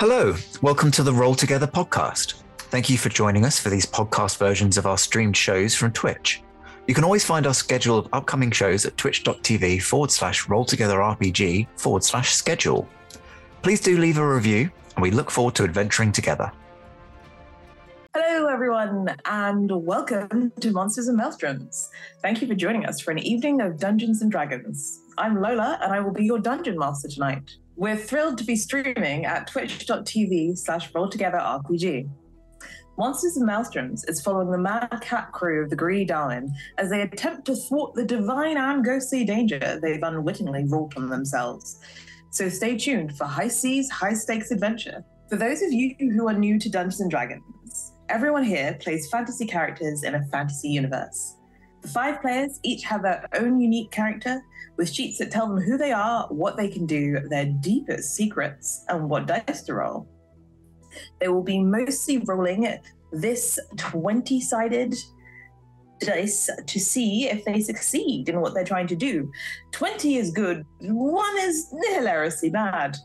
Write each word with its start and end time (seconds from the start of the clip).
Hello, 0.00 0.34
welcome 0.62 0.90
to 0.92 1.02
the 1.02 1.12
Roll 1.12 1.34
Together 1.34 1.66
podcast. 1.66 2.42
Thank 2.56 2.88
you 2.88 2.96
for 2.96 3.10
joining 3.10 3.44
us 3.44 3.60
for 3.60 3.68
these 3.68 3.84
podcast 3.84 4.38
versions 4.38 4.78
of 4.78 4.86
our 4.86 4.96
streamed 4.96 5.36
shows 5.36 5.74
from 5.74 5.92
Twitch. 5.92 6.42
You 6.86 6.94
can 6.94 7.04
always 7.04 7.22
find 7.22 7.46
our 7.46 7.52
schedule 7.52 7.98
of 7.98 8.08
upcoming 8.14 8.50
shows 8.50 8.86
at 8.86 8.96
twitch.tv 8.96 9.82
forward 9.82 10.10
slash 10.10 10.48
roll 10.48 10.64
together 10.64 10.96
RPG 10.96 11.66
forward 11.76 12.02
slash 12.02 12.32
schedule. 12.32 12.88
Please 13.60 13.82
do 13.82 13.98
leave 13.98 14.16
a 14.16 14.26
review, 14.26 14.70
and 14.96 15.02
we 15.02 15.10
look 15.10 15.30
forward 15.30 15.54
to 15.56 15.64
adventuring 15.64 16.12
together. 16.12 16.50
Hello, 18.14 18.46
everyone, 18.46 19.14
and 19.26 19.70
welcome 19.84 20.50
to 20.60 20.72
Monsters 20.72 21.08
and 21.08 21.20
Maelstroms. 21.20 21.90
Thank 22.22 22.40
you 22.40 22.48
for 22.48 22.54
joining 22.54 22.86
us 22.86 23.00
for 23.00 23.10
an 23.10 23.18
evening 23.18 23.60
of 23.60 23.78
Dungeons 23.78 24.22
and 24.22 24.32
Dragons. 24.32 25.02
I'm 25.18 25.42
Lola, 25.42 25.78
and 25.82 25.92
I 25.92 26.00
will 26.00 26.14
be 26.14 26.24
your 26.24 26.38
dungeon 26.38 26.78
master 26.78 27.08
tonight. 27.08 27.50
We're 27.80 27.96
thrilled 27.96 28.36
to 28.36 28.44
be 28.44 28.56
streaming 28.56 29.24
at 29.24 29.46
twitch.tv 29.46 30.58
slash 30.58 30.92
rolltogetherrpg. 30.92 32.10
Monsters 32.98 33.38
and 33.38 33.48
Maelstroms 33.48 34.06
is 34.06 34.20
following 34.20 34.50
the 34.50 34.58
mad 34.58 35.00
cat 35.00 35.32
crew 35.32 35.64
of 35.64 35.70
the 35.70 35.76
Greedy 35.76 36.04
Darwin 36.04 36.54
as 36.76 36.90
they 36.90 37.00
attempt 37.00 37.46
to 37.46 37.56
thwart 37.56 37.94
the 37.94 38.04
divine 38.04 38.58
and 38.58 38.84
ghostly 38.84 39.24
danger 39.24 39.80
they've 39.80 40.02
unwittingly 40.02 40.66
wrought 40.66 40.94
on 40.98 41.08
themselves. 41.08 41.80
So 42.32 42.50
stay 42.50 42.76
tuned 42.76 43.16
for 43.16 43.24
high 43.24 43.48
seas, 43.48 43.88
high 43.88 44.12
stakes 44.12 44.50
adventure. 44.50 45.02
For 45.30 45.36
those 45.36 45.62
of 45.62 45.72
you 45.72 45.94
who 45.98 46.28
are 46.28 46.34
new 46.34 46.58
to 46.58 46.68
Dungeons 46.68 47.00
and 47.00 47.10
Dragons, 47.10 47.94
everyone 48.10 48.44
here 48.44 48.76
plays 48.78 49.08
fantasy 49.08 49.46
characters 49.46 50.02
in 50.02 50.16
a 50.16 50.24
fantasy 50.24 50.68
universe. 50.68 51.36
The 51.82 51.88
five 51.88 52.20
players 52.20 52.60
each 52.62 52.84
have 52.84 53.02
their 53.02 53.26
own 53.34 53.60
unique 53.60 53.90
character 53.90 54.42
with 54.76 54.92
sheets 54.92 55.18
that 55.18 55.30
tell 55.30 55.48
them 55.48 55.60
who 55.60 55.76
they 55.76 55.92
are, 55.92 56.26
what 56.28 56.56
they 56.56 56.68
can 56.68 56.86
do, 56.86 57.20
their 57.28 57.46
deepest 57.46 58.14
secrets, 58.14 58.84
and 58.88 59.08
what 59.08 59.26
dice 59.26 59.62
to 59.62 59.74
roll. 59.74 60.08
They 61.20 61.28
will 61.28 61.42
be 61.42 61.62
mostly 61.62 62.18
rolling 62.18 62.78
this 63.12 63.58
20 63.76 64.40
sided 64.40 64.94
dice 66.00 66.48
to 66.66 66.80
see 66.80 67.28
if 67.28 67.44
they 67.44 67.60
succeed 67.60 68.28
in 68.28 68.40
what 68.40 68.54
they're 68.54 68.64
trying 68.64 68.86
to 68.88 68.96
do. 68.96 69.30
20 69.72 70.16
is 70.16 70.30
good, 70.30 70.64
one 70.80 71.38
is 71.38 71.72
hilariously 71.92 72.50
bad. 72.50 72.96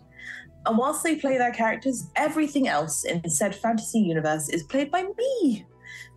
And 0.65 0.77
whilst 0.77 1.03
they 1.03 1.17
play 1.17 1.37
their 1.37 1.51
characters, 1.51 2.09
everything 2.15 2.67
else 2.67 3.03
in 3.03 3.29
said 3.29 3.55
fantasy 3.55 3.99
universe 3.99 4.49
is 4.49 4.63
played 4.63 4.89
by 4.89 5.03
me. 5.03 5.65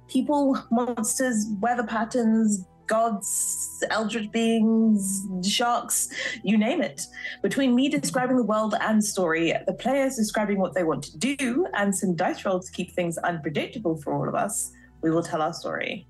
People, 0.08 0.58
monsters, 0.70 1.46
weather 1.60 1.84
patterns, 1.84 2.64
gods, 2.86 3.84
eldritch 3.90 4.32
beings, 4.32 5.26
sharks, 5.46 6.08
you 6.42 6.56
name 6.56 6.80
it. 6.80 7.02
Between 7.42 7.74
me 7.74 7.88
describing 7.88 8.36
the 8.36 8.42
world 8.42 8.74
and 8.80 9.04
story, 9.04 9.52
the 9.66 9.74
players 9.74 10.16
describing 10.16 10.58
what 10.58 10.74
they 10.74 10.84
want 10.84 11.04
to 11.04 11.18
do, 11.18 11.66
and 11.74 11.94
some 11.94 12.16
dice 12.16 12.44
rolls 12.44 12.66
to 12.66 12.72
keep 12.72 12.92
things 12.92 13.18
unpredictable 13.18 13.96
for 13.96 14.14
all 14.14 14.28
of 14.28 14.34
us, 14.34 14.72
we 15.02 15.10
will 15.10 15.22
tell 15.22 15.42
our 15.42 15.52
story. 15.52 16.06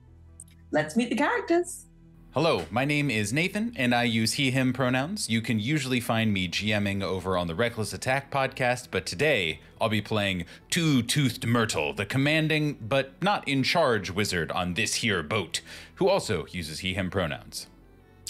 Let's 0.70 0.96
meet 0.96 1.10
the 1.10 1.16
characters. 1.16 1.87
Hello, 2.32 2.66
my 2.70 2.84
name 2.84 3.10
is 3.10 3.32
Nathan, 3.32 3.72
and 3.74 3.94
I 3.94 4.02
use 4.02 4.34
he, 4.34 4.50
him 4.50 4.74
pronouns. 4.74 5.30
You 5.30 5.40
can 5.40 5.58
usually 5.58 5.98
find 5.98 6.30
me 6.30 6.46
GMing 6.46 7.02
over 7.02 7.38
on 7.38 7.46
the 7.46 7.54
Reckless 7.54 7.94
Attack 7.94 8.30
podcast, 8.30 8.88
but 8.90 9.06
today 9.06 9.60
I'll 9.80 9.88
be 9.88 10.02
playing 10.02 10.44
Two 10.68 11.00
Toothed 11.02 11.46
Myrtle, 11.46 11.94
the 11.94 12.04
commanding 12.04 12.76
but 12.82 13.14
not 13.22 13.48
in 13.48 13.62
charge 13.62 14.10
wizard 14.10 14.52
on 14.52 14.74
this 14.74 14.96
here 14.96 15.22
boat, 15.22 15.62
who 15.94 16.10
also 16.10 16.44
uses 16.50 16.80
he, 16.80 16.92
him 16.92 17.08
pronouns. 17.08 17.66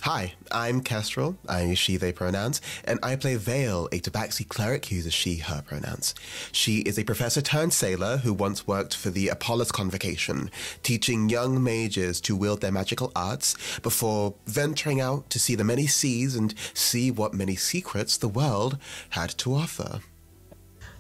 Hi, 0.02 0.34
I'm 0.52 0.80
Kestrel. 0.80 1.36
I 1.48 1.62
use 1.62 1.78
she, 1.78 1.96
they 1.96 2.12
pronouns, 2.12 2.60
and 2.84 3.00
I 3.02 3.16
play 3.16 3.34
Vale, 3.34 3.88
a 3.90 3.98
Tabaxi 3.98 4.46
cleric 4.46 4.86
who 4.86 4.94
uses 4.94 5.12
she, 5.12 5.38
her 5.38 5.60
pronouns. 5.60 6.14
She 6.52 6.78
is 6.78 6.98
a 6.98 7.04
professor 7.04 7.42
turned 7.42 7.72
sailor 7.72 8.18
who 8.18 8.32
once 8.32 8.66
worked 8.66 8.94
for 8.94 9.10
the 9.10 9.28
Apollos 9.28 9.72
Convocation, 9.72 10.50
teaching 10.84 11.28
young 11.28 11.62
mages 11.62 12.20
to 12.22 12.36
wield 12.36 12.60
their 12.60 12.70
magical 12.70 13.10
arts 13.16 13.56
before 13.80 14.34
venturing 14.46 15.00
out 15.00 15.28
to 15.30 15.40
see 15.40 15.56
the 15.56 15.64
many 15.64 15.88
seas 15.88 16.36
and 16.36 16.54
see 16.74 17.10
what 17.10 17.34
many 17.34 17.56
secrets 17.56 18.16
the 18.16 18.28
world 18.28 18.78
had 19.10 19.30
to 19.38 19.54
offer. 19.54 20.00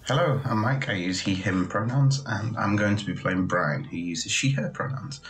Hello, 0.08 0.40
I'm 0.44 0.58
Mike. 0.58 0.88
I 0.88 0.94
use 0.94 1.20
he, 1.20 1.34
him 1.34 1.68
pronouns, 1.68 2.22
and 2.26 2.56
I'm 2.56 2.76
going 2.76 2.96
to 2.96 3.04
be 3.04 3.14
playing 3.14 3.46
Brian, 3.46 3.84
who 3.84 3.96
uses 3.96 4.32
she, 4.32 4.50
her 4.52 4.70
pronouns. 4.70 5.20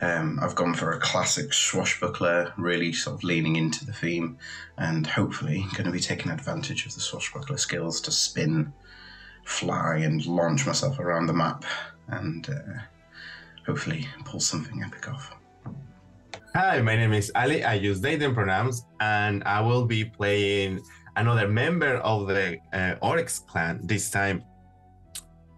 Um, 0.00 0.38
I've 0.40 0.54
gone 0.54 0.74
for 0.74 0.92
a 0.92 1.00
classic 1.00 1.52
swashbuckler, 1.52 2.52
really 2.56 2.92
sort 2.92 3.16
of 3.16 3.24
leaning 3.24 3.56
into 3.56 3.84
the 3.84 3.92
theme, 3.92 4.38
and 4.76 5.06
hopefully 5.06 5.66
going 5.72 5.86
to 5.86 5.90
be 5.90 6.00
taking 6.00 6.30
advantage 6.30 6.86
of 6.86 6.94
the 6.94 7.00
swashbuckler 7.00 7.56
skills 7.56 8.00
to 8.02 8.12
spin, 8.12 8.72
fly, 9.44 9.96
and 9.98 10.24
launch 10.26 10.66
myself 10.66 11.00
around 11.00 11.26
the 11.26 11.32
map, 11.32 11.64
and 12.08 12.48
uh, 12.48 12.80
hopefully 13.66 14.06
pull 14.24 14.38
something 14.38 14.82
epic 14.84 15.08
off. 15.08 15.34
Hi, 16.54 16.80
my 16.80 16.96
name 16.96 17.12
is 17.12 17.32
Ali. 17.34 17.64
I 17.64 17.74
use 17.74 18.00
they, 18.00 18.16
them 18.16 18.34
pronouns, 18.34 18.84
and 19.00 19.42
I 19.44 19.60
will 19.60 19.84
be 19.84 20.04
playing 20.04 20.80
another 21.16 21.48
member 21.48 21.96
of 21.96 22.28
the 22.28 22.58
uh, 22.72 22.94
Oryx 23.02 23.40
clan, 23.40 23.80
this 23.82 24.10
time 24.10 24.44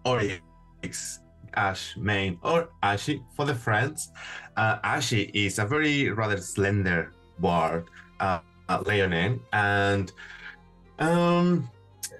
Oryx 0.06 1.19
Ash 1.54 1.96
main 1.96 2.38
or 2.42 2.68
Ashi 2.82 3.22
for 3.36 3.44
the 3.44 3.54
friends. 3.54 4.10
Uh, 4.56 4.78
Ashi 4.80 5.30
is 5.34 5.58
a 5.58 5.64
very 5.64 6.10
rather 6.10 6.38
slender 6.38 7.12
bard, 7.38 7.88
uh, 8.20 8.40
uh, 8.68 8.82
and 9.52 10.12
um, 10.98 11.68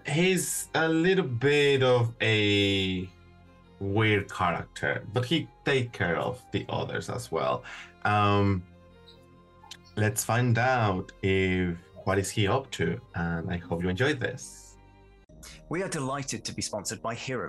he's 0.07 0.69
a 0.75 0.89
little 0.89 1.25
bit 1.25 1.83
of 1.83 2.15
a 2.21 3.09
weird 3.79 4.33
character, 4.33 5.05
but 5.13 5.25
he 5.25 5.49
take 5.65 5.93
care 5.93 6.17
of 6.17 6.43
the 6.53 6.65
others 6.69 7.09
as 7.09 7.31
well. 7.31 7.65
Um, 8.05 8.63
let's 9.97 10.25
find 10.25 10.59
out 10.59 11.13
if 11.23 11.77
what 12.05 12.19
is 12.19 12.31
he 12.31 12.49
up 12.49 12.71
to, 12.73 13.01
and 13.15 13.51
I 13.51 13.59
hope 13.59 13.83
you 13.83 13.89
enjoyed 13.89 14.21
this. 14.21 14.77
We 15.69 15.83
are 15.83 15.89
delighted 15.89 16.45
to 16.45 16.55
be 16.55 16.63
sponsored 16.63 17.01
by 17.01 17.15
Hero 17.15 17.49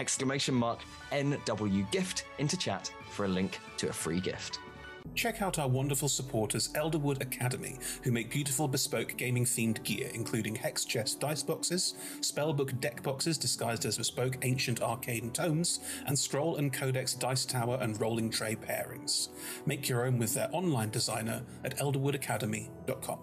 exclamation 0.00 0.54
mark 0.54 0.80
NW 1.12 1.88
gift 1.90 2.24
into 2.38 2.56
chat 2.56 2.90
for 3.10 3.26
a 3.26 3.28
link 3.28 3.60
to 3.76 3.90
a 3.90 3.92
free 3.92 4.18
gift. 4.18 4.58
Check 5.14 5.42
out 5.42 5.58
our 5.58 5.68
wonderful 5.68 6.08
supporters, 6.08 6.68
Elderwood 6.72 7.20
Academy, 7.20 7.76
who 8.02 8.10
make 8.10 8.30
beautiful 8.30 8.66
bespoke 8.66 9.16
gaming 9.18 9.44
themed 9.44 9.82
gear, 9.82 10.10
including 10.14 10.54
hex 10.54 10.84
chest 10.86 11.20
dice 11.20 11.42
boxes, 11.42 11.94
spellbook 12.20 12.80
deck 12.80 13.02
boxes 13.02 13.36
disguised 13.36 13.84
as 13.84 13.98
bespoke 13.98 14.38
ancient 14.42 14.80
arcane 14.80 15.30
tomes, 15.32 15.80
and 16.06 16.18
scroll 16.18 16.56
and 16.56 16.72
codex 16.72 17.14
dice 17.14 17.44
tower 17.44 17.78
and 17.82 18.00
rolling 18.00 18.30
tray 18.30 18.56
pairings. 18.56 19.28
Make 19.66 19.88
your 19.88 20.06
own 20.06 20.16
with 20.18 20.32
their 20.32 20.48
online 20.52 20.90
designer 20.90 21.42
at 21.62 21.76
elderwoodacademy.com. 21.76 23.18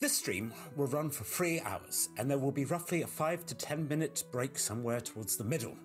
This 0.00 0.16
stream 0.16 0.54
will 0.76 0.86
run 0.86 1.10
for 1.10 1.24
three 1.24 1.60
hours, 1.60 2.08
and 2.16 2.30
there 2.30 2.38
will 2.38 2.52
be 2.52 2.64
roughly 2.64 3.02
a 3.02 3.06
five 3.06 3.44
to 3.44 3.54
ten 3.54 3.86
minute 3.86 4.24
break 4.32 4.56
somewhere 4.58 5.00
towards 5.00 5.36
the 5.36 5.44
middle. 5.44 5.76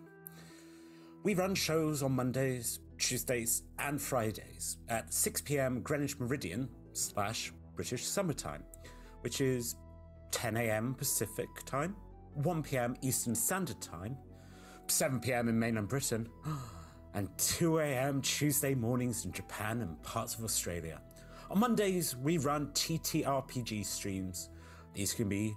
We 1.26 1.34
run 1.34 1.56
shows 1.56 2.04
on 2.04 2.12
Mondays, 2.12 2.82
Tuesdays, 3.00 3.64
and 3.80 4.00
Fridays 4.00 4.78
at 4.90 5.12
6 5.12 5.42
pm 5.42 5.82
Greenwich 5.82 6.20
Meridian 6.20 6.70
slash 6.94 7.52
British 7.76 8.06
Summertime, 8.06 8.64
which 9.22 9.42
is 9.42 9.74
10 10.30 10.56
am 10.56 10.94
Pacific 10.94 11.48
Time, 11.66 11.96
1 12.36 12.62
pm 12.62 12.96
Eastern 13.02 13.34
Standard 13.34 13.82
Time, 13.82 14.16
7 14.86 15.20
pm 15.20 15.50
in 15.50 15.58
mainland 15.58 15.88
Britain, 15.88 16.30
and 17.16 17.28
2 17.40 17.80
am 17.80 18.22
Tuesday 18.22 18.76
mornings 18.76 19.26
in 19.26 19.32
Japan 19.32 19.82
and 19.82 20.00
parts 20.04 20.36
of 20.36 20.44
Australia. 20.44 21.02
On 21.50 21.58
Mondays, 21.58 22.16
we 22.16 22.38
run 22.38 22.68
TTRPG 22.68 23.84
streams. 23.84 24.52
These 24.94 25.16
can 25.16 25.28
be 25.28 25.56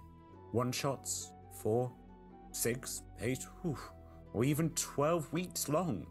one 0.51 0.73
shots, 0.73 1.31
four, 1.63 1.93
six, 2.53 3.03
eight, 3.21 3.45
whew, 3.61 3.77
or 4.33 4.45
even 4.45 4.71
12 4.71 5.33
weeks 5.33 5.69
long. 5.69 6.07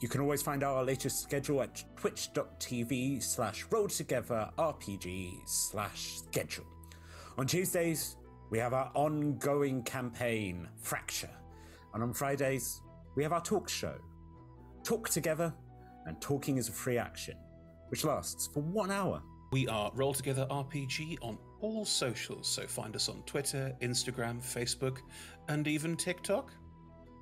You 0.00 0.08
can 0.08 0.20
always 0.20 0.42
find 0.42 0.64
our 0.64 0.82
latest 0.82 1.22
schedule 1.22 1.62
at 1.62 1.84
twitch.tv 1.96 3.22
slash 3.22 3.66
rolltogetherrpg 3.66 5.32
slash 5.46 6.18
schedule. 6.18 6.66
On 7.36 7.46
Tuesdays, 7.46 8.16
we 8.50 8.58
have 8.58 8.72
our 8.72 8.90
ongoing 8.94 9.82
campaign, 9.82 10.68
Fracture. 10.82 11.30
And 11.92 12.02
on 12.02 12.12
Fridays, 12.12 12.80
we 13.14 13.22
have 13.22 13.32
our 13.32 13.42
talk 13.42 13.68
show, 13.68 13.94
Talk 14.84 15.08
Together, 15.08 15.52
and 16.06 16.20
Talking 16.20 16.56
is 16.56 16.68
a 16.68 16.72
Free 16.72 16.96
Action, 16.96 17.36
which 17.88 18.04
lasts 18.04 18.48
for 18.52 18.62
one 18.62 18.90
hour. 18.90 19.22
We 19.52 19.68
are 19.68 19.90
Roll 19.94 20.14
Together 20.14 20.46
RPG 20.50 21.18
on 21.22 21.36
all 21.60 21.84
socials, 21.84 22.48
so 22.48 22.66
find 22.66 22.96
us 22.96 23.08
on 23.08 23.22
Twitter, 23.24 23.74
Instagram, 23.82 24.40
Facebook, 24.40 24.98
and 25.48 25.66
even 25.68 25.96
TikTok. 25.96 26.52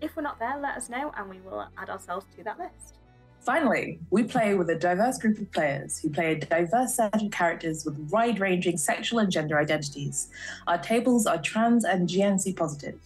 If 0.00 0.14
we're 0.14 0.22
not 0.22 0.38
there, 0.38 0.58
let 0.60 0.76
us 0.76 0.88
know 0.88 1.12
and 1.16 1.30
we 1.30 1.40
will 1.40 1.66
add 1.78 1.88
ourselves 1.88 2.26
to 2.36 2.44
that 2.44 2.58
list. 2.58 2.96
Finally, 3.40 4.00
we 4.10 4.24
play 4.24 4.54
with 4.54 4.68
a 4.70 4.74
diverse 4.74 5.18
group 5.18 5.38
of 5.38 5.50
players 5.52 6.00
who 6.00 6.10
play 6.10 6.32
a 6.32 6.40
diverse 6.40 6.96
set 6.96 7.22
of 7.22 7.30
characters 7.30 7.84
with 7.84 7.96
wide 8.10 8.40
ranging 8.40 8.76
sexual 8.76 9.20
and 9.20 9.30
gender 9.30 9.58
identities. 9.58 10.28
Our 10.66 10.78
tables 10.78 11.26
are 11.26 11.40
trans 11.40 11.84
and 11.84 12.08
GNC 12.08 12.56
positive, 12.56 12.98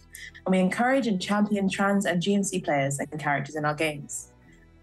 and 0.45 0.51
we 0.51 0.59
encourage 0.59 1.05
and 1.05 1.21
champion 1.21 1.69
trans 1.69 2.05
and 2.05 2.21
GNC 2.21 2.63
players 2.63 2.99
and 2.99 3.19
characters 3.19 3.55
in 3.55 3.65
our 3.65 3.75
games. 3.75 4.31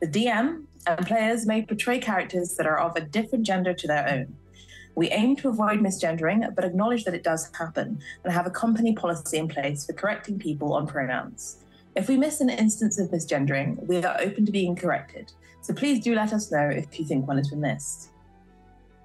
The 0.01 0.07
DM 0.07 0.63
and 0.87 1.07
players 1.07 1.45
may 1.45 1.63
portray 1.63 1.99
characters 1.99 2.55
that 2.55 2.67
are 2.67 2.79
of 2.79 2.95
a 2.97 3.01
different 3.01 3.45
gender 3.45 3.75
to 3.75 3.87
their 3.87 4.09
own. 4.09 4.37
We 4.95 5.11
aim 5.11 5.37
to 5.37 5.49
avoid 5.49 5.81
misgendering, 5.81 6.55
but 6.55 6.65
acknowledge 6.65 7.05
that 7.05 7.15
it 7.15 7.25
does 7.25 7.51
happen 7.57 8.01
and 8.23 8.33
have 8.33 8.47
a 8.47 8.51
company 8.51 8.95
policy 8.95 9.39
in 9.39 9.49
place 9.49 9.87
for 9.87 9.93
correcting 9.93 10.39
people 10.39 10.73
on 10.73 10.87
pronouns. 10.87 11.59
If 11.99 12.09
we 12.09 12.17
miss 12.17 12.41
an 12.41 12.49
instance 12.49 12.97
of 13.01 13.11
misgendering, 13.11 13.85
we 13.89 13.97
are 14.05 14.17
open 14.21 14.47
to 14.47 14.53
being 14.53 14.77
corrected, 14.77 15.33
so 15.63 15.75
please 15.75 15.99
do 15.99 16.15
let 16.15 16.33
us 16.33 16.53
know 16.53 16.69
if 16.69 16.97
you 16.97 17.05
think 17.05 17.27
one 17.27 17.39
has 17.39 17.51
been 17.51 17.61
missed. 17.61 18.11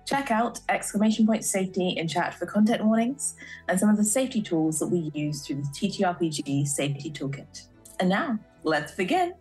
Check 0.05 0.29
out 0.29 0.59
exclamation 0.69 1.25
point 1.25 1.43
safety 1.43 1.89
in 1.89 2.07
chat 2.07 2.35
for 2.35 2.45
content 2.45 2.85
warnings 2.85 3.35
and 3.67 3.79
some 3.79 3.89
of 3.89 3.97
the 3.97 4.03
safety 4.03 4.43
tools 4.43 4.77
that 4.77 4.89
we 4.89 5.09
use 5.15 5.41
through 5.41 5.63
the 5.63 5.69
TTRPG 5.69 6.67
Safety 6.67 7.09
Toolkit. 7.09 7.65
And 7.99 8.09
now, 8.09 8.37
let's 8.61 8.91
begin. 8.91 9.33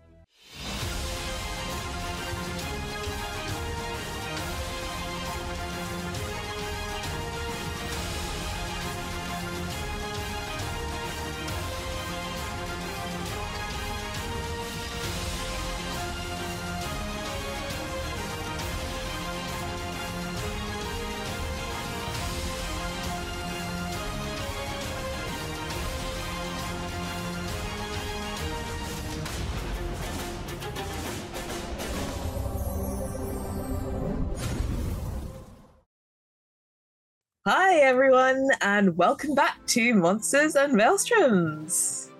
Everyone, 37.82 38.48
and 38.60 38.96
welcome 38.96 39.34
back 39.34 39.58
to 39.66 39.92
Monsters 39.92 40.54
and 40.54 40.72
Maelstroms. 40.72 42.10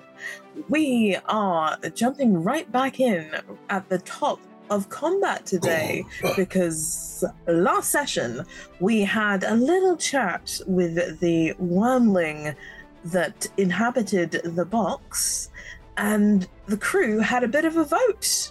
We 0.68 1.16
are 1.26 1.78
jumping 1.94 2.42
right 2.42 2.70
back 2.72 2.98
in 2.98 3.30
at 3.70 3.88
the 3.88 3.98
top 3.98 4.40
of 4.70 4.88
combat 4.88 5.46
today 5.46 6.04
because 6.36 7.24
last 7.46 7.92
session 7.92 8.44
we 8.80 9.02
had 9.02 9.44
a 9.44 9.54
little 9.54 9.96
chat 9.96 10.60
with 10.66 11.20
the 11.20 11.54
wormling 11.60 12.56
that 13.04 13.46
inhabited 13.56 14.32
the 14.32 14.64
box, 14.64 15.48
and 15.96 16.48
the 16.66 16.76
crew 16.76 17.20
had 17.20 17.44
a 17.44 17.48
bit 17.48 17.64
of 17.64 17.76
a 17.76 17.84
vote. 17.84 18.50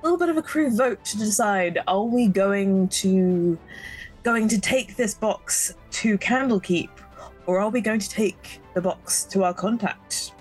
A 0.00 0.02
little 0.02 0.18
bit 0.18 0.30
of 0.30 0.36
a 0.36 0.42
crew 0.42 0.76
vote 0.76 1.04
to 1.04 1.16
decide: 1.16 1.78
Are 1.86 2.02
we 2.02 2.26
going 2.26 2.88
to 2.88 3.56
going 4.22 4.48
to 4.48 4.60
take 4.60 4.96
this 4.96 5.14
box 5.14 5.74
to 5.90 6.18
Candlekeep, 6.18 6.90
or 7.46 7.60
are 7.60 7.70
we 7.70 7.80
going 7.80 8.00
to 8.00 8.08
take 8.08 8.60
the 8.74 8.80
box 8.80 9.24
to 9.24 9.44
our 9.44 9.54
contact? 9.54 10.32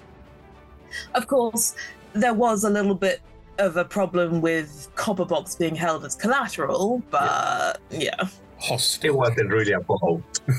Of 1.15 1.27
course, 1.27 1.75
there 2.13 2.33
was 2.33 2.63
a 2.63 2.69
little 2.69 2.95
bit 2.95 3.21
of 3.57 3.77
a 3.77 3.85
problem 3.85 4.41
with 4.41 4.89
Copper 4.95 5.25
Box 5.25 5.55
being 5.55 5.75
held 5.75 6.05
as 6.05 6.15
collateral, 6.15 7.01
but 7.09 7.79
yeah. 7.89 8.27
It 8.63 9.15
wasn't 9.15 9.49
really 9.49 9.71
a 9.71 9.79
vote. 9.79 10.21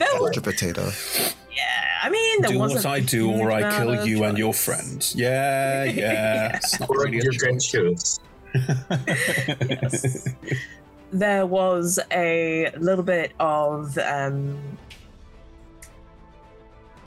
Couch 0.00 0.42
potato. 0.42 0.90
Yeah, 1.54 1.86
I 2.02 2.10
mean, 2.10 2.42
there 2.42 2.50
do 2.50 2.58
wasn't 2.58 2.84
what 2.84 2.92
I 2.92 3.00
do, 3.00 3.30
or 3.30 3.52
I 3.52 3.78
kill 3.78 3.92
of 3.92 4.04
you 4.06 4.24
and 4.24 4.36
your 4.36 4.52
friends. 4.52 5.14
Yeah, 5.16 5.84
yeah. 5.84 6.56
It's 6.56 6.80
not 6.80 6.90
Or 6.90 7.04
really 7.04 7.18
a 7.18 7.22
you 7.22 7.38
can 7.38 7.60
choose. 7.60 8.18
Yes. 9.68 10.28
there 11.12 11.46
was 11.46 11.98
a 12.12 12.70
little 12.78 13.04
bit 13.04 13.32
of 13.38 13.96
um, 13.98 14.58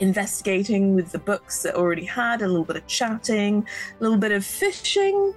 investigating 0.00 0.94
with 0.94 1.12
the 1.12 1.18
books 1.18 1.62
that 1.62 1.74
already 1.74 2.04
had, 2.04 2.42
a 2.42 2.48
little 2.48 2.64
bit 2.64 2.76
of 2.76 2.86
chatting, 2.86 3.66
a 3.98 4.02
little 4.02 4.18
bit 4.18 4.32
of 4.32 4.44
fishing, 4.44 5.34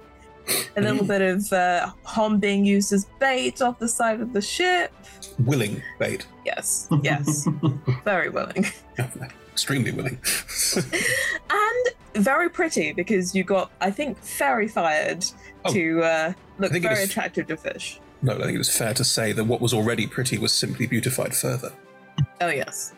a 0.76 0.80
little 0.80 1.04
bit 1.04 1.22
of 1.22 1.52
uh, 1.52 1.90
Hom 2.04 2.38
being 2.38 2.64
used 2.64 2.92
as 2.92 3.06
bait 3.18 3.62
off 3.62 3.78
the 3.78 3.88
side 3.88 4.20
of 4.20 4.32
the 4.32 4.42
ship. 4.42 4.92
willing 5.38 5.82
bait. 5.98 6.26
Yes, 6.44 6.88
yes, 7.02 7.48
very 8.04 8.28
willing. 8.30 8.66
Extremely 9.54 9.92
willing. 9.92 10.18
and 11.50 11.86
very 12.24 12.50
pretty 12.50 12.92
because 12.92 13.34
you 13.34 13.44
got, 13.44 13.70
I 13.80 13.90
think, 13.90 14.18
fairy 14.18 14.68
fired 14.68 15.24
Oh. 15.66 15.72
to 15.72 16.02
uh, 16.02 16.32
look 16.58 16.72
very 16.72 17.02
is- 17.02 17.08
attractive 17.08 17.46
to 17.46 17.56
fish. 17.56 17.98
No, 18.20 18.34
I 18.34 18.42
think 18.42 18.54
it 18.54 18.58
was 18.58 18.76
fair 18.76 18.92
to 18.94 19.04
say 19.04 19.32
that 19.32 19.44
what 19.44 19.60
was 19.60 19.72
already 19.72 20.06
pretty 20.06 20.36
was 20.38 20.52
simply 20.52 20.86
beautified 20.86 21.34
further. 21.34 21.72
Oh 22.40 22.48
yes, 22.48 22.92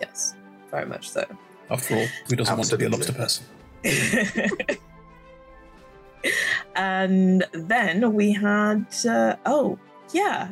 yes, 0.00 0.34
very 0.70 0.86
much 0.86 1.08
so. 1.10 1.24
After 1.70 1.94
all, 1.96 2.06
who 2.28 2.36
doesn't 2.36 2.56
want 2.56 2.68
to 2.70 2.76
be 2.76 2.84
a 2.84 2.88
lobster 2.88 3.12
person? 3.12 3.44
and 6.76 7.44
then 7.52 8.14
we 8.14 8.32
had 8.32 8.86
uh, 9.08 9.36
oh 9.46 9.78
yeah 10.12 10.48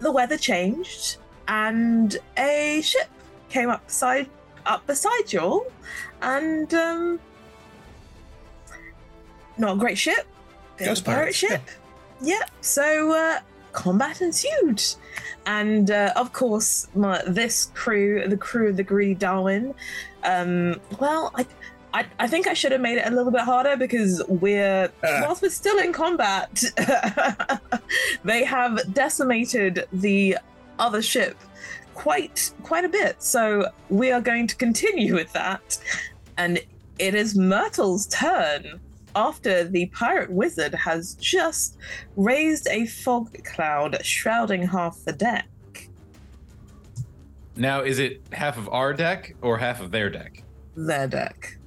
the 0.00 0.12
weather 0.12 0.36
changed 0.36 1.16
and 1.48 2.16
a 2.36 2.80
ship 2.82 3.08
came 3.48 3.70
up 3.70 3.84
beside 3.86 4.28
up 4.66 4.86
beside 4.86 5.32
y'all 5.32 5.66
and 6.22 6.72
um 6.74 7.18
not 9.56 9.76
a 9.76 9.78
great 9.78 9.98
ship 9.98 10.26
bit 10.76 10.86
of 10.86 10.92
a 10.92 10.94
Ghost 10.94 11.04
pirate 11.04 11.34
ship. 11.34 11.62
Yeah 12.20 12.42
so 12.60 13.12
uh 13.12 13.38
combat 13.72 14.20
ensued. 14.22 14.82
And 15.46 15.90
uh, 15.90 16.12
of 16.16 16.32
course 16.32 16.88
my, 16.94 17.22
this 17.26 17.70
crew 17.74 18.26
the 18.26 18.36
crew 18.36 18.68
of 18.70 18.76
the 18.76 18.82
greedy 18.82 19.14
darwin 19.14 19.74
um 20.24 20.80
well 20.98 21.30
i 21.36 21.46
I, 21.94 22.04
I 22.18 22.26
think 22.26 22.46
I 22.46 22.52
should 22.52 22.72
have 22.72 22.82
made 22.82 22.98
it 22.98 23.06
a 23.06 23.10
little 23.10 23.32
bit 23.32 23.40
harder 23.40 23.74
because 23.74 24.22
we're 24.28 24.90
Ah. 25.02 25.20
whilst 25.22 25.40
we're 25.40 25.48
still 25.48 25.78
in 25.78 25.90
combat, 25.90 26.62
they 28.24 28.44
have 28.44 28.92
decimated 28.92 29.86
the 29.90 30.36
other 30.78 31.02
ship 31.02 31.36
quite 31.94 32.52
quite 32.62 32.84
a 32.84 32.88
bit. 32.88 33.22
So 33.22 33.70
we 33.88 34.12
are 34.12 34.20
going 34.20 34.46
to 34.46 34.56
continue 34.56 35.14
with 35.14 35.32
that, 35.32 35.78
and 36.36 36.60
it 36.98 37.14
is 37.14 37.36
Myrtle's 37.36 38.06
turn 38.06 38.80
after 39.16 39.64
the 39.64 39.86
pirate 39.86 40.30
wizard 40.30 40.74
has 40.74 41.14
just 41.14 41.76
raised 42.16 42.68
a 42.68 42.86
fog 42.86 43.42
cloud 43.44 44.04
shrouding 44.04 44.62
half 44.62 45.04
the 45.04 45.12
deck. 45.12 45.48
Now, 47.56 47.82
is 47.82 47.98
it 47.98 48.22
half 48.32 48.56
of 48.56 48.68
our 48.68 48.94
deck 48.94 49.34
or 49.42 49.58
half 49.58 49.80
of 49.80 49.90
their 49.90 50.08
deck? 50.08 50.44
Their 50.76 51.08
deck. 51.08 51.57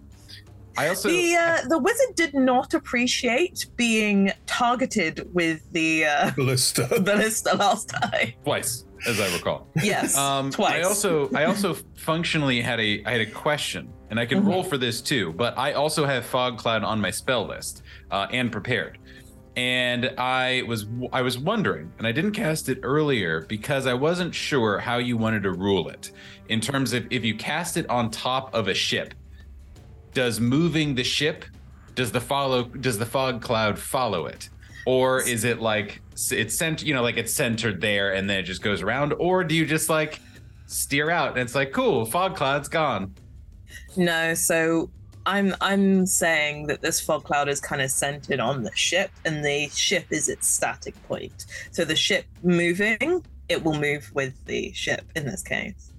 I 0.78 0.88
also 0.90 1.10
the 1.10 1.36
uh, 1.36 1.58
the 1.68 1.78
wizard 1.78 2.16
did 2.16 2.34
not 2.34 2.74
appreciate 2.74 3.66
being 3.76 4.32
targeted 4.46 5.28
with 5.34 5.70
the 5.72 6.06
uh, 6.06 6.32
Ballista. 6.36 6.88
ballista 7.04 7.56
last 7.56 7.90
time. 7.90 8.34
twice, 8.44 8.86
as 9.08 9.20
I 9.20 9.32
recall. 9.34 9.68
Yes, 9.84 10.18
Um, 10.18 10.50
twice. 10.50 10.74
I 10.74 10.82
also 10.88 11.30
I 11.36 11.46
also 11.46 11.76
functionally 11.98 12.62
had 12.62 12.80
a 12.80 13.04
I 13.06 13.12
had 13.12 13.22
a 13.22 13.26
question, 13.30 13.92
and 14.10 14.20
I 14.20 14.26
can 14.26 14.42
Mhm. 14.44 14.48
roll 14.48 14.64
for 14.64 14.78
this 14.78 15.02
too. 15.02 15.34
But 15.34 15.58
I 15.58 15.74
also 15.74 16.06
have 16.06 16.26
fog 16.26 16.58
cloud 16.58 16.84
on 16.84 17.02
my 17.02 17.12
spell 17.12 17.46
list 17.48 17.84
uh, 18.10 18.28
and 18.32 18.50
prepared, 18.52 18.98
and 19.58 20.14
I 20.18 20.64
was 20.68 20.86
I 21.12 21.22
was 21.22 21.38
wondering, 21.38 21.92
and 21.98 22.08
I 22.08 22.12
didn't 22.14 22.32
cast 22.32 22.70
it 22.70 22.80
earlier 22.84 23.42
because 23.42 23.88
I 23.88 23.94
wasn't 23.94 24.34
sure 24.34 24.80
how 24.80 24.98
you 25.00 25.18
wanted 25.18 25.44
to 25.44 25.52
rule 25.52 25.90
it 25.90 26.12
in 26.48 26.62
terms 26.62 26.94
of 26.94 27.06
if 27.12 27.26
you 27.26 27.36
cast 27.36 27.76
it 27.78 27.90
on 27.90 28.10
top 28.10 28.54
of 28.56 28.68
a 28.70 28.74
ship. 28.74 29.14
Does 30.14 30.40
moving 30.40 30.96
the 30.96 31.04
ship 31.04 31.46
does 31.96 32.12
the 32.12 32.22
follow 32.22 32.64
does 32.64 32.98
the 32.98 33.06
fog 33.06 33.42
cloud 33.42 33.78
follow 33.78 34.26
it 34.26 34.50
or 34.86 35.22
is 35.22 35.44
it 35.44 35.60
like 35.60 36.02
it's 36.32 36.58
sent 36.58 36.82
you 36.84 36.94
know 36.94 37.02
like 37.02 37.18
it's 37.18 37.34
centered 37.34 37.82
there 37.82 38.14
and 38.14 38.30
then 38.30 38.40
it 38.40 38.44
just 38.44 38.62
goes 38.62 38.82
around 38.82 39.14
or 39.20 39.44
do 39.44 39.54
you 39.56 39.66
just 39.66 39.90
like 39.90 40.20
steer 40.68 41.10
out 41.10 41.32
and 41.32 41.40
it's 41.40 41.54
like 41.54 41.74
cool 41.74 42.06
fog 42.06 42.36
cloud's 42.36 42.70
gone 42.70 43.14
No, 43.98 44.34
so 44.34 44.90
I'm 45.26 45.56
I'm 45.62 46.06
saying 46.06 46.68
that 46.68 46.82
this 46.82 47.00
fog 47.00 47.24
cloud 47.24 47.50
is 47.50 47.60
kind 47.60 47.82
of 47.82 47.92
centered 47.92 48.40
on 48.40 48.64
the 48.64 48.76
ship, 48.76 49.12
and 49.26 49.44
the 49.44 49.70
ship 49.70 50.06
is 50.10 50.30
its 50.30 50.48
static 50.48 50.96
point. 51.08 51.46
So 51.72 51.86
the 51.86 51.96
ship 51.96 52.26
moving, 52.44 53.24
it 53.50 53.64
will 53.64 53.80
move 53.80 54.12
with 54.14 54.34
the 54.46 54.72
ship 54.74 55.04
in 55.16 55.26
this 55.26 55.44
case. 55.44 55.91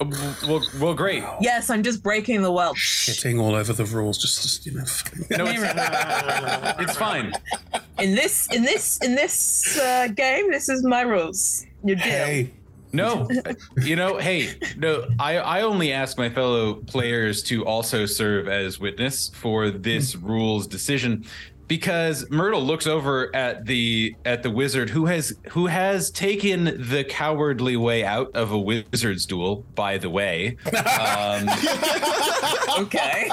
Well 0.00 0.62
well 0.80 0.94
great 0.94 1.22
Yes, 1.40 1.70
I'm 1.70 1.82
just 1.82 2.02
breaking 2.02 2.42
the 2.42 2.52
world. 2.52 2.76
Shitting 2.76 3.40
all 3.40 3.54
over 3.54 3.72
the 3.72 3.84
rules, 3.84 4.18
just, 4.18 4.42
just 4.42 4.66
you 4.66 4.72
know. 4.72 4.84
no 5.36 5.46
it's, 5.46 6.80
it's 6.80 6.96
fine 6.96 7.32
In 7.98 8.14
this 8.14 8.48
in 8.54 8.62
this 8.62 8.98
in 9.02 9.14
this 9.14 9.78
uh, 9.78 10.08
game, 10.08 10.50
this 10.50 10.68
is 10.68 10.84
my 10.84 11.02
rules. 11.02 11.66
Your 11.84 11.96
deal. 11.96 12.04
Hey, 12.04 12.52
no 12.92 13.28
you 13.82 13.94
know 13.94 14.18
hey 14.18 14.52
no 14.76 15.06
i 15.18 15.38
i 15.38 15.62
only 15.62 15.92
ask 15.92 16.18
my 16.18 16.28
fellow 16.28 16.74
players 16.74 17.42
to 17.42 17.64
also 17.64 18.04
serve 18.04 18.48
as 18.48 18.80
witness 18.80 19.28
for 19.28 19.70
this 19.70 20.16
rules 20.16 20.66
decision 20.66 21.24
because 21.70 22.28
myrtle 22.30 22.62
looks 22.62 22.86
over 22.86 23.34
at 23.34 23.64
the 23.64 24.14
at 24.24 24.42
the 24.42 24.50
wizard 24.50 24.90
who 24.90 25.06
has 25.06 25.32
who 25.50 25.68
has 25.68 26.10
taken 26.10 26.64
the 26.64 27.04
cowardly 27.08 27.76
way 27.76 28.04
out 28.04 28.28
of 28.34 28.50
a 28.50 28.58
wizard's 28.58 29.24
duel 29.24 29.64
by 29.76 29.96
the 29.96 30.10
way 30.10 30.56
um, 30.98 31.48
Okay. 32.78 33.28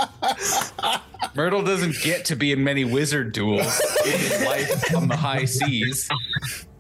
Myrtle 1.36 1.62
doesn't 1.62 1.96
get 2.02 2.26
to 2.26 2.36
be 2.36 2.52
in 2.52 2.64
many 2.64 2.86
wizard 2.86 3.32
duels 3.32 3.82
in 4.06 4.12
his 4.12 4.44
life 4.44 4.96
on 4.96 5.08
the 5.08 5.16
high 5.16 5.46
seas. 5.46 6.10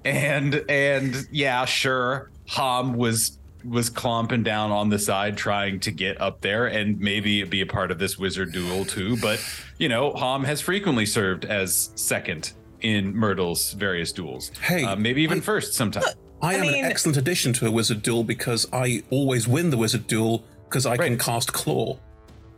And 0.03 0.63
and 0.69 1.27
yeah, 1.31 1.65
sure, 1.65 2.29
Hom 2.47 2.95
was 2.95 3.37
was 3.67 3.89
clomping 3.89 4.43
down 4.43 4.71
on 4.71 4.89
the 4.89 4.99
side 4.99 5.37
trying 5.37 5.79
to 5.81 5.91
get 5.91 6.19
up 6.21 6.41
there 6.41 6.67
and 6.67 6.99
maybe 6.99 7.43
be 7.43 7.61
a 7.61 7.65
part 7.65 7.91
of 7.91 7.99
this 7.99 8.17
wizard 8.17 8.51
duel 8.51 8.85
too. 8.85 9.17
But 9.21 9.43
you 9.77 9.89
know, 9.89 10.13
Hom 10.13 10.43
has 10.45 10.61
frequently 10.61 11.05
served 11.05 11.45
as 11.45 11.91
second 11.95 12.53
in 12.81 13.15
Myrtle's 13.15 13.73
various 13.73 14.11
duels. 14.11 14.51
Hey, 14.61 14.83
uh, 14.83 14.95
maybe 14.95 15.21
even 15.23 15.41
first 15.41 15.73
sometime. 15.73 16.03
I, 16.41 16.51
I 16.51 16.53
am 16.55 16.61
mean- 16.61 16.85
an 16.85 16.91
excellent 16.91 17.17
addition 17.17 17.53
to 17.53 17.67
a 17.67 17.71
wizard 17.71 18.01
duel 18.03 18.23
because 18.23 18.67
I 18.71 19.03
always 19.09 19.47
win 19.47 19.69
the 19.71 19.77
wizard 19.77 20.07
duel 20.07 20.43
because 20.69 20.85
I 20.85 20.97
can 20.97 21.17
cast 21.17 21.53
claw. 21.53 21.97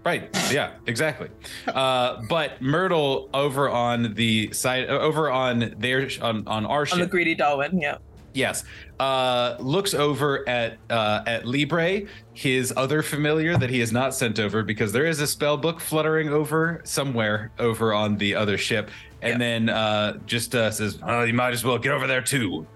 Right. 0.05 0.29
Yeah. 0.51 0.71
Exactly. 0.87 1.29
Uh, 1.67 2.21
but 2.29 2.61
Myrtle 2.61 3.29
over 3.33 3.69
on 3.69 4.13
the 4.15 4.51
side, 4.53 4.89
over 4.89 5.29
on 5.29 5.75
their 5.77 6.09
on 6.21 6.47
on 6.47 6.65
our 6.65 6.85
ship. 6.85 6.93
On 6.93 6.99
the 6.99 7.05
ship. 7.05 7.11
greedy 7.11 7.35
Darwin, 7.35 7.79
yeah. 7.79 7.97
Yes. 8.33 8.63
Uh, 8.99 9.55
looks 9.59 9.93
over 9.93 10.47
at 10.47 10.77
uh, 10.89 11.23
at 11.25 11.45
Libre, 11.45 12.01
his 12.33 12.73
other 12.75 13.01
familiar 13.01 13.57
that 13.57 13.69
he 13.69 13.79
has 13.79 13.91
not 13.91 14.13
sent 14.13 14.39
over 14.39 14.61
because 14.63 14.91
there 14.91 15.05
is 15.05 15.19
a 15.19 15.27
spell 15.27 15.57
book 15.57 15.79
fluttering 15.79 16.29
over 16.29 16.81
somewhere 16.83 17.51
over 17.59 17.93
on 17.93 18.17
the 18.17 18.35
other 18.35 18.57
ship, 18.57 18.91
and 19.21 19.41
then 19.41 19.69
uh, 19.69 20.17
just 20.25 20.53
uh, 20.53 20.69
says, 20.71 20.99
"Oh, 21.03 21.23
you 21.23 21.33
might 21.33 21.53
as 21.53 21.63
well 21.63 21.77
get 21.77 21.91
over 21.91 22.07
there 22.07 22.21
too." 22.21 22.67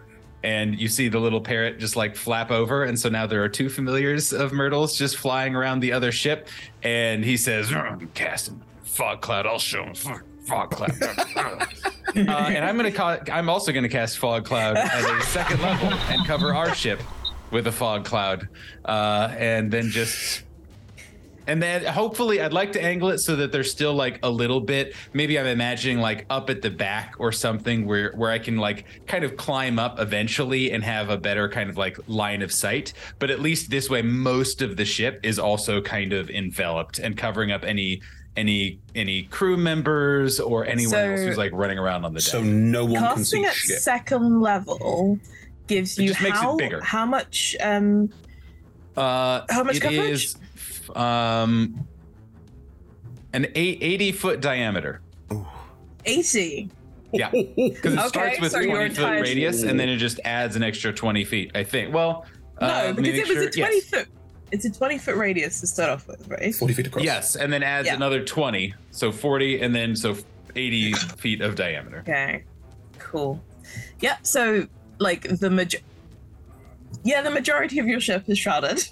And 0.43 0.77
you 0.77 0.89
see 0.89 1.07
the 1.07 1.19
little 1.19 1.39
parrot 1.39 1.79
just 1.79 1.95
like 1.95 2.15
flap 2.17 2.51
over, 2.51 2.83
and 2.83 2.99
so 2.99 3.07
now 3.09 3.25
there 3.25 3.43
are 3.43 3.49
two 3.49 3.69
familiars 3.69 4.33
of 4.33 4.51
Myrtle's 4.51 4.97
just 4.97 5.17
flying 5.17 5.55
around 5.55 5.79
the 5.79 5.93
other 5.93 6.11
ship, 6.11 6.47
and 6.83 7.23
he 7.23 7.37
says, 7.37 7.71
"Oh, 7.71 7.77
"I'm 7.77 8.09
casting 8.13 8.61
fog 8.83 9.21
cloud. 9.21 9.45
I'll 9.45 9.59
show 9.59 9.83
him 9.83 9.95
fog, 10.45 10.71
cloud." 10.71 10.91
uh, 11.01 11.65
and 12.15 12.63
I'm 12.65 12.75
gonna 12.77 12.91
ca- 12.91 13.19
I'm 13.31 13.49
also 13.49 13.71
gonna 13.71 13.89
cast 13.89 14.17
fog 14.19 14.45
cloud 14.45 14.77
at 14.77 15.03
a 15.03 15.21
second 15.23 15.61
level 15.61 15.91
and 15.93 16.25
cover 16.25 16.53
our 16.53 16.73
ship 16.75 17.01
with 17.51 17.67
a 17.67 17.71
fog 17.71 18.05
cloud, 18.05 18.47
uh, 18.85 19.33
and 19.37 19.71
then 19.71 19.89
just 19.89 20.43
And 21.45 21.61
then 21.61 21.83
hopefully 21.83 22.39
I'd 22.39 22.53
like 22.53 22.71
to 22.71 22.81
angle 22.81 23.09
it 23.09 23.17
so 23.17 23.35
that 23.35 23.51
there's 23.51 23.69
still 23.69 23.93
like 23.93 24.17
a 24.23 24.29
little 24.29 24.61
bit. 24.61 24.95
Maybe 25.11 25.37
I'm 25.37 25.45
imagining 25.45 25.99
like 25.99 26.25
up 26.29 26.49
at 26.49 26.61
the 26.61 26.69
back 26.71 27.15
or 27.19 27.33
something 27.33 27.85
where 27.85 28.13
where 28.13 28.31
I 28.31 28.39
can 28.39 28.55
like 28.57 28.85
kind 29.07 29.25
of 29.25 29.35
climb 29.35 29.77
up 29.77 29.99
eventually 29.99 30.71
and 30.71 30.81
have 30.85 31.09
a 31.09 31.17
better 31.17 31.49
kind 31.49 31.69
of 31.69 31.77
like 31.77 31.97
line 32.07 32.41
of 32.43 32.51
sight. 32.53 32.93
But 33.19 33.29
at 33.29 33.41
least 33.41 33.69
this 33.69 33.89
way 33.89 34.01
most 34.01 34.61
of 34.61 34.77
the 34.77 34.85
ship 34.85 35.19
is 35.21 35.37
also 35.37 35.81
kind 35.81 36.13
of 36.13 36.29
enveloped 36.29 36.99
and 36.99 37.17
covering 37.17 37.51
up 37.51 37.65
any 37.65 38.01
any 38.35 38.79
any 38.95 39.23
crew 39.23 39.57
members 39.57 40.39
or 40.39 40.65
anyone 40.65 40.93
else 40.95 41.19
who's 41.21 41.37
like 41.37 41.51
running 41.53 41.77
around 41.77 42.03
on 42.05 42.13
the 42.13 42.19
deck. 42.19 42.31
So 42.31 42.41
no 42.41 42.83
one 42.85 42.95
can 42.95 43.15
Casting 43.17 43.43
see 43.43 43.45
at 43.45 43.53
shit. 43.53 43.79
second 43.81 44.41
level 44.41 45.19
gives 45.67 45.97
It 45.97 46.03
you 46.03 46.07
just 46.09 46.21
makes 46.21 46.37
it 46.37 46.41
how 46.41 46.57
bigger. 46.57 46.81
how 46.81 47.05
much 47.05 47.55
um 47.61 48.09
Uh, 48.97 49.41
How 49.49 49.63
much 49.63 49.77
it 49.77 49.81
coverage? 49.81 50.09
is, 50.11 50.35
um, 50.95 51.87
an 53.33 53.47
eight, 53.55 53.79
80 53.81 54.11
foot 54.11 54.39
diameter. 54.41 55.01
80. 56.05 56.69
Yeah, 57.11 57.29
because 57.31 57.93
it 57.93 57.99
Okay, 57.99 58.07
starts 58.07 58.39
with 58.39 58.51
so 58.51 58.63
20 58.63 58.93
foot 58.95 59.21
radius 59.21 59.63
and 59.63 59.79
then 59.79 59.89
it 59.89 59.97
just 59.97 60.19
adds 60.25 60.55
an 60.55 60.63
extra 60.63 60.91
20 60.93 61.23
feet. 61.25 61.51
I 61.55 61.63
think. 61.63 61.93
Well, 61.93 62.25
No, 62.61 62.67
uh, 62.67 62.93
because 62.93 63.17
it 63.17 63.27
was 63.27 63.37
a 63.45 63.49
20 63.49 63.75
yes. 63.75 63.85
foot 63.89 64.07
it's 64.53 64.65
a 64.65 64.71
20 64.71 64.99
foot 64.99 65.15
radius 65.15 65.59
to 65.61 65.67
start 65.67 65.89
off 65.89 66.07
with, 66.07 66.27
right? 66.27 66.53
40 66.53 66.73
feet 66.75 66.87
across. 66.87 67.03
Yes, 67.03 67.35
and 67.35 67.51
then 67.51 67.63
adds 67.63 67.87
Yeah. 67.87 67.95
another 67.95 68.23
20, 68.23 68.73
so 68.91 69.11
40, 69.11 69.59
and 69.61 69.75
then 69.75 69.95
so 69.95 70.15
80 70.55 70.93
feet 71.17 71.41
of 71.41 71.55
diameter. 71.55 71.99
Okay. 71.99 72.43
Cool. 72.99 73.43
Yeah, 73.99 74.17
so 74.21 74.67
like 74.99 75.23
the 75.39 75.49
major 75.49 75.79
Yeah, 77.03 77.23
the 77.23 77.31
majority 77.31 77.79
of 77.79 77.87
your 77.87 77.99
ship 77.99 78.25
is 78.27 78.37
shrouded. 78.37 78.87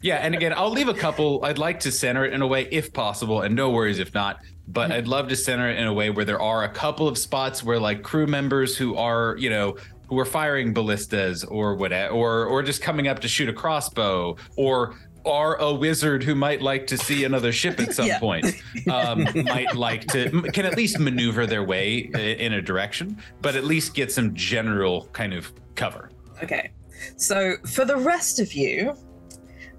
Yeah, 0.00 0.16
and 0.16 0.34
again, 0.34 0.52
I'll 0.54 0.70
leave 0.70 0.88
a 0.88 0.94
couple. 0.94 1.44
I'd 1.44 1.58
like 1.58 1.80
to 1.80 1.92
center 1.92 2.24
it 2.24 2.32
in 2.32 2.42
a 2.42 2.46
way, 2.46 2.66
if 2.70 2.92
possible, 2.92 3.42
and 3.42 3.54
no 3.54 3.70
worries 3.70 3.98
if 3.98 4.12
not. 4.14 4.40
But 4.66 4.84
mm-hmm. 4.88 4.92
I'd 4.98 5.08
love 5.08 5.28
to 5.28 5.36
center 5.36 5.68
it 5.68 5.78
in 5.78 5.86
a 5.86 5.92
way 5.92 6.08
where 6.10 6.24
there 6.24 6.40
are 6.40 6.64
a 6.64 6.68
couple 6.68 7.06
of 7.08 7.18
spots 7.18 7.62
where, 7.62 7.78
like, 7.78 8.02
crew 8.02 8.26
members 8.26 8.76
who 8.76 8.96
are, 8.96 9.36
you 9.38 9.50
know, 9.50 9.76
who 10.14 10.20
are 10.20 10.24
firing 10.24 10.72
ballistas 10.72 11.42
or 11.44 11.74
whatever, 11.74 12.14
or 12.14 12.44
or 12.46 12.62
just 12.62 12.80
coming 12.80 13.08
up 13.08 13.18
to 13.20 13.28
shoot 13.28 13.48
a 13.48 13.52
crossbow, 13.52 14.36
or 14.56 14.94
are 15.26 15.56
a 15.56 15.72
wizard 15.72 16.22
who 16.22 16.34
might 16.34 16.60
like 16.62 16.86
to 16.86 16.96
see 16.98 17.24
another 17.24 17.50
ship 17.50 17.80
at 17.80 17.94
some 17.94 18.06
Yeah. 18.12 18.18
point, 18.20 18.46
um, 18.90 19.26
might 19.44 19.74
like 19.74 20.06
to 20.08 20.30
can 20.52 20.66
at 20.66 20.76
least 20.76 20.98
maneuver 21.00 21.46
their 21.46 21.64
way 21.64 21.98
in 22.38 22.52
a 22.52 22.62
direction, 22.62 23.16
but 23.42 23.56
at 23.56 23.64
least 23.64 23.94
get 23.94 24.12
some 24.12 24.34
general 24.34 25.08
kind 25.12 25.32
of 25.34 25.52
cover. 25.74 26.10
Okay. 26.42 26.70
So 27.16 27.56
for 27.66 27.84
the 27.84 27.96
rest 27.96 28.38
of 28.38 28.52
you, 28.52 28.94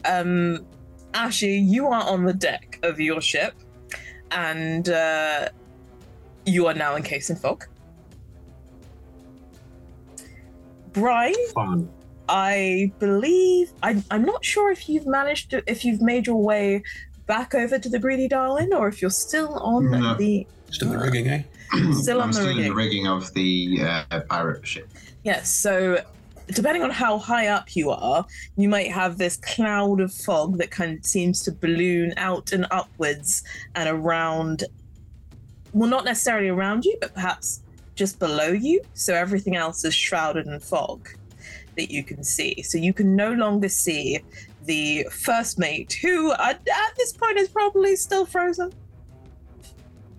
um 0.04 0.66
Ashi, 1.14 1.66
you 1.66 1.88
are 1.88 2.04
on 2.04 2.26
the 2.26 2.34
deck 2.34 2.78
of 2.84 3.00
your 3.00 3.22
ship 3.22 3.54
and 4.32 4.90
uh 4.90 5.48
you 6.46 6.68
are 6.68 6.74
now 6.74 6.96
encased 6.98 7.30
in 7.30 7.38
fog. 7.38 7.66
Brian, 10.96 11.36
Fun. 11.54 11.90
I 12.28 12.92
believe 13.00 13.72
I, 13.84 14.02
I'm 14.10 14.26
not 14.26 14.44
sure 14.44 14.72
if 14.72 14.90
you've 14.90 15.06
managed 15.06 15.52
to 15.52 15.62
if 15.70 15.86
you've 15.86 16.02
made 16.02 16.26
your 16.26 16.42
way 16.42 16.82
back 17.28 17.54
over 17.54 17.78
to 17.78 17.88
the 17.90 18.00
Greedy 18.00 18.28
Darling 18.28 18.74
or 18.74 18.88
if 18.88 19.02
you're 19.02 19.12
still 19.12 19.54
on 19.60 19.92
No. 19.92 20.16
the 20.16 20.48
Just 20.68 20.82
in 20.82 20.90
the 20.90 20.98
rigging, 20.98 21.28
eh? 21.30 21.44
Still 21.94 22.18
on 22.22 22.26
I'm 22.26 22.32
the 22.32 22.34
still 22.34 22.50
in 22.50 22.56
the 22.58 22.62
rigging. 22.72 22.74
rigging 22.76 23.08
of 23.08 23.34
the 23.34 23.78
uh, 24.12 24.20
pirate 24.30 24.66
ship. 24.66 24.88
Yes, 25.24 25.50
so 25.52 26.00
depending 26.48 26.84
on 26.84 26.92
how 26.92 27.18
high 27.18 27.48
up 27.48 27.76
you 27.76 27.90
are, 27.90 28.26
you 28.56 28.70
might 28.70 28.92
have 28.92 29.18
this 29.18 29.38
cloud 29.38 30.00
of 30.00 30.14
fog 30.14 30.58
that 30.60 30.70
kind 30.72 30.98
of 31.00 31.06
seems 31.06 31.42
to 31.44 31.52
balloon 31.52 32.14
out 32.18 32.52
and 32.52 32.66
upwards 32.72 33.44
and 33.76 33.90
around. 33.90 34.64
Well, 35.74 35.90
not 35.90 36.06
necessarily 36.06 36.50
around 36.50 36.86
you, 36.86 36.96
but 37.02 37.14
perhaps 37.16 37.62
just 37.96 38.20
below 38.20 38.50
you. 38.52 38.82
So 38.94 39.14
everything 39.14 39.56
else 39.56 39.84
is 39.86 39.94
shrouded 39.96 40.48
in 40.48 40.60
fog 40.60 41.10
that 41.78 41.92
you 41.92 42.04
can 42.04 42.24
see. 42.24 42.62
So 42.64 42.78
you 42.78 42.94
can 42.94 43.16
no 43.16 43.34
longer 43.34 43.70
see 43.70 44.20
the 44.66 45.08
first 45.12 45.60
mate, 45.60 45.94
who 46.02 46.32
at, 46.34 46.56
at 46.68 46.96
this 46.98 47.14
point 47.14 47.38
is 47.38 47.50
probably 47.50 47.96
still 47.96 48.26
frozen 48.26 48.72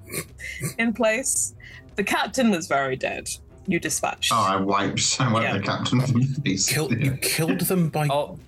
in 0.78 0.92
place. 0.92 1.54
The 1.96 2.04
captain 2.04 2.50
was 2.50 2.66
very 2.66 2.96
dead. 2.96 3.28
You 3.66 3.80
dispatched. 3.80 4.30
Oh, 4.32 4.36
I 4.36 4.56
wiped, 4.56 5.16
I 5.18 5.32
wiped 5.32 5.44
Yeah. 5.44 5.58
the 5.58 5.64
captain 5.64 6.00
from 6.00 6.20
the 6.20 6.40
face. 6.44 6.68
Kill, 6.68 6.92
you 6.92 7.16
killed 7.16 7.62
them 7.62 7.88
by 7.88 8.06
Oh. 8.08 8.38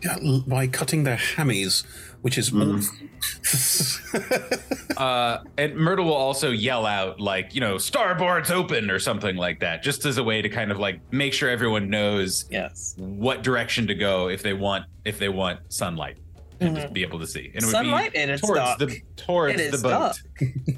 by 0.46 0.68
cutting 0.68 1.02
their 1.02 1.16
hammies, 1.16 1.84
which 2.22 2.38
is 2.38 2.50
mm. 2.50 2.86
uh, 4.96 5.38
and 5.56 5.74
Myrtle 5.76 6.06
will 6.06 6.14
also 6.14 6.50
yell 6.50 6.86
out 6.86 7.20
like, 7.20 7.54
you 7.54 7.60
know, 7.60 7.76
starboard's 7.76 8.50
open 8.50 8.90
or 8.90 8.98
something 8.98 9.36
like 9.36 9.60
that, 9.60 9.82
just 9.82 10.04
as 10.04 10.18
a 10.18 10.24
way 10.24 10.42
to 10.42 10.48
kind 10.48 10.70
of 10.70 10.78
like 10.78 11.00
make 11.12 11.32
sure 11.32 11.48
everyone 11.48 11.90
knows 11.90 12.46
yes 12.50 12.94
what 12.98 13.42
direction 13.42 13.86
to 13.86 13.94
go 13.94 14.28
if 14.28 14.42
they 14.42 14.52
want 14.54 14.84
if 15.04 15.18
they 15.18 15.28
want 15.28 15.60
sunlight 15.72 16.16
and 16.60 16.74
just 16.76 16.92
be 16.92 17.02
able 17.02 17.18
to 17.20 17.26
see. 17.26 17.46
And 17.54 17.62
it 17.62 17.66
would 17.66 17.70
Sunlight 17.72 18.12
be 18.12 18.18
and 18.18 18.30
it's 18.30 18.40
towards 18.42 18.60
dark. 18.60 18.78
the 18.78 19.00
towards 19.16 19.60
It 19.60 19.70
the 19.72 19.78
boat. 19.78 20.20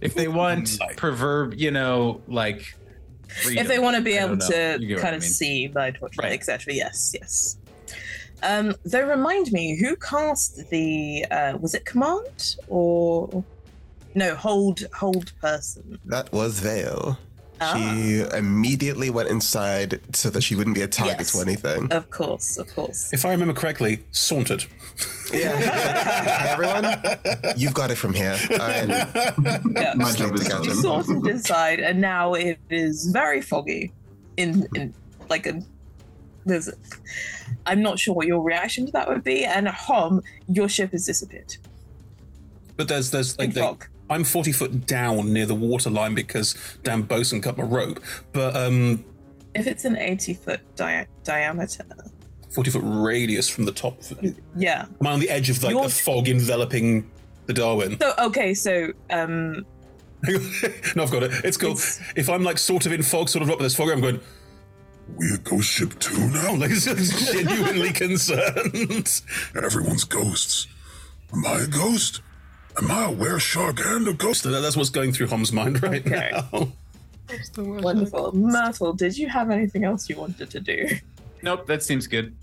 if 0.00 0.14
they 0.14 0.28
want 0.28 0.78
proverb, 0.96 1.54
you 1.54 1.70
know, 1.70 2.20
like 2.28 2.76
if 3.44 3.66
they 3.66 3.78
want 3.78 3.96
to 3.96 4.02
be 4.02 4.14
able 4.14 4.36
know. 4.36 4.48
to 4.48 4.76
You 4.80 4.88
get 4.88 4.98
kind 4.98 5.14
I 5.14 5.16
of 5.16 5.22
mean. 5.22 5.30
see 5.30 5.66
by 5.66 5.90
torchlight, 5.90 6.30
Right. 6.30 6.38
etc. 6.38 6.74
Yes, 6.74 7.12
yes. 7.18 7.56
Um, 8.42 8.74
though 8.84 9.06
remind 9.06 9.52
me, 9.52 9.76
who 9.76 9.96
cast 9.96 10.68
the 10.70 11.24
uh, 11.30 11.56
was 11.60 11.74
it 11.74 11.84
command 11.84 12.56
or 12.68 13.44
no 14.14 14.34
hold 14.34 14.80
hold 14.94 15.32
person? 15.40 15.98
That 16.06 16.32
was 16.32 16.58
Vale. 16.60 17.18
Ah. 17.60 17.74
She 17.76 18.20
immediately 18.36 19.08
went 19.10 19.28
inside 19.28 20.00
so 20.12 20.30
that 20.30 20.42
she 20.42 20.56
wouldn't 20.56 20.74
be 20.74 20.82
a 20.82 20.88
target 20.88 21.18
Yes. 21.20 21.32
to 21.32 21.40
anything. 21.40 21.92
Of 21.92 22.10
course, 22.10 22.58
of 22.58 22.66
course. 22.74 23.12
If 23.12 23.24
I 23.24 23.30
remember 23.30 23.54
correctly, 23.54 24.02
sauntered. 24.10 24.64
Yeah. 25.32 26.48
everyone, 26.50 26.84
you've 27.56 27.74
got 27.74 27.92
it 27.92 27.94
from 27.96 28.14
here. 28.14 28.36
I'm 28.60 28.88
Yeah. 28.90 29.94
My 29.94 30.12
job 30.12 30.34
is 30.34 30.42
to 30.44 30.48
done. 30.48 30.64
You 30.64 30.74
sorted 30.74 31.24
inside, 31.28 31.78
and 31.78 32.00
now 32.00 32.34
it 32.34 32.58
is 32.68 33.06
very 33.12 33.40
foggy. 33.40 33.92
In 34.36 34.66
in 34.74 34.92
like 35.30 35.46
a 35.46 35.62
there's. 36.44 36.68
I'm 37.66 37.82
not 37.82 37.98
sure 37.98 38.14
what 38.14 38.26
your 38.26 38.42
reaction 38.42 38.86
to 38.86 38.92
that 38.92 39.08
would 39.08 39.22
be. 39.24 39.44
And 39.44 39.68
Hom, 39.68 40.22
your 40.48 40.68
ship 40.68 40.92
has 40.92 41.06
disappeared. 41.06 41.56
But 42.76 42.88
there's 42.88 43.10
there's 43.10 43.38
like 43.38 43.52
they. 43.54 43.76
I'm 44.10 44.24
40 44.24 44.52
foot 44.52 44.86
down 44.86 45.32
near 45.32 45.46
the 45.46 45.54
water 45.54 45.88
line 45.88 46.14
because 46.14 46.54
Dan 46.82 47.02
Bosun 47.02 47.40
cut 47.40 47.56
my 47.56 47.64
rope. 47.64 48.00
But 48.32 48.54
um, 48.56 49.04
If 49.54 49.66
it's 49.66 49.84
an 49.84 49.96
80 49.96 50.34
foot 50.34 50.60
dia- 50.76 51.06
diameter, 51.24 51.84
40 52.50 52.70
foot 52.72 52.82
radius 52.84 53.48
from 53.48 53.64
the 53.64 53.72
top. 53.72 53.98
yeah. 54.54 54.86
Am 55.00 55.06
I 55.06 55.12
on 55.12 55.20
the 55.20 55.30
edge 55.30 55.48
of 55.48 55.62
like 55.62 55.74
the 55.80 55.88
fog 55.88 56.28
enveloping 56.28 57.10
the 57.46 57.54
Darwin? 57.54 57.98
So 58.00 58.12
okay, 58.18 58.52
so 58.52 58.92
um, 59.10 59.64
no, 60.94 61.02
I've 61.02 61.10
got 61.10 61.22
it. 61.22 61.32
It's 61.44 61.56
cool. 61.56 61.72
If 62.16 62.28
I'm 62.28 62.42
like 62.42 62.58
sort 62.58 62.84
of 62.86 62.92
in 62.92 63.02
fog, 63.02 63.28
sort 63.28 63.42
of 63.42 63.50
up, 63.50 63.58
but 63.58 63.64
this 63.64 63.74
fog, 63.76 63.88
I'm 63.90 64.00
going. 64.00 64.20
We 65.16 65.32
a 65.34 65.38
ghost 65.38 65.68
ship 65.68 65.98
too 65.98 66.28
now? 66.30 66.54
Like 66.56 66.70
genuinely 67.32 67.92
concerned. 67.92 69.22
Everyone's 69.54 70.04
ghosts. 70.04 70.66
Am 71.32 71.44
I 71.46 71.60
a 71.60 71.66
ghost? 71.66 72.20
Am 72.80 72.90
I 72.90 73.04
a 73.06 73.12
were 73.12 73.38
shark 73.38 73.80
and 73.84 74.08
a 74.08 74.12
ghost? 74.14 74.42
That- 74.44 74.60
that's 74.60 74.76
what's 74.76 74.90
going 74.90 75.12
through 75.12 75.28
Hom's 75.28 75.52
mind 75.52 75.82
right 75.82 76.04
Okay. 76.06 76.30
now. 76.52 76.68
wonderful. 77.56 78.32
Myrtle, 78.34 78.92
did 78.92 79.16
you 79.16 79.28
have 79.28 79.50
anything 79.50 79.84
else 79.84 80.08
you 80.08 80.16
wanted 80.16 80.50
to 80.50 80.60
do? 80.60 80.88
Nope, 81.42 81.66
that 81.66 81.82
seems 81.82 82.06
good. 82.06 82.34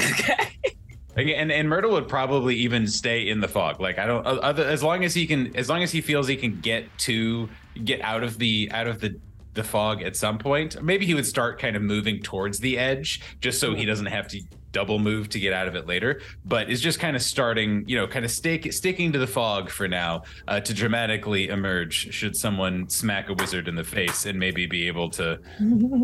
Okay. 0.00 1.34
And 1.34 1.52
and 1.52 1.68
Myrtle 1.68 1.92
would 1.92 2.08
probably 2.08 2.56
even 2.56 2.86
stay 2.86 3.28
in 3.28 3.40
the 3.40 3.48
fog. 3.48 3.80
Like 3.80 3.98
I 3.98 4.06
don't 4.06 4.26
other 4.26 4.64
as 4.64 4.82
long 4.82 5.04
as 5.04 5.12
he 5.14 5.26
can 5.26 5.54
as 5.56 5.68
long 5.68 5.82
as 5.82 5.92
he 5.92 6.00
feels 6.00 6.26
he 6.26 6.36
can 6.36 6.60
get 6.60 6.86
to 7.00 7.48
get 7.84 8.00
out 8.00 8.22
of 8.22 8.38
the 8.38 8.70
out 8.72 8.86
of 8.86 9.00
the 9.00 9.18
the 9.54 9.62
fog 9.62 10.02
at 10.02 10.16
some 10.16 10.38
point. 10.38 10.82
Maybe 10.82 11.06
he 11.06 11.14
would 11.14 11.26
start 11.26 11.58
kind 11.58 11.76
of 11.76 11.82
moving 11.82 12.20
towards 12.20 12.58
the 12.58 12.78
edge 12.78 13.20
just 13.40 13.60
so 13.60 13.74
he 13.74 13.84
doesn't 13.84 14.06
have 14.06 14.28
to 14.28 14.40
double 14.72 14.98
move 14.98 15.28
to 15.28 15.38
get 15.38 15.52
out 15.52 15.68
of 15.68 15.74
it 15.74 15.86
later. 15.86 16.20
But 16.44 16.70
is 16.70 16.80
just 16.80 16.98
kind 16.98 17.14
of 17.14 17.22
starting, 17.22 17.84
you 17.86 17.96
know, 17.96 18.06
kind 18.06 18.24
of 18.24 18.30
stick 18.30 18.72
sticking 18.72 19.12
to 19.12 19.18
the 19.18 19.26
fog 19.26 19.70
for 19.70 19.86
now 19.86 20.22
uh, 20.48 20.60
to 20.60 20.74
dramatically 20.74 21.48
emerge 21.48 22.12
should 22.12 22.34
someone 22.34 22.88
smack 22.88 23.28
a 23.28 23.34
wizard 23.34 23.68
in 23.68 23.74
the 23.74 23.84
face 23.84 24.26
and 24.26 24.38
maybe 24.38 24.66
be 24.66 24.86
able 24.86 25.10
to 25.10 25.38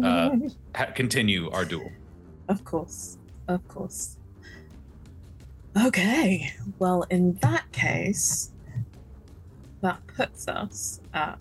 uh, 0.04 0.30
ha- 0.74 0.92
continue 0.94 1.50
our 1.50 1.64
duel. 1.64 1.90
Of 2.48 2.64
course, 2.64 3.18
of 3.48 3.66
course. 3.68 4.16
Okay, 5.76 6.52
well, 6.78 7.04
in 7.10 7.34
that 7.34 7.70
case, 7.72 8.52
that 9.80 10.04
puts 10.08 10.48
us 10.48 11.00
at 11.14 11.38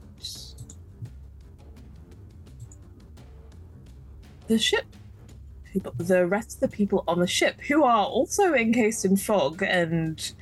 the 4.48 4.58
ship. 4.58 4.86
The 5.98 6.26
rest 6.26 6.56
of 6.56 6.60
the 6.62 6.76
people 6.76 7.04
on 7.08 7.20
the 7.20 7.28
ship, 7.28 7.62
who 7.62 7.84
are 7.84 8.06
also 8.06 8.54
encased 8.56 9.06
in 9.06 9.16
fog 9.16 9.62
and 9.62 10.34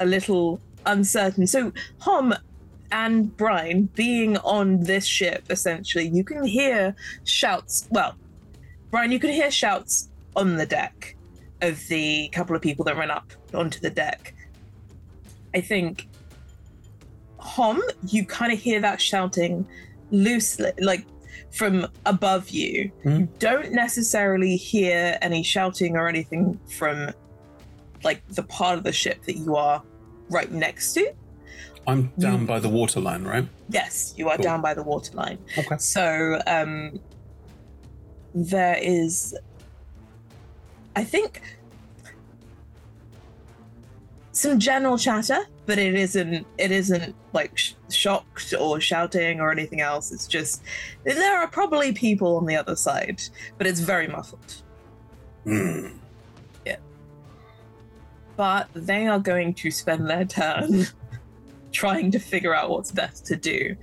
a 0.00 0.06
little 0.06 0.60
uncertain. 0.84 1.46
So, 1.46 1.72
Hom 2.00 2.34
and 2.90 3.36
Brian 3.36 3.84
being 3.94 4.36
on 4.38 4.82
this 4.82 5.06
ship, 5.06 5.44
essentially, 5.48 6.08
you 6.08 6.24
can 6.24 6.44
hear 6.44 6.96
shouts. 7.22 7.86
Well, 7.90 8.16
Brian, 8.90 9.12
you 9.12 9.20
can 9.20 9.30
hear 9.30 9.50
shouts 9.50 10.08
on 10.34 10.56
the 10.56 10.66
deck 10.66 11.16
of 11.62 11.86
the 11.86 12.28
couple 12.30 12.56
of 12.56 12.62
people 12.62 12.84
that 12.86 12.96
ran 12.96 13.10
up 13.12 13.32
onto 13.54 13.78
the 13.78 13.90
deck. 13.90 14.34
I 15.54 15.60
think 15.60 16.08
Hom, 17.38 17.80
you 18.06 18.24
kind 18.26 18.52
of 18.52 18.58
hear 18.58 18.80
that 18.80 19.00
shouting 19.00 19.66
loosely, 20.10 20.72
like 20.80 21.06
from 21.50 21.86
above 22.06 22.50
you. 22.50 22.90
You 23.04 23.28
don't 23.38 23.72
necessarily 23.72 24.56
hear 24.56 25.18
any 25.22 25.42
shouting 25.42 25.96
or 25.96 26.08
anything 26.08 26.58
from 26.78 27.10
like 28.04 28.26
the 28.28 28.42
part 28.44 28.78
of 28.78 28.84
the 28.84 28.92
ship 28.92 29.22
that 29.24 29.36
you 29.36 29.56
are 29.56 29.82
right 30.30 30.50
next 30.50 30.94
to. 30.94 31.12
I'm 31.86 32.12
down 32.18 32.46
by 32.46 32.60
the 32.60 32.68
waterline, 32.68 33.24
right? 33.24 33.46
Yes, 33.68 34.14
you 34.16 34.28
are 34.28 34.36
Cool. 34.36 34.44
down 34.44 34.60
by 34.62 34.74
the 34.74 34.82
waterline. 34.82 35.38
Okay. 35.58 35.76
So 35.78 36.40
um 36.46 37.00
there 38.34 38.78
is 38.80 39.36
I 40.96 41.04
think 41.04 41.40
some 44.32 44.58
general 44.58 44.96
chatter, 44.96 45.38
but 45.70 45.78
it 45.78 45.94
isn't 45.94 46.44
it 46.58 46.72
isn't 46.72 47.14
like 47.32 47.56
sh- 47.56 47.74
shocked 47.90 48.52
or 48.58 48.80
shouting 48.80 49.38
or 49.38 49.52
anything 49.52 49.80
else. 49.80 50.10
It's 50.10 50.26
just 50.26 50.62
there 51.04 51.38
are 51.40 51.46
probably 51.46 51.92
people 51.92 52.36
on 52.38 52.44
the 52.46 52.56
other 52.56 52.74
side, 52.74 53.22
but 53.56 53.68
it's 53.68 53.78
very 53.78 54.08
muffled. 54.08 54.62
Hmm. 55.44 55.86
Yeah. 56.66 56.78
But 58.36 58.68
they 58.74 59.06
are 59.06 59.20
going 59.20 59.54
to 59.54 59.70
spend 59.70 60.10
their 60.10 60.24
turn 60.24 60.86
trying 61.72 62.10
to 62.10 62.18
figure 62.18 62.52
out 62.52 62.68
what's 62.70 62.90
best 62.90 63.24
to 63.26 63.36
do, 63.36 63.76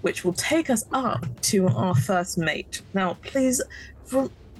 which 0.00 0.24
will 0.24 0.32
take 0.32 0.70
us 0.70 0.86
up 0.92 1.26
to 1.42 1.68
our 1.68 1.94
first 1.94 2.38
mate. 2.38 2.80
Now, 2.94 3.18
please 3.22 3.60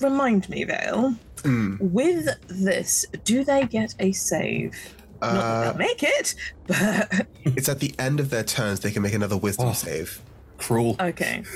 remind 0.02 0.46
me, 0.50 0.64
Vale, 0.64 1.14
Mm. 1.36 1.80
with 1.80 2.28
this, 2.48 3.06
do 3.24 3.44
they 3.44 3.64
get 3.66 3.94
a 4.00 4.10
save? 4.12 4.95
Not 5.20 5.32
that 5.32 5.38
Uh, 5.38 5.62
they'll 5.64 5.78
make 5.78 6.02
it, 6.02 6.34
but 6.66 7.26
it's 7.44 7.68
at 7.68 7.80
the 7.80 7.94
end 7.98 8.20
of 8.20 8.30
their 8.30 8.44
turns 8.44 8.80
they 8.80 8.90
can 8.90 9.02
make 9.02 9.14
another 9.14 9.36
wisdom 9.36 9.72
save. 9.74 10.20
Cruel. 10.58 10.96
okay. 11.00 11.42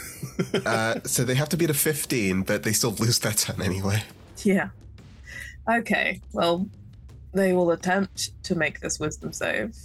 Uh, 0.67 1.01
so 1.05 1.23
they 1.25 1.35
have 1.35 1.49
to 1.51 1.57
beat 1.57 1.71
a 1.71 1.75
15, 1.75 2.43
but 2.43 2.63
they 2.63 2.73
still 2.73 2.93
lose 2.93 3.19
their 3.21 3.33
turn 3.33 3.61
anyway. 3.63 4.03
Yeah. 4.43 4.71
Okay. 5.69 6.21
Well, 6.33 6.67
they 7.33 7.53
will 7.53 7.71
attempt 7.71 8.31
to 8.45 8.55
make 8.55 8.81
this 8.81 8.99
wisdom 8.99 9.33
save. 9.33 9.77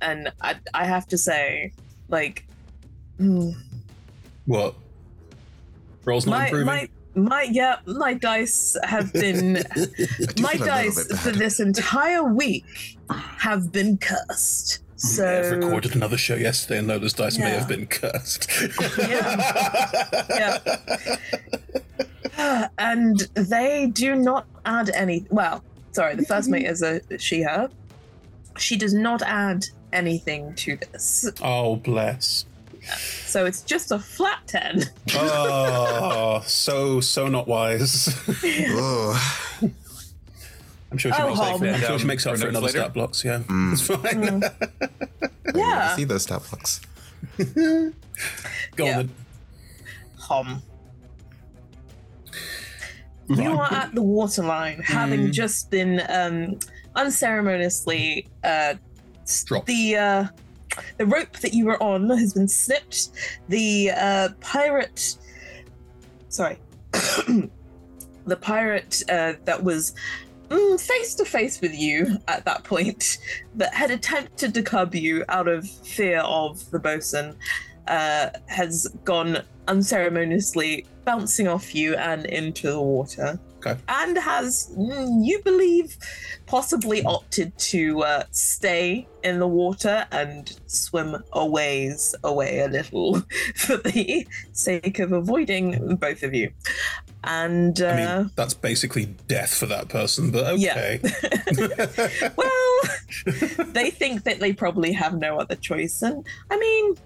And 0.00 0.32
I, 0.40 0.56
I 0.74 0.84
have 0.86 1.06
to 1.08 1.18
say, 1.18 1.72
like, 2.08 2.46
hmm, 3.18 3.50
What? 4.46 4.74
Rolls 6.04 6.26
not 6.26 6.38
my, 6.38 6.44
improving. 6.46 6.66
my, 6.66 6.88
my, 7.14 7.42
yeah, 7.42 7.76
my 7.86 8.14
dice 8.14 8.76
have 8.84 9.12
been, 9.12 9.54
my 10.40 10.52
feel 10.52 10.64
a 10.64 10.64
little 10.64 10.64
dice 10.64 11.20
for 11.22 11.30
this 11.30 11.60
entire 11.60 12.24
week 12.24 12.96
have 13.10 13.72
been 13.72 13.98
cursed. 13.98 14.80
May 15.18 15.24
have 15.24 15.50
recorded 15.50 15.94
another 15.96 16.16
show 16.16 16.34
yesterday, 16.34 16.78
and 16.78 16.88
Lola's 16.88 17.12
dice 17.12 17.38
may 17.38 17.50
have 17.50 17.68
been 17.68 17.86
cursed. 17.86 18.48
yeah. 18.98 20.58
Uh, 22.36 22.66
and 22.78 23.20
they 23.34 23.86
do 23.92 24.16
not 24.16 24.44
add 24.64 24.90
any. 24.90 25.24
Well, 25.30 25.62
sorry, 25.92 26.16
the 26.16 26.24
first 26.24 26.48
mate 26.48 26.66
is 26.66 26.82
a 26.82 27.00
she, 27.18 27.42
her. 27.42 27.70
She 28.58 28.76
does 28.76 28.92
not 28.92 29.22
add 29.22 29.66
anything 29.92 30.54
to 30.56 30.76
this. 30.76 31.30
oh, 31.42 31.76
bless. 31.76 32.44
So 33.26 33.46
it's 33.46 33.62
just 33.62 33.90
a 33.92 33.98
flat 33.98 34.40
10. 34.46 34.82
Oh, 35.14 36.42
so 36.46 37.00
so 37.00 37.26
not 37.28 37.48
wise. 37.48 38.14
Oh, 38.70 39.50
I'm 40.92 40.98
sure 40.98 41.12
she 41.12 41.20
Oh, 41.22 41.28
makes, 41.28 41.40
Hom. 41.40 41.62
I'm 41.62 41.80
sure 41.80 41.98
she 41.98 41.98
Down 41.98 42.06
makes 42.06 42.26
up 42.26 42.34
for 42.34 42.40
for 42.42 42.48
another 42.48 42.66
later? 42.66 42.78
stat 42.78 42.92
blocks. 42.94 43.24
Yeah, 43.24 43.38
Mm. 43.40 43.72
it's 43.72 43.82
fine. 43.82 44.42
Yeah. 45.54 45.94
see 45.94 46.04
those 46.04 46.22
stat 46.22 46.42
blocks. 46.50 46.80
Go 47.38 48.84
Yeah. 48.84 48.98
on. 48.98 49.06
Then. 49.06 49.10
Hom. 50.18 50.62
You 53.28 53.52
are 53.58 53.72
at 53.72 53.94
the 53.94 54.02
waterline, 54.02 54.82
having 54.82 55.32
just 55.32 55.70
been 55.70 56.02
um, 56.08 56.58
unceremoniously 56.94 58.28
uh, 58.42 58.74
Dropped. 59.46 59.66
the 59.66 59.96
uh, 59.96 60.24
the 60.98 61.06
rope 61.06 61.38
that 61.38 61.54
you 61.54 61.66
were 61.66 61.82
on 61.82 62.08
has 62.10 62.34
been 62.34 62.48
snipped. 62.48 63.10
The 63.48 63.90
uh, 63.90 64.28
pirate, 64.40 65.18
sorry, 66.28 66.58
the 66.92 68.36
pirate 68.40 69.02
uh, 69.08 69.34
that 69.44 69.62
was 69.62 69.94
face 70.78 71.14
to 71.14 71.24
face 71.24 71.60
with 71.60 71.74
you 71.74 72.18
at 72.28 72.44
that 72.44 72.64
point, 72.64 73.18
that 73.54 73.74
had 73.74 73.90
attempted 73.90 74.54
to 74.54 74.62
cub 74.62 74.94
you 74.94 75.24
out 75.28 75.48
of 75.48 75.68
fear 75.68 76.20
of 76.20 76.70
the 76.70 76.78
bosun, 76.78 77.34
uh, 77.88 78.30
has 78.46 78.86
gone 79.04 79.38
unceremoniously 79.68 80.86
bouncing 81.04 81.48
off 81.48 81.74
you 81.74 81.94
and 81.96 82.26
into 82.26 82.70
the 82.70 82.80
water. 82.80 83.38
Okay. 83.64 83.80
And 83.88 84.18
has, 84.18 84.70
mm, 84.76 85.24
you 85.24 85.40
believe, 85.42 85.96
possibly 86.46 87.02
opted 87.04 87.56
to 87.58 88.02
uh, 88.02 88.24
stay 88.30 89.06
in 89.22 89.38
the 89.38 89.46
water 89.48 90.06
and 90.12 90.58
swim 90.66 91.16
a 91.32 91.46
ways 91.46 92.14
away 92.24 92.60
a 92.60 92.68
little 92.68 93.20
for 93.56 93.76
the 93.78 94.26
sake 94.52 94.98
of 94.98 95.12
avoiding 95.12 95.96
both 95.96 96.22
of 96.22 96.34
you. 96.34 96.50
And 97.26 97.80
uh, 97.80 97.86
I 97.86 97.96
mean, 97.96 98.30
that's 98.36 98.52
basically 98.52 99.06
death 99.28 99.54
for 99.54 99.64
that 99.66 99.88
person, 99.88 100.30
but 100.30 100.58
Yeah. 100.58 100.72
okay. 100.72 101.00
well, 102.36 102.80
they 103.72 103.90
think 103.90 104.24
that 104.24 104.40
they 104.40 104.52
probably 104.52 104.92
have 104.92 105.18
no 105.18 105.38
other 105.38 105.54
choice. 105.54 106.02
And 106.02 106.26
I 106.50 106.58
mean, 106.58 106.96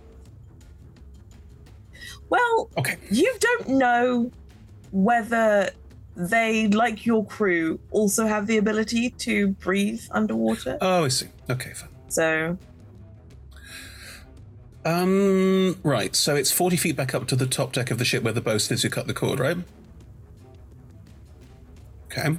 well, 2.31 2.69
Okay. 2.77 2.97
you 3.11 3.33
don't 3.39 3.69
know 3.69 4.33
whether 4.91 5.71
they, 6.19 6.67
like 6.69 7.07
your 7.07 7.25
crew, 7.25 7.79
also 7.91 8.27
have 8.27 8.47
the 8.47 8.59
ability 8.59 9.11
to 9.11 9.49
breathe 9.49 10.03
underwater. 10.11 10.77
Oh, 10.81 11.05
I 11.05 11.09
see. 11.09 11.29
Okay, 11.49 11.71
fine. 11.73 11.89
So, 12.09 12.59
Um, 14.85 15.79
right. 15.83 16.15
So 16.17 16.35
it's 16.35 16.51
40 16.51 16.77
feet 16.77 16.97
back 16.97 17.15
up 17.15 17.27
to 17.29 17.37
the 17.37 17.47
top 17.47 17.73
deck 17.73 17.91
of 17.91 17.99
the 17.99 18.05
ship 18.05 18.23
where 18.23 18.33
the 18.33 18.41
bosun 18.41 18.75
is 18.75 18.83
who 18.83 18.89
cut 18.91 19.07
the 19.07 19.15
cord, 19.15 19.39
right? 19.39 19.57
Okay. 22.07 22.37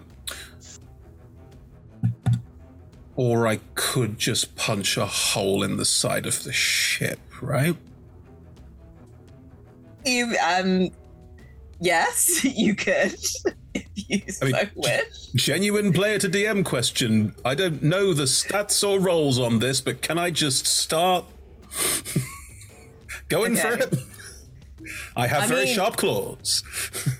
Or 3.15 3.47
I 3.47 3.59
could 3.75 4.17
just 4.17 4.55
punch 4.55 4.97
a 4.97 5.05
hole 5.05 5.61
in 5.63 5.77
the 5.77 5.85
side 5.85 6.25
of 6.25 6.43
the 6.43 6.53
ship, 6.53 7.19
right? 7.41 7.75
you, 10.05 10.35
um, 10.43 10.89
yes, 11.79 12.43
you 12.57 12.75
could, 12.75 13.15
if 13.95 14.09
you 14.27 14.31
so 14.31 14.47
I 14.47 14.51
mean, 14.51 14.69
wish. 14.75 15.27
Genuine 15.35 15.93
player 15.93 16.19
to 16.19 16.29
DM 16.29 16.63
question. 16.65 17.35
I 17.45 17.55
don't 17.55 17.81
know 17.83 18.13
the 18.13 18.23
stats 18.23 18.87
or 18.87 18.99
rolls 18.99 19.39
on 19.39 19.59
this, 19.59 19.81
but 19.81 20.01
can 20.01 20.17
I 20.17 20.31
just 20.31 20.65
start 20.65 21.25
going 23.29 23.55
for 23.55 23.73
it? 23.73 23.93
I 25.15 25.27
have 25.27 25.43
I 25.43 25.47
very 25.47 25.65
mean- 25.65 25.75
sharp 25.75 25.97
claws. 25.97 26.63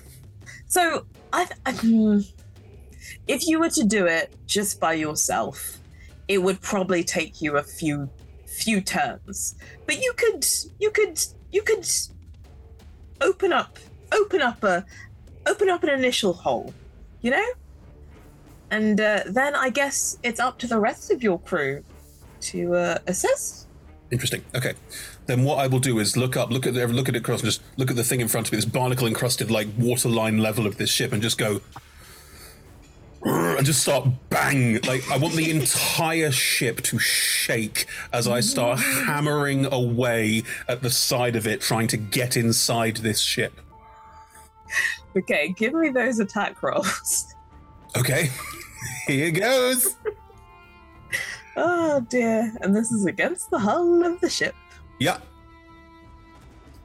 So, 0.66 1.04
I, 1.32 1.48
I, 1.66 1.72
hmm, 1.72 2.20
if 3.26 3.44
you 3.44 3.58
were 3.58 3.70
to 3.70 3.82
do 3.82 4.06
it 4.06 4.32
just 4.46 4.78
by 4.78 4.92
yourself, 4.92 5.78
it 6.28 6.38
would 6.38 6.60
probably 6.60 7.02
take 7.02 7.42
you 7.42 7.56
a 7.56 7.62
few 7.64 8.08
few 8.46 8.80
turns. 8.80 9.56
But 9.84 10.00
you 10.00 10.12
could, 10.16 10.46
you 10.78 10.92
could, 10.92 11.20
you 11.50 11.62
could 11.62 11.88
open 13.20 13.52
up, 13.52 13.80
open 14.12 14.42
up 14.42 14.62
a, 14.62 14.84
open 15.46 15.68
up 15.68 15.82
an 15.82 15.90
initial 15.90 16.32
hole, 16.32 16.72
you 17.20 17.30
know, 17.30 17.46
and 18.70 19.00
uh, 19.00 19.22
then 19.26 19.54
I 19.54 19.70
guess 19.70 20.18
it's 20.22 20.40
up 20.40 20.58
to 20.58 20.66
the 20.66 20.78
rest 20.78 21.10
of 21.10 21.22
your 21.22 21.40
crew 21.40 21.84
to 22.42 22.74
uh, 22.74 22.98
assist. 23.06 23.66
Interesting. 24.10 24.44
Okay. 24.54 24.74
Then 25.26 25.44
what 25.44 25.58
I 25.58 25.66
will 25.66 25.78
do 25.78 25.98
is 25.98 26.16
look 26.16 26.36
up, 26.36 26.50
look 26.50 26.66
at 26.66 26.74
the, 26.74 26.86
look 26.88 27.08
at 27.08 27.14
it 27.14 27.20
across, 27.20 27.40
and 27.40 27.46
just 27.46 27.62
look 27.76 27.90
at 27.90 27.96
the 27.96 28.04
thing 28.04 28.20
in 28.20 28.28
front 28.28 28.48
of 28.48 28.52
me, 28.52 28.56
this 28.56 28.64
barnacle 28.64 29.06
encrusted 29.06 29.50
like 29.50 29.68
waterline 29.78 30.38
level 30.38 30.66
of 30.66 30.76
this 30.76 30.90
ship, 30.90 31.12
and 31.12 31.22
just 31.22 31.38
go 31.38 31.60
and 33.22 33.66
just 33.66 33.82
start 33.82 34.08
bang. 34.30 34.80
Like 34.86 35.08
I 35.10 35.16
want 35.16 35.34
the 35.34 35.50
entire 35.56 36.32
ship 36.32 36.80
to 36.82 36.98
shake 36.98 37.86
as 38.12 38.26
I 38.26 38.40
start 38.40 38.80
hammering 38.80 39.66
away 39.66 40.42
at 40.68 40.82
the 40.82 40.90
side 40.90 41.36
of 41.36 41.46
it, 41.46 41.60
trying 41.60 41.86
to 41.88 41.96
get 41.96 42.36
inside 42.36 42.96
this 42.98 43.20
ship. 43.20 43.52
Okay, 45.16 45.54
give 45.56 45.74
me 45.74 45.90
those 45.90 46.18
attack 46.18 46.62
rolls. 46.62 47.34
Okay. 47.96 48.30
Here 49.08 49.32
goes. 49.32 49.96
Oh 51.56 52.00
dear. 52.08 52.54
And 52.60 52.74
this 52.74 52.92
is 52.92 53.04
against 53.04 53.50
the 53.50 53.58
hull 53.58 54.04
of 54.04 54.20
the 54.20 54.30
ship. 54.30 54.54
Yeah. 55.00 55.18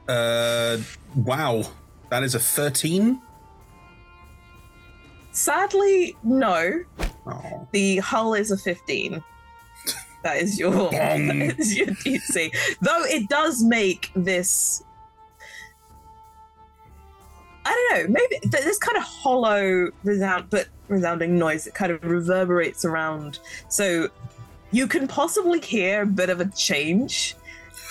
Uh, 0.08 0.78
wow. 1.14 1.62
That 2.10 2.24
is 2.24 2.34
a 2.34 2.40
13. 2.40 3.22
Sadly, 5.30 6.16
no. 6.24 6.82
Oh. 7.26 7.68
The 7.70 7.98
hull 7.98 8.34
is 8.34 8.50
a 8.50 8.56
15. 8.56 9.22
That 10.22 10.38
is 10.38 10.58
your 10.58 10.90
that 10.90 11.20
is 11.20 11.76
your 11.76 11.86
DC. 11.86 12.50
Though 12.80 13.04
it 13.04 13.28
does 13.28 13.62
make 13.62 14.10
this 14.16 14.82
know, 18.02 18.06
maybe 18.08 18.38
this 18.44 18.78
kind 18.78 18.96
of 18.96 19.02
hollow 19.04 19.90
resound 20.04 20.50
but 20.50 20.68
resounding 20.88 21.38
noise 21.38 21.64
that 21.64 21.74
kind 21.74 21.90
of 21.92 22.02
reverberates 22.04 22.84
around. 22.84 23.38
So 23.68 24.08
you 24.72 24.86
can 24.86 25.06
possibly 25.08 25.60
hear 25.60 26.02
a 26.02 26.06
bit 26.06 26.30
of 26.30 26.40
a 26.40 26.46
change 26.50 27.34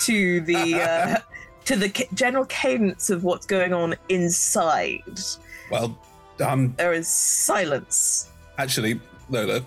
to 0.04 0.40
the 0.42 0.80
uh, 0.82 1.16
to 1.66 1.76
the 1.76 1.88
ca- 1.90 2.08
general 2.14 2.44
cadence 2.46 3.10
of 3.10 3.24
what's 3.24 3.46
going 3.46 3.72
on 3.72 3.94
inside. 4.08 5.02
Well, 5.70 5.98
um, 6.40 6.74
There 6.76 6.92
is 6.92 7.08
silence. 7.08 8.28
actually, 8.58 9.00
Lola, 9.30 9.62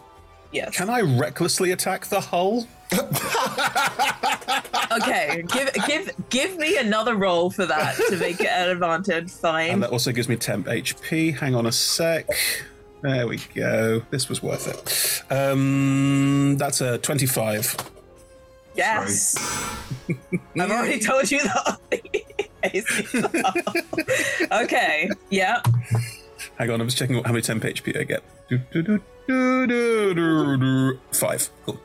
Yes. 0.51 0.75
can 0.75 0.89
I 0.89 1.01
recklessly 1.01 1.71
attack 1.71 2.07
the 2.07 2.21
hull? 2.21 2.67
Okay, 4.91 5.43
give 5.53 5.73
give 5.85 6.11
give 6.29 6.57
me 6.57 6.77
another 6.77 7.15
roll 7.15 7.49
for 7.49 7.65
that 7.65 7.95
to 8.09 8.17
make 8.17 8.39
it 8.39 8.47
an 8.47 8.69
advantage. 8.69 9.31
Fine. 9.31 9.71
And 9.71 9.83
that 9.83 9.91
also 9.91 10.11
gives 10.11 10.27
me 10.27 10.35
temp 10.35 10.67
HP. 10.67 11.37
Hang 11.37 11.55
on 11.55 11.65
a 11.65 11.71
sec. 11.71 12.27
There 13.01 13.27
we 13.27 13.37
go. 13.53 14.01
This 14.09 14.27
was 14.27 14.43
worth 14.43 14.67
it. 14.67 15.23
Um, 15.31 16.57
that's 16.57 16.81
a 16.81 16.97
25. 16.97 17.77
Yes. 18.75 19.37
I've 20.59 20.71
already 20.71 20.99
told 20.99 21.31
you 21.31 21.39
that. 21.43 21.79
okay. 24.51 25.09
Yeah. 25.29 25.61
Hang 26.57 26.71
on, 26.71 26.81
I 26.81 26.83
was 26.83 26.95
checking 26.95 27.23
how 27.23 27.31
many 27.31 27.41
temp 27.41 27.63
HP 27.63 27.97
I 27.97 28.03
get. 28.03 28.23
Do, 28.49 28.59
do, 28.71 28.83
do. 28.83 29.01
Five. 31.11 31.49
Cool. 31.65 31.79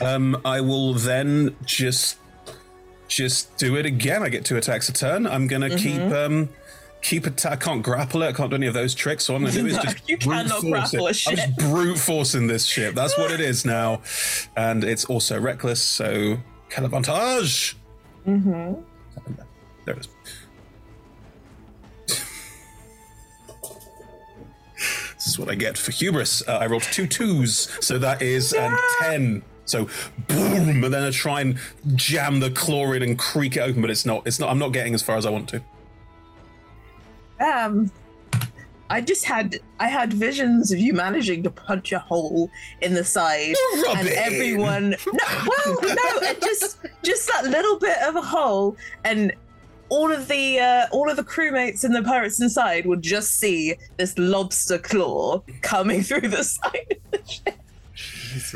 Um, 0.00 0.40
I 0.44 0.60
will 0.60 0.94
then 0.94 1.56
just 1.64 2.18
just 3.08 3.56
do 3.56 3.76
it 3.76 3.86
again. 3.86 4.22
I 4.22 4.28
get 4.28 4.44
two 4.44 4.56
attacks 4.56 4.88
a 4.88 4.92
turn. 4.92 5.26
I'm 5.26 5.46
gonna 5.46 5.70
keep 5.76 6.00
Mhm. 6.00 6.26
um 6.26 6.48
keep 7.00 7.26
attack. 7.26 7.52
I 7.52 7.56
can't 7.56 7.82
grapple 7.82 8.22
it. 8.22 8.26
I 8.28 8.32
can't 8.32 8.50
do 8.50 8.56
any 8.56 8.66
of 8.66 8.74
those 8.74 8.94
tricks. 8.94 9.24
So 9.24 9.34
I'm 9.34 9.42
gonna 9.42 9.52
do 9.54 9.66
is 9.66 9.78
just 9.82 10.08
you 10.08 10.18
brute 10.18 10.34
cannot 10.48 10.60
force 10.60 10.90
grapple 10.90 11.06
it. 11.06 11.10
a 11.10 11.14
ship. 11.14 11.30
I'm 11.32 11.36
just 11.36 11.56
brute 11.70 11.98
forcing 11.98 12.46
this 12.46 12.64
ship. 12.66 12.94
That's 12.94 13.16
what 13.18 13.30
it 13.30 13.40
is 13.40 13.64
now, 13.64 14.02
and 14.56 14.84
it's 14.84 15.04
also 15.06 15.40
reckless. 15.40 15.80
So 15.82 16.38
calavantage. 16.70 17.76
Mm-hmm. 18.26 18.74
There 19.84 19.94
it 19.94 20.00
is. 20.00 20.08
This 25.16 25.26
is 25.26 25.38
what 25.38 25.48
I 25.48 25.54
get 25.56 25.76
for 25.76 25.90
hubris. 25.90 26.42
Uh, 26.46 26.58
I 26.58 26.66
rolled 26.66 26.84
two 26.84 27.06
twos, 27.06 27.68
so 27.84 27.98
that 27.98 28.22
is 28.22 28.52
and 28.52 28.76
ten. 29.00 29.42
So 29.68 29.88
boom, 30.26 30.84
and 30.84 30.94
then 30.94 31.02
I 31.02 31.10
try 31.10 31.40
and 31.42 31.58
jam 31.94 32.40
the 32.40 32.50
claw 32.50 32.92
in 32.92 33.02
and 33.02 33.18
creak 33.18 33.56
it 33.56 33.60
open, 33.60 33.80
but 33.80 33.90
it's 33.90 34.06
not. 34.06 34.26
It's 34.26 34.38
not. 34.38 34.50
I'm 34.50 34.58
not 34.58 34.72
getting 34.72 34.94
as 34.94 35.02
far 35.02 35.16
as 35.16 35.26
I 35.26 35.30
want 35.30 35.48
to. 35.50 35.62
Um, 37.40 37.90
I 38.90 39.00
just 39.00 39.24
had 39.24 39.60
I 39.78 39.88
had 39.88 40.12
visions 40.12 40.72
of 40.72 40.78
you 40.78 40.94
managing 40.94 41.42
to 41.42 41.50
punch 41.50 41.92
a 41.92 41.98
hole 41.98 42.50
in 42.80 42.94
the 42.94 43.04
side, 43.04 43.54
and 43.88 44.08
everyone. 44.08 44.90
No, 44.90 45.46
well, 45.46 45.76
no, 45.82 46.32
just 46.42 46.78
just 47.02 47.28
that 47.28 47.44
little 47.44 47.78
bit 47.78 47.98
of 48.02 48.16
a 48.16 48.22
hole, 48.22 48.76
and 49.04 49.32
all 49.90 50.10
of 50.10 50.28
the 50.28 50.58
uh, 50.58 50.86
all 50.90 51.10
of 51.10 51.16
the 51.16 51.24
crewmates 51.24 51.84
and 51.84 51.94
the 51.94 52.02
pirates 52.02 52.40
inside 52.40 52.86
would 52.86 53.02
just 53.02 53.38
see 53.38 53.74
this 53.98 54.16
lobster 54.18 54.78
claw 54.78 55.42
coming 55.60 56.02
through 56.08 56.28
the 56.28 56.44
side. 56.44 57.00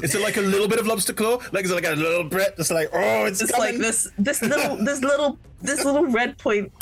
Is 0.02 0.14
it 0.14 0.20
like 0.20 0.36
a 0.36 0.40
little 0.42 0.68
bit 0.68 0.78
of 0.78 0.86
lobster 0.86 1.12
claw? 1.12 1.38
Like 1.52 1.64
is 1.64 1.70
it 1.70 1.74
like 1.74 1.86
a 1.86 1.96
little 1.96 2.24
bit? 2.24 2.56
Just 2.56 2.70
like 2.70 2.90
oh, 2.92 3.24
it's 3.24 3.40
Just 3.40 3.52
coming. 3.52 3.72
like 3.74 3.80
this 3.80 4.08
this 4.18 4.42
little 4.42 4.76
this 4.76 5.00
little 5.00 5.38
this 5.60 5.84
little 5.84 6.06
red 6.06 6.38
point. 6.38 6.72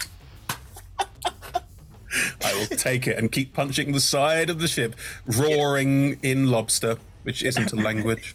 I 2.44 2.54
will 2.54 2.76
take 2.76 3.06
it 3.06 3.16
and 3.18 3.30
keep 3.30 3.52
punching 3.54 3.92
the 3.92 4.00
side 4.00 4.50
of 4.50 4.58
the 4.58 4.66
ship, 4.66 4.96
roaring 5.26 6.18
in 6.22 6.50
lobster, 6.50 6.98
which 7.22 7.42
isn't 7.44 7.72
a 7.72 7.76
language. 7.76 8.34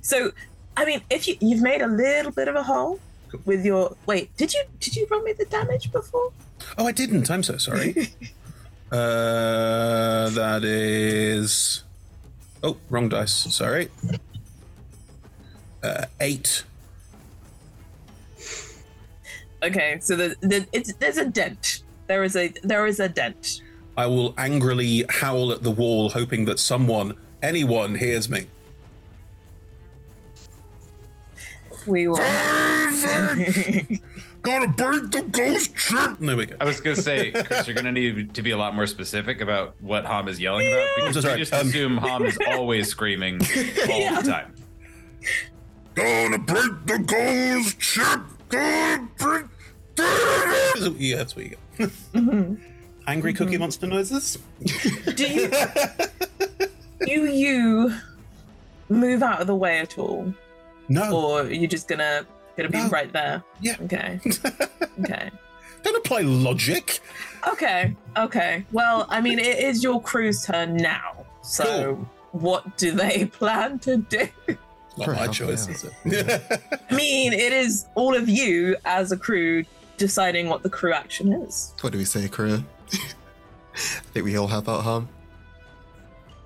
So, 0.00 0.32
I 0.76 0.84
mean, 0.84 1.02
if 1.08 1.28
you 1.28 1.36
you've 1.40 1.62
made 1.62 1.80
a 1.80 1.86
little 1.86 2.32
bit 2.32 2.48
of 2.48 2.56
a 2.56 2.62
hole 2.62 2.98
with 3.44 3.64
your 3.64 3.96
wait, 4.06 4.36
did 4.36 4.52
you 4.52 4.62
did 4.80 4.96
you 4.96 5.06
roll 5.10 5.22
me 5.22 5.32
the 5.32 5.44
damage 5.44 5.92
before? 5.92 6.32
Oh, 6.76 6.86
I 6.86 6.92
didn't. 6.92 7.30
I'm 7.30 7.42
so 7.42 7.56
sorry. 7.56 7.94
uh, 8.92 10.28
that 10.30 10.64
is. 10.64 11.84
Oh, 12.62 12.76
wrong 12.90 13.08
dice. 13.08 13.32
Sorry. 13.32 13.88
Uh, 15.82 16.06
eight. 16.20 16.64
Okay, 19.62 19.98
so 20.00 20.16
the, 20.16 20.36
the 20.40 20.66
it's 20.72 20.92
there's 20.94 21.18
a 21.18 21.24
dent. 21.24 21.82
There 22.06 22.24
is 22.24 22.36
a 22.36 22.48
there 22.62 22.86
is 22.86 23.00
a 23.00 23.08
dent. 23.08 23.62
I 23.96 24.06
will 24.06 24.34
angrily 24.38 25.04
howl 25.08 25.50
at 25.52 25.62
the 25.62 25.70
wall, 25.70 26.10
hoping 26.10 26.44
that 26.44 26.60
someone, 26.60 27.14
anyone, 27.42 27.96
hears 27.96 28.28
me. 28.28 28.46
We 31.86 32.06
will. 32.06 32.18
Gotta 34.42 34.68
break 34.68 35.10
the 35.10 35.22
ghost 35.22 35.76
ship. 35.76 36.16
There 36.20 36.36
we 36.36 36.46
go. 36.46 36.56
I 36.60 36.64
was 36.64 36.80
gonna 36.80 36.96
say, 36.96 37.32
Chris, 37.32 37.66
you're 37.66 37.74
gonna 37.74 37.92
need 37.92 38.34
to 38.34 38.42
be 38.42 38.52
a 38.52 38.56
lot 38.56 38.74
more 38.74 38.86
specific 38.86 39.40
about 39.40 39.74
what 39.80 40.06
Ham 40.06 40.28
is 40.28 40.40
yelling 40.40 40.68
about 40.72 40.86
because 40.96 41.06
I'm 41.08 41.12
so 41.14 41.18
we 41.18 41.22
sorry. 41.30 41.38
just 41.40 41.52
Um, 41.54 41.68
assume 41.68 41.96
Ham 41.98 42.24
is 42.24 42.38
always 42.48 42.88
screaming 42.88 43.34
all 43.90 44.22
the 44.22 44.22
time. 44.30 44.54
Gonna 45.94 46.38
break 46.38 46.86
the 46.86 46.98
ghost 47.00 47.80
ship. 47.82 48.20
Gonna 48.48 49.08
break. 49.18 49.46
The... 49.96 50.94
Yeah, 50.98 51.16
that's 51.16 51.34
what 51.34 51.44
you 51.46 51.56
get. 51.78 51.90
Angry 53.08 53.32
Cookie 53.34 53.58
Monster 53.58 53.86
noises. 53.86 54.38
Do 55.14 55.26
you 55.26 55.50
do 57.00 57.24
you 57.26 57.94
move 58.88 59.22
out 59.22 59.40
of 59.40 59.46
the 59.46 59.54
way 59.54 59.78
at 59.78 59.96
all, 59.98 60.32
No, 60.88 61.16
or 61.16 61.40
are 61.42 61.50
you 61.50 61.66
just 61.68 61.86
gonna 61.88 62.26
gonna 62.58 62.68
be 62.68 62.78
No. 62.78 62.88
right 62.88 63.10
there? 63.12 63.42
Yeah. 63.60 63.76
Okay. 63.82 64.20
Okay. 65.00 65.30
don't 65.84 65.96
apply 65.96 66.22
logic. 66.22 66.98
Okay. 67.46 67.96
Okay. 68.16 68.64
Well, 68.72 69.06
I 69.08 69.20
mean, 69.20 69.38
it 69.38 69.58
is 69.60 69.82
your 69.82 70.02
crew's 70.02 70.44
turn 70.44 70.76
now. 70.76 71.24
So, 71.42 72.04
what 72.32 72.76
do 72.76 72.90
they 72.90 73.26
plan 73.40 73.78
to 73.80 73.98
do? 73.98 74.26
Not 74.96 75.08
my 75.08 75.28
choice, 75.28 75.68
is 75.68 75.84
it? 76.04 76.60
I 76.90 76.94
mean, 76.94 77.32
it 77.32 77.52
is 77.52 77.86
all 77.94 78.16
of 78.16 78.28
you 78.28 78.76
as 78.84 79.12
a 79.12 79.16
crew 79.16 79.64
deciding 79.98 80.48
what 80.48 80.64
the 80.64 80.68
crew 80.70 80.92
action 80.92 81.32
is. 81.32 81.72
What 81.80 81.92
do 81.92 81.98
we 81.98 82.04
say, 82.04 82.28
crew? 82.28 82.64
I 82.92 82.98
think 84.12 84.24
we 84.24 84.36
all 84.36 84.48
have 84.48 84.68
out 84.68 84.82
harm. 84.82 85.08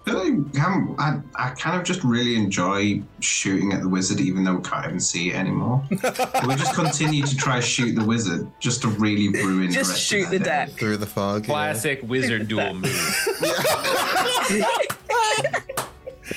I 0.04 0.10
feel 0.10 0.24
like 0.24 0.98
I, 0.98 1.20
I 1.36 1.50
kind 1.50 1.78
of 1.78 1.84
just 1.84 2.02
really 2.02 2.34
enjoy 2.34 3.02
shooting 3.20 3.72
at 3.72 3.82
the 3.82 3.88
wizard, 3.88 4.20
even 4.20 4.42
though 4.42 4.56
we 4.56 4.62
can't 4.62 4.84
even 4.86 4.98
see 5.00 5.30
it 5.30 5.36
anymore. 5.36 5.82
But 6.02 6.46
we 6.46 6.54
just 6.56 6.74
continue 6.74 7.24
to 7.24 7.36
try 7.36 7.56
to 7.56 7.62
shoot 7.62 7.94
the 7.94 8.04
wizard 8.04 8.48
just 8.58 8.82
to 8.82 8.88
really 8.88 9.28
ruin 9.28 9.68
the 9.68 9.72
Just 9.74 9.90
rest 9.90 10.02
shoot 10.02 10.24
of 10.24 10.30
the 10.30 10.38
their 10.38 10.46
deck. 10.66 10.68
day. 10.70 10.74
Through 10.74 10.96
the 10.98 11.06
fog. 11.06 11.42
yeah. 11.42 11.46
Classic 11.46 12.00
wizard 12.02 12.48
duel 12.48 12.74
move. 12.74 13.26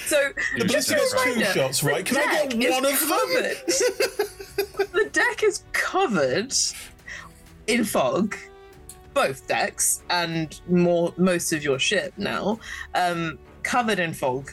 So, 0.08 0.18
the 0.58 0.66
just 0.66 0.90
a 0.90 0.94
that's 0.96 1.14
right. 1.14 1.26
reminder, 1.26 1.46
Two 1.54 1.60
shots, 1.60 1.84
right? 1.84 2.06
Can 2.06 2.18
I 2.18 2.46
get 2.48 2.72
one 2.72 2.86
of 2.86 3.00
them? 3.00 3.30
the 4.92 5.10
deck 5.12 5.44
is 5.44 5.64
covered 5.72 6.54
in 7.68 7.84
fog. 7.84 8.36
Both 9.14 9.48
decks 9.48 10.02
and 10.10 10.60
more 10.68 11.14
most 11.18 11.54
of 11.54 11.64
your 11.64 11.80
ship 11.80 12.14
now, 12.18 12.60
um, 12.94 13.40
covered 13.66 14.00
in 14.00 14.14
fog. 14.14 14.52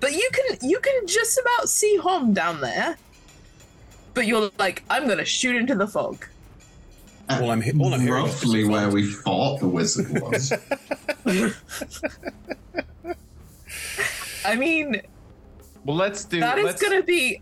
But 0.00 0.12
you 0.12 0.28
can 0.32 0.58
you 0.68 0.78
can 0.80 1.06
just 1.06 1.38
about 1.38 1.68
see 1.68 1.96
Hom 1.96 2.34
down 2.34 2.60
there. 2.60 2.96
But 4.14 4.26
you're 4.26 4.50
like, 4.58 4.82
I'm 4.90 5.08
gonna 5.08 5.24
shoot 5.24 5.56
into 5.56 5.74
the 5.74 5.86
fog. 5.86 6.26
All 7.30 7.50
I'm, 7.50 7.62
he- 7.62 7.72
all 7.78 7.94
I'm 7.94 8.00
hearing 8.00 8.26
is 8.26 8.32
Roughly 8.34 8.64
where 8.64 8.90
we 8.90 9.10
thought 9.10 9.60
the 9.60 9.68
wizard 9.68 10.20
was. 10.20 10.52
I 14.44 14.56
mean, 14.56 15.00
Well, 15.84 15.96
let's 15.96 16.24
do. 16.24 16.38
That 16.38 16.58
is 16.58 16.64
let's- 16.64 16.80
going 16.80 16.96
to 17.00 17.02
be. 17.04 17.40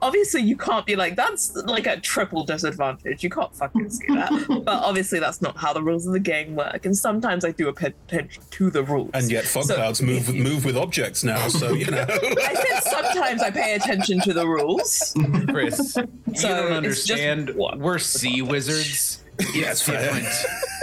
Obviously, 0.00 0.40
you 0.40 0.56
can't 0.56 0.86
be 0.86 0.96
like 0.96 1.14
that's 1.16 1.54
like 1.66 1.86
a 1.86 2.00
triple 2.00 2.42
disadvantage. 2.44 3.22
You 3.22 3.28
can't 3.28 3.54
fucking 3.54 3.90
see 3.90 4.06
that. 4.08 4.30
but 4.64 4.82
obviously, 4.82 5.18
that's 5.20 5.42
not 5.42 5.56
how 5.58 5.74
the 5.74 5.82
rules 5.82 6.06
of 6.06 6.14
the 6.14 6.18
game 6.20 6.54
work. 6.56 6.86
And 6.86 6.96
sometimes 6.96 7.44
I 7.44 7.50
do 7.50 7.70
pay 7.74 7.92
attention 8.08 8.42
to 8.52 8.70
the 8.70 8.82
rules. 8.82 9.10
And 9.12 9.30
yet, 9.30 9.44
fog 9.44 9.64
So- 9.64 9.74
clouds 9.74 10.00
move 10.00 10.34
move 10.34 10.64
with 10.64 10.76
objects 10.76 11.22
now, 11.22 11.48
so 11.48 11.74
you 11.74 11.86
know. 11.90 12.06
I 12.08 12.54
said 12.54 12.80
sometimes 12.90 13.42
I 13.42 13.50
pay 13.50 13.74
attention 13.74 14.20
to 14.20 14.32
the 14.32 14.46
rules. 14.48 15.14
Chris, 15.48 15.96
you 15.96 16.02
don't 16.04 16.84
it's 16.84 17.04
just 17.04 17.20
understand. 17.20 17.54
We're 17.56 17.98
sea 17.98 18.42
wizards. 18.42 19.22
Yeah, 19.54 19.70
It's 19.72 19.86
it's 19.86 19.86
different. 19.86 20.26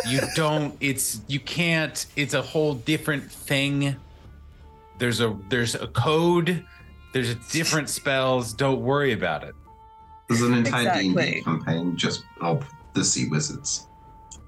you 0.07 0.19
don't. 0.35 0.77
It's 0.79 1.21
you 1.27 1.39
can't. 1.39 2.05
It's 2.15 2.35
a 2.35 2.41
whole 2.43 2.75
different 2.75 3.31
thing. 3.31 3.95
There's 4.99 5.21
a 5.21 5.35
there's 5.49 5.73
a 5.73 5.87
code. 5.87 6.63
There's 7.13 7.29
a 7.29 7.35
different 7.35 7.89
spells. 7.89 8.53
Don't 8.53 8.81
worry 8.81 9.13
about 9.13 9.43
it. 9.43 9.55
There's 10.27 10.41
an 10.41 10.53
entire 10.53 11.01
D&D 11.01 11.41
campaign 11.43 11.95
just 11.95 12.23
of 12.41 12.65
the 12.93 13.03
Sea 13.03 13.27
Wizards. 13.29 13.87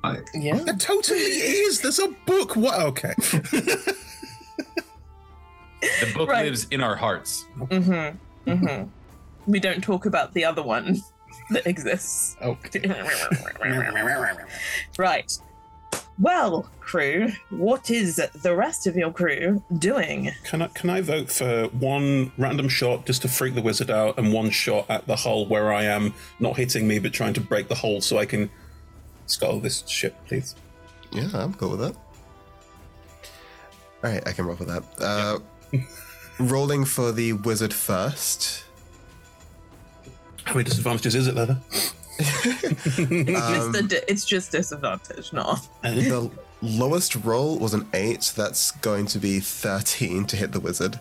Like, 0.04 0.28
Yeah. 0.34 0.58
It 0.68 0.80
totally 0.80 1.20
is. 1.20 1.82
There's 1.82 2.00
a 2.00 2.10
book. 2.26 2.56
What? 2.56 2.80
Okay. 2.82 3.14
The 5.82 6.12
book 6.16 6.30
Right. 6.30 6.46
lives 6.46 6.66
in 6.72 6.82
our 6.82 6.96
hearts. 6.96 7.46
Mm-hmm. 7.60 8.50
Mm-hmm. 8.50 9.52
We 9.52 9.60
don't 9.60 9.84
talk 9.84 10.08
about 10.08 10.34
the 10.34 10.44
other 10.46 10.64
one 10.64 11.00
that 11.52 11.68
exists. 11.68 12.36
Okay. 12.42 12.88
right. 14.98 15.38
Well, 16.18 16.70
crew, 16.80 17.34
what 17.50 17.90
is 17.90 18.16
the 18.16 18.56
rest 18.56 18.88
of 18.88 18.96
your 18.96 19.12
crew 19.12 19.62
doing? 19.78 20.32
Can 20.46 20.62
I 20.62 20.68
can 20.68 20.90
I 20.90 21.02
vote 21.02 21.30
for 21.30 21.66
one 21.68 22.32
random 22.38 22.70
shot 22.70 23.06
just 23.06 23.22
to 23.24 23.28
freak 23.28 23.54
the 23.54 23.62
wizard 23.62 23.92
out, 23.92 24.18
and 24.18 24.32
one 24.32 24.50
shot 24.50 24.86
at 24.90 25.08
the 25.08 25.16
hull 25.18 25.46
where 25.46 25.74
I 25.74 25.84
am 25.84 26.14
not 26.40 26.56
hitting 26.56 26.88
me 26.88 27.00
but 27.00 27.12
trying 27.12 27.34
to 27.34 27.42
break 27.42 27.68
the 27.68 27.76
hull 27.76 28.00
so 28.00 28.18
I 28.18 28.26
can 28.26 28.50
scuttle 29.26 29.60
this 29.60 29.86
ship, 29.88 30.16
please? 30.28 30.56
Yeah, 31.12 31.30
I'm 31.34 31.54
cool 31.54 31.72
with 31.72 31.82
that. 31.82 31.96
All 34.04 34.12
right, 34.12 34.26
I 34.26 34.32
can 34.32 34.46
roll 34.46 34.56
for 34.56 34.66
that. 34.66 34.84
Uh, 35.00 35.40
rolling 36.40 36.86
for 36.86 37.12
the 37.12 37.34
wizard 37.34 37.74
first. 37.74 38.64
How 40.46 40.54
many 40.54 40.64
disadvantages 40.64 41.16
is 41.16 41.28
it, 41.28 41.36
Leather? 41.36 41.60
It's 42.20 43.48
just 43.50 43.68
Um, 43.70 43.76
a 43.76 43.82
di- 43.84 44.02
it's 44.08 44.26
just 44.26 44.52
disadvantage, 44.52 45.34
no. 45.34 45.58
the 45.84 46.32
lowest 46.62 47.16
roll 47.18 47.58
was 47.60 47.74
an 47.74 47.88
eight. 47.94 48.32
That's 48.36 48.72
going 48.72 49.06
to 49.08 49.20
be 49.20 49.40
thirteen 49.40 50.26
to 50.26 50.38
hit 50.38 50.52
the 50.52 50.60
wizard. 50.60 51.00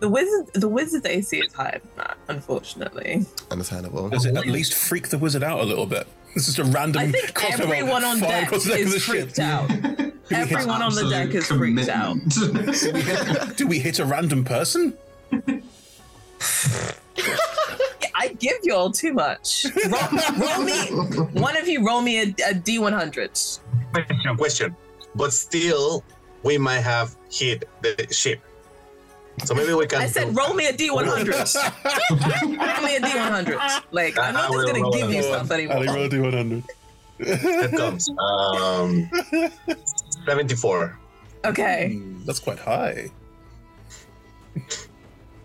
The 0.00 0.08
wizard 0.08 0.52
the 0.54 0.68
wizard's 0.68 1.06
AC 1.06 1.38
is 1.38 1.52
higher 1.52 1.78
than 1.78 1.90
that, 1.98 2.16
unfortunately. 2.28 3.24
Understandable. 3.52 4.08
Does 4.08 4.24
it 4.26 4.36
at 4.36 4.46
least 4.46 4.74
freak 4.74 5.08
the 5.10 5.18
wizard 5.18 5.44
out 5.44 5.60
a 5.60 5.64
little 5.64 5.86
bit? 5.86 6.08
This 6.34 6.48
is 6.48 6.58
a 6.58 6.64
random. 6.64 7.02
I 7.02 7.12
think 7.12 7.34
crossbow 7.34 7.64
roll 7.64 7.72
everyone 7.74 8.04
on 8.04 8.18
deck 8.20 8.46
across 8.46 8.64
the 8.64 8.70
deck 8.70 8.80
of 8.82 8.90
the 8.90 8.96
is 8.96 9.02
ship. 9.02 9.14
freaked 9.30 9.38
out. 9.38 9.70
Everyone 10.30 10.80
on 10.82 10.94
the 10.94 11.08
deck 11.10 11.28
is 11.34 11.46
freaked 11.46 11.88
out. 11.90 12.16
Do 12.30 12.52
we, 12.92 13.00
hit, 13.02 13.56
do 13.56 13.66
we 13.66 13.78
hit 13.80 13.98
a 13.98 14.04
random 14.06 14.44
person? 14.44 14.96
I 18.22 18.28
give 18.34 18.58
you 18.62 18.72
all 18.74 18.90
too 18.92 19.12
much. 19.12 19.66
Roll, 19.90 20.08
roll 20.38 20.62
me 20.62 20.78
one 21.40 21.56
of 21.56 21.66
you 21.66 21.84
roll 21.84 22.00
me 22.02 22.22
a, 22.22 22.34
a 22.50 22.54
D 22.54 22.78
one 22.78 22.92
hundred. 22.92 23.32
Question, 23.92 24.36
question. 24.36 24.76
But 25.16 25.32
still, 25.32 26.04
we 26.44 26.56
might 26.56 26.80
have 26.80 27.16
hit 27.30 27.68
the 27.82 28.06
ship. 28.12 28.40
So 29.44 29.54
maybe 29.54 29.74
we 29.74 29.86
can. 29.86 30.02
I 30.02 30.06
said 30.06 30.36
roll 30.36 30.54
me 30.54 30.66
a 30.66 30.72
D 30.72 30.90
one 30.90 31.06
hundred. 31.06 31.34
Roll 31.34 32.82
me 32.86 32.96
a 32.96 33.00
D 33.00 33.08
one 33.18 33.32
hundred. 33.32 33.58
Like 33.90 34.16
I'm 34.18 34.34
not 34.34 34.50
I 34.50 34.52
just 34.52 34.72
will 34.72 34.82
gonna 34.82 34.96
give 34.96 35.10
you 35.10 35.18
it. 35.20 35.24
stuff 35.24 35.50
anymore. 35.50 35.76
Ali, 35.78 35.86
roll 35.88 36.04
a 36.04 36.08
D100. 36.08 36.64
It 37.18 37.76
comes. 37.76 38.08
Um, 38.18 39.10
74. 40.26 40.98
Okay, 41.44 41.98
That's 42.24 42.38
quite 42.40 42.58
high. 42.58 43.10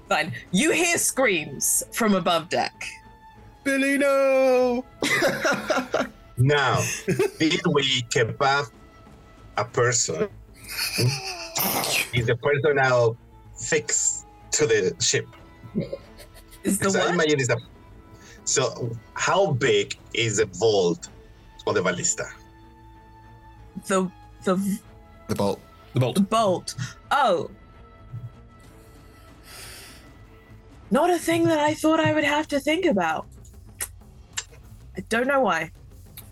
Fine. 0.10 0.34
You 0.52 0.72
hear 0.72 0.98
screams 0.98 1.84
from 1.92 2.16
above 2.16 2.50
deck. 2.50 2.84
Billy, 3.64 3.98
no! 3.98 4.86
Now, 6.38 6.84
did 7.40 7.66
we 7.66 8.04
kebab 8.14 8.70
a 9.58 9.66
person? 9.66 10.30
Is 12.14 12.28
the 12.28 12.38
person 12.42 12.76
now 12.76 13.18
fixed 13.58 14.28
to 14.52 14.68
the 14.68 14.96
ship? 15.02 15.26
Is 16.64 16.78
the 16.78 16.92
So 16.92 17.00
I 17.00 17.10
imagine 17.10 17.40
it's 17.40 17.50
a. 17.50 17.58
So, 18.44 18.92
how 19.16 19.52
big 19.52 19.98
is 20.14 20.38
the 20.38 20.46
vault 20.46 21.10
for 21.64 21.74
the 21.74 21.82
ballista? 21.82 22.26
The 23.88 24.10
the 24.44 24.80
The 25.28 25.36
bolt. 25.36 25.60
The 25.94 26.00
bolt. 26.00 26.16
the 26.16 26.22
bolt. 26.22 26.76
Oh. 27.10 27.50
Not 30.90 31.10
a 31.10 31.18
thing 31.18 31.44
that 31.46 31.60
I 31.60 31.74
thought 31.74 32.00
I 32.00 32.14
would 32.14 32.24
have 32.24 32.48
to 32.50 32.60
think 32.60 32.86
about. 32.86 33.26
I 34.96 35.02
don't 35.10 35.28
know 35.28 35.42
why. 35.42 35.72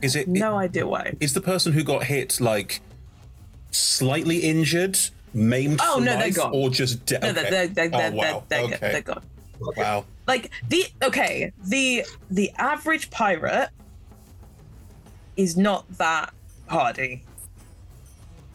Is 0.02 0.16
it? 0.16 0.28
No 0.28 0.58
idea 0.58 0.88
why. 0.88 1.14
Is 1.20 1.34
the 1.34 1.42
person 1.42 1.74
who 1.74 1.84
got 1.84 2.04
hit 2.06 2.40
like 2.42 2.82
slightly 3.72 4.40
injured, 4.40 4.98
maimed 5.34 5.80
Oh, 5.84 6.00
no, 6.00 6.06
they're 6.06 6.18
life, 6.18 6.36
gone. 6.36 6.52
or 6.54 6.70
just 6.70 7.06
dead? 7.06 7.22
No, 7.22 7.32
they're, 7.34 7.50
they're, 7.50 7.68
they're, 7.68 7.86
oh 7.94 7.98
they're, 7.98 8.12
wow. 8.12 8.44
they're, 8.50 8.64
okay. 8.64 8.78
they're 8.80 9.02
gone. 9.02 9.24
Wow. 9.78 10.06
Like 10.28 10.52
the 10.68 10.86
okay, 11.04 11.54
the 11.64 12.04
the 12.32 12.52
average 12.58 13.10
pirate 13.12 13.70
is 15.38 15.56
not 15.56 15.86
that 15.98 16.34
hardy. 16.68 17.24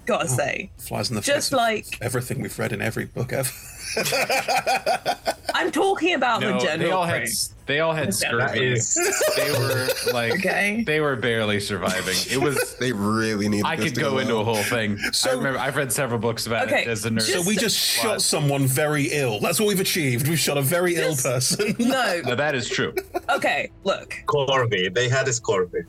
Gotta 0.06 0.24
Oh, 0.24 0.26
say. 0.28 0.70
Flies 0.78 1.08
in 1.10 1.16
the 1.16 1.22
Just 1.22 1.50
face 1.50 1.56
like- 1.56 1.98
everything 2.02 2.40
we've 2.42 2.58
read 2.58 2.72
in 2.72 2.82
every 2.82 3.04
book 3.04 3.32
ever. 3.32 3.50
I'm 5.55 5.70
talking 5.70 6.14
about 6.14 6.40
No, 6.40 6.53
the 6.55 6.59
general. 6.59 6.79
they 6.79 6.90
all 6.92 7.05
had 7.05 7.29
they 7.66 7.81
all 7.81 7.92
had 7.92 8.09
That 8.09 8.14
scurvy. 8.14 8.76
They 9.37 9.53
were 9.53 9.88
like 10.12 10.33
Okay. 10.35 10.83
they 10.87 11.00
were 11.00 11.16
barely 11.16 11.61
surviving. 11.61 12.16
It 12.31 12.38
was 12.40 12.76
They 12.81 12.92
really 12.92 13.48
need. 13.48 13.64
I 13.64 13.76
could 13.76 13.94
to 13.94 14.00
go 14.00 14.18
into 14.18 14.37
a 14.37 14.44
whole 14.44 14.62
thing. 14.62 14.98
I 15.05 15.11
So- 15.11 15.37
remember 15.37 15.59
I've 15.59 15.76
read 15.76 15.92
several 15.92 16.18
books 16.20 16.46
about 16.46 16.66
Okay, 16.68 16.83
it 16.83 16.88
as 16.88 17.05
a 17.05 17.11
nerd. 17.11 17.22
so 17.22 17.42
we 17.42 17.57
just 17.57 17.76
shot 17.76 18.22
someone 18.22 18.66
very 18.66 19.07
ill. 19.12 19.40
That's 19.40 19.59
what 19.61 19.66
we've 19.68 19.81
achieved. 19.81 20.29
We've 20.29 20.38
shot 20.38 20.57
a 20.59 20.62
very 20.62 20.96
ill 20.96 21.14
person. 21.16 21.76
No. 21.79 22.20
No, 22.24 22.35
that 22.35 22.55
is 22.55 22.68
true. 22.68 22.94
Okay, 23.29 23.70
look. 23.85 24.14
Corby. 24.26 24.88
They 24.88 25.09
had 25.09 25.29
a 25.29 25.33
Corby. 25.40 25.81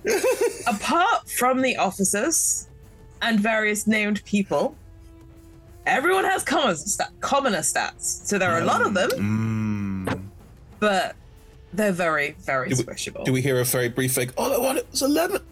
Apart 0.68 1.30
from 1.30 1.62
the 1.62 1.78
officers 1.78 2.68
and 3.22 3.40
various 3.40 3.88
named 3.88 4.24
people, 4.26 4.76
everyone 5.86 6.24
has 6.26 6.44
common 6.44 6.76
sta- 6.76 7.10
commoner 7.20 7.60
stats. 7.60 8.26
So 8.28 8.38
there 8.38 8.52
are 8.52 8.60
a 8.62 8.66
lot 8.66 8.82
of 8.86 8.94
them, 8.94 9.10
Mm. 10.08 10.22
but 10.80 11.16
they're 11.74 11.92
very, 11.92 12.36
very 12.40 12.70
Do 12.70 12.76
we- 12.78 12.84
squishable. 12.84 13.24
Do 13.26 13.32
we 13.34 13.42
hear 13.42 13.60
a 13.60 13.64
very 13.66 13.90
brief 13.90 14.18
like, 14.18 14.32
all 14.38 14.54
I 14.54 14.58
wanted 14.58 14.86
was 14.92 15.02
11? 15.02 15.42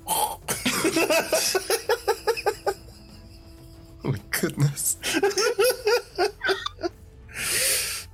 Oh 4.02 4.12
my 4.14 4.20
goodness. 4.32 4.96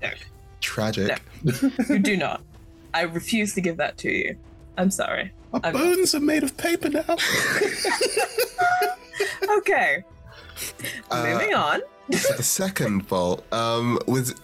No. 0.01 0.10
Tragic. 0.60 1.21
you 1.89 1.99
do 1.99 2.17
not. 2.17 2.41
I 2.93 3.01
refuse 3.04 3.54
to 3.54 3.62
give 3.62 3.78
that 3.78 3.97
to 3.99 4.12
you. 4.12 4.36
I'm 4.78 4.89
sorry. 4.89 5.32
Our 5.54 5.62
I'm- 5.63 5.73
bones 5.73 6.15
are 6.15 6.19
made 6.19 6.43
of 6.43 6.58
paper 6.58 6.89
now. 6.89 7.04
Okay. 9.60 10.04
Uh, 11.12 11.24
Moving 11.24 11.54
on. 11.54 11.82
the 12.10 12.18
second 12.41 13.08
bolt, 13.08 13.52
um, 13.54 14.00
with 14.08 14.39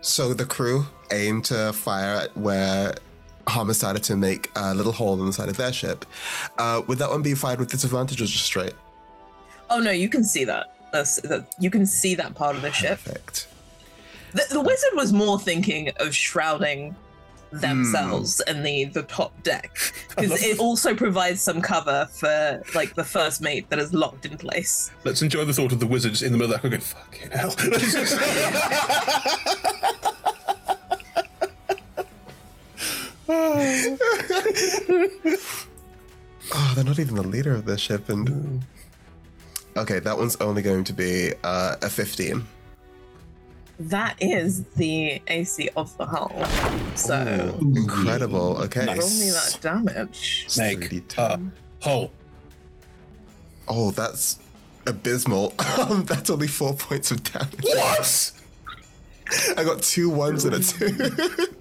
so 0.00 0.34
the 0.34 0.44
crew 0.44 0.84
aim 1.10 1.42
to 1.42 1.72
fire 1.72 2.16
at 2.16 2.36
where 2.36 2.94
Hamas 3.46 3.68
decided 3.68 4.02
to 4.04 4.16
make 4.16 4.50
a 4.56 4.74
little 4.74 4.92
hole 4.92 5.18
in 5.20 5.26
the 5.26 5.32
side 5.32 5.48
of 5.48 5.56
their 5.56 5.72
ship. 5.72 6.04
Uh, 6.58 6.82
would 6.86 6.98
that 6.98 7.10
one 7.10 7.22
be 7.22 7.34
fired 7.34 7.58
with 7.58 7.70
disadvantage 7.70 8.20
or 8.20 8.26
just 8.26 8.44
straight? 8.44 8.74
Oh 9.70 9.78
no, 9.78 9.90
you 9.90 10.08
can 10.08 10.24
see 10.24 10.44
that. 10.44 10.76
That's, 10.92 11.20
that 11.22 11.54
you 11.58 11.70
can 11.70 11.86
see 11.86 12.14
that 12.16 12.34
part 12.34 12.56
of 12.56 12.62
the 12.62 12.72
ship. 12.72 13.00
Perfect. 13.02 13.48
The, 14.32 14.46
the 14.50 14.60
wizard 14.60 14.90
was 14.94 15.12
more 15.12 15.38
thinking 15.38 15.90
of 15.96 16.14
shrouding 16.14 16.94
Hmm. 17.52 17.58
themselves 17.58 18.40
and 18.40 18.64
the 18.64 18.86
the 18.86 19.02
top 19.02 19.42
deck 19.42 19.76
because 20.08 20.42
it 20.42 20.58
also 20.58 20.94
provides 20.94 21.42
some 21.42 21.60
cover 21.60 22.08
for 22.10 22.62
like 22.74 22.94
the 22.94 23.04
first 23.04 23.42
mate 23.42 23.68
that 23.68 23.78
is 23.78 23.92
locked 23.92 24.24
in 24.24 24.38
place. 24.38 24.90
Let's 25.04 25.20
enjoy 25.20 25.44
the 25.44 25.52
thought 25.52 25.72
of 25.72 25.78
the 25.80 25.86
wizards 25.86 26.22
in 26.22 26.32
the 26.32 26.38
middle 26.38 26.54
of 26.54 26.62
that 26.62 26.68
going, 26.68 26.80
fucking 26.80 27.30
hell. 27.30 27.54
Oh, 36.54 36.72
they're 36.74 36.84
not 36.84 36.98
even 36.98 37.14
the 37.14 37.22
leader 37.22 37.54
of 37.54 37.66
the 37.66 37.76
ship, 37.76 38.08
and 38.08 38.28
hmm. 38.28 38.58
okay, 39.76 39.98
that 39.98 40.16
one's 40.16 40.36
only 40.36 40.62
going 40.62 40.84
to 40.84 40.92
be 40.94 41.34
uh, 41.44 41.76
a 41.82 41.90
fifteen. 41.90 42.46
That 43.88 44.16
is 44.20 44.64
the 44.76 45.20
AC 45.26 45.68
of 45.76 45.96
the 45.98 46.06
hull. 46.06 46.44
So 46.94 47.56
Incredible. 47.60 48.58
Okay. 48.62 48.86
roll 48.86 48.96
me 48.96 49.30
that 49.30 49.58
damage. 49.60 50.48
Make 50.56 50.92
a 51.18 51.40
hole. 51.80 52.12
Oh, 53.68 53.90
that's 53.90 54.38
abysmal. 54.86 55.54
Um, 55.78 56.04
that's 56.06 56.30
only 56.30 56.48
four 56.48 56.74
points 56.74 57.10
of 57.10 57.22
damage. 57.22 57.60
What? 57.62 58.32
I 59.56 59.64
got 59.64 59.82
two 59.82 60.10
ones 60.10 60.44
and 60.44 60.54
a 60.54 60.60
two. 60.60 61.46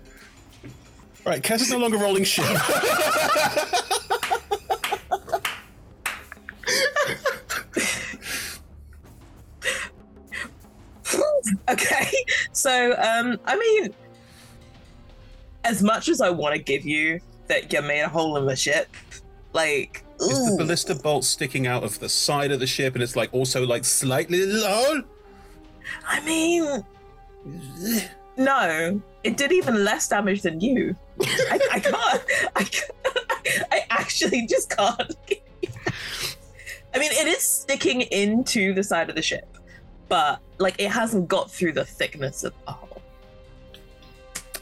Right, 1.24 1.44
Cass 1.44 1.62
is 1.62 1.70
no 1.70 1.78
longer 1.78 2.00
rolling 2.00 2.24
shit. 2.24 2.44
Okay, 11.70 12.08
so 12.52 12.94
um, 12.94 13.40
I 13.46 13.58
mean, 13.58 13.94
as 15.64 15.82
much 15.82 16.10
as 16.10 16.22
I 16.22 16.30
want 16.30 16.56
to 16.56 16.62
give 16.62 16.86
you 16.86 17.20
that 17.48 17.72
you 17.72 17.82
made 17.82 18.02
a 18.02 18.10
hole 18.10 18.38
in 18.38 18.46
the 18.46 18.56
ship, 18.56 18.90
like, 19.54 20.04
Is 20.20 20.52
the 20.52 20.56
ballista 20.58 20.96
bolt 20.96 21.26
sticking 21.26 21.68
out 21.68 21.84
of 21.84 22.00
the 22.00 22.10
side 22.10 22.52
of 22.52 22.60
the 22.60 22.68
ship 22.68 22.94
and 22.94 23.04
it's 23.04 23.16
like 23.16 23.34
also 23.34 23.66
like 23.66 23.84
slightly 23.86 24.46
low? 24.46 25.04
I 26.08 26.22
mean, 26.22 26.84
no, 28.38 29.02
it 29.24 29.38
did 29.38 29.52
even 29.52 29.84
less 29.84 30.08
damage 30.08 30.42
than 30.42 30.62
you. 30.62 30.96
I, 31.22 31.60
I 31.74 31.80
can't. 31.80 32.24
I, 32.56 32.64
can't, 32.64 32.92
I 33.72 33.86
actually 33.90 34.48
just 34.48 34.70
can't. 34.70 35.16
I 36.94 37.00
mean, 37.00 37.12
it 37.12 37.28
is 37.28 37.42
sticking 37.42 38.02
into 38.02 38.74
the 38.74 38.84
side 38.84 39.10
of 39.10 39.16
the 39.16 39.22
ship, 39.22 39.58
but 40.12 40.42
like 40.58 40.76
it 40.78 40.92
hasn't 40.92 41.30
got 41.30 41.50
through 41.50 41.72
the 41.72 41.86
thickness 41.86 42.44
of 42.44 42.54
the 42.66 42.74
hull. 42.74 43.02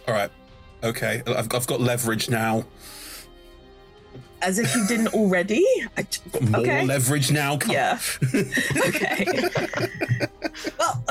All 0.08 0.14
right. 0.14 0.30
Okay, 0.84 1.24
I've, 1.26 1.52
I've 1.52 1.66
got 1.66 1.82
leverage 1.82 2.30
now. 2.30 2.64
As 4.44 4.60
if 4.60 4.74
you 4.76 4.86
didn't 4.88 5.08
already. 5.08 5.66
I, 5.98 6.04
Got 6.32 6.42
more 6.44 6.62
okay. 6.62 6.86
leverage 6.86 7.32
now. 7.32 7.58
Come 7.58 7.72
Yeah. 7.72 8.00
okay. 8.88 9.26
well, 10.80 11.04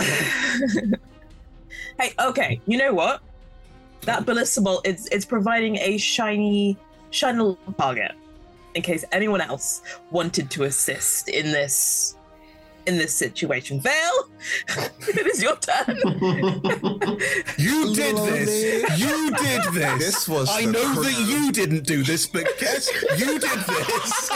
hey, 1.99 2.13
okay. 2.21 2.61
You 2.67 2.79
know 2.79 2.95
what? 2.95 3.21
That 4.03 4.25
ballista 4.25 4.61
bolt 4.61 4.87
it's 4.87 5.09
it's 5.09 5.25
providing 5.25 5.79
a 5.79 5.99
shiny, 5.99 6.79
shiny 7.11 7.59
target 7.77 8.13
in 8.77 8.83
case 8.83 9.05
anyone 9.11 9.41
else 9.41 9.83
wanted 10.13 10.49
to 10.53 10.63
assist 10.63 11.29
in 11.29 11.51
this 11.51 12.18
in 12.89 12.97
this 12.97 13.15
situation. 13.15 13.81
Vale, 13.81 14.29
it 15.01 15.27
is 15.27 15.43
your 15.43 15.57
turn. 15.57 15.99
You 17.59 17.95
did 17.95 18.17
this. 18.17 18.99
You 18.99 19.31
did 19.37 19.63
this. 19.73 19.99
This 19.99 20.29
was 20.29 20.49
I 20.51 20.65
know 20.65 20.81
crown. 20.81 21.03
that 21.05 21.19
you 21.27 21.51
didn't 21.53 21.85
do 21.87 22.03
this, 22.03 22.27
but 22.27 22.47
guess 22.59 22.89
you 23.19 23.39
did 23.39 23.59
this. 23.67 24.31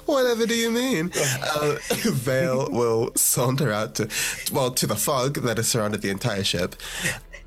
Whatever 0.06 0.46
do 0.46 0.54
you 0.54 0.70
mean? 0.70 1.10
Uh, 1.16 1.76
Vale 1.88 2.70
will 2.70 3.10
saunter 3.16 3.72
out 3.72 3.96
to, 3.96 4.08
well, 4.52 4.70
to 4.70 4.86
the 4.86 4.96
fog 4.96 5.42
that 5.42 5.56
has 5.56 5.68
surrounded 5.68 6.00
the 6.02 6.10
entire 6.10 6.44
ship. 6.44 6.76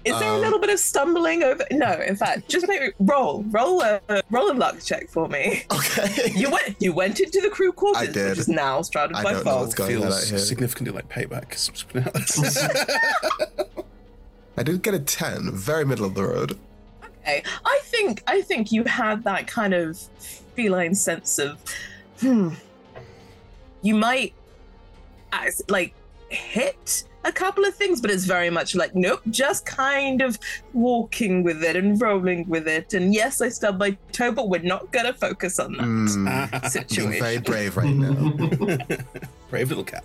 Is 0.06 0.20
there 0.20 0.32
a 0.32 0.36
Um, 0.36 0.42
little 0.42 0.60
bit 0.60 0.70
of 0.70 0.80
stumbling 0.80 1.44
over? 1.44 1.66
No, 1.72 1.94
in 1.94 2.16
fact, 2.18 2.50
just 2.50 2.68
make 2.68 2.82
me 2.82 2.90
roll, 3.00 3.44
roll 3.44 3.82
a 3.82 4.02
roll 4.30 4.52
a 4.52 4.54
luck 4.54 4.82
check 4.84 5.10
for 5.10 5.28
me. 5.30 5.64
Okay. 5.72 6.32
You 6.36 6.50
went, 6.52 6.76
you 6.82 6.92
went 6.94 7.20
into 7.22 7.40
the 7.42 7.50
crew 7.50 7.72
quarters, 7.72 8.10
I 8.10 8.12
did. 8.12 8.32
which 8.32 8.40
is 8.40 8.48
now 8.50 8.82
surrounded 8.82 9.16
I 9.18 9.24
by 9.24 9.32
don't 9.34 9.46
know 9.46 9.52
fog. 9.52 9.62
what's 9.62 9.76
going 9.76 9.96
on 9.98 10.02
Feels 10.04 10.30
here. 10.30 10.40
significantly 10.40 10.94
like 10.94 11.08
payback. 11.10 11.54
I 14.58 14.64
did 14.64 14.82
get 14.84 14.94
a 14.94 15.00
10, 15.00 15.52
very 15.54 15.86
middle 15.86 16.06
of 16.06 16.14
the 16.16 16.24
road. 16.24 16.60
Okay, 17.22 17.44
I 17.66 17.80
think 17.84 18.22
I 18.28 18.42
think 18.42 18.72
you 18.72 18.84
had 18.84 19.24
that 19.24 19.48
kind 19.48 19.74
of 19.74 19.98
feline 20.56 20.94
sense 20.96 21.40
of, 21.40 21.58
hmm, 22.20 22.50
you 23.82 23.96
might, 23.96 24.34
as- 25.32 25.62
like, 25.70 25.94
hit 26.30 27.06
a 27.26 27.32
couple 27.32 27.64
of 27.66 27.74
things, 27.76 28.02
but 28.02 28.12
it's 28.12 28.26
very 28.26 28.50
much 28.50 28.76
like, 28.76 28.94
nope, 28.96 29.22
just 29.30 29.66
kind 29.66 30.22
of 30.22 30.38
walking 30.74 31.44
with 31.44 31.64
it 31.64 31.76
and 31.76 32.00
rolling 32.02 32.48
with 32.50 32.68
it. 32.68 32.94
And 32.94 33.14
yes, 33.14 33.42
I 33.42 33.50
stubbed 33.50 33.80
my 33.80 33.98
toe, 34.12 34.32
but 34.32 34.50
we're 34.50 34.62
not 34.62 34.92
gonna 34.92 35.14
focus 35.14 35.60
on 35.60 35.74
that 35.74 35.84
Mm, 35.84 36.52
being 36.52 36.70
situation. 36.70 37.24
very 37.24 37.38
brave 37.40 37.78
right 37.78 37.94
now. 37.96 38.98
Brave 39.50 39.70
little 39.70 39.84
cat. 39.84 40.04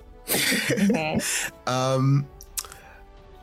Um, 1.66 2.26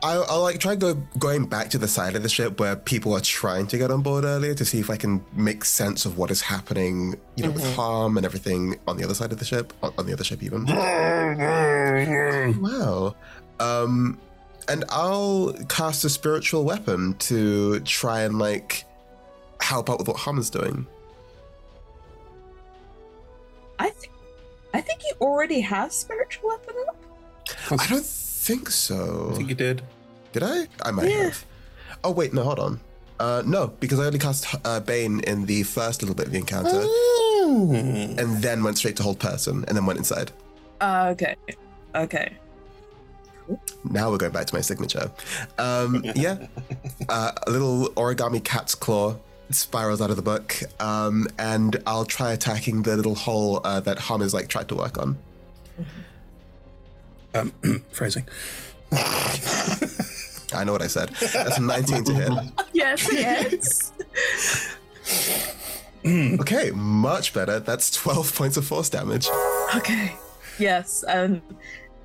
I'll, 0.02 0.24
I'll 0.28 0.42
like 0.42 0.60
try 0.60 0.76
go 0.76 0.94
going 1.18 1.46
back 1.46 1.70
to 1.70 1.78
the 1.78 1.88
side 1.88 2.14
of 2.16 2.22
the 2.22 2.28
ship 2.28 2.60
where 2.60 2.76
people 2.76 3.12
are 3.14 3.20
trying 3.20 3.66
to 3.68 3.78
get 3.78 3.90
on 3.90 4.02
board 4.02 4.24
earlier 4.24 4.54
to 4.54 4.64
see 4.64 4.78
if 4.78 4.88
I 4.90 4.96
can 4.96 5.24
make 5.32 5.64
sense 5.64 6.04
of 6.06 6.16
what 6.18 6.30
is 6.30 6.42
happening, 6.42 7.16
you 7.34 7.44
know, 7.44 7.50
with 7.50 7.74
harm 7.74 8.16
and 8.18 8.24
everything 8.26 8.78
on 8.86 8.98
the 8.98 9.04
other 9.04 9.14
side 9.14 9.32
of 9.32 9.38
the 9.38 9.44
ship, 9.44 9.72
on, 9.82 9.92
on 9.98 10.06
the 10.06 10.12
other 10.12 10.22
ship 10.22 10.42
even. 10.44 10.64
wow. 12.60 13.16
Um, 13.60 14.18
and 14.68 14.84
I'll 14.88 15.52
cast 15.68 16.04
a 16.04 16.10
spiritual 16.10 16.64
weapon 16.64 17.14
to 17.20 17.80
try 17.80 18.22
and 18.22 18.38
like 18.38 18.84
help 19.60 19.88
out 19.90 19.98
with 19.98 20.08
what 20.08 20.16
Harm 20.16 20.38
is 20.38 20.50
doing. 20.50 20.86
I 23.78 23.90
think 23.90 24.12
I 24.74 24.80
think 24.80 25.02
you 25.04 25.14
already 25.20 25.60
have 25.60 25.92
spiritual 25.92 26.48
weapon 26.48 26.74
up. 26.88 26.96
I 27.80 27.86
don't 27.86 28.04
think 28.04 28.70
so. 28.70 29.30
I 29.32 29.36
think 29.36 29.48
you 29.48 29.54
did. 29.54 29.82
Did 30.32 30.42
I? 30.42 30.66
I 30.82 30.90
might 30.90 31.08
Yeah. 31.10 31.24
have. 31.24 31.44
Oh 32.04 32.10
wait, 32.10 32.34
no, 32.34 32.42
hold 32.42 32.58
on. 32.58 32.80
Uh, 33.18 33.42
no, 33.46 33.68
because 33.80 33.98
I 33.98 34.04
only 34.06 34.18
cast 34.18 34.46
uh, 34.64 34.80
Bane 34.80 35.20
in 35.20 35.46
the 35.46 35.62
first 35.62 36.02
little 36.02 36.14
bit 36.14 36.26
of 36.26 36.32
the 36.32 36.38
encounter, 36.38 36.84
and 38.20 38.42
then 38.42 38.62
went 38.62 38.76
straight 38.76 38.96
to 38.96 39.02
hold 39.02 39.18
person, 39.18 39.64
and 39.66 39.76
then 39.76 39.86
went 39.86 39.98
inside. 39.98 40.32
Uh, 40.82 41.08
okay, 41.12 41.34
okay. 41.94 42.36
Now 43.84 44.10
we're 44.10 44.18
going 44.18 44.32
back 44.32 44.46
to 44.46 44.54
my 44.54 44.60
signature. 44.60 45.10
Um, 45.58 46.02
yeah, 46.14 46.46
uh, 47.08 47.32
a 47.46 47.50
little 47.50 47.88
origami 47.90 48.42
cat's 48.42 48.74
claw 48.74 49.16
spirals 49.50 50.00
out 50.00 50.10
of 50.10 50.16
the 50.16 50.22
book, 50.22 50.60
um, 50.80 51.28
and 51.38 51.80
I'll 51.86 52.04
try 52.04 52.32
attacking 52.32 52.82
the 52.82 52.96
little 52.96 53.14
hole 53.14 53.60
uh, 53.64 53.80
that 53.80 53.98
Hum 53.98 54.22
is 54.22 54.34
like 54.34 54.48
tried 54.48 54.68
to 54.68 54.74
work 54.74 54.98
on. 54.98 55.18
Um, 57.34 57.52
phrasing. 57.92 58.26
I 58.92 60.64
know 60.64 60.72
what 60.72 60.80
I 60.80 60.86
said. 60.86 61.10
That's 61.10 61.60
19 61.60 62.04
to 62.04 62.14
hit. 62.14 62.32
Yes, 62.72 63.12
yes. 63.12 63.92
Okay, 66.40 66.70
much 66.70 67.34
better. 67.34 67.58
That's 67.58 67.90
12 67.90 68.32
points 68.34 68.56
of 68.56 68.64
force 68.64 68.88
damage. 68.88 69.28
Okay. 69.74 70.14
Yes. 70.56 71.04
Um. 71.08 71.42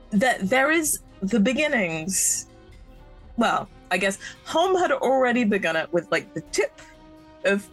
That 0.10 0.50
there 0.50 0.72
is 0.72 1.00
the 1.22 1.39
beginnings. 1.39 2.47
Well, 3.38 3.69
I 3.91 3.97
guess 3.97 4.17
home 4.45 4.76
had 4.76 4.91
already 4.91 5.43
begun 5.43 5.76
it 5.76 5.91
with 5.93 6.11
like 6.11 6.34
the 6.34 6.41
tip 6.51 6.82
of. 7.45 7.67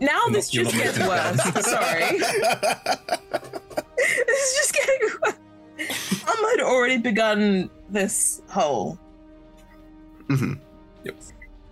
Now 0.00 0.20
this 0.30 0.46
not- 0.46 0.54
you're 0.54 0.64
just 0.64 0.76
not 0.76 0.84
gets 0.84 0.98
making 0.98 1.08
worse. 1.08 1.66
Sorry. 1.66 2.18
this 4.26 4.38
is 4.38 4.56
just 4.58 4.74
getting 4.74 5.08
worse. 5.22 5.36
Home 6.26 6.44
had 6.50 6.60
already 6.60 6.98
begun 6.98 7.70
this 7.90 8.42
hole. 8.48 8.98
hmm 10.28 10.54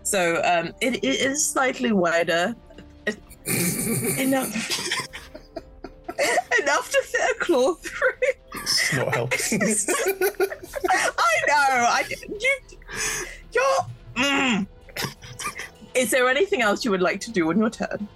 So 0.03 0.41
um, 0.45 0.73
it, 0.81 0.97
it 0.97 1.05
is 1.05 1.45
slightly 1.47 1.93
wider. 1.93 2.55
enough. 4.19 4.53
enough 6.63 6.91
to 6.91 7.03
fit 7.05 7.21
a 7.31 7.39
claw 7.39 7.75
through. 7.75 8.09
It's 8.55 8.93
not 8.95 9.15
helping. 9.15 9.63
I 10.91 11.33
know. 11.47 11.87
I 11.89 12.05
you 12.09 12.57
you're. 13.53 14.25
Mm. 14.25 14.67
Is 15.95 16.11
there 16.11 16.29
anything 16.29 16.63
else 16.63 16.85
you 16.85 16.91
would 16.91 17.03
like 17.03 17.21
to 17.23 17.31
do 17.31 17.49
on 17.51 17.59
your 17.59 17.71
turn? 17.71 18.09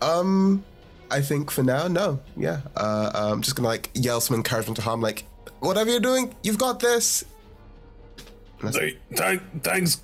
Um, 0.00 0.64
I 1.10 1.20
think 1.20 1.50
for 1.50 1.62
now, 1.62 1.88
no. 1.88 2.20
Yeah. 2.36 2.60
Uh, 2.76 3.10
I'm 3.14 3.42
just 3.42 3.56
gonna 3.56 3.68
like 3.68 3.90
yell 3.94 4.20
some 4.20 4.36
encouragement 4.36 4.76
to 4.76 4.82
Harm, 4.82 5.00
like, 5.00 5.24
whatever 5.60 5.90
you're 5.90 6.00
doing, 6.00 6.34
you've 6.42 6.58
got 6.58 6.80
this. 6.80 7.24
Hey, 8.60 8.98
thank, 9.14 9.42
thanks. 9.62 10.02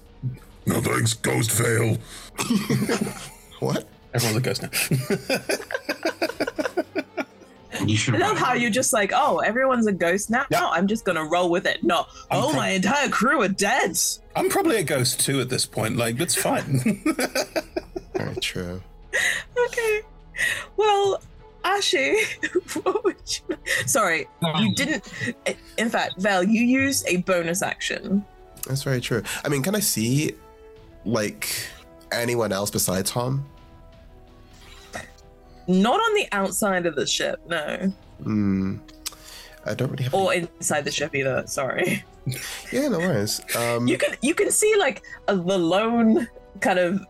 No 0.64 0.80
thanks, 0.80 1.14
Ghost 1.14 1.52
Vale. 1.52 1.98
What? 3.60 3.88
Everyone's 4.12 4.36
a 4.36 4.40
ghost 4.40 4.62
now. 6.96 7.02
You 7.84 7.96
should 7.96 8.14
I 8.14 8.18
love 8.18 8.38
how 8.38 8.54
you're 8.54 8.70
just 8.70 8.92
like, 8.92 9.12
oh, 9.14 9.38
everyone's 9.38 9.86
a 9.86 9.92
ghost 9.92 10.30
now. 10.30 10.46
No, 10.50 10.68
I'm 10.70 10.86
just 10.86 11.04
gonna 11.04 11.24
roll 11.24 11.50
with 11.50 11.66
it. 11.66 11.82
No, 11.82 12.06
I'm 12.30 12.42
oh, 12.42 12.50
pro- 12.50 12.56
my 12.56 12.68
entire 12.70 13.08
crew 13.08 13.42
are 13.42 13.48
dead. 13.48 13.98
I'm 14.34 14.48
probably 14.48 14.76
a 14.76 14.84
ghost 14.84 15.20
too 15.20 15.40
at 15.40 15.48
this 15.48 15.66
point. 15.66 15.96
Like, 15.96 16.20
it's 16.20 16.34
fine. 16.34 17.02
Very 18.14 18.36
true. 18.36 18.82
Okay. 19.66 20.02
Well, 20.76 21.20
Ashi, 21.64 22.16
what 22.84 23.04
would 23.04 23.16
you? 23.26 23.56
Sorry, 23.86 24.28
um, 24.42 24.64
you 24.64 24.74
didn't. 24.74 25.12
In 25.76 25.90
fact, 25.90 26.18
Val, 26.18 26.42
you 26.44 26.62
used 26.62 27.06
a 27.08 27.18
bonus 27.18 27.62
action 27.62 28.24
That's 28.66 28.82
very 28.82 29.00
true. 29.00 29.22
I 29.44 29.48
mean, 29.48 29.62
can 29.62 29.74
I 29.74 29.80
see 29.80 30.34
like 31.04 31.48
anyone 32.12 32.52
else 32.52 32.70
besides 32.70 33.10
Tom? 33.10 33.44
Not 35.68 35.98
on 36.00 36.14
the 36.14 36.28
outside 36.32 36.86
of 36.86 36.94
the 36.94 37.06
ship, 37.06 37.40
no. 37.48 37.92
Hmm. 38.22 38.76
I 39.64 39.74
don't 39.74 39.90
really 39.90 40.04
have. 40.04 40.14
Or 40.14 40.32
inside 40.32 40.84
the 40.84 40.92
ship 40.92 41.14
either. 41.14 41.44
Sorry. 41.46 42.04
Yeah, 42.72 42.88
no 42.88 42.98
worries. 42.98 43.40
Um, 43.56 43.86
You 43.86 43.98
can 43.98 44.16
you 44.20 44.34
can 44.34 44.50
see 44.50 44.74
like 44.76 45.02
a, 45.28 45.36
the 45.36 45.58
lone 45.58 46.28
kind 46.60 46.78
of. 46.78 47.00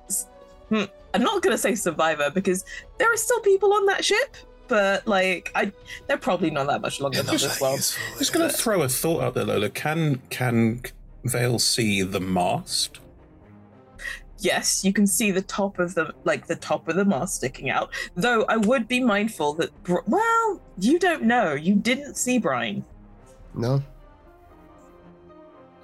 hmm, 0.69 0.85
I'm 1.15 1.23
not 1.23 1.43
gonna 1.43 1.57
say 1.59 1.75
survivor 1.75 2.31
because 2.31 2.65
there 2.99 3.11
are 3.13 3.17
still 3.17 3.41
people 3.41 3.73
on 3.73 3.87
that 3.87 4.05
ship, 4.05 4.37
but 4.69 5.07
like 5.07 5.51
I, 5.55 5.73
they're 6.07 6.19
probably 6.19 6.51
not 6.51 6.67
that 6.67 6.81
much 6.83 7.01
longer 7.01 7.23
than 7.23 7.33
this 7.33 7.61
world. 7.61 7.79
Useful, 7.79 8.03
I'm 8.13 8.19
just 8.19 8.33
going 8.33 8.49
to 8.49 8.55
throw 8.55 8.83
a 8.83 8.89
thought 8.89 9.23
out 9.23 9.35
there, 9.35 9.45
Lola. 9.45 9.71
Can 9.71 10.21
can 10.29 10.83
Vale 11.25 11.59
see 11.59 12.03
the 12.03 12.21
mast? 12.21 13.01
Yes, 14.39 14.85
you 14.85 14.93
can 14.93 15.07
see 15.07 15.31
the 15.31 15.43
top 15.43 15.79
of 15.79 15.95
the 15.95 16.15
like 16.25 16.47
the 16.47 16.57
top 16.57 16.89
of 16.89 16.97
the 16.97 17.05
mast 17.05 17.37
sticking 17.37 17.71
out. 17.71 17.91
Though 18.15 18.45
I 18.49 18.57
would 18.57 18.87
be 18.87 19.01
mindful 19.01 19.55
that 19.55 19.71
well, 20.07 20.61
you 20.79 20.99
don't 20.99 21.23
know. 21.23 21.55
You 21.55 21.75
didn't 21.75 22.17
see 22.17 22.39
Brian. 22.39 22.85
no. 23.55 23.83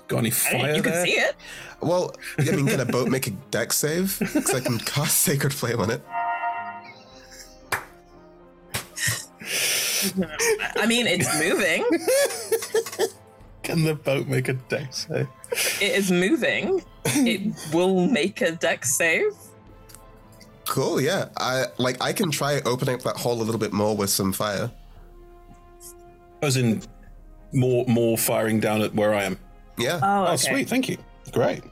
Got 0.09 0.19
any 0.19 0.31
fire 0.31 0.67
mean, 0.67 0.75
you 0.75 0.83
can 0.83 1.07
see 1.07 1.13
it. 1.13 1.37
Well, 1.81 2.15
I 2.39 2.43
mean, 2.43 2.67
can 2.67 2.81
a 2.81 2.85
boat 2.85 3.09
make 3.11 3.29
a 3.29 3.31
Dex 3.51 3.79
save? 3.79 4.19
Because 4.19 4.55
I 4.55 4.61
can 4.61 4.79
cast 4.79 5.21
Sacred 5.21 5.55
Flame 5.55 5.81
on 5.81 5.91
it. 5.91 6.03
I 10.77 10.87
mean, 10.87 11.07
it's 11.07 11.33
moving. 11.39 11.85
Can 13.63 13.85
the 13.85 13.95
boat 13.95 14.27
make 14.27 14.49
a 14.49 14.55
Dex 14.55 15.07
save? 15.09 15.29
It 15.81 15.97
is 15.97 16.11
moving. 16.11 16.83
It 17.05 17.55
will 17.73 18.07
make 18.07 18.41
a 18.41 18.53
Dex 18.53 18.97
save. 18.97 19.33
Cool. 20.67 21.01
Yeah. 21.01 21.29
I 21.37 21.67
like. 21.79 22.03
I 22.03 22.13
can 22.13 22.31
try 22.31 22.61
opening 22.65 22.95
up 22.97 23.03
that 23.03 23.17
hole 23.17 23.41
a 23.41 23.45
little 23.45 23.61
bit 23.61 23.73
more 23.73 23.97
with 23.97 24.11
some 24.11 24.33
fire. 24.33 24.71
As 26.41 26.57
in, 26.57 26.83
more 27.53 27.85
more 27.87 28.19
firing 28.19 28.61
down 28.61 28.83
at 28.83 28.95
where 28.95 29.15
I 29.15 29.25
am. 29.25 29.39
Yeah. 29.77 30.01
Oh, 30.03 30.25
okay. 30.25 30.37
sweet. 30.37 30.69
Thank 30.69 30.89
you. 30.89 30.99
Great. 31.33 31.63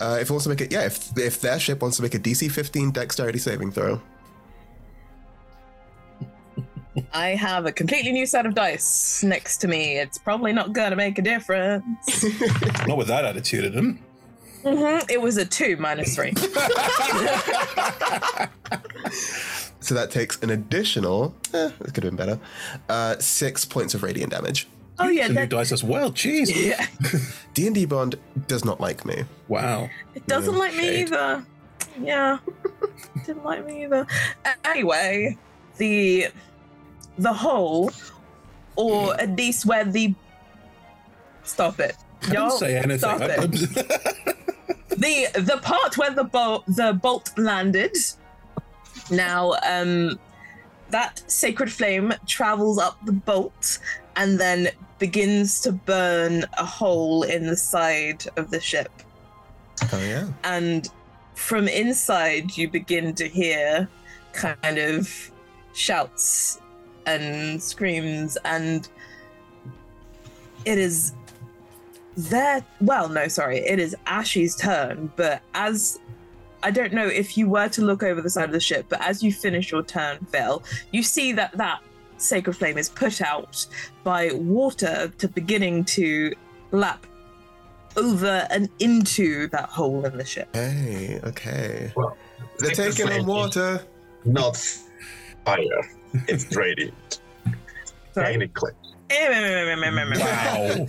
Uh, 0.00 0.18
if 0.20 0.28
it 0.28 0.30
wants 0.30 0.44
to 0.44 0.50
make 0.50 0.60
it, 0.60 0.70
yeah. 0.70 0.84
If 0.84 1.16
if 1.18 1.40
their 1.40 1.58
ship 1.58 1.82
wants 1.82 1.96
to 1.96 2.02
make 2.02 2.14
a 2.14 2.18
DC 2.18 2.50
15 2.50 2.92
Dexterity 2.92 3.38
saving 3.38 3.72
throw, 3.72 4.00
I 7.12 7.28
have 7.30 7.66
a 7.66 7.72
completely 7.72 8.12
new 8.12 8.26
set 8.26 8.46
of 8.46 8.54
dice 8.54 9.22
next 9.22 9.58
to 9.58 9.68
me. 9.68 9.98
It's 9.98 10.18
probably 10.18 10.52
not 10.52 10.72
gonna 10.72 10.96
make 10.96 11.18
a 11.18 11.22
difference. 11.22 12.24
Not 12.86 12.96
with 12.96 13.08
that 13.08 13.24
attitude 13.24 13.64
at 13.64 13.72
him. 13.74 13.98
hmm 14.62 14.98
It 15.10 15.20
was 15.20 15.36
a 15.36 15.44
two 15.44 15.76
minus 15.76 16.14
three. 16.14 16.32
so 19.80 19.94
that 19.94 20.10
takes 20.10 20.38
an 20.42 20.50
additional. 20.50 21.34
Eh, 21.54 21.70
it 21.80 21.94
could 21.94 22.04
have 22.04 22.16
been 22.16 22.16
better. 22.16 22.38
Uh, 22.88 23.16
six 23.18 23.64
points 23.64 23.94
of 23.94 24.02
radiant 24.02 24.32
damage. 24.32 24.68
Oh 24.98 25.08
yeah, 25.08 25.26
Some 25.26 25.34
new 25.36 25.40
that, 25.42 25.50
dice 25.50 25.70
as 25.72 25.84
well. 25.84 26.10
Jeez. 26.10 26.50
yeah. 26.54 26.86
D 27.54 27.66
and 27.66 27.74
D 27.74 27.84
Beyond 27.86 28.16
does 28.48 28.64
not 28.64 28.80
like 28.80 29.04
me. 29.04 29.24
Wow. 29.46 29.88
It 30.14 30.26
doesn't 30.26 30.54
Yeah, 30.54 30.58
like 30.60 30.74
me 30.74 31.02
either. 31.02 31.44
Yeah, 32.00 32.38
didn't 33.26 33.44
like 33.44 33.64
me 33.66 33.84
either. 33.84 34.06
A- 34.44 34.66
Anyway, 34.68 35.36
the 35.78 36.28
the 37.18 37.32
hole, 37.32 37.90
or 38.76 39.18
at 39.20 39.36
least 39.36 39.66
where 39.66 39.84
the 39.84 40.14
stop 41.42 41.80
it. 41.80 41.96
I 42.22 42.26
didn't 42.30 42.50
say 42.52 42.76
anything. 42.76 42.98
Stop 42.98 43.20
I- 43.20 43.36
it. 43.42 43.50
the 44.88 45.28
the 45.40 45.58
part 45.62 45.96
where 45.98 46.10
the 46.10 46.24
bolt 46.24 46.64
the 46.66 46.92
bolt 46.92 47.36
landed. 47.38 47.96
Now, 49.10 49.54
um, 49.66 50.18
that 50.90 51.22
sacred 51.30 51.72
flame 51.72 52.12
travels 52.26 52.78
up 52.78 52.98
the 53.06 53.12
bolt 53.12 53.78
and 54.16 54.38
then 54.38 54.68
begins 54.98 55.60
to 55.62 55.72
burn 55.72 56.44
a 56.58 56.64
hole 56.64 57.22
in 57.22 57.46
the 57.46 57.56
side 57.56 58.24
of 58.36 58.50
the 58.50 58.60
ship 58.60 58.90
Oh 59.92 60.00
yeah. 60.00 60.26
and 60.44 60.88
from 61.34 61.68
inside 61.68 62.56
you 62.56 62.68
begin 62.68 63.14
to 63.14 63.28
hear 63.28 63.88
kind 64.32 64.78
of 64.78 65.30
shouts 65.72 66.58
and 67.08 67.62
screams 67.62 68.36
and 68.44 68.88
it 70.64 70.78
is 70.78 71.14
their 72.16 72.64
well 72.80 73.08
no 73.08 73.28
sorry 73.28 73.58
it 73.58 73.78
is 73.78 73.96
ashy's 74.06 74.54
turn 74.56 75.10
but 75.16 75.40
as 75.54 75.98
i 76.62 76.70
don't 76.70 76.92
know 76.92 77.06
if 77.06 77.38
you 77.38 77.48
were 77.48 77.68
to 77.68 77.82
look 77.82 78.02
over 78.02 78.20
the 78.20 78.28
side 78.28 78.44
of 78.44 78.52
the 78.52 78.60
ship 78.60 78.84
but 78.88 79.00
as 79.00 79.22
you 79.22 79.32
finish 79.32 79.70
your 79.70 79.82
turn 79.82 80.18
Phil, 80.30 80.62
you 80.92 81.02
see 81.02 81.32
that 81.32 81.56
that 81.56 81.80
sacred 82.16 82.54
flame 82.54 82.76
is 82.76 82.88
put 82.88 83.22
out 83.22 83.64
by 84.02 84.30
water 84.34 85.12
to 85.18 85.28
beginning 85.28 85.84
to 85.84 86.32
lap 86.72 87.06
over 87.96 88.46
and 88.50 88.68
into 88.80 89.46
that 89.48 89.68
hole 89.68 90.04
in 90.04 90.18
the 90.18 90.24
ship 90.24 90.48
Hey. 90.54 91.20
Okay. 91.24 91.92
Well, 91.96 92.16
They're 92.58 92.72
taking 92.72 93.08
on 93.08 93.24
water. 93.26 93.82
Not 94.24 94.56
fire. 95.44 95.97
It's 96.28 96.54
radiant. 96.56 97.20
Sorry? 98.12 98.32
Technically. 98.32 98.72
wow. 99.10 100.86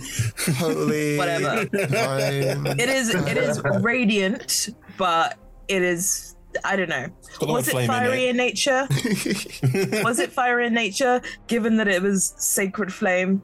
Holy. 0.56 1.16
Whatever. 1.16 1.66
It 1.72 2.88
is 2.88 3.14
it 3.14 3.36
is 3.36 3.62
radiant, 3.80 4.70
but 4.98 5.38
it 5.68 5.82
is 5.82 6.36
I 6.64 6.76
don't 6.76 6.88
know. 6.88 7.06
got 7.38 7.42
a 7.42 7.44
lot 7.46 7.54
Was 7.54 7.68
it 7.68 7.70
flame 7.72 7.84
in 7.84 7.88
fiery 7.88 8.24
it. 8.24 8.30
in 8.30 8.36
nature? 8.36 8.88
was 10.02 10.18
it 10.18 10.32
fiery 10.32 10.66
in 10.66 10.74
nature, 10.74 11.22
given 11.46 11.76
that 11.76 11.88
it 11.88 12.02
was 12.02 12.34
sacred 12.36 12.92
flame? 12.92 13.42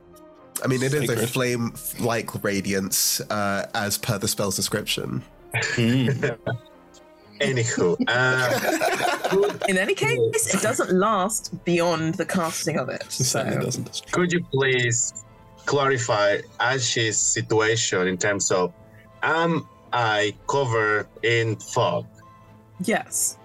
I 0.64 0.68
mean, 0.68 0.82
it 0.82 0.94
is 0.94 1.08
a 1.10 1.26
flame-like 1.26 2.42
radiance, 2.42 3.20
uh, 3.30 3.66
as 3.74 3.98
per 3.98 4.18
the 4.18 4.26
spell's 4.26 4.56
description. 4.56 5.22
Mm. 5.54 6.38
Anywho, 7.40 7.96
uh, 8.08 9.58
In 9.68 9.76
any 9.78 9.94
case, 9.94 10.54
it 10.54 10.62
doesn't 10.62 10.90
last 10.92 11.52
beyond 11.64 12.14
the 12.14 12.24
casting 12.26 12.78
of 12.78 12.88
it. 12.88 13.02
It 13.02 13.12
certainly 13.12 13.56
So 13.56 13.62
doesn't. 13.62 14.02
could 14.12 14.32
you 14.32 14.42
please 14.52 15.12
clarify 15.66 16.38
Ash's 16.60 17.18
situation 17.18 18.06
in 18.06 18.16
terms 18.16 18.50
of 18.50 18.72
am 19.22 19.66
I 19.92 20.34
covered 20.48 21.08
in 21.22 21.56
fog? 21.56 22.06
yes. 22.84 23.38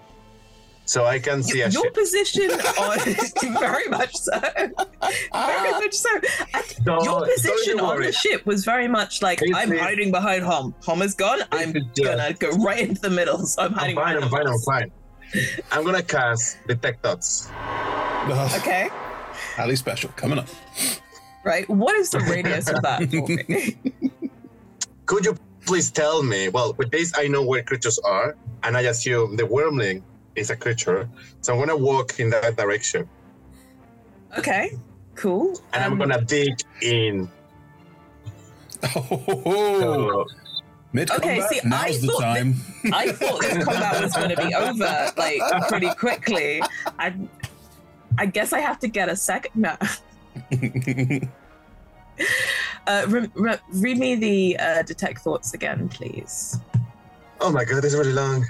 So 0.84 1.04
I 1.06 1.18
can 1.20 1.42
see 1.42 1.60
Y- 1.60 1.66
a 1.66 1.70
your 1.70 1.90
position 1.92 2.50
on 2.78 2.98
very 3.60 3.88
much 3.88 4.14
so. 4.16 4.38
Very 4.40 4.72
ah. 5.32 5.78
much 5.80 5.94
so. 5.94 6.10
And 6.54 7.04
your 7.04 7.24
position 7.26 7.78
you 7.78 7.84
on 7.84 8.02
the 8.02 8.12
ship 8.12 8.44
was 8.46 8.64
very 8.64 8.88
much 8.88 9.22
like 9.22 9.38
Please, 9.38 9.54
I'm 9.56 9.68
please. 9.70 9.80
hiding 9.80 10.10
behind 10.10 10.42
Hom. 10.44 10.74
Hom 10.84 11.02
is 11.02 11.14
gone. 11.14 11.40
I'm 11.52 11.72
just- 11.72 11.94
gonna 12.02 12.32
go 12.34 12.50
right 12.58 12.80
into 12.88 13.00
the 13.00 13.10
middle. 13.10 13.38
So 13.46 13.62
I'm 13.62 13.72
I'm 13.74 13.78
hiding 13.78 13.96
fine, 13.96 14.20
behind 14.20 14.24
I'm 14.24 14.30
fine, 14.30 14.46
I'm 14.48 14.58
fine. 14.60 14.90
I'm 15.70 15.84
gonna 15.84 16.02
cast 16.02 16.58
Detect 16.66 17.02
Thoughts. 17.02 17.48
Ugh, 17.48 18.30
ah. 18.32 18.56
Okay. 18.58 18.90
Ali 19.58 19.76
special 19.76 20.10
coming 20.16 20.38
up. 20.38 20.48
Right. 21.44 21.68
What 21.68 21.94
is 21.96 22.10
the 22.10 22.20
radius 22.20 22.68
of 22.68 22.82
that 22.82 23.02
for 23.10 23.26
me? 23.52 23.76
Could 25.06 25.24
you 25.24 25.36
please 25.66 25.90
tell 25.90 26.22
me? 26.22 26.48
Well, 26.48 26.74
with 26.74 26.90
this, 26.90 27.12
I 27.16 27.28
know 27.28 27.42
where 27.44 27.62
creatures 27.62 27.98
are, 28.00 28.36
and 28.62 28.76
I 28.76 28.82
assume 28.82 29.36
the 29.36 29.44
wormling 29.44 30.02
is 30.36 30.50
a 30.50 30.56
creature. 30.56 31.08
So 31.40 31.52
I'm 31.52 31.58
gonna 31.58 31.76
walk 31.76 32.18
in 32.20 32.30
that 32.30 32.56
direction, 32.56 33.08
Okay. 34.38 34.78
Cool. 35.14 35.60
and 35.72 35.84
I'm 35.84 35.92
Um, 35.92 35.98
gonna 35.98 36.20
dig 36.22 36.54
in. 36.80 37.28
Oh, 38.96 40.24
mid. 40.92 41.10
Okay, 41.10 41.40
see, 41.48 41.60
I 41.64 41.68
Now's 41.68 42.00
the 42.00 42.08
thought 42.08 42.20
that- 42.20 42.34
time. 42.34 42.54
I 42.92 43.12
thought 43.12 43.40
this 43.40 43.64
combat 43.64 44.02
was 44.02 44.12
going 44.14 44.28
to 44.30 44.36
be 44.36 44.54
over 44.54 45.12
like 45.16 45.40
pretty 45.68 45.90
quickly. 45.94 46.62
I, 46.98 47.14
I 48.18 48.26
guess 48.26 48.52
I 48.52 48.58
have 48.60 48.78
to 48.80 48.88
get 48.88 49.08
a 49.08 49.16
second. 49.16 49.52
No. 49.54 49.76
Uh, 52.86 53.04
re- 53.08 53.30
re- 53.34 53.58
read 53.74 53.96
me 53.96 54.16
the 54.16 54.56
uh, 54.58 54.82
detect 54.82 55.20
thoughts 55.20 55.54
again, 55.54 55.88
please. 55.88 56.58
oh 57.40 57.50
my 57.50 57.64
god, 57.64 57.76
this 57.82 57.92
is 57.94 57.98
really 57.98 58.12
long. 58.12 58.44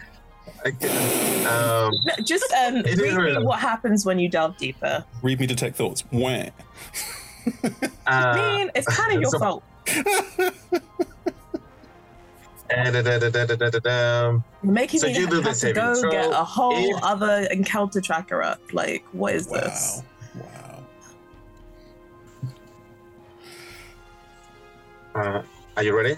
I 0.65 0.71
can, 0.71 1.47
um, 1.47 1.93
no, 2.05 2.25
just 2.25 2.53
um, 2.53 2.83
read 2.83 3.17
me 3.17 3.45
what 3.45 3.59
happens 3.59 4.07
when 4.07 4.19
you 4.19 4.29
delve 4.29 4.57
deeper. 4.57 5.05
Read 5.23 5.41
me 5.41 5.47
detect 5.47 5.77
thoughts. 5.77 6.05
Where? 6.11 6.53
Uh, 7.65 7.81
I 8.07 8.37
mean, 8.37 8.71
it's 8.75 8.87
kind 8.87 9.15
of 9.15 9.21
your 9.21 9.31
so, 9.31 9.39
fault. 9.39 9.63
Making 14.63 15.01
so 15.01 15.07
me 15.07 15.19
you 15.19 15.27
have 15.27 15.59
to 15.59 15.73
go 15.73 16.11
get 16.11 16.31
a 16.31 16.45
whole 16.45 17.05
other 17.05 17.49
encounter 17.51 18.01
tracker 18.01 18.43
up. 18.43 18.61
Like, 18.73 19.05
what 19.13 19.35
is 19.35 19.49
wow. 19.49 19.61
this? 19.61 20.03
Wow. 20.35 20.85
Uh, 25.15 25.43
are 25.77 25.83
you 25.83 25.97
ready? 25.97 26.17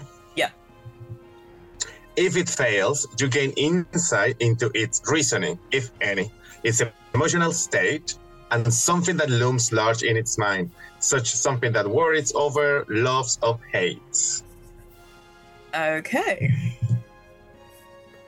If 2.17 2.37
it 2.37 2.47
fails, 2.49 3.07
you 3.19 3.27
gain 3.27 3.51
insight 3.51 4.37
into 4.39 4.71
its 4.73 5.01
reasoning, 5.09 5.59
if 5.71 5.91
any, 6.01 6.31
its 6.63 6.79
an 6.79 6.89
emotional 7.13 7.51
state, 7.51 8.15
and 8.51 8.73
something 8.73 9.17
that 9.17 9.29
looms 9.29 9.73
large 9.73 10.03
in 10.03 10.15
its 10.15 10.37
mind, 10.37 10.71
such 10.99 11.27
something 11.27 11.73
that 11.73 11.87
worries 11.87 12.31
over, 12.35 12.85
loves, 12.89 13.37
or 13.43 13.59
hates. 13.71 14.43
Okay. 15.75 16.77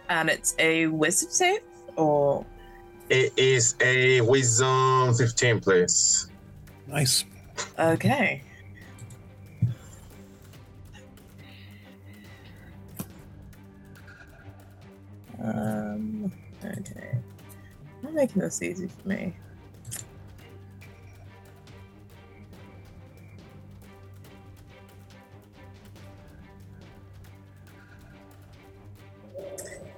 And 0.10 0.30
it's 0.30 0.56
a 0.60 0.88
wisdom 0.88 1.30
save, 1.32 1.62
or 1.96 2.46
It 3.10 3.32
is 3.38 3.76
a 3.80 4.20
wisdom 4.22 5.14
15, 5.14 5.60
please. 5.62 6.30
Nice. 6.88 7.24
okay. 7.80 8.44
Um. 15.44 16.32
Okay. 16.64 17.18
Not 18.02 18.14
making 18.14 18.42
this 18.42 18.62
easy 18.62 18.88
for 18.88 19.08
me. 19.08 19.34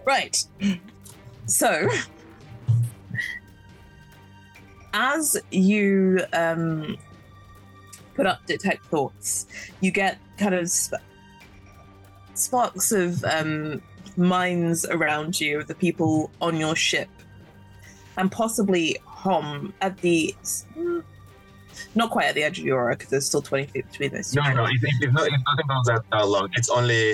Right. 0.05 0.43
So, 1.45 1.89
as 4.93 5.35
you 5.49 6.19
um, 6.31 6.95
put 8.13 8.27
up 8.27 8.45
detect 8.45 8.85
thoughts, 8.85 9.47
you 9.81 9.89
get 9.89 10.19
kind 10.37 10.53
of 10.53 10.69
sp- 10.69 11.01
sparks 12.35 12.91
of 12.91 13.23
um, 13.23 13.81
minds 14.17 14.85
around 14.85 15.39
you, 15.39 15.63
the 15.63 15.75
people 15.75 16.31
on 16.41 16.57
your 16.57 16.75
ship, 16.75 17.09
and 18.17 18.31
possibly 18.31 18.97
Hom 19.05 19.73
at 19.81 19.97
the. 19.97 20.35
Not 21.95 22.09
quite 22.11 22.25
at 22.25 22.35
the 22.35 22.43
edge 22.43 22.59
of 22.59 22.65
your 22.65 22.77
aura 22.79 22.95
because 22.95 23.09
there's 23.09 23.25
still 23.25 23.41
20 23.41 23.67
feet 23.67 23.89
between 23.89 24.11
those 24.11 24.31
two. 24.31 24.41
No, 24.41 24.53
no, 24.53 24.65
it, 24.65 24.71
it, 24.81 24.93
it's 25.01 25.13
not, 25.13 25.27
it 25.27 25.31
doesn't 25.45 25.67
go 25.67 25.81
that 25.85 26.03
uh, 26.11 26.25
long. 26.25 26.49
It's 26.53 26.69
only 26.69 27.13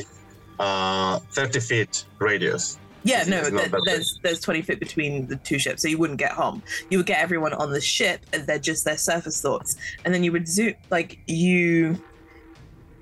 uh, 0.60 1.20
30 1.20 1.60
feet 1.60 2.06
radius. 2.20 2.80
Yeah, 3.04 3.22
It's- 3.22 3.28
no, 3.30 3.40
it's 3.60 3.70
there- 3.72 3.80
there's 3.86 4.20
there's 4.24 4.40
20 4.40 4.64
feet 4.64 4.80
between 4.80 5.28
the 5.28 5.36
two 5.36 5.60
ships, 5.60 5.84
so 5.84 5.88
you 5.88 6.00
wouldn't 6.00 6.18
get 6.18 6.32
home. 6.32 6.64
You 6.90 6.98
would 6.98 7.06
get 7.06 7.20
everyone 7.20 7.54
on 7.54 7.72
the 7.72 7.82
ship, 7.82 8.26
and 8.34 8.48
they're 8.48 8.58
just 8.58 8.86
their 8.86 8.98
surface 8.98 9.40
thoughts, 9.40 9.76
and 10.04 10.12
then 10.14 10.24
you 10.24 10.32
would 10.32 10.48
zoom 10.48 10.74
like 10.90 11.20
you 11.28 12.02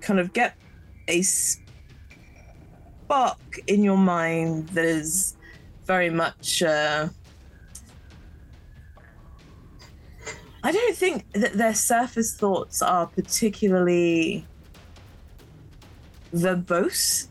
kind 0.01 0.19
of 0.19 0.33
get 0.33 0.57
a 1.07 1.21
spark 3.13 3.59
in 3.67 3.83
your 3.83 3.97
mind 3.97 4.67
that 4.69 4.85
is 4.85 5.35
very 5.85 6.09
much. 6.09 6.63
Uh, 6.63 7.09
I 10.63 10.71
don't 10.71 10.95
think 10.95 11.31
that 11.33 11.53
their 11.53 11.75
surface 11.75 12.35
thoughts 12.35 12.81
are 12.81 13.05
particularly 13.05 14.47
verbose. 16.33 17.27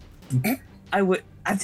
I 0.92 1.02
would. 1.02 1.24
I, 1.46 1.58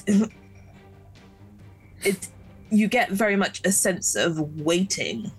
it 2.02 2.28
you 2.70 2.88
get 2.88 3.10
very 3.10 3.36
much 3.36 3.60
a 3.64 3.72
sense 3.72 4.14
of 4.14 4.60
waiting 4.60 5.30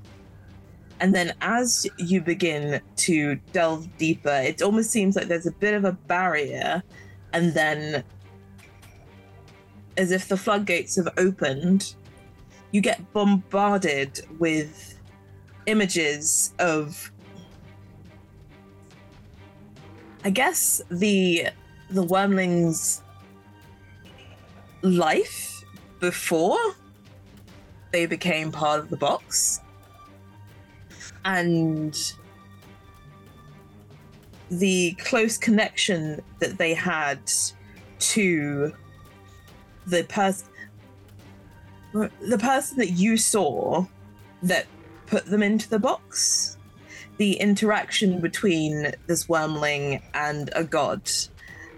and 0.99 1.13
then 1.13 1.31
as 1.41 1.85
you 1.97 2.21
begin 2.21 2.81
to 2.95 3.35
delve 3.53 3.87
deeper 3.97 4.41
it 4.43 4.63
almost 4.63 4.89
seems 4.89 5.15
like 5.15 5.27
there's 5.27 5.45
a 5.45 5.51
bit 5.51 5.75
of 5.75 5.85
a 5.85 5.91
barrier 5.91 6.81
and 7.33 7.53
then 7.53 8.03
as 9.99 10.11
if 10.11 10.27
the 10.27 10.37
floodgates 10.37 10.95
have 10.95 11.09
opened 11.17 11.93
you 12.71 12.81
get 12.81 12.99
bombarded 13.13 14.21
with 14.39 14.97
images 15.65 16.53
of 16.59 17.11
i 20.23 20.29
guess 20.29 20.81
the 20.89 21.47
the 21.91 22.03
wormlings 22.03 23.01
life 24.81 25.63
before 25.99 26.57
they 27.91 28.05
became 28.05 28.51
part 28.51 28.79
of 28.79 28.89
the 28.89 28.97
box. 28.97 29.61
And 31.25 31.97
the 34.49 34.93
close 34.93 35.37
connection 35.37 36.21
that 36.39 36.57
they 36.57 36.73
had 36.73 37.19
to 37.99 38.73
the 39.89 40.03
person 40.03 40.47
the 41.93 42.37
person 42.37 42.77
that 42.77 42.91
you 42.91 43.17
saw 43.17 43.85
that 44.43 44.67
put 45.07 45.25
them 45.25 45.41
into 45.41 45.69
the 45.69 45.79
box? 45.79 46.57
The 47.17 47.33
interaction 47.33 48.21
between 48.21 48.93
this 49.07 49.27
wormling 49.27 50.01
and 50.13 50.49
a 50.55 50.63
god 50.63 51.09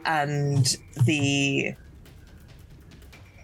and 0.05 0.77
the 1.05 1.73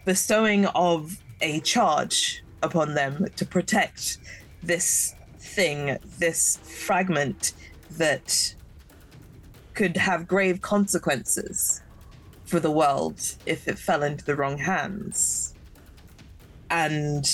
bestowing 0.05 0.65
of 0.67 1.17
a 1.41 1.59
charge 1.61 2.43
upon 2.61 2.93
them 2.93 3.27
to 3.35 3.45
protect 3.45 4.17
this 4.63 5.15
thing, 5.39 5.97
this 6.19 6.57
fragment 6.57 7.53
that 7.91 8.55
could 9.73 9.97
have 9.97 10.27
grave 10.27 10.61
consequences 10.61 11.81
for 12.47 12.59
the 12.59 12.71
world 12.71 13.19
if 13.45 13.67
it 13.67 13.77
fell 13.77 14.03
into 14.03 14.25
the 14.25 14.35
wrong 14.35 14.57
hands. 14.57 15.53
And 16.69 17.25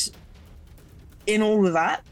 in 1.27 1.41
all 1.41 1.65
of 1.65 1.73
that, 1.73 2.03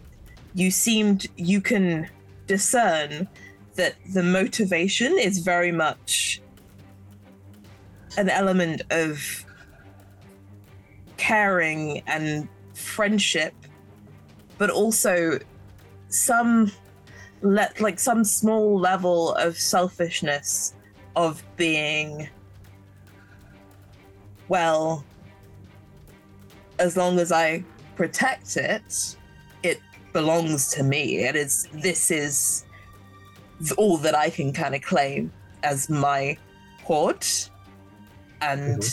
you 0.54 0.72
seemed, 0.72 1.28
you 1.36 1.62
can 1.62 2.08
discern 2.48 3.28
that 3.76 3.96
the 4.14 4.24
motivation 4.24 5.18
is 5.18 5.40
very 5.40 5.72
much 5.72 6.42
an 8.18 8.30
element 8.30 8.82
of 8.92 9.46
caring 11.18 12.04
and 12.08 12.48
friendship, 12.74 13.54
but 14.58 14.70
also 14.70 15.40
some 16.10 16.72
let 17.42 17.82
like 17.82 18.00
some 18.00 18.24
small 18.24 18.78
level 18.80 19.34
of 19.36 19.58
selfishness 19.58 20.76
of 21.16 21.44
being 21.56 22.30
well 24.52 25.06
as 26.78 26.98
long 26.98 27.20
as 27.20 27.32
I 27.32 27.64
protect 27.96 28.58
it, 28.58 29.16
it 29.64 29.80
belongs 30.12 30.68
to 30.72 30.84
me. 30.84 31.20
It 31.20 31.38
is 31.38 31.70
this 31.72 32.12
is 32.12 32.66
all 33.78 33.96
that 34.00 34.14
I 34.14 34.30
can 34.30 34.52
kind 34.52 34.76
of 34.76 34.82
claim 34.82 35.32
as 35.64 35.90
my 35.90 36.38
hoard, 36.84 37.26
and 38.42 38.84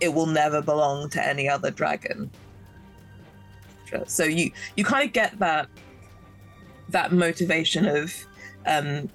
it 0.00 0.12
will 0.12 0.26
never 0.26 0.60
belong 0.60 1.08
to 1.10 1.26
any 1.26 1.48
other 1.48 1.70
dragon. 1.70 2.30
So 4.06 4.24
you 4.24 4.50
you 4.76 4.84
kind 4.84 5.06
of 5.06 5.14
get 5.14 5.38
that 5.38 5.68
that 6.90 7.12
motivation 7.12 7.86
of 7.86 8.12
um, 8.66 9.08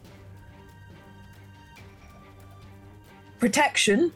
protection 3.37 4.11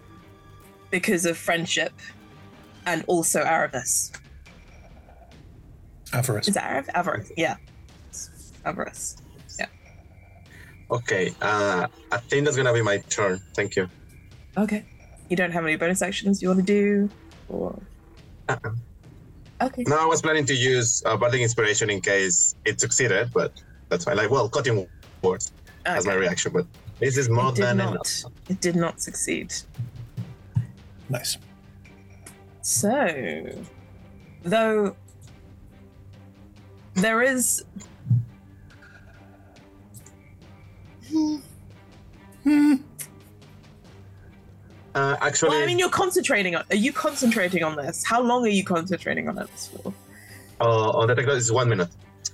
because 0.91 1.25
of 1.25 1.37
friendship 1.37 1.93
and 2.85 3.03
also 3.07 3.39
avarice. 3.41 4.11
Avarice. 6.13 6.47
Is 6.49 6.53
that 6.55 6.85
Arav? 6.85 6.89
Avarice? 6.93 7.31
Yeah. 7.37 7.55
Avarice. 8.65 9.17
Yeah. 9.57 9.67
Okay, 10.91 11.33
uh, 11.41 11.87
I 12.11 12.17
think 12.17 12.45
that's 12.45 12.57
gonna 12.57 12.73
be 12.73 12.81
my 12.81 12.97
turn. 13.09 13.39
Thank 13.55 13.75
you. 13.77 13.89
Okay. 14.57 14.85
You 15.29 15.37
don't 15.37 15.51
have 15.51 15.63
any 15.63 15.77
bonus 15.77 16.01
actions 16.01 16.41
you 16.41 16.49
want 16.49 16.59
to 16.59 16.65
do? 16.65 17.09
Or. 17.47 17.79
Okay. 18.49 19.83
No, 19.87 19.97
I 19.97 20.05
was 20.05 20.21
planning 20.21 20.45
to 20.45 20.53
use 20.53 21.01
uh, 21.05 21.15
Bardic 21.15 21.39
Inspiration 21.39 21.89
in 21.89 22.01
case 22.01 22.55
it 22.65 22.81
succeeded, 22.81 23.31
but 23.33 23.53
that's 23.87 24.03
fine. 24.03 24.17
Like, 24.17 24.29
well, 24.29 24.49
cutting 24.49 24.85
words 25.21 25.53
as 25.85 26.05
my 26.05 26.15
reaction, 26.15 26.51
but 26.51 26.65
this 26.99 27.17
is 27.17 27.29
more 27.29 27.49
It 27.49 27.55
than 27.55 27.77
not. 27.77 27.91
enough. 27.91 28.23
It 28.49 28.59
did 28.59 28.75
not 28.75 28.99
succeed. 29.01 29.53
Nice. 31.11 31.37
So, 32.61 33.65
though 34.43 34.95
there 36.93 37.21
is. 37.21 37.63
Uh, 44.93 45.15
actually, 45.21 45.49
Well, 45.49 45.63
I 45.63 45.65
mean, 45.65 45.79
you're 45.79 45.89
concentrating 45.89 46.55
on. 46.55 46.63
Are 46.69 46.75
you 46.75 46.91
concentrating 46.91 47.63
on 47.63 47.75
this? 47.75 48.03
How 48.03 48.21
long 48.21 48.45
are 48.45 48.49
you 48.49 48.63
concentrating 48.63 49.29
on 49.29 49.35
this 49.35 49.69
for? 49.73 49.93
uh, 50.59 50.89
on 50.91 51.07
the 51.07 51.15
technical 51.15 51.35
is 51.37 51.51
one 51.51 51.69
minute. 51.69 51.89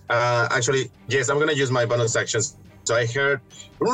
Uh, 0.09 0.47
actually, 0.51 0.89
yes, 1.07 1.29
I'm 1.29 1.39
gonna 1.39 1.53
use 1.53 1.69
my 1.71 1.85
bonus 1.85 2.15
actions. 2.15 2.57
So 2.83 2.95
I 2.95 3.05
heard, 3.05 3.41
and 3.79 3.89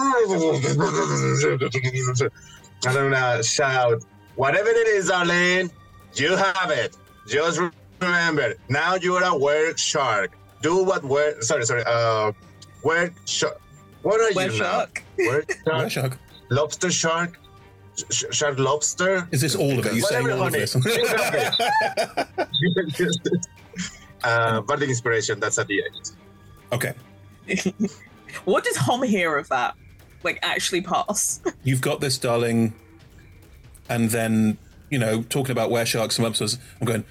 I'm 2.85 2.93
gonna 3.11 3.43
shout, 3.43 4.03
Whatever 4.35 4.69
it 4.69 4.87
is, 4.87 5.09
Arlene, 5.09 5.69
you 6.15 6.35
have 6.35 6.71
it. 6.71 6.97
Just 7.27 7.59
remember, 8.01 8.55
now 8.69 8.95
you're 8.95 9.23
a 9.23 9.37
were 9.37 9.75
shark. 9.77 10.31
Do 10.61 10.83
what 10.83 11.03
were 11.03 11.39
sorry, 11.41 11.65
sorry, 11.65 11.83
uh 11.85 12.31
were 12.83 13.11
shark. 13.25 13.59
What 14.01 14.19
are 14.19 14.33
Were 14.35 14.43
you 14.51 14.51
shark. 14.51 15.03
now? 15.17 15.25
Were 15.31 15.45
shark? 15.65 15.83
Were 15.83 15.89
shark. 15.89 16.17
Lobster 16.49 16.91
shark? 16.91 17.39
Sh- 18.11 18.23
shark 18.31 18.59
lobster? 18.59 19.27
Is 19.31 19.39
this 19.41 19.55
all 19.55 19.79
of 19.79 19.85
it? 19.85 19.93
You 19.93 20.01
saying 20.01 20.23
Whatever 20.23 20.41
all 20.41 20.47
of 20.47 20.53
this? 20.53 20.75
You 20.75 20.81
have 21.17 21.35
it. 22.99 23.47
uh, 24.23 24.61
Bardic 24.61 24.89
inspiration, 24.89 25.39
that's 25.39 25.57
at 25.59 25.67
the 25.67 25.81
end. 25.83 26.11
Okay. 26.73 26.93
What 28.45 28.63
does 28.63 28.75
Hom 28.77 29.03
hear 29.03 29.37
of 29.37 29.47
that? 29.49 29.75
Like, 30.23 30.39
actually 30.41 30.81
pass? 30.81 31.39
You've 31.63 31.81
got 31.81 32.01
this, 32.01 32.17
darling. 32.17 32.73
And 33.89 34.09
then, 34.09 34.57
you 34.89 34.97
know, 34.97 35.23
talking 35.23 35.51
about 35.51 35.71
where 35.71 35.85
sharks 35.85 36.17
and 36.17 36.27
websters, 36.27 36.57
I'm 36.79 36.87
going, 36.87 37.03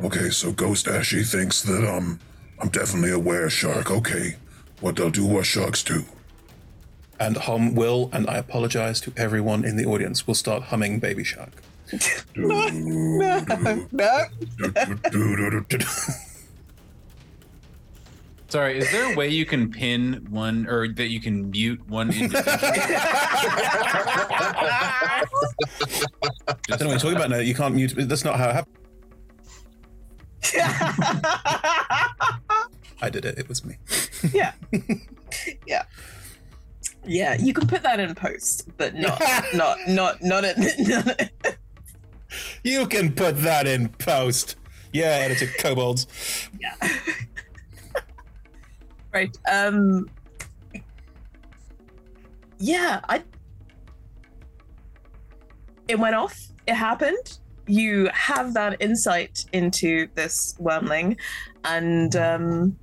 Okay, 0.00 0.30
so 0.30 0.52
Ghost 0.52 0.86
Ashy 0.86 1.24
thinks 1.24 1.62
that 1.62 1.84
um 1.84 2.20
I'm 2.60 2.68
definitely 2.68 3.10
a 3.10 3.18
were 3.18 3.48
shark. 3.48 3.90
Okay, 3.90 4.36
what 4.80 4.96
they'll 4.96 5.10
do, 5.10 5.26
what 5.26 5.46
sharks 5.46 5.82
do. 5.82 6.04
and 7.20 7.36
hum 7.36 7.74
will, 7.74 8.08
and 8.12 8.30
I 8.30 8.36
apologize 8.36 9.00
to 9.00 9.12
everyone 9.16 9.64
in 9.64 9.76
the 9.76 9.84
audience, 9.86 10.24
will 10.26 10.34
start 10.36 10.64
humming 10.64 11.00
Baby 11.00 11.24
Shark. 11.24 11.50
no, 12.36 12.68
no. 13.90 14.26
Sorry, 18.48 18.78
is 18.78 18.90
there 18.90 19.12
a 19.12 19.16
way 19.16 19.28
you 19.28 19.44
can 19.44 19.70
pin 19.70 20.26
one 20.30 20.66
or 20.66 20.88
that 20.88 21.08
you 21.08 21.20
can 21.20 21.50
mute 21.50 21.86
one 21.86 22.08
individual? 22.10 22.44
I 22.58 25.22
don't 26.68 26.80
know 26.80 26.86
what 26.86 26.92
you're 26.92 26.98
talking 26.98 27.16
about 27.16 27.28
now. 27.30 27.38
You 27.38 27.54
can't 27.54 27.74
mute. 27.74 27.92
That's 27.96 28.24
not 28.24 28.38
how 28.38 28.48
it 28.48 28.54
happened. 28.54 28.74
I 33.02 33.10
did 33.10 33.24
it. 33.26 33.38
It 33.38 33.48
was 33.48 33.64
me. 33.66 33.76
yeah. 34.32 34.52
yeah. 35.66 35.82
Yeah, 37.04 37.36
you 37.38 37.52
can 37.52 37.66
put 37.66 37.82
that 37.82 38.00
in 38.00 38.14
post, 38.14 38.68
but 38.76 38.94
not 38.94 39.20
not 39.54 39.78
not 39.86 40.22
not 40.22 40.44
at 40.44 40.56
not, 40.58 41.30
You 42.64 42.86
can 42.86 43.12
put 43.12 43.36
that 43.42 43.66
in 43.66 43.88
post. 43.90 44.56
Yeah, 44.92 45.06
editor 45.06 45.46
kobolds. 45.58 46.06
yeah. 46.58 46.74
Right. 49.12 49.36
Um 49.50 50.08
Yeah, 52.58 53.00
I 53.08 53.22
It 55.86 55.98
went 55.98 56.14
off. 56.14 56.38
It 56.66 56.74
happened. 56.74 57.38
You 57.66 58.08
have 58.12 58.54
that 58.54 58.76
insight 58.80 59.44
into 59.52 60.08
this 60.14 60.56
wormling 60.60 61.16
and 61.64 62.14
um 62.16 62.78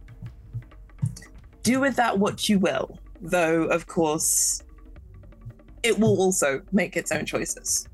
do 1.64 1.80
with 1.80 1.96
that 1.96 2.18
what 2.20 2.48
you 2.48 2.60
will. 2.60 3.00
Though, 3.22 3.64
of 3.64 3.88
course, 3.88 4.62
it 5.82 5.98
will 5.98 6.20
also 6.22 6.62
make 6.72 6.96
its 6.96 7.12
own 7.12 7.26
choices. 7.26 7.88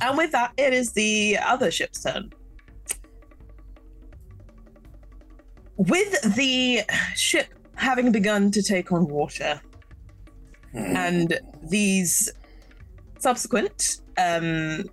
And 0.00 0.16
with 0.16 0.30
that, 0.32 0.52
it 0.56 0.72
is 0.72 0.92
the 0.92 1.38
other 1.38 1.70
ship's 1.70 2.02
turn. 2.02 2.32
With 5.76 6.36
the 6.36 6.82
ship 7.16 7.48
having 7.74 8.12
begun 8.12 8.50
to 8.52 8.62
take 8.62 8.92
on 8.92 9.08
water, 9.08 9.60
and 10.72 11.38
these 11.62 12.32
subsequent 13.18 14.00
um, 14.18 14.84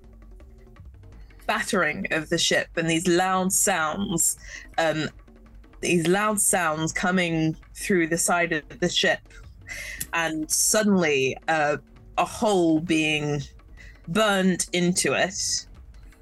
battering 1.46 2.08
of 2.12 2.30
the 2.30 2.38
ship 2.38 2.70
and 2.76 2.90
these 2.90 3.08
loud 3.08 3.52
sounds, 3.52 4.38
um, 4.78 5.10
these 5.82 6.08
loud 6.08 6.40
sounds 6.40 6.92
coming 6.92 7.56
through 7.76 8.08
the 8.08 8.18
side 8.18 8.52
of 8.52 8.80
the 8.80 8.90
ship, 8.90 9.22
and 10.14 10.50
suddenly 10.50 11.38
uh, 11.48 11.78
a 12.18 12.26
hole 12.26 12.80
being 12.80 13.42
burned 14.08 14.68
into 14.74 15.14
it 15.14 15.68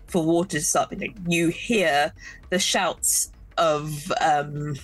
for 0.08 0.24
water 0.26 0.58
to 0.58 0.62
start. 0.62 0.94
You 1.28 1.48
hear 1.50 2.12
the 2.50 2.60
shouts 2.60 3.32
of 3.60 4.12
um, 4.22 4.76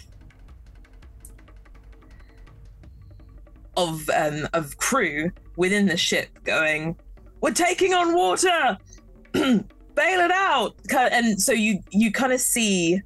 of 3.78 4.08
um, 4.10 4.48
of 4.54 4.78
crew 4.78 5.32
within 5.56 5.88
the 5.88 5.98
ship 5.98 6.30
going, 6.44 6.96
"We're 7.42 7.52
taking 7.52 7.94
on 7.94 8.14
water, 8.14 8.78
bail 9.34 9.66
it 9.96 10.32
out!" 10.32 10.76
And 10.94 11.42
so 11.42 11.54
you 11.54 11.80
you 11.90 12.12
kind 12.12 12.34
of 12.34 12.42
see 12.42 13.02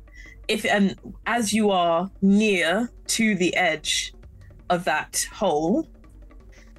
if 0.48 0.66
and 0.66 0.96
as 1.28 1.54
you 1.54 1.70
are 1.70 2.10
near 2.22 2.92
to 3.08 3.36
the 3.36 3.56
edge 3.56 4.14
of 4.70 4.84
that 4.86 5.26
hole, 5.32 5.88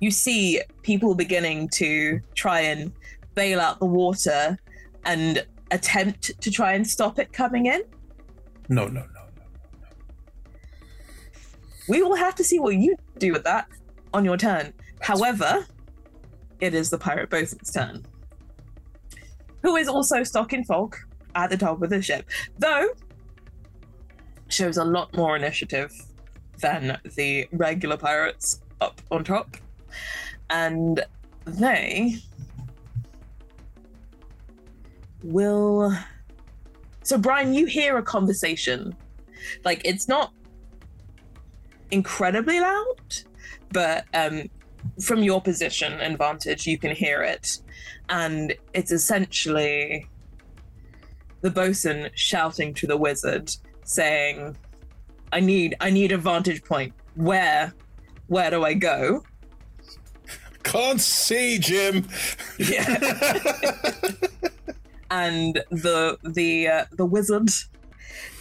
you 0.01 0.11
see 0.11 0.61
people 0.83 1.15
beginning 1.15 1.69
to 1.71 2.21
try 2.35 2.61
and 2.61 2.93
bail 3.35 3.61
out 3.61 3.79
the 3.79 3.87
water 3.87 4.59
and 5.05 5.47
attempt 5.71 6.33
to 6.41 6.51
try 6.51 6.73
and 6.73 6.87
stop 6.87 7.19
it 7.19 7.33
coming 7.33 7.67
in. 7.67 7.83
No, 8.71 8.87
no, 8.87 9.01
no. 9.01 9.21
We 11.89 12.03
will 12.03 12.15
have 12.15 12.37
to 12.37 12.45
see 12.45 12.61
what 12.61 12.77
you 12.77 12.95
do 13.19 13.33
with 13.33 13.43
that 13.43 13.67
on 14.15 14.25
your 14.25 14.37
turn. 14.37 14.73
However, 15.01 15.67
it 16.61 16.73
is 16.73 16.89
the 16.89 16.97
pirate 16.97 17.31
bosun's 17.31 17.73
turn, 17.73 18.07
who 19.63 19.75
is 19.75 19.89
also 19.89 20.23
stocking 20.23 20.63
fog 20.63 20.97
at 21.35 21.51
the 21.51 21.57
top 21.57 21.83
of 21.83 21.91
the 21.91 22.01
ship, 22.01 22.31
though 22.59 22.91
shows 24.49 24.77
a 24.77 24.85
lot 24.85 25.17
more 25.17 25.35
initiative 25.35 25.93
than 26.59 26.97
the 27.17 27.49
regular 27.51 27.97
pirates 27.97 28.61
up 28.81 29.01
on 29.11 29.25
top, 29.25 29.57
and 30.49 31.05
they 31.45 32.19
will. 35.25 35.93
So, 37.03 37.19
Brian, 37.19 37.55
you 37.55 37.67
hear 37.67 37.97
a 37.99 38.03
conversation. 38.03 38.95
Like, 39.65 39.83
it's 39.85 40.07
not 40.09 40.33
incredibly 41.91 42.61
loud, 42.61 43.15
but 43.73 44.05
um, 44.15 44.49
from 45.03 45.23
your 45.23 45.41
position 45.41 45.93
and 45.95 46.19
vantage, 46.19 46.67
you 46.67 46.79
can 46.79 46.95
hear 46.95 47.23
it. 47.23 47.59
And 48.09 48.55
it's 48.75 48.93
essentially 48.93 50.07
the 51.41 51.51
bosun 51.51 52.11
shouting 52.15 52.75
to 52.75 52.87
the 52.87 52.97
wizard, 52.97 53.51
saying, 53.85 54.57
I 55.33 55.41
need 55.41 55.77
I 55.81 55.91
need 55.91 56.13
a 56.13 56.19
vantage 56.19 56.65
point. 56.65 56.93
Where 57.15 57.73
where 58.27 58.51
do 58.51 58.65
I 58.65 58.75
go? 58.75 59.25
Can't 60.63 61.01
see, 61.01 61.59
Jim. 61.59 62.07
and 65.11 65.63
the 65.71 66.19
the 66.23 66.69
uh, 66.69 66.85
the 66.93 67.05
wizard 67.05 67.51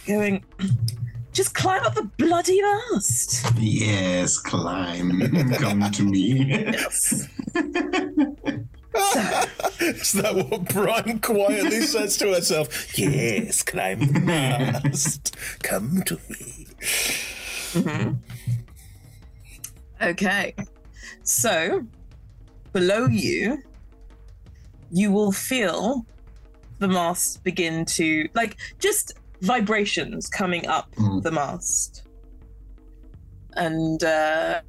going 0.06 0.44
just 1.32 1.54
climb 1.54 1.82
up 1.84 1.94
the 1.94 2.02
bloody 2.18 2.60
mast. 2.60 3.46
Yes, 3.56 4.36
climb. 4.38 5.20
Come 5.54 5.90
to 5.90 6.02
me. 6.02 6.44
Yes. 6.48 7.28
Is 9.80 10.12
that 10.12 10.34
what 10.34 10.68
Brian 10.68 11.20
quietly 11.20 11.80
says 11.82 12.16
to 12.18 12.34
herself? 12.34 12.98
Yes, 12.98 13.62
climb 13.62 14.00
the 14.12 14.20
mast. 14.20 15.36
Come 15.62 16.02
to 16.06 16.18
me. 16.28 16.66
Mhm. 17.72 18.16
Okay. 20.02 20.54
So, 21.22 21.86
below 22.72 23.06
you, 23.06 23.62
you 24.90 25.12
will 25.12 25.32
feel 25.32 26.04
the 26.80 26.88
mast 26.88 27.44
begin 27.44 27.84
to, 27.84 28.28
like, 28.34 28.56
just 28.78 29.12
vibrations 29.42 30.28
coming 30.28 30.66
up 30.66 30.92
the 31.22 31.30
mast. 31.30 32.08
And 33.54 34.02
uh, 34.02 34.60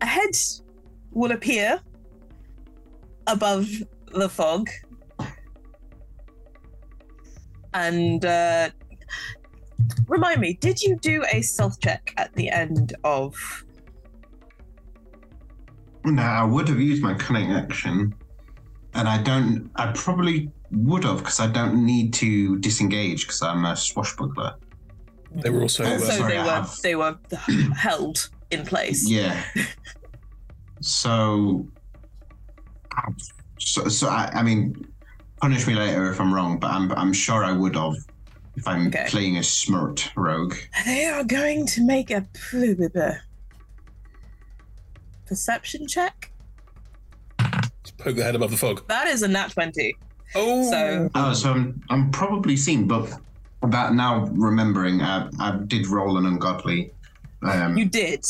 a 0.00 0.06
head 0.06 0.36
will 1.12 1.32
appear 1.32 1.80
above 3.26 3.68
the 4.12 4.28
fog. 4.28 4.68
And 7.74 8.24
uh, 8.24 8.70
remind 10.06 10.40
me, 10.40 10.54
did 10.54 10.82
you 10.82 10.96
do 10.96 11.24
a 11.32 11.42
stealth 11.42 11.80
check 11.80 12.14
at 12.16 12.32
the 12.34 12.50
end 12.50 12.94
of? 13.04 13.34
No, 16.04 16.22
I 16.22 16.44
would 16.44 16.68
have 16.68 16.80
used 16.80 17.02
my 17.02 17.14
cunning 17.14 17.52
action, 17.52 18.14
and 18.96 19.08
I 19.08 19.18
don't. 19.22 19.70
I 19.76 19.92
probably 19.92 20.50
would 20.72 21.04
have 21.04 21.18
because 21.18 21.38
I 21.40 21.46
don't 21.46 21.84
need 21.84 22.12
to 22.14 22.58
disengage 22.58 23.26
because 23.26 23.42
I'm 23.42 23.64
a 23.64 23.76
swashbuckler. 23.76 24.54
They 25.42 25.50
were 25.50 25.62
also. 25.62 25.84
Uh, 25.84 25.98
so 25.98 26.04
sorry, 26.10 26.32
they 26.32 26.38
were 26.38 26.44
have- 26.44 26.76
they 26.82 26.94
were 26.96 27.18
held 27.76 28.28
in 28.50 28.64
place. 28.64 29.08
Yeah. 29.08 29.42
So 30.80 31.66
So, 33.58 33.88
so 33.88 34.08
I, 34.08 34.30
I 34.34 34.42
mean, 34.42 34.74
punish 35.40 35.66
me 35.66 35.74
later 35.74 36.10
if 36.10 36.20
I'm 36.20 36.32
wrong, 36.32 36.58
but 36.58 36.70
I'm 36.70 36.90
I'm 36.92 37.12
sure 37.12 37.44
I 37.44 37.52
would 37.52 37.76
have 37.76 37.94
if 38.56 38.66
I'm 38.66 38.86
Okay. 38.88 39.06
playing 39.08 39.36
a 39.36 39.42
smart 39.42 40.10
rogue. 40.16 40.54
They 40.84 41.04
are 41.06 41.24
going 41.24 41.66
to 41.66 41.84
make 41.84 42.10
a 42.10 42.26
perception 45.26 45.86
check. 45.86 46.32
Just 47.96 48.04
poke 48.04 48.16
the 48.16 48.22
head 48.22 48.34
above 48.34 48.50
the 48.50 48.56
fog. 48.56 48.86
That 48.88 49.06
is 49.06 49.22
a 49.22 49.28
nat 49.28 49.48
20. 49.52 49.96
Oh. 50.34 50.70
So 50.70 51.10
Oh, 51.14 51.32
so 51.32 51.52
I'm 51.52 51.82
I'm 51.88 52.10
probably 52.10 52.56
seen, 52.56 52.86
but 52.86 53.10
about 53.62 53.94
now 53.94 54.26
remembering, 54.32 55.00
I 55.00 55.28
I 55.40 55.58
did 55.66 55.86
roll 55.86 56.18
an 56.18 56.26
ungodly 56.26 56.92
um, 57.42 57.76
you 57.76 57.84
did. 57.84 58.24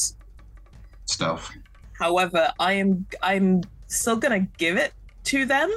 stuff. 1.06 1.50
However, 1.98 2.52
I 2.58 2.74
am 2.74 3.06
I'm 3.22 3.62
still 3.86 4.16
gonna 4.16 4.40
give 4.58 4.76
it 4.76 4.92
to 5.24 5.46
them, 5.46 5.70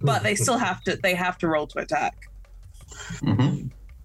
but 0.00 0.22
they 0.22 0.34
still 0.34 0.58
have 0.58 0.82
to 0.84 0.96
they 0.96 1.14
have 1.14 1.38
to 1.38 1.48
roll 1.48 1.66
to 1.68 1.78
attack. 1.78 2.16
Mm-hmm. 3.22 3.57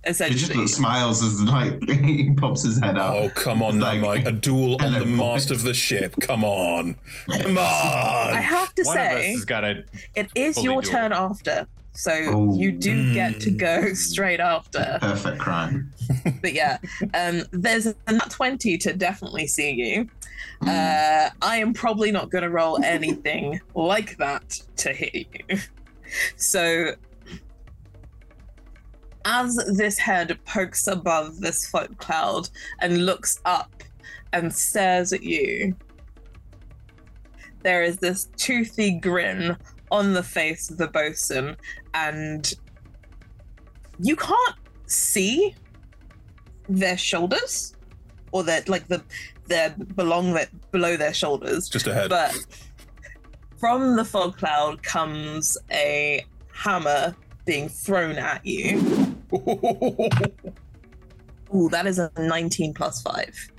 He 0.05 0.09
just 0.09 0.21
Essentially, 0.21 0.57
like, 0.59 0.67
smiles 0.67 1.23
as 1.23 1.41
like 1.43 1.81
he 2.03 2.31
pops 2.33 2.63
his 2.63 2.79
head 2.79 2.97
out. 2.97 3.15
Oh, 3.15 3.29
come 3.29 3.63
on 3.63 3.79
now, 3.79 3.95
Mike. 3.95 4.25
A 4.25 4.31
duel 4.33 4.75
on 4.83 4.91
the 4.93 5.05
mast 5.05 5.49
of 5.49 5.63
the 5.63 5.73
ship. 5.73 6.15
Come 6.19 6.43
on. 6.43 6.95
Come 7.31 7.57
on. 7.57 7.63
I 8.33 8.41
have 8.41 8.75
to 8.75 8.83
One 8.83 8.97
of 8.97 9.03
us 9.03 9.09
say 9.13 9.31
has 9.31 9.45
got 9.45 9.61
to. 9.61 9.83
it 10.15 10.29
is 10.35 10.61
your 10.61 10.81
duel. 10.81 10.91
turn 10.93 11.13
after, 11.13 11.67
so 11.93 12.11
Oh. 12.11 12.57
you 12.57 12.73
do 12.73 13.13
get 13.13 13.39
to 13.41 13.51
go 13.51 13.93
straight 13.93 14.41
after. 14.41 14.97
Perfect 14.99 15.39
crime. 15.39 15.93
but 16.41 16.51
yeah, 16.53 16.79
um, 17.13 17.43
there's 17.51 17.85
a 17.85 17.95
nat 18.11 18.29
20 18.29 18.77
to 18.79 18.93
definitely 18.93 19.47
see 19.47 19.71
you. 19.71 20.09
Uh, 20.67 21.29
I 21.41 21.57
am 21.57 21.73
probably 21.73 22.11
not 22.11 22.29
going 22.29 22.43
to 22.43 22.49
roll 22.49 22.81
anything 22.83 23.59
like 23.75 24.17
that 24.17 24.61
to 24.77 24.93
hit 24.93 25.27
you. 25.49 25.57
So, 26.37 26.93
as 29.25 29.55
this 29.77 29.97
head 29.97 30.37
pokes 30.45 30.87
above 30.87 31.39
this 31.39 31.65
float 31.67 31.97
cloud 31.97 32.49
and 32.79 33.05
looks 33.05 33.39
up 33.45 33.83
and 34.31 34.53
stares 34.53 35.13
at 35.13 35.23
you, 35.23 35.75
there 37.61 37.83
is 37.83 37.97
this 37.97 38.29
toothy 38.35 38.91
grin 38.91 39.55
on 39.91 40.13
the 40.13 40.23
face 40.23 40.69
of 40.69 40.77
the 40.77 40.87
bosun, 40.87 41.55
and 41.93 42.53
you 43.99 44.15
can't 44.15 44.55
see 44.85 45.55
their 46.67 46.97
shoulders 46.97 47.75
or 48.31 48.43
their 48.43 48.63
like 48.67 48.87
the 48.87 49.03
their 49.47 49.71
belong 49.95 50.33
that 50.33 50.49
below 50.71 50.95
their 50.97 51.13
shoulders 51.13 51.67
Just 51.67 51.87
a 51.87 51.93
head. 51.93 52.09
but 52.09 52.33
from 53.59 53.95
the 53.95 54.05
fog 54.05 54.37
cloud 54.37 54.81
comes 54.81 55.57
a 55.71 56.25
hammer 56.53 57.15
being 57.45 57.67
thrown 57.67 58.17
at 58.17 58.45
you 58.45 59.12
Ooh, 61.55 61.69
that 61.69 61.85
is 61.85 61.99
a 61.99 62.11
19 62.17 62.73
plus 62.73 63.01
5 63.01 63.49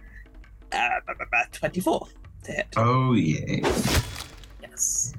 uh, 0.72 0.88
b- 1.06 1.12
b- 1.18 1.24
b- 1.30 1.38
24 1.52 2.06
to 2.44 2.52
hit 2.52 2.66
Oh 2.76 3.14
yeah. 3.14 3.60
yes 4.62 5.12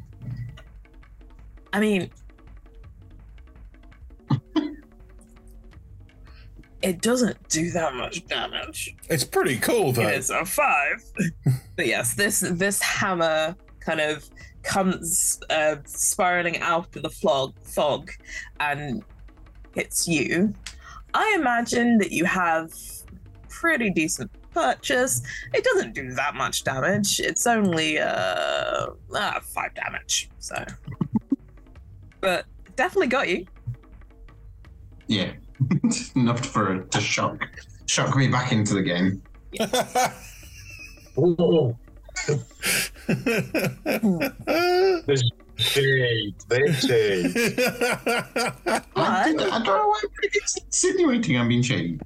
i 1.74 1.80
mean 1.80 2.10
it 6.82 7.02
doesn't 7.02 7.50
do 7.50 7.72
that 7.72 7.96
much 7.96 8.26
damage 8.28 8.96
It's 9.10 9.24
pretty 9.24 9.58
cool, 9.58 9.92
though. 9.92 10.08
It 10.08 10.16
is 10.20 10.30
a 10.30 10.46
five. 10.46 11.04
but 11.76 11.88
yes, 11.88 12.14
this 12.16 12.42
this 12.42 12.82
hammer 12.82 13.56
kind 13.80 14.00
of 14.02 14.30
comes 14.64 15.40
uh, 15.50 15.78
spiraling 15.86 16.60
out 16.60 16.96
of 16.96 17.02
the 17.04 17.10
fog, 17.10 17.54
fog 17.64 18.12
and 18.60 19.04
hits 19.76 20.08
you. 20.08 20.54
I 21.14 21.36
imagine 21.38 21.98
that 22.00 22.12
you 22.12 22.26
have 22.26 22.74
pretty 23.50 23.90
decent 23.90 24.32
purchase. 24.54 25.22
It 25.54 25.64
doesn't 25.64 25.94
do 25.94 26.12
that 26.12 26.36
much 26.36 26.64
damage. 26.64 27.20
It's 27.20 27.46
only 27.46 28.00
uh, 28.00 28.88
ah, 29.14 29.42
five 29.54 29.74
damage. 29.76 30.30
So, 30.40 30.64
but 32.22 32.46
definitely 32.76 33.08
got 33.08 33.30
you. 33.30 33.46
Yeah. 35.08 35.34
Enough 36.16 36.46
for 36.46 36.80
to 36.80 37.02
shock 37.02 37.48
shock 37.86 38.16
me 38.16 38.28
back 38.28 38.52
into 38.52 38.74
the 38.74 38.82
game. 38.82 39.22
Oh. 41.18 41.78
the 43.08 45.22
shade, 45.58 46.36
the 46.48 46.74
shade. 46.74 47.36
I, 48.96 49.32
did, 49.32 49.42
I 49.42 49.64
don't 49.64 49.66
know 49.66 49.88
why 49.88 50.02
it's 50.22 50.58
insinuating 50.58 51.38
I'm 51.38 51.48
being 51.48 51.62
shady. 51.64 52.00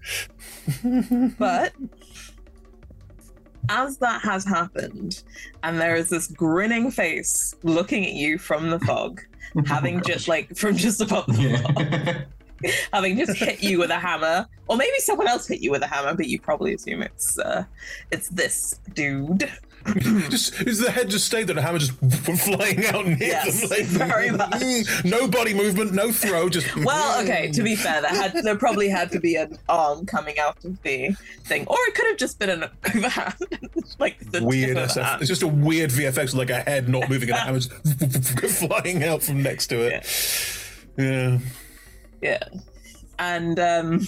but 1.38 1.74
as 3.70 3.98
that 4.00 4.22
has 4.22 4.44
happened, 4.44 5.24
and 5.64 5.80
there 5.80 5.96
is 5.96 6.10
this 6.10 6.28
grinning 6.28 6.92
face 6.92 7.54
looking 7.64 8.06
at 8.06 8.14
you 8.14 8.38
from 8.38 8.70
the 8.70 8.80
fog, 8.80 9.22
having 9.66 10.02
just 10.02 10.28
like 10.28 10.56
from 10.58 10.76
just 10.76 11.02
above 11.02 11.28
the 11.28 12.26
fog, 12.62 12.72
having 12.94 13.18
just 13.18 13.38
hit 13.38 13.64
you 13.64 13.80
with 13.80 13.92
a 13.92 14.00
hammer, 14.00 14.48
or 14.68 14.76
maybe 14.76 14.98
someone 15.00 15.28
else 15.28 15.48
hit 15.48 15.62
you 15.62 15.72
with 15.72 15.84
a 15.84 15.88
hammer, 15.88 16.16
but 16.16 16.28
you 16.28 16.40
probably 16.40 16.74
assume 16.74 17.02
it's 17.02 17.38
uh, 17.40 17.64
it's 18.12 18.30
this 18.30 18.80
dude. 18.94 19.50
just 20.30 20.62
is 20.62 20.80
the 20.80 20.92
head 20.92 21.10
just 21.10 21.26
stayed 21.26 21.48
there, 21.48 21.56
the 21.56 21.62
hammer 21.62 21.80
just 21.80 21.92
flying 22.44 22.86
out 22.88 23.06
near 23.06 23.18
Yes, 23.20 23.62
them, 23.62 23.70
like, 23.70 23.86
very 24.10 24.30
much. 24.32 25.04
no 25.04 25.28
body 25.28 25.54
movement, 25.54 25.94
no 25.94 26.12
throw, 26.12 26.50
just 26.50 26.76
Well, 26.76 27.22
okay. 27.24 27.52
To 27.52 27.64
be 27.64 27.76
fair, 27.76 28.02
there 28.02 28.12
had 28.12 28.34
there 28.44 28.56
probably 28.58 28.90
had 28.90 29.12
to 29.12 29.20
be 29.20 29.36
an 29.36 29.58
arm 29.68 30.06
coming 30.06 30.40
out 30.40 30.64
of 30.66 30.82
the 30.84 31.12
thing, 31.44 31.66
or 31.68 31.78
it 31.88 31.96
could 31.96 32.08
have 32.08 32.18
just 32.18 32.40
been 32.40 32.50
an 32.50 32.66
overhand, 32.96 33.36
like 34.00 34.20
the 34.32 34.44
weird 34.44 34.78
SF. 34.78 35.20
It's 35.20 35.28
just 35.28 35.44
a 35.44 35.48
weird 35.48 35.90
VFX 35.92 36.26
with 36.26 36.36
like 36.36 36.50
a 36.50 36.60
head 36.62 36.90
not 36.90 37.10
moving 37.10 37.30
and 37.30 37.38
a 37.38 37.42
hammer 37.42 37.60
just 37.60 37.72
flying 38.60 39.04
out 39.04 39.24
from 39.24 39.42
next 39.44 39.68
to 39.68 39.82
it. 39.82 40.06
Yeah. 40.98 41.40
Yeah. 42.22 42.40
And 43.18 43.60
um 43.60 44.08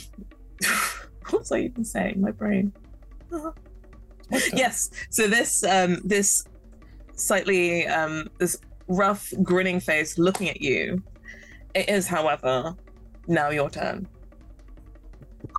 what 1.30 1.40
was 1.40 1.52
I 1.52 1.60
even 1.60 1.86
saying? 1.86 2.22
My 2.22 2.32
brain. 2.32 2.74
yes. 4.54 4.90
So 5.10 5.28
this 5.28 5.64
um 5.64 6.00
this 6.04 6.46
slightly 7.16 7.88
um 7.88 8.30
this 8.38 8.58
rough 8.88 9.34
grinning 9.44 9.80
face 9.80 10.18
looking 10.18 10.50
at 10.50 10.62
you. 10.62 11.02
It 11.74 11.90
is, 11.90 12.08
however, 12.08 12.76
now 13.28 13.50
your 13.50 13.70
turn. 13.70 14.08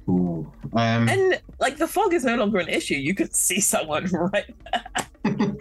Cool. 0.06 0.52
Um, 0.74 1.08
And 1.08 1.40
like 1.60 1.78
the 1.78 1.86
fog 1.86 2.12
is 2.12 2.24
no 2.24 2.36
longer 2.36 2.58
an 2.58 2.68
issue. 2.68 2.94
You 2.94 3.14
could 3.14 3.34
see 3.34 3.60
someone 3.60 4.04
right 4.12 4.54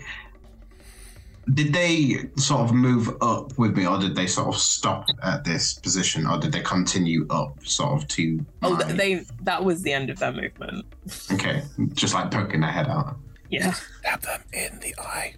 did 1.53 1.73
they 1.73 2.29
sort 2.37 2.61
of 2.61 2.73
move 2.73 3.09
up 3.21 3.57
with 3.57 3.75
me, 3.75 3.85
or 3.87 3.97
did 3.99 4.15
they 4.15 4.27
sort 4.27 4.47
of 4.53 4.61
stop 4.61 5.05
at 5.23 5.43
this 5.43 5.73
position, 5.73 6.27
or 6.27 6.37
did 6.37 6.51
they 6.51 6.61
continue 6.61 7.25
up, 7.29 7.57
sort 7.65 8.01
of 8.03 8.07
to? 8.09 8.45
Oh, 8.61 8.75
my- 8.75 8.83
th- 8.83 8.95
they 8.97 9.25
that 9.43 9.63
was 9.63 9.81
the 9.81 9.91
end 9.93 10.09
of 10.09 10.19
their 10.19 10.31
movement. 10.31 10.85
Okay, 11.31 11.63
just 11.93 12.13
like 12.13 12.29
poking 12.31 12.61
their 12.61 12.71
head 12.71 12.87
out. 12.87 13.17
Yeah. 13.49 13.73
Stab 13.99 14.21
them 14.21 14.41
in 14.53 14.79
the 14.79 14.95
eye. 14.99 15.35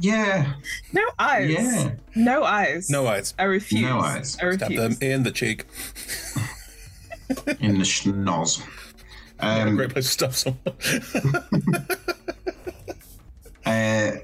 Yeah. 0.00 0.54
No 0.92 1.02
eyes. 1.18 1.50
Yeah. 1.50 1.90
No 2.14 2.44
eyes. 2.44 2.88
No 2.88 3.06
eyes. 3.08 3.34
I 3.38 3.42
refuse. 3.42 3.82
No 3.82 3.98
eyes. 3.98 4.36
I 4.36 4.52
Stab 4.54 4.70
refuse. 4.70 4.98
them 4.98 5.10
in 5.10 5.22
the 5.24 5.32
cheek. 5.32 5.64
In 7.60 7.78
the 7.78 7.84
schnoz. 7.84 8.62
Yeah, 9.40 9.62
Um, 9.66 9.76
great 9.76 9.90
place 9.90 10.06
to 10.16 10.32
stab 10.32 10.34
someone. 10.34 11.86
Uh, 13.68 14.16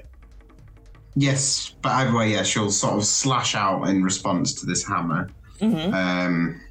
yes, 1.15 1.75
but 1.81 1.91
either 1.93 2.13
way, 2.15 2.31
yeah, 2.31 2.43
she'll 2.43 2.71
sort 2.71 2.95
of 2.95 3.05
slash 3.05 3.55
out 3.55 3.83
in 3.87 4.03
response 4.03 4.53
to 4.55 4.65
this 4.65 4.85
hammer. 4.87 5.29
Mhm. 5.61 5.93
Um, 5.93 6.61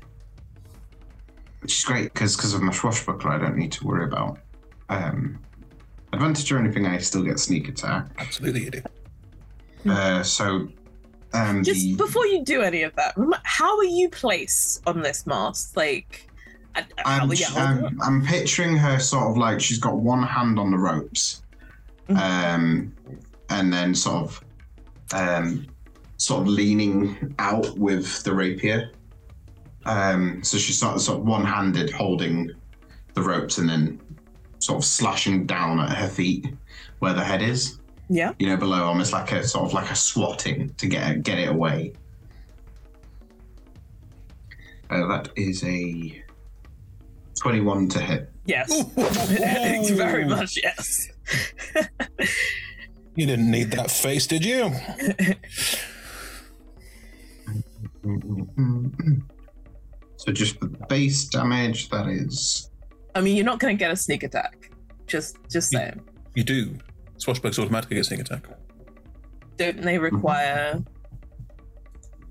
which 1.61 1.79
is 1.79 1.85
great 1.85 2.13
because 2.13 2.37
because 2.37 2.53
of 2.53 2.61
my 2.63 2.73
swashbuckler, 2.73 3.31
I 3.31 3.39
don't 3.39 3.57
need 3.57 3.73
to 3.73 3.87
worry 3.87 4.05
about 4.05 4.39
um, 4.91 5.39
advantage 6.13 6.53
or 6.53 6.59
anything. 6.59 6.85
I 6.87 6.99
still 6.99 7.23
get 7.23 7.39
sneak 7.39 7.69
attack. 7.69 8.07
Absolutely, 8.19 8.65
you 8.65 8.71
do. 8.71 8.83
Uh, 9.91 10.23
so 10.23 10.69
um, 11.33 11.63
Just 11.65 11.81
the, 11.81 11.95
before 11.97 12.27
you 12.27 12.45
do 12.45 12.61
any 12.63 12.83
of 12.83 12.95
that, 12.97 13.15
how 13.45 13.77
are 13.79 13.85
you 13.85 14.09
placed 14.11 14.83
on 14.87 15.01
this 15.03 15.27
mast? 15.27 15.77
Like, 15.77 16.29
I- 16.75 16.81
how 16.99 17.23
I'm, 17.23 17.31
are 17.31 17.35
you 17.35 17.47
holding? 17.47 17.85
I'm, 17.87 18.03
I'm 18.03 18.25
picturing 18.27 18.77
her 18.77 18.99
sort 18.99 19.31
of 19.31 19.37
like 19.39 19.61
she's 19.61 19.79
got 19.79 19.97
one 19.97 20.23
hand 20.23 20.59
on 20.59 20.71
the 20.71 20.79
ropes, 20.79 21.41
Mm-hmm. 21.41 21.44
Um, 22.09 22.95
and 23.51 23.73
then 23.73 23.95
sort 23.95 24.25
of, 24.25 24.45
um, 25.13 25.67
sort 26.17 26.43
of 26.43 26.49
leaning 26.49 27.35
out 27.39 27.77
with 27.79 28.23
the 28.23 28.35
rapier. 28.35 28.91
Um, 29.87 30.43
so 30.43 30.57
she's 30.57 30.79
sort 30.79 30.95
of, 30.95 31.03
sort 31.03 31.21
of 31.21 31.27
one-handed 31.27 31.91
holding 31.91 32.51
the 33.15 33.23
ropes 33.23 33.59
and 33.59 33.69
then 33.69 34.01
sort 34.59 34.79
of 34.79 34.85
slashing 34.85 35.47
down 35.47 35.79
at 35.79 35.91
her 35.91 36.09
feet 36.09 36.55
where 36.99 37.13
the 37.13 37.25
head 37.25 37.43
is. 37.43 37.79
Yeah. 38.09 38.33
You 38.39 38.49
know, 38.49 38.57
below, 38.57 38.85
almost 38.85 39.13
like 39.13 39.33
a 39.33 39.47
sort 39.47 39.67
of 39.67 39.73
like 39.73 39.91
a 39.91 39.97
swatting 39.97 40.75
to 40.75 40.87
get 40.87 41.23
get 41.23 41.39
it 41.39 41.49
away. 41.49 41.95
Uh, 44.91 45.07
that 45.09 45.31
is 45.37 45.65
a 45.65 46.23
twenty-one 47.41 47.89
to 47.89 48.01
hit. 48.01 48.31
Yes. 48.45 48.69
it's 48.97 49.91
very 49.91 50.27
much 50.27 50.59
yes. 50.63 51.09
You 53.17 53.27
didn't 53.27 53.49
need 53.49 53.71
that 53.71 53.93
face, 53.93 54.27
did 54.27 54.45
you? 54.45 54.73
So 60.17 60.33
just 60.33 60.59
the 60.61 60.67
base 60.89 61.27
damage, 61.27 61.91
that 61.91 62.07
is 62.09 62.71
I 63.15 63.21
mean, 63.21 63.37
you're 63.37 63.45
not 63.45 63.59
going 63.61 63.77
to 63.77 63.79
get 63.79 63.91
a 63.93 63.97
sneak 63.97 64.23
attack. 64.25 64.71
Just, 65.07 65.37
just 65.51 65.71
saying. 65.71 66.01
You 66.35 66.43
do. 66.43 66.77
Swashbucks 67.19 67.59
automatically 67.59 67.97
get 67.97 68.07
sneak 68.07 68.21
attack. 68.21 68.45
Don't 69.57 69.83
they 69.83 69.99
require? 69.99 70.83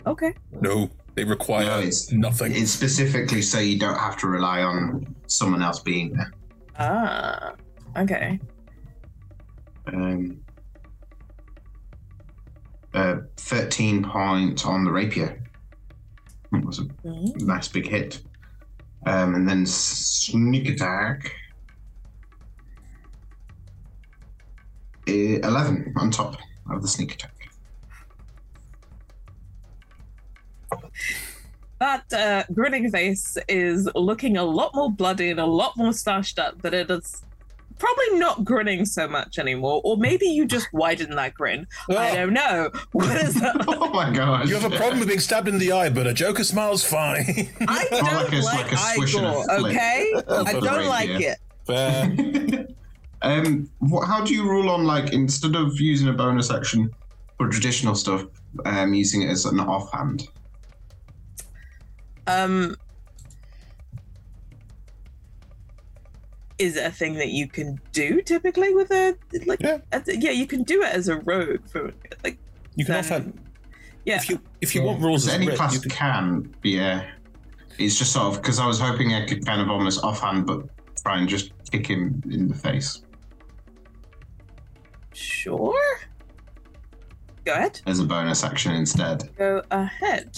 Okay. 0.06 0.34
No, 0.60 0.90
they 1.16 1.24
require 1.24 1.66
No, 1.66 1.78
it's- 1.80 2.12
nothing. 2.12 2.54
It's 2.54 2.72
specifically 2.72 3.42
so 3.42 3.60
you 3.60 3.80
don't 3.80 3.98
have 3.98 4.18
to 4.18 4.28
rely 4.28 4.62
on 4.64 5.16
someone 5.28 5.62
else 5.64 5.80
being 5.80 6.14
there. 6.14 6.34
Ah. 6.78 7.54
Okay. 7.96 8.40
Um, 9.88 10.40
uh, 12.94 13.18
13 13.38 14.04
points 14.04 14.66
on 14.66 14.84
the 14.84 14.92
rapier. 14.92 15.42
It 16.54 16.66
was 16.66 16.80
a 16.80 16.88
nice 17.44 17.68
big 17.68 17.88
hit. 17.88 18.22
Um, 19.06 19.36
and 19.36 19.50
then 19.50 19.66
sneak 19.66 20.70
attack. 20.70 21.34
Uh, 25.10 25.40
11 25.42 25.94
on 25.98 26.12
top 26.12 26.38
of 26.70 26.82
the 26.82 26.88
sneak 26.88 27.16
attack. 27.16 27.34
That 31.80 32.14
uh, 32.14 32.44
grinning 32.54 32.90
face 32.92 33.38
is 33.50 33.90
looking 33.94 34.38
a 34.38 34.44
lot 34.44 34.74
more 34.74 34.90
bloody 34.90 35.32
and 35.32 35.40
a 35.40 35.46
lot 35.46 35.76
more 35.76 35.92
stashed 35.92 36.40
up, 36.40 36.62
but 36.62 36.74
it 36.74 36.90
is 36.90 37.24
probably 37.78 38.20
not 38.20 38.44
grinning 38.44 38.86
so 38.86 39.08
much 39.08 39.40
anymore. 39.40 39.82
Or 39.84 39.98
maybe 39.98 40.26
you 40.26 40.46
just 40.46 40.72
widen 40.74 41.16
that 41.16 41.34
grin. 41.34 41.68
I 41.90 42.16
don't 42.16 42.34
know. 42.34 42.72
What 42.92 43.18
is 43.18 43.36
that? 43.42 43.56
oh 43.68 43.90
my 43.90 44.12
god. 44.12 44.48
You 44.48 44.56
have 44.56 44.72
a 44.72 44.76
problem 44.76 45.00
with 45.00 45.08
being 45.08 45.20
stabbed 45.20 45.48
in 45.48 45.58
the 45.58 45.72
eye, 45.72 45.90
but 45.90 46.06
a 46.08 46.14
Joker 46.14 46.44
smile's 46.44 46.84
fine. 46.84 47.50
I 47.68 47.88
don't 47.90 48.04
like 48.04 48.32
a- 48.32 48.36
like, 48.42 48.64
like 48.64 48.72
a 48.72 48.78
swish 48.78 49.16
and 49.16 49.26
a 49.26 49.30
Igor, 49.30 49.44
flick 49.58 49.76
okay? 49.76 50.14
I 50.30 50.54
don't 50.54 50.88
like 50.88 51.10
rapier. 51.10 51.36
it. 51.68 52.76
Um, 53.24 53.70
what, 53.80 54.06
how 54.06 54.24
do 54.24 54.34
you 54.34 54.44
rule 54.44 54.70
on 54.70 54.84
like 54.84 55.14
instead 55.14 55.56
of 55.56 55.80
using 55.80 56.10
a 56.10 56.14
bonus 56.14 56.52
action 56.52 56.92
for 57.38 57.48
traditional 57.50 57.96
stuff, 57.96 58.26
um, 58.66 58.94
using 58.94 59.22
it 59.24 59.30
as 59.30 59.46
an 59.46 59.60
offhand? 59.62 60.28
Um, 62.28 62.76
is 66.60 66.78
a 66.78 66.92
thing 66.92 67.16
that 67.16 67.30
you 67.30 67.48
can 67.48 67.80
do 67.92 68.22
typically 68.22 68.74
with 68.74 68.92
a 68.92 69.16
like? 69.46 69.62
Yeah, 69.62 69.80
yeah 70.08 70.32
you 70.32 70.46
can 70.48 70.64
do 70.64 70.82
it 70.84 70.94
as 70.94 71.08
a 71.08 71.18
rogue 71.18 71.68
for 71.68 71.94
like. 72.24 72.38
You 72.76 72.86
can 72.86 72.94
then- 72.94 73.04
offhand. 73.04 73.40
Yeah. 74.06 74.18
If 74.18 74.30
you 74.30 74.40
if 74.62 74.76
you 74.76 74.82
want 74.84 75.02
rules 75.02 75.28
any 75.30 75.48
writ, 75.48 75.56
class 75.56 75.74
you 75.74 75.80
can- 75.82 75.90
can, 75.92 76.56
yeah. 76.64 77.10
It's 77.80 77.98
just 77.98 78.12
sort 78.14 78.28
of 78.36 78.42
because 78.42 78.60
I 78.60 78.68
was 78.68 78.80
hoping 78.80 79.14
I 79.14 79.26
could 79.26 79.46
kind 79.46 79.62
of 79.62 79.70
almost 79.70 80.04
offhand, 80.04 80.46
but 80.46 80.66
try 81.02 81.18
and 81.20 81.28
just 81.28 81.52
kick 81.72 81.88
him 81.88 82.22
in 82.30 82.48
the 82.48 82.54
face 82.56 83.02
Sure. 85.14 85.74
Go 87.46 87.54
ahead. 87.54 87.82
as 87.86 88.00
a 88.00 88.06
bonus 88.06 88.44
action 88.44 88.74
instead. 88.74 89.30
Go 89.38 89.62
ahead. 89.72 90.38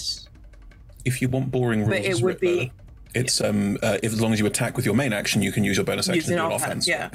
if 1.04 1.22
you 1.22 1.28
want 1.28 1.50
boring 1.52 1.80
rules, 1.80 1.90
But 1.90 2.04
it 2.04 2.14
would 2.16 2.24
writ, 2.24 2.40
be 2.40 2.56
though, 2.66 2.84
it's 3.16 3.40
um 3.40 3.78
uh, 3.82 3.98
if 4.02 4.12
as 4.12 4.20
long 4.20 4.32
as 4.32 4.38
you 4.40 4.46
attack 4.46 4.76
with 4.76 4.84
your 4.86 4.94
main 4.94 5.12
action, 5.12 5.42
you 5.42 5.52
can 5.52 5.64
use 5.64 5.76
your 5.76 5.84
bonus 5.84 6.08
action 6.08 6.16
using 6.16 6.36
to 6.36 6.42
do 6.42 6.46
an 6.46 6.52
offense. 6.52 6.86
Yeah. 6.86 7.10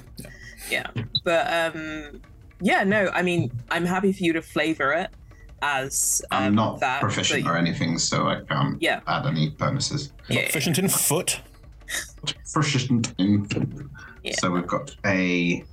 yeah. 0.69 0.87
But 1.23 1.75
um, 1.75 2.21
yeah. 2.59 2.83
No, 2.83 3.09
I 3.13 3.21
mean, 3.21 3.51
I'm 3.69 3.85
happy 3.85 4.11
for 4.11 4.23
you 4.23 4.33
to 4.33 4.41
flavor 4.41 4.91
it 4.93 5.09
as 5.61 6.21
um, 6.31 6.43
I'm 6.43 6.55
not 6.55 6.79
that. 6.79 7.01
proficient 7.01 7.47
or 7.47 7.55
anything, 7.55 7.97
so 7.99 8.27
I 8.27 8.41
can't 8.41 8.81
Yeah. 8.81 9.01
add 9.07 9.25
any 9.27 9.49
bonuses. 9.49 10.11
You're 10.27 10.41
not 10.41 10.45
proficient 10.51 10.79
in 10.79 10.89
foot. 10.89 11.39
Proficient 12.51 13.13
in. 13.17 13.45
Foot. 13.45 13.67
So 14.39 14.51
we've 14.51 14.67
got 14.67 14.95
a. 15.05 15.63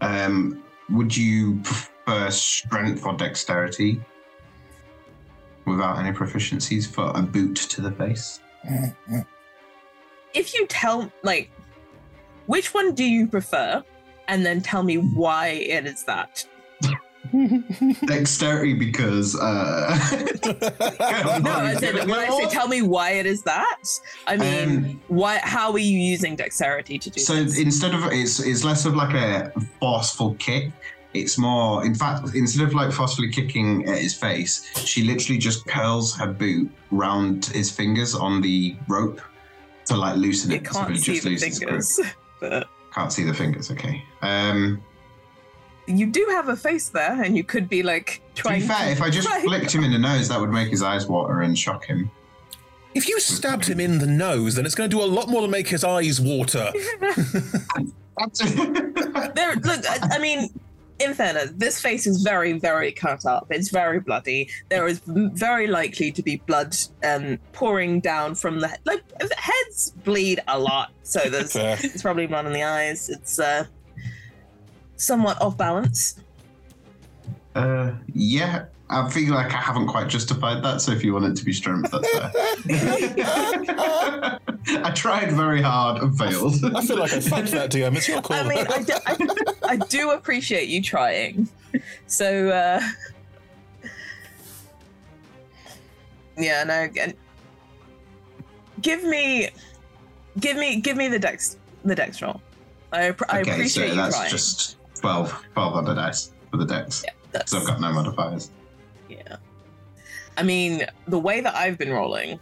Um, 0.00 0.62
would 0.90 1.16
you 1.16 1.60
prefer 1.62 2.30
strength 2.30 3.04
or 3.04 3.14
dexterity? 3.14 4.00
Without 5.66 5.98
any 5.98 6.12
proficiencies 6.12 6.86
for 6.88 7.10
a 7.16 7.22
boot 7.22 7.56
to 7.56 7.80
the 7.80 7.90
face. 7.90 8.38
If 10.36 10.54
you 10.54 10.66
tell 10.66 11.10
like 11.22 11.50
which 12.46 12.74
one 12.74 12.94
do 12.94 13.04
you 13.04 13.26
prefer? 13.26 13.82
And 14.28 14.44
then 14.44 14.60
tell 14.60 14.82
me 14.82 14.96
why 14.96 15.48
it 15.48 15.86
is 15.86 16.04
that. 16.04 16.46
Dexterity 18.06 18.74
because 18.74 19.34
uh 19.34 19.98
no 21.42 21.50
I 21.50 21.74
said 21.74 21.94
when 22.08 22.12
I 22.12 22.28
say 22.28 22.48
tell 22.48 22.68
me 22.68 22.82
why 22.82 23.12
it 23.12 23.26
is 23.26 23.42
that 23.42 23.82
I 24.28 24.36
mean 24.36 25.00
why 25.08 25.38
how 25.42 25.72
are 25.72 25.78
you 25.78 25.98
using 25.98 26.36
dexterity 26.36 27.00
to 27.00 27.10
do 27.10 27.20
so 27.20 27.34
this? 27.34 27.58
instead 27.58 27.94
of 27.94 28.04
it's 28.12 28.38
it's 28.38 28.62
less 28.64 28.86
of 28.86 28.94
like 28.94 29.14
a 29.14 29.52
forceful 29.80 30.36
kick. 30.38 30.70
It's 31.14 31.36
more 31.36 31.84
in 31.84 31.96
fact 31.96 32.28
instead 32.34 32.68
of 32.68 32.74
like 32.74 32.92
forcefully 32.92 33.32
kicking 33.32 33.88
at 33.88 33.98
his 33.98 34.14
face 34.14 34.64
she 34.86 35.02
literally 35.02 35.38
just 35.38 35.66
curls 35.66 36.14
her 36.16 36.28
boot 36.28 36.70
round 36.92 37.46
his 37.46 37.72
fingers 37.72 38.14
on 38.14 38.40
the 38.40 38.76
rope 38.86 39.20
to 39.86 39.96
like 39.96 40.16
loosen 40.16 40.50
you 40.50 40.56
it 40.58 40.66
so 40.66 40.72
can't 40.80 40.90
he 40.92 40.96
see 40.98 41.12
just 41.12 41.24
the 41.24 41.30
loses 41.30 41.58
grip. 41.58 41.68
fingers 41.70 42.00
but 42.40 42.68
can't 42.94 43.12
see 43.12 43.24
the 43.24 43.34
fingers 43.34 43.70
okay 43.70 44.02
um 44.22 44.80
you 45.86 46.06
do 46.06 46.26
have 46.30 46.48
a 46.48 46.56
face 46.56 46.88
there 46.88 47.22
and 47.22 47.36
you 47.36 47.44
could 47.44 47.68
be 47.68 47.82
like 47.82 48.20
to 48.34 48.42
trying 48.42 48.60
be 48.60 48.66
fair 48.66 48.86
to 48.86 48.90
if 48.92 49.00
i 49.02 49.08
just 49.10 49.28
try- 49.32 49.42
flicked 49.42 49.72
him 49.74 49.84
in 49.84 49.92
the 49.92 49.98
nose 49.98 50.28
that 50.28 50.40
would 50.40 50.50
make 50.50 50.68
his 50.68 50.82
eyes 50.82 51.06
water 51.06 51.42
and 51.42 51.56
shock 51.58 51.84
him 51.84 52.10
If 52.94 53.08
you 53.08 53.20
stabbed 53.20 53.66
him 53.68 53.78
in 53.78 53.98
the 53.98 54.06
nose, 54.06 54.54
then 54.54 54.64
it's 54.64 54.74
going 54.74 54.88
to 54.90 54.96
do 54.96 55.02
a 55.02 55.10
lot 55.18 55.28
more 55.28 55.42
to 55.42 55.48
make 55.48 55.68
his 55.68 55.84
eyes 55.84 56.18
water. 56.18 56.72
there 59.34 59.54
look 59.56 59.84
I, 59.86 59.98
I 60.12 60.18
mean 60.18 60.48
in 60.98 61.12
fairness 61.14 61.52
this 61.56 61.80
face 61.80 62.06
is 62.06 62.22
very 62.22 62.52
very 62.54 62.92
cut 62.92 63.26
up. 63.26 63.46
It's 63.50 63.68
very 63.70 64.00
bloody. 64.00 64.48
There 64.68 64.86
is 64.86 65.00
very 65.06 65.66
likely 65.66 66.10
to 66.12 66.22
be 66.22 66.36
blood 66.46 66.76
um 67.04 67.38
pouring 67.52 68.00
down 68.00 68.34
from 68.34 68.60
the 68.60 68.76
like 68.84 69.02
heads 69.36 69.90
bleed 70.04 70.40
a 70.48 70.58
lot. 70.58 70.92
So 71.02 71.20
there's 71.30 71.52
Fair. 71.52 71.76
it's 71.82 72.02
probably 72.02 72.26
blood 72.26 72.46
in 72.46 72.52
the 72.52 72.62
eyes. 72.62 73.08
It's 73.08 73.38
uh 73.38 73.66
somewhat 74.96 75.40
off 75.40 75.56
balance. 75.56 76.18
Uh 77.54 77.92
yeah 78.14 78.66
i 78.88 79.08
feel 79.10 79.34
like 79.34 79.52
i 79.52 79.56
haven't 79.56 79.86
quite 79.88 80.06
justified 80.08 80.62
that 80.62 80.80
so 80.80 80.92
if 80.92 81.02
you 81.02 81.12
want 81.12 81.24
it 81.24 81.34
to 81.36 81.44
be 81.44 81.52
strength 81.52 81.90
that's 81.90 82.08
fair. 82.18 82.30
I 84.84 84.90
tried 84.94 85.30
very 85.32 85.62
hard 85.62 86.02
and 86.02 86.16
failed. 86.18 86.54
I 86.74 86.84
feel 86.84 86.98
like 86.98 87.12
I 87.12 87.20
fucked 87.20 87.52
that 87.52 87.70
DM. 87.70 87.96
It's 87.96 88.08
your 88.08 88.20
call. 88.26 88.36
i 88.36 88.42
mean 88.48 88.66
I 88.68 88.82
do, 88.82 88.92
I, 89.06 89.16
I 89.72 89.76
do 89.76 90.10
appreciate 90.10 90.68
you 90.68 90.82
trying. 90.82 91.48
So 92.06 92.48
uh 92.48 92.80
yeah 96.36 96.64
no 96.64 96.82
again 96.82 97.14
give 98.82 99.02
me 99.04 99.48
give 100.40 100.56
me 100.56 100.80
give 100.80 100.96
me 100.96 101.08
the 101.08 101.18
dex 101.18 101.56
the 101.84 101.94
dex 101.94 102.20
roll. 102.20 102.40
I, 102.92 103.10
appr- 103.10 103.26
I 103.28 103.40
okay 103.40 103.52
appreciate 103.52 103.88
so 103.88 103.94
you 103.94 103.96
that's 104.00 104.16
trying. 104.16 104.30
just 104.30 104.76
12 105.00 105.44
12 105.54 105.74
on 105.74 105.84
the 105.84 105.94
dice 105.94 106.32
for 106.50 106.56
the 106.56 106.64
dex. 106.66 107.04
That's- 107.32 107.50
so 107.50 107.58
i've 107.58 107.66
got 107.66 107.80
no 107.80 107.92
modifiers. 107.92 108.50
yeah 108.50 108.65
i 110.36 110.42
mean 110.42 110.84
the 111.08 111.18
way 111.18 111.40
that 111.40 111.54
i've 111.54 111.78
been 111.78 111.92
rolling 111.92 112.38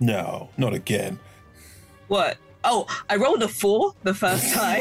No, 0.00 0.50
not 0.56 0.74
again. 0.74 1.18
What? 2.08 2.36
Oh, 2.64 2.86
I 3.08 3.16
rolled 3.16 3.42
a 3.42 3.48
four 3.48 3.92
the 4.02 4.14
first 4.14 4.52
time. 4.54 4.80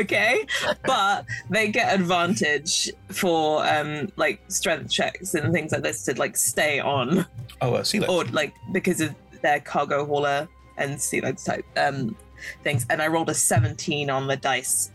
okay, 0.00 0.44
but 0.84 1.24
they 1.50 1.68
get 1.70 1.94
advantage 1.94 2.90
for 3.12 3.64
um 3.66 4.08
like 4.16 4.40
strength 4.48 4.90
checks 4.90 5.34
and 5.34 5.52
things 5.52 5.72
like 5.72 5.82
this 5.82 6.04
to 6.04 6.18
like 6.18 6.36
stay 6.36 6.80
on, 6.80 7.26
Oh, 7.60 7.74
uh, 7.74 7.84
see, 7.84 8.04
or 8.06 8.24
like 8.26 8.54
because 8.72 9.00
of 9.00 9.14
their 9.42 9.60
cargo 9.60 10.04
hauler 10.04 10.48
and 10.78 11.00
sea 11.00 11.20
legs 11.20 11.44
type 11.44 11.64
um 11.76 12.16
things. 12.62 12.86
And 12.90 13.00
I 13.02 13.06
rolled 13.08 13.30
a 13.30 13.34
seventeen 13.34 14.10
on 14.10 14.26
the 14.26 14.36
dice 14.36 14.90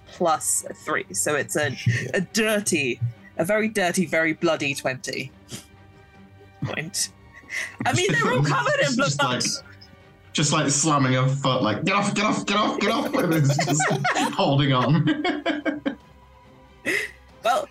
three, 0.85 1.05
so 1.13 1.35
it's 1.35 1.55
a 1.55 1.77
a 2.13 2.21
dirty, 2.21 2.99
a 3.37 3.45
very 3.45 3.67
dirty, 3.67 4.05
very 4.05 4.33
bloody 4.33 4.73
twenty. 4.75 5.31
Point. 6.63 7.09
I 7.85 7.93
mean, 7.93 8.11
they're 8.11 8.31
all 8.31 8.43
covered 8.43 8.79
in 8.87 8.95
blood. 8.95 9.07
Just 9.09 9.23
like 9.23 9.43
just 10.33 10.53
like 10.53 10.69
slamming 10.69 11.13
her 11.13 11.27
foot, 11.27 11.61
like 11.61 11.83
get 11.83 11.95
off, 11.95 12.13
get 12.15 12.25
off, 12.25 12.45
get 12.45 12.57
off, 12.57 12.79
get 12.79 12.91
off, 12.91 13.13
and 13.13 13.33
it's 13.33 13.65
just 13.65 13.81
holding 14.33 14.73
on. 14.73 15.05
Well, 17.43 17.67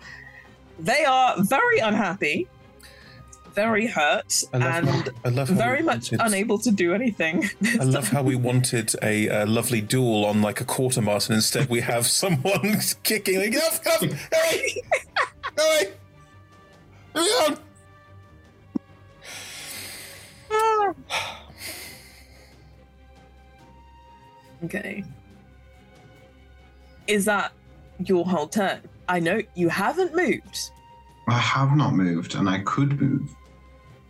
they 0.79 1.05
are 1.05 1.41
very 1.41 1.79
unhappy, 1.79 2.47
very 3.53 3.87
hurt, 3.87 4.43
and 4.53 4.63
how 4.63 5.45
very 5.45 5.81
much 5.83 6.11
wanted- 6.11 6.25
unable 6.25 6.57
to 6.59 6.71
do 6.71 6.93
anything. 6.93 7.49
I 7.79 7.83
love 7.83 8.07
how 8.09 8.23
we 8.23 8.35
wanted 8.35 8.93
a, 9.01 9.29
uh 9.29 9.45
lovely 9.45 9.81
duel 9.81 10.25
on 10.25 10.41
like 10.41 10.61
a 10.61 10.65
quartermast, 10.65 11.29
and 11.29 11.35
instead 11.35 11.69
we 11.69 11.81
have 11.81 12.05
someone 12.21 12.77
kicking. 13.03 13.39
Like, 13.39 13.51
get 13.51 13.63
off, 13.63 13.83
get 13.83 13.93
off, 14.03 14.29
hurry, 14.31 14.83
hurry, 15.57 15.87
hurry 17.15 17.31
on. 17.45 17.57
Okay. 24.63 25.03
Is 27.07 27.25
that 27.25 27.51
your 28.05 28.25
whole 28.25 28.47
turn? 28.47 28.81
I 29.09 29.19
know 29.19 29.41
you 29.55 29.69
haven't 29.69 30.15
moved, 30.15 30.71
I 31.27 31.37
have 31.37 31.75
not 31.75 31.93
moved, 31.93 32.35
and 32.35 32.47
I 32.49 32.59
could 32.59 33.01
move. 33.01 33.29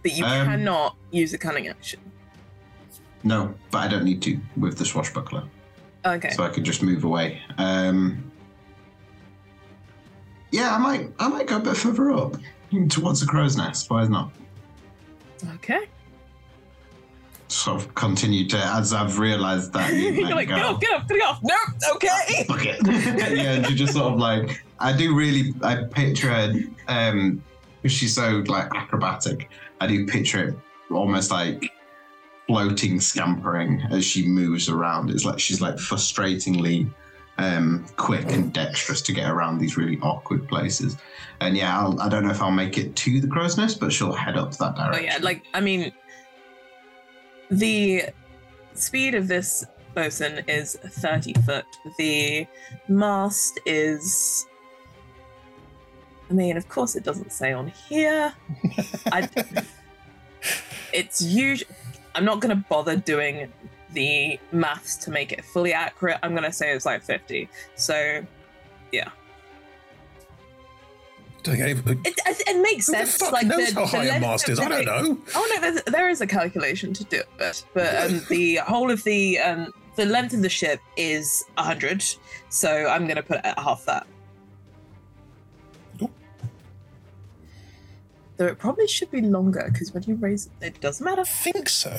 But 0.04 0.12
you 0.14 0.26
Um, 0.26 0.46
cannot 0.48 0.96
use 1.12 1.34
a 1.34 1.38
cunning 1.38 1.68
action. 1.68 2.00
No, 3.24 3.54
but 3.70 3.80
I 3.80 3.88
don't 3.88 4.04
need 4.04 4.22
to 4.24 4.40
with 4.58 4.78
the 4.78 4.86
swashbuckler, 4.86 5.44
Okay. 6.06 6.32
so 6.32 6.44
I 6.44 6.50
could 6.50 6.64
just 6.64 6.82
move 6.82 7.04
away. 7.04 7.42
Um, 7.58 8.32
yeah, 10.52 10.74
I 10.76 10.78
might, 10.80 11.10
I 11.20 11.28
might 11.28 11.48
go 11.48 11.58
a 11.58 11.60
bit 11.60 11.78
further 11.78 12.12
up 12.12 12.36
towards 12.90 13.20
the 13.22 13.26
crow's 13.28 13.56
nest. 13.58 13.90
Why 13.90 14.06
not? 14.08 14.32
Okay. 15.56 15.88
Sort 17.48 17.82
of 17.82 17.94
continue 17.96 18.48
to 18.48 18.58
as 18.58 18.94
I've 18.94 19.20
realised 19.20 19.74
that 19.74 19.94
you 19.94 20.12
You're 20.12 20.30
like, 20.36 20.48
go. 20.48 20.56
get 20.56 20.66
off, 20.66 20.80
get 20.80 20.94
off, 20.94 21.08
get 21.08 21.22
off. 21.22 21.40
Nope. 21.44 21.96
Okay. 21.96 22.46
Fuck 22.48 22.66
it. 22.66 22.80
yeah, 23.38 23.54
and 23.54 23.68
she 23.68 23.76
just 23.76 23.94
sort 23.94 24.14
of 24.14 24.20
like 24.20 24.64
I 24.80 24.96
do 24.96 25.14
really 25.14 25.54
I 25.62 25.84
picture 25.84 26.30
her 26.30 26.54
um 26.88 27.44
because 27.82 27.98
she's 27.98 28.16
so 28.16 28.42
like 28.48 28.74
acrobatic. 28.74 29.50
I 29.82 29.88
do 29.88 30.06
picture 30.06 30.50
it 30.50 30.56
almost 30.92 31.32
like 31.32 31.70
floating 32.48 33.00
scampering 33.00 33.82
as 33.92 34.06
she 34.06 34.28
moves 34.28 34.70
around. 34.70 35.10
It's 35.10 35.26
like 35.26 35.40
she's 35.40 35.60
like 35.62 35.76
frustratingly 35.76 36.90
um 37.38 37.86
quick 37.96 38.32
and 38.32 38.54
dexterous 38.54 39.02
to 39.02 39.14
get 39.14 39.30
around 39.30 39.58
these 39.58 39.76
really 39.78 39.98
awkward 40.02 40.48
places. 40.48 40.98
And 41.40 41.58
yeah, 41.58 41.80
I'll, 41.80 42.00
I 42.00 42.08
don't 42.10 42.24
know 42.24 42.30
if 42.32 42.42
I'll 42.42 42.52
make 42.52 42.78
it 42.78 42.96
to 42.98 43.20
the 43.20 43.28
crow's 43.28 43.58
nest, 43.58 43.80
but 43.80 43.92
she'll 43.92 44.14
head 44.14 44.38
up 44.38 44.52
that 44.58 44.76
Oh 44.78 44.84
direction. 44.92 45.04
yeah, 45.06 45.18
like 45.22 45.44
I 45.54 45.62
mean, 45.62 45.92
the 47.50 48.04
speed 48.74 49.16
of 49.16 49.28
this 49.28 49.66
bosun 49.96 50.44
is 50.48 50.76
thirty 50.76 51.34
foot. 51.46 51.66
The 51.98 52.46
mast 52.88 53.60
is. 53.66 54.46
I 56.32 56.34
mean, 56.34 56.56
of 56.56 56.70
course, 56.70 56.96
it 56.96 57.04
doesn't 57.04 57.34
say 57.34 57.52
on 57.52 57.68
here. 57.68 58.34
I, 59.12 59.28
it's 60.94 61.22
usually. 61.22 61.70
I'm 62.16 62.24
not 62.24 62.40
going 62.40 62.56
to 62.56 62.64
bother 62.70 62.96
doing 62.96 63.52
the 63.94 64.40
maths 64.54 64.96
to 64.98 65.12
make 65.12 65.34
it 65.34 65.44
fully 65.44 65.74
accurate. 65.74 66.20
I'm 66.24 66.32
going 66.32 66.44
to 66.44 66.54
say 66.54 66.72
it's 66.74 66.86
like 66.86 67.04
50. 67.04 67.50
So, 67.76 68.26
yeah. 68.94 69.10
Don't 71.44 71.58
get 71.58 71.70
any- 71.70 71.80
It, 71.80 72.20
it, 72.26 72.42
it 72.48 72.62
makes 72.62 72.86
the 72.86 72.94
sense. 72.94 73.18
fuck 73.18 73.34
like 73.34 73.48
knows 73.48 73.74
the, 73.74 73.76
how 73.76 73.82
the 73.82 73.88
high 73.88 74.04
a 74.06 74.08
length 74.08 74.22
mast 74.22 74.50
is? 74.50 74.60
I 74.60 74.70
don't 74.70 74.86
know. 74.86 75.18
Oh 75.36 75.60
no, 75.62 75.72
there 75.92 76.08
is 76.10 76.22
a 76.22 76.28
calculation 76.28 76.94
to 76.94 77.04
do 77.06 77.22
it, 77.40 77.66
but 77.74 77.96
um, 78.12 78.22
the 78.30 78.58
whole 78.58 78.90
of 78.92 79.04
the 79.04 79.40
um, 79.40 79.74
the 79.96 80.06
length 80.06 80.34
of 80.34 80.44
the 80.44 80.50
ship 80.50 80.80
is 80.98 81.44
hundred, 81.58 82.06
so 82.50 82.88
I'm 82.88 83.08
gonna 83.08 83.24
put 83.24 83.38
it 83.38 83.46
at 83.46 83.58
half 83.58 83.84
that. 83.86 84.06
Though 88.42 88.48
it 88.48 88.58
probably 88.58 88.88
should 88.88 89.12
be 89.12 89.22
longer 89.22 89.70
because 89.72 89.94
when 89.94 90.02
you 90.02 90.16
raise 90.16 90.48
it, 90.48 90.66
it 90.66 90.82
doesn't 90.82 91.06
matter. 91.06 91.22
I 91.22 91.26
think 91.26 91.70
so. 91.70 91.96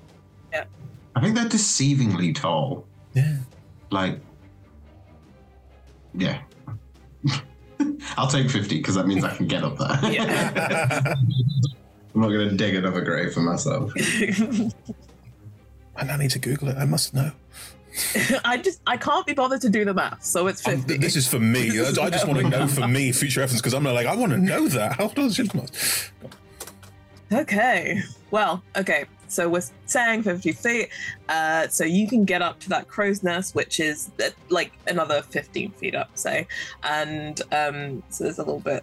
yeah. 0.52 0.62
I 1.16 1.20
think 1.20 1.34
they're 1.34 1.46
deceivingly 1.46 2.32
tall. 2.32 2.86
Yeah. 3.12 3.38
Like, 3.90 4.20
yeah. 6.14 6.42
I'll 8.16 8.28
take 8.28 8.48
50 8.48 8.76
because 8.76 8.94
that 8.94 9.08
means 9.08 9.24
I 9.24 9.34
can 9.34 9.48
get 9.48 9.64
up 9.64 9.78
there. 9.78 9.88
I'm 12.14 12.20
not 12.20 12.28
going 12.28 12.50
to 12.50 12.54
dig 12.54 12.76
another 12.76 13.00
grave 13.00 13.34
for 13.34 13.40
myself. 13.40 13.92
And 13.96 14.72
I 15.98 16.16
need 16.16 16.30
to 16.30 16.38
Google 16.38 16.68
it. 16.68 16.76
I 16.76 16.84
must 16.84 17.14
know. 17.14 17.32
I 18.44 18.56
just 18.56 18.80
I 18.86 18.96
can't 18.96 19.26
be 19.26 19.32
bothered 19.32 19.60
to 19.62 19.68
do 19.68 19.84
the 19.84 19.94
math, 19.94 20.24
so 20.24 20.46
it's 20.46 20.62
fifty. 20.62 20.96
This 20.96 21.16
is 21.16 21.26
for 21.26 21.38
me. 21.38 21.80
I 21.80 21.88
I 22.00 22.10
just 22.10 22.26
want 22.26 22.40
to 22.40 22.48
know 22.48 22.66
for 22.66 22.86
me 22.88 23.12
future 23.12 23.40
reference 23.40 23.60
because 23.60 23.74
I'm 23.74 23.84
like 23.84 24.06
I 24.06 24.14
want 24.14 24.32
to 24.32 24.38
know 24.38 24.68
that. 24.68 24.94
How 24.94 25.08
does 25.08 25.38
it? 25.38 25.50
Okay. 27.32 28.02
Well, 28.30 28.62
okay. 28.76 29.04
So 29.28 29.48
we're 29.48 29.62
saying 29.86 30.24
50 30.24 30.52
feet. 30.52 30.88
Uh, 31.28 31.68
so 31.68 31.84
you 31.84 32.08
can 32.08 32.24
get 32.24 32.42
up 32.42 32.58
to 32.60 32.68
that 32.70 32.88
crow's 32.88 33.22
nest, 33.22 33.54
which 33.54 33.78
is 33.78 34.10
uh, 34.22 34.30
like 34.48 34.72
another 34.88 35.22
15 35.22 35.70
feet 35.72 35.94
up, 35.94 36.10
say. 36.14 36.48
And 36.82 37.40
um, 37.52 38.02
so 38.08 38.24
there's 38.24 38.38
a 38.38 38.42
little 38.42 38.58
bit, 38.58 38.82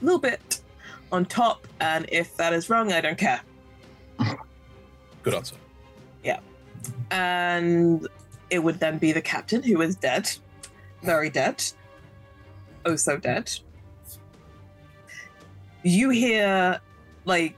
a 0.00 0.04
little 0.04 0.18
bit 0.18 0.60
on 1.12 1.26
top. 1.26 1.68
And 1.80 2.06
if 2.10 2.36
that 2.38 2.54
is 2.54 2.70
wrong, 2.70 2.92
I 2.92 3.02
don't 3.02 3.18
care. 3.18 3.42
Good 5.22 5.34
answer. 5.34 5.56
Yeah. 6.24 6.40
And 7.10 8.08
it 8.50 8.60
would 8.60 8.80
then 8.80 8.98
be 8.98 9.12
the 9.12 9.20
captain 9.20 9.62
who 9.62 9.80
is 9.80 9.96
dead. 9.96 10.30
Very 11.02 11.30
dead. 11.30 11.64
Oh, 12.84 12.96
so 12.96 13.16
dead. 13.16 13.50
You 15.82 16.10
hear 16.10 16.80
like 17.24 17.56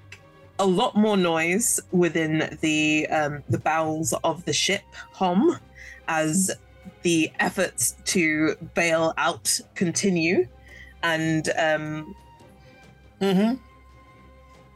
a 0.59 0.67
lot 0.67 0.97
more 0.97 1.17
noise 1.17 1.81
within 1.93 2.57
the 2.61 3.07
um, 3.09 3.43
the 3.49 3.59
bowels 3.59 4.13
of 4.25 4.45
the 4.45 4.53
ship 4.53 4.83
hum 5.13 5.59
as 6.09 6.51
the 7.03 7.31
efforts 7.39 7.97
to 8.05 8.57
bail 8.75 9.15
out 9.19 9.61
continue 9.75 10.47
and 11.03 11.49
um, 11.51 12.15
mm-hmm. 13.21 13.55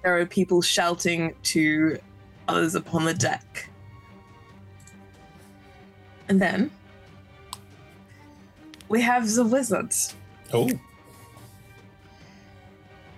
there 0.02 0.18
are 0.18 0.26
people 0.26 0.62
shouting 0.62 1.34
to 1.42 1.98
others 2.46 2.74
upon 2.74 3.04
the 3.04 3.14
deck 3.14 3.68
and 6.28 6.40
then 6.40 6.70
we 8.88 9.00
have 9.00 9.30
the 9.34 9.44
wizard 9.44 9.92
Oh. 10.52 10.68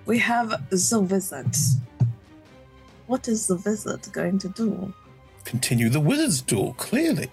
we 0.06 0.18
have 0.18 0.48
the 0.70 1.01
wizard 1.10 1.55
what 3.06 3.28
is 3.28 3.47
the 3.47 3.56
wizard 3.56 4.01
going 4.12 4.39
to 4.39 4.48
do 4.51 4.93
Continue 5.44 5.90
the 5.90 6.01
wizard's 6.01 6.40
duel, 6.40 6.72
clearly. 6.78 7.28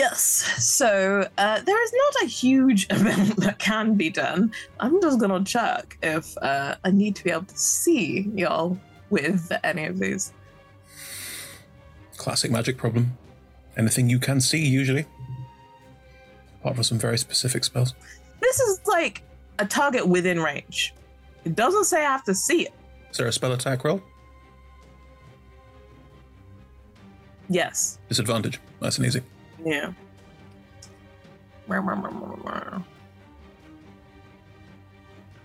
Yes, 0.00 0.22
so 0.64 1.28
uh, 1.36 1.60
there 1.60 1.84
is 1.84 1.92
not 1.92 2.22
a 2.22 2.26
huge 2.26 2.86
amount 2.90 3.36
that 3.36 3.58
can 3.58 3.96
be 3.96 4.08
done. 4.08 4.50
I'm 4.78 4.98
just 5.02 5.20
gonna 5.20 5.44
check 5.44 5.98
if 6.02 6.38
uh, 6.38 6.76
I 6.82 6.90
need 6.90 7.16
to 7.16 7.24
be 7.24 7.30
able 7.30 7.44
to 7.44 7.58
see 7.58 8.30
y'all 8.34 8.78
with 9.10 9.52
any 9.62 9.84
of 9.84 9.98
these. 9.98 10.32
Classic 12.16 12.50
magic 12.50 12.78
problem. 12.78 13.18
Anything 13.76 14.08
you 14.08 14.18
can 14.18 14.40
see, 14.40 14.66
usually. 14.66 15.04
Apart 16.60 16.76
from 16.76 16.84
some 16.84 16.98
very 16.98 17.18
specific 17.18 17.62
spells. 17.62 17.94
This 18.40 18.58
is 18.58 18.80
like 18.86 19.22
a 19.58 19.66
target 19.66 20.08
within 20.08 20.40
range. 20.40 20.94
It 21.44 21.54
doesn't 21.54 21.84
say 21.84 21.98
I 21.98 22.10
have 22.12 22.24
to 22.24 22.34
see 22.34 22.62
it. 22.62 22.72
Is 23.10 23.18
there 23.18 23.26
a 23.26 23.32
spell 23.32 23.52
attack 23.52 23.84
roll? 23.84 24.00
Yes. 27.50 27.98
Disadvantage. 28.08 28.58
Nice 28.80 28.96
and 28.96 29.06
easy. 29.06 29.20
Yeah. 29.64 29.92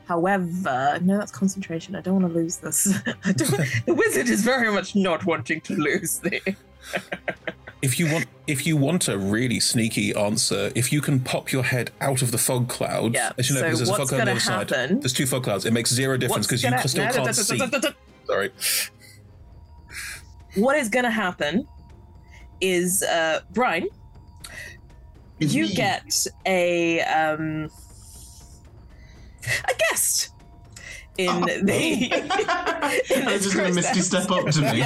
However, 0.07 0.99
no, 1.01 1.17
that's 1.17 1.31
concentration. 1.31 1.95
I 1.95 2.01
don't 2.01 2.21
want 2.21 2.33
to 2.33 2.39
lose 2.39 2.57
this. 2.57 2.87
I 3.23 3.31
don't, 3.31 3.51
the 3.85 3.93
wizard 3.93 4.29
is 4.29 4.43
very 4.43 4.71
much 4.71 4.95
not 4.95 5.25
wanting 5.25 5.61
to 5.61 5.75
lose 5.75 6.19
the. 6.19 6.55
If 7.81 7.99
you 7.99 8.11
want, 8.11 8.25
if 8.47 8.65
you 8.67 8.77
want 8.77 9.07
a 9.07 9.17
really 9.17 9.59
sneaky 9.59 10.13
answer, 10.15 10.71
if 10.75 10.91
you 10.93 11.01
can 11.01 11.19
pop 11.19 11.51
your 11.51 11.63
head 11.63 11.91
out 12.01 12.21
of 12.21 12.31
the 12.31 12.37
fog 12.37 12.67
cloud, 12.69 13.13
Yeah, 13.15 13.31
as 13.37 13.49
you 13.49 13.55
know, 13.55 13.61
so 13.61 13.65
because 13.65 13.79
there's 13.79 13.89
a 13.89 13.91
fog 13.93 13.99
what's 13.99 14.09
cloud 14.11 14.19
on 14.21 14.25
the 14.25 14.31
gonna 14.31 14.31
other 14.31 14.39
side. 14.67 14.69
happen- 14.69 14.99
There's 14.99 15.13
two 15.13 15.25
fog 15.25 15.43
clouds. 15.43 15.65
It 15.65 15.73
makes 15.73 15.91
zero 15.91 16.17
difference 16.17 16.45
because 16.47 16.63
you 16.63 16.69
gonna- 16.69 16.87
still 16.87 17.03
no, 17.03 17.09
no, 17.09 17.15
can't 17.15 17.25
no, 17.27 17.31
see. 17.81 17.89
Sorry. 18.27 18.51
What 20.55 20.77
is 20.77 20.89
going 20.89 21.05
to 21.05 21.11
happen 21.11 21.67
is, 22.61 23.03
uh, 23.03 23.41
Brian, 23.53 23.87
you 25.39 25.67
get 25.73 26.27
a 26.45 27.01
um, 27.01 27.69
a 29.67 29.73
guest 29.89 30.29
in 31.17 31.29
Oh. 31.29 31.45
the. 31.45 31.65
in 32.11 33.27
I 33.27 33.31
this 33.31 33.43
just 33.43 33.55
going 33.55 33.69
to 33.69 33.73
misty 33.75 34.01
step 34.01 34.29
up 34.31 34.45
to 34.49 34.61
me. 34.61 34.79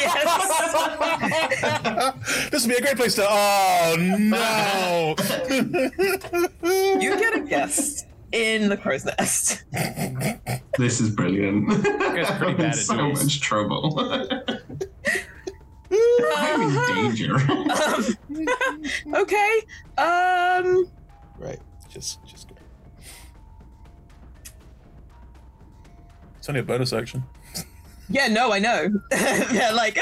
Yes. 0.00 2.50
this 2.50 2.62
would 2.66 2.70
be 2.70 2.76
a 2.76 2.80
great 2.80 2.96
place 2.96 3.14
to. 3.16 3.26
Oh 3.28 3.96
no! 3.98 5.14
you 7.00 7.18
get 7.18 7.36
a 7.36 7.40
guest 7.40 8.06
in 8.32 8.68
the 8.68 8.76
crow's 8.76 9.04
nest. 9.04 9.64
this 10.78 11.00
is 11.00 11.10
brilliant. 11.10 11.68
guys 11.68 12.30
are 12.30 12.38
pretty 12.38 12.52
I'm 12.52 12.56
bad 12.56 12.64
in 12.64 12.70
at 12.70 12.76
so 12.76 13.08
much 13.10 13.40
trouble. 13.40 14.28
I'm 15.92 16.62
in 16.62 16.94
danger. 16.94 17.36
Um, 17.36 18.06
okay. 19.22 19.60
Um. 19.98 20.90
Right. 21.38 21.58
Just, 21.88 22.24
just. 22.24 22.48
Go. 22.48 22.54
It's 26.38 26.48
only 26.48 26.60
a 26.60 26.64
bonus 26.64 26.92
action. 26.92 27.24
Yeah. 28.08 28.28
No, 28.28 28.52
I 28.52 28.58
know. 28.58 28.88
They're 29.10 29.72
like. 29.72 29.98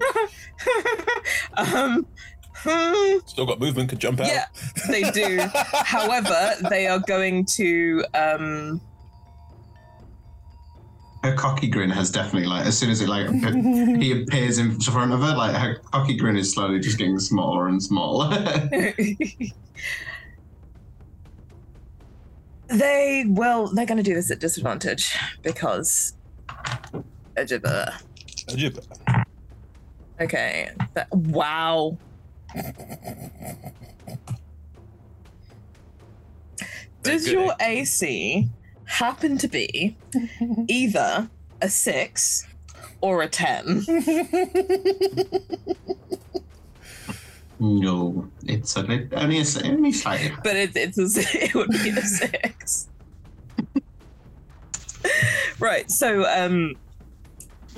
um. 1.56 2.06
hmm, 2.54 3.18
Still 3.26 3.46
got 3.46 3.60
movement. 3.60 3.90
Could 3.90 4.00
jump 4.00 4.20
out. 4.20 4.26
Yeah, 4.26 4.46
they 4.88 5.10
do. 5.10 5.40
However, 5.54 6.54
they 6.68 6.86
are 6.86 7.00
going 7.00 7.44
to. 7.46 8.04
Um, 8.14 8.80
her 11.22 11.34
cocky 11.34 11.68
grin 11.68 11.90
has 11.90 12.10
definitely 12.10 12.48
like 12.48 12.64
as 12.64 12.78
soon 12.78 12.88
as 12.90 13.02
it 13.02 13.08
like 13.08 13.28
he 13.28 14.22
appears 14.22 14.58
in 14.58 14.80
front 14.80 15.12
of 15.12 15.20
her, 15.20 15.36
like 15.36 15.54
her 15.54 15.76
cocky 15.92 16.16
grin 16.16 16.36
is 16.36 16.52
slowly 16.52 16.80
just 16.80 16.96
getting 16.98 17.18
smaller 17.18 17.68
and 17.68 17.82
smaller. 17.82 18.30
they 22.68 23.24
well, 23.28 23.66
they're 23.68 23.86
going 23.86 23.98
to 23.98 24.02
do 24.02 24.14
this 24.14 24.30
at 24.30 24.40
disadvantage 24.40 25.14
because. 25.42 26.14
Ajibba. 27.36 27.94
Ajibba. 28.48 29.24
Okay. 30.20 30.70
That, 30.94 31.10
wow. 31.12 31.96
Does 37.02 37.30
your 37.30 37.54
AC 37.60 38.48
happen 38.90 39.38
to 39.38 39.48
be 39.48 39.96
either 40.68 41.28
a 41.62 41.68
six 41.68 42.46
or 43.00 43.22
a 43.22 43.28
ten? 43.28 43.84
no, 47.60 48.28
it's 48.44 48.76
a 48.76 48.82
lit- 48.82 49.12
only 49.14 49.38
a, 49.38 49.42
s- 49.42 49.62
only 49.62 49.92
slightly. 49.92 50.32
but 50.42 50.56
it, 50.56 50.74
it's 50.76 50.98
a, 50.98 51.02
s- 51.02 51.34
it 51.34 51.54
would 51.54 51.70
be 51.70 51.90
a 51.90 52.02
six. 52.02 52.88
right. 55.58 55.90
So 55.90 56.24
um, 56.26 56.74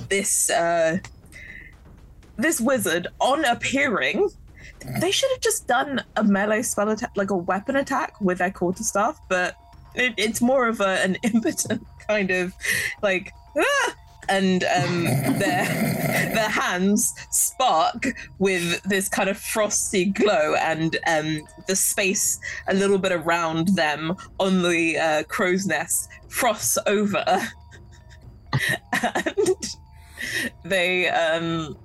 this 0.09 0.49
uh, 0.49 0.97
this 2.37 2.59
wizard 2.59 3.07
on 3.19 3.45
appearing, 3.45 4.29
they 4.99 5.11
should 5.11 5.29
have 5.31 5.41
just 5.41 5.67
done 5.67 6.03
a 6.15 6.23
melee 6.23 6.61
spell 6.63 6.89
attack, 6.89 7.11
like 7.15 7.29
a 7.31 7.37
weapon 7.37 7.75
attack 7.75 8.19
with 8.21 8.39
their 8.39 8.51
quarterstaff, 8.51 9.19
but 9.29 9.55
it, 9.95 10.13
it's 10.17 10.41
more 10.41 10.67
of 10.67 10.81
a, 10.81 11.03
an 11.03 11.15
impotent 11.23 11.85
kind 12.07 12.31
of 12.31 12.53
like. 13.01 13.31
"Ah!" 13.57 13.95
And 14.29 14.63
um, 14.63 15.03
their 15.03 15.65
their 16.33 16.49
hands 16.49 17.13
spark 17.29 18.05
with 18.39 18.81
this 18.83 19.09
kind 19.09 19.27
of 19.27 19.37
frosty 19.37 20.05
glow, 20.05 20.55
and 20.55 20.97
um, 21.07 21.41
the 21.67 21.75
space 21.75 22.39
a 22.69 22.73
little 22.73 22.97
bit 22.97 23.11
around 23.11 23.75
them 23.75 24.15
on 24.39 24.63
the 24.63 24.97
uh, 24.97 25.23
crow's 25.23 25.65
nest 25.65 26.07
frosts 26.29 26.77
over, 26.87 27.25
and 29.03 29.77
they 30.63 31.09
um, 31.09 31.77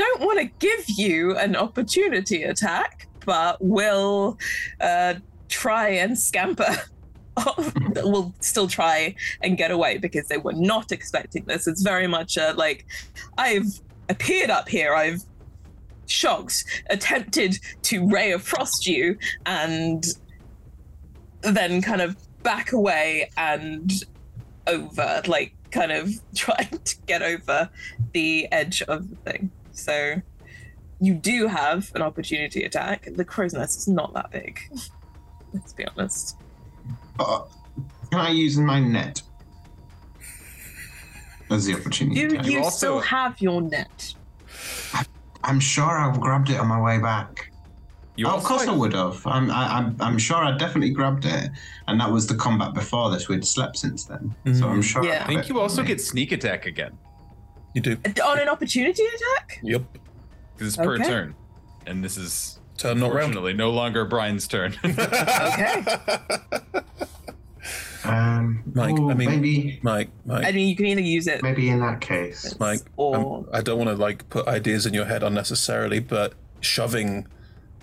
don't 0.00 0.20
want 0.20 0.38
to 0.38 0.46
give 0.46 0.88
you 0.88 1.36
an 1.36 1.54
opportunity 1.54 2.44
attack, 2.44 3.06
but 3.30 3.56
will 3.60 4.36
uh, 4.80 5.14
try 5.48 5.90
and 5.90 6.18
scamper. 6.18 6.76
will 8.02 8.34
still 8.40 8.66
try 8.66 9.14
and 9.40 9.56
get 9.56 9.70
away 9.70 9.98
because 9.98 10.26
they 10.26 10.36
were 10.36 10.52
not 10.52 10.90
expecting 10.90 11.44
this. 11.44 11.68
It's 11.68 11.80
very 11.80 12.08
much 12.08 12.36
a, 12.36 12.54
like 12.54 12.86
I've 13.38 13.68
appeared 14.08 14.50
up 14.50 14.68
here. 14.68 14.96
I've 14.96 15.22
shocked, 16.06 16.64
attempted 16.90 17.60
to 17.82 18.08
ray 18.08 18.32
of 18.32 18.42
frost 18.42 18.84
you, 18.84 19.16
and 19.46 20.04
then 21.42 21.82
kind 21.82 22.00
of 22.00 22.16
back 22.42 22.72
away 22.72 23.30
and 23.36 23.92
over, 24.66 25.22
like 25.28 25.54
kind 25.70 25.92
of 25.92 26.10
trying 26.34 26.80
to 26.84 26.96
get 27.06 27.22
over 27.22 27.70
the 28.12 28.48
edge 28.50 28.82
of 28.82 29.08
the 29.08 29.16
thing. 29.30 29.52
So 29.70 30.20
you 31.00 31.14
do 31.14 31.46
have 31.46 31.90
an 31.94 32.02
opportunity 32.02 32.64
attack. 32.64 33.08
The 33.14 33.24
crow's 33.24 33.54
nest 33.54 33.78
is 33.78 33.88
not 33.88 34.12
that 34.14 34.30
big. 34.30 34.60
Let's 35.52 35.72
be 35.72 35.86
honest. 35.86 36.36
Uh, 37.18 37.42
can 38.10 38.20
I 38.20 38.30
use 38.30 38.56
my 38.56 38.80
net 38.80 39.22
as 41.50 41.66
the 41.66 41.74
opportunity? 41.74 42.20
You 42.20 42.26
attack? 42.28 42.46
you 42.46 42.70
still 42.70 43.00
have 43.00 43.40
your 43.40 43.60
net. 43.62 44.14
I'm 45.42 45.58
sure 45.58 45.98
I've 45.98 46.20
grabbed 46.20 46.50
it 46.50 46.60
on 46.60 46.68
my 46.68 46.80
way 46.80 46.98
back. 46.98 47.50
Oh, 48.18 48.28
of 48.28 48.34
also 48.34 48.48
course 48.48 48.68
I 48.68 48.72
would 48.72 48.92
have. 48.92 49.26
I'm, 49.26 49.50
I, 49.50 49.78
I'm, 49.78 49.96
I'm 49.98 50.18
sure 50.18 50.36
I 50.36 50.54
definitely 50.56 50.90
grabbed 50.90 51.24
it, 51.24 51.50
and 51.88 51.98
that 52.00 52.10
was 52.10 52.26
the 52.26 52.34
combat 52.34 52.74
before 52.74 53.10
this. 53.10 53.28
We'd 53.28 53.46
slept 53.46 53.78
since 53.78 54.04
then, 54.04 54.34
so 54.54 54.68
I'm 54.68 54.82
sure. 54.82 55.02
Yeah. 55.02 55.20
I, 55.20 55.24
I 55.24 55.26
think 55.26 55.48
you 55.48 55.58
also 55.58 55.82
get 55.82 56.00
sneak 56.02 56.30
attack 56.32 56.66
again 56.66 56.98
You 57.74 57.80
do. 57.80 57.96
On 58.24 58.38
an 58.38 58.48
opportunity 58.48 59.04
attack? 59.06 59.60
Yep. 59.62 59.82
Because 60.60 60.74
it's 60.74 60.76
per 60.84 60.94
Okay. 60.96 61.04
turn, 61.04 61.34
and 61.86 62.04
this 62.04 62.16
is 62.18 62.58
Turn 62.76 63.00
not 63.00 63.06
round. 63.08 63.18
unfortunately 63.30 63.54
no 63.54 63.70
longer 63.70 64.04
Brian's 64.04 64.46
turn. 64.46 64.76
Okay. 64.84 65.84
Um, 68.02 68.62
Mike, 68.74 68.98
ooh, 68.98 69.10
I 69.10 69.14
mean- 69.14 69.28
maybe, 69.28 69.78
Mike, 69.82 70.08
Mike, 70.24 70.46
I 70.46 70.52
mean, 70.52 70.68
you 70.68 70.74
can 70.76 70.86
either 70.86 71.02
use 71.02 71.26
it. 71.26 71.42
maybe 71.42 71.68
in 71.68 71.80
that 71.80 72.00
case. 72.00 72.58
Mike. 72.58 72.80
Or 72.96 73.16
I'm- 73.16 73.46
I 73.52 73.60
don't 73.60 73.76
want 73.78 73.90
to 73.90 73.96
like 73.96 74.28
put 74.30 74.48
ideas 74.48 74.86
in 74.86 74.94
your 74.94 75.04
head 75.04 75.22
unnecessarily, 75.22 76.00
but 76.00 76.32
shoving 76.60 77.26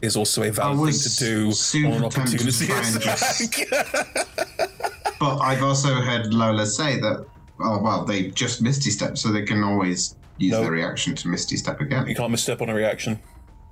is 0.01 0.15
also 0.17 0.41
a 0.41 0.47
I 0.47 0.49
valid 0.49 0.77
thing 0.77 0.85
was 0.87 1.15
to 1.17 1.23
do 1.25 1.51
super 1.51 1.87
on 1.89 2.03
an 2.03 2.09
tempted 2.09 2.39
to 2.39 2.45
opportunity 2.47 2.65
try 2.65 2.87
and 2.87 2.95
attack. 4.57 5.15
But 5.19 5.37
I've 5.39 5.61
also 5.63 5.93
heard 5.95 6.33
Lola 6.33 6.65
say 6.65 6.99
that. 6.99 7.23
Oh 7.59 7.79
well, 7.81 8.03
they 8.05 8.29
just 8.31 8.61
Misty 8.61 8.89
Step, 8.91 9.17
so 9.19 9.31
they 9.31 9.43
can 9.43 9.63
always 9.63 10.15
use 10.37 10.51
Nope. 10.51 10.63
their 10.63 10.71
reaction 10.71 11.15
to 11.15 11.27
Misty 11.27 11.57
Step 11.57 11.79
again. 11.81 12.07
you 12.07 12.15
can't 12.15 12.31
misstep 12.31 12.61
on 12.61 12.69
a 12.69 12.73
reaction. 12.75 13.19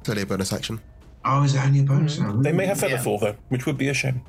It's 0.02 0.10
only 0.10 0.22
a 0.22 0.26
bonus 0.26 0.52
action. 0.54 0.80
Oh, 1.24 1.44
is 1.44 1.56
it 1.56 1.64
only 1.64 1.80
a 1.80 1.84
bonus? 1.84 2.18
Mm-hmm. 2.18 2.42
They 2.44 2.52
may 2.52 2.66
have 2.68 2.82
Yeah. 2.82 2.98
Featherfall 2.98 3.20
though, 3.20 3.36
which 3.50 3.66
would 3.66 3.78
be 3.78 3.88
a 3.88 3.94
shame. 3.94 4.22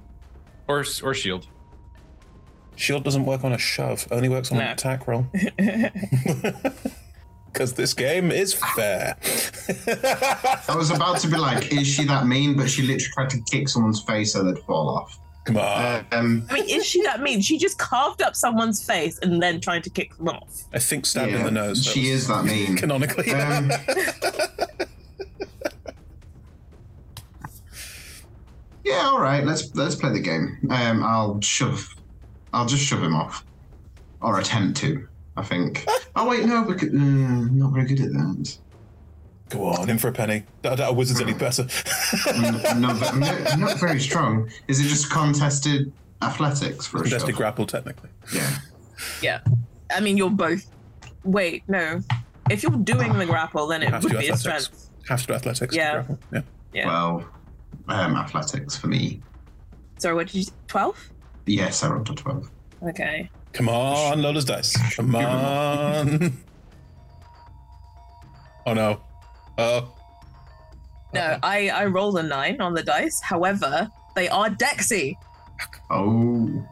or 0.68 0.84
or 1.02 1.14
shield. 1.14 1.46
Shield 2.76 3.04
doesn't 3.04 3.24
work 3.24 3.42
on 3.44 3.52
a 3.52 3.58
shove; 3.58 4.06
only 4.10 4.28
works 4.28 4.50
on 4.52 4.58
an 4.58 4.68
attack 4.68 5.06
roll. 5.06 5.26
Because 7.52 7.72
this 7.72 7.94
game 7.94 8.30
is 8.30 8.52
fair. 8.52 9.16
I 10.68 10.74
was 10.76 10.90
about 10.90 11.18
to 11.20 11.28
be 11.28 11.38
like, 11.38 11.72
is 11.72 11.86
she 11.86 12.04
that 12.04 12.26
mean? 12.26 12.54
But 12.54 12.68
she 12.68 12.82
literally 12.82 13.02
tried 13.14 13.30
to 13.30 13.40
kick 13.50 13.70
someone's 13.70 14.02
face 14.02 14.34
so 14.34 14.44
they'd 14.44 14.58
fall 14.64 14.90
off. 14.90 15.18
Come 15.46 15.56
on. 15.58 16.04
Um, 16.10 16.46
I 16.50 16.54
mean, 16.54 16.68
is 16.68 16.84
she 16.84 17.00
that 17.02 17.20
mean? 17.22 17.40
She 17.40 17.56
just 17.56 17.78
carved 17.78 18.20
up 18.20 18.34
someone's 18.34 18.84
face 18.84 19.16
and 19.20 19.40
then 19.40 19.60
tried 19.60 19.84
to 19.84 19.90
kick 19.90 20.16
them 20.16 20.28
off. 20.28 20.64
I 20.72 20.80
think 20.80 21.06
stabbed 21.06 21.32
in 21.32 21.44
the 21.44 21.52
nose. 21.52 21.84
She 21.84 22.10
was 22.10 22.22
is 22.22 22.28
that 22.28 22.44
mean. 22.48 22.76
Canonically. 22.76 23.32
Um, 23.32 23.70
yeah, 28.84 29.02
all 29.04 29.20
right. 29.20 29.44
Let's 29.44 29.72
let's 29.76 29.94
play 29.94 30.12
the 30.12 30.18
game. 30.20 30.58
Um, 30.68 31.04
I'll 31.04 31.40
shove. 31.40 31.94
I'll 32.52 32.66
just 32.66 32.82
shove 32.82 33.04
him 33.04 33.14
off, 33.14 33.44
or 34.20 34.40
attempt 34.40 34.78
to. 34.80 35.06
I 35.36 35.44
think. 35.44 35.86
oh 36.16 36.28
wait, 36.28 36.44
no, 36.44 36.64
because 36.64 36.88
mm, 36.88 37.52
not 37.52 37.72
very 37.72 37.86
good 37.86 38.00
at 38.00 38.12
that. 38.12 38.58
Go 39.48 39.66
on, 39.66 39.88
in 39.88 39.98
for 39.98 40.08
a 40.08 40.12
penny. 40.12 40.44
I 40.64 40.74
doubt 40.74 40.90
a 40.90 40.92
wizard's 40.92 41.20
any 41.20 41.32
better. 41.34 41.64
Mm, 41.64 42.80
not, 42.80 42.96
ve- 42.96 43.18
no, 43.20 43.66
not 43.66 43.78
very 43.78 44.00
strong. 44.00 44.50
Is 44.66 44.80
it 44.80 44.88
just 44.88 45.10
contested 45.10 45.92
athletics 46.22 46.86
for 46.86 46.98
a 46.98 47.02
Contested 47.02 47.30
shove? 47.30 47.36
grapple, 47.38 47.66
technically. 47.66 48.10
Yeah. 48.34 48.58
Yeah. 49.22 49.40
I 49.94 50.00
mean, 50.00 50.16
you're 50.16 50.30
both. 50.30 50.66
Wait, 51.22 51.62
no. 51.68 52.00
If 52.50 52.62
you're 52.64 52.72
doing 52.72 53.12
the 53.18 53.26
grapple, 53.26 53.66
then 53.68 53.82
it 53.84 53.92
would 53.92 54.02
do 54.02 54.18
be 54.18 54.28
a 54.28 54.36
strength. 54.36 54.90
Have 55.08 55.20
to 55.20 55.26
do 55.28 55.32
athletics. 55.34 55.72
to 55.74 55.76
Yeah. 55.78 55.92
grapple. 55.92 56.18
Yeah. 56.32 56.40
Yeah. 56.72 56.86
Well, 56.88 57.28
um, 57.88 58.16
athletics 58.16 58.76
for 58.76 58.88
me. 58.88 59.22
Sorry, 59.98 60.14
what 60.16 60.26
did 60.26 60.34
you? 60.46 60.52
Twelve? 60.66 61.10
Yes, 61.46 61.84
I 61.84 61.88
rolled 61.88 62.10
a 62.10 62.14
twelve. 62.14 62.50
Okay. 62.82 63.30
Come 63.52 63.68
on, 63.68 64.20
Lola's 64.20 64.44
dice. 64.44 64.76
Come 64.96 65.14
on. 65.14 66.36
Oh 68.66 68.74
no. 68.74 69.00
Oh. 69.58 69.92
No, 71.14 71.38
I, 71.42 71.68
I 71.70 71.86
rolled 71.86 72.18
a 72.18 72.22
nine 72.22 72.60
on 72.60 72.74
the 72.74 72.82
dice. 72.82 73.20
However, 73.22 73.88
they 74.14 74.28
are 74.28 74.48
Dexy, 74.50 75.14
Oh. 75.90 76.66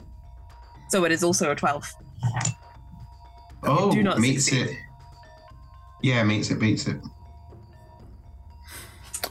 so 0.89 1.05
it 1.05 1.13
is 1.13 1.23
also 1.25 1.51
a 1.51 1.55
12. 1.55 1.93
Oh, 3.63 3.91
do 3.93 4.03
not 4.03 4.19
meets 4.19 4.45
succeed. 4.47 4.67
it. 4.69 4.77
Yeah, 6.03 6.23
meets 6.25 6.51
it, 6.51 6.59
beats 6.61 6.87
it. 6.87 6.97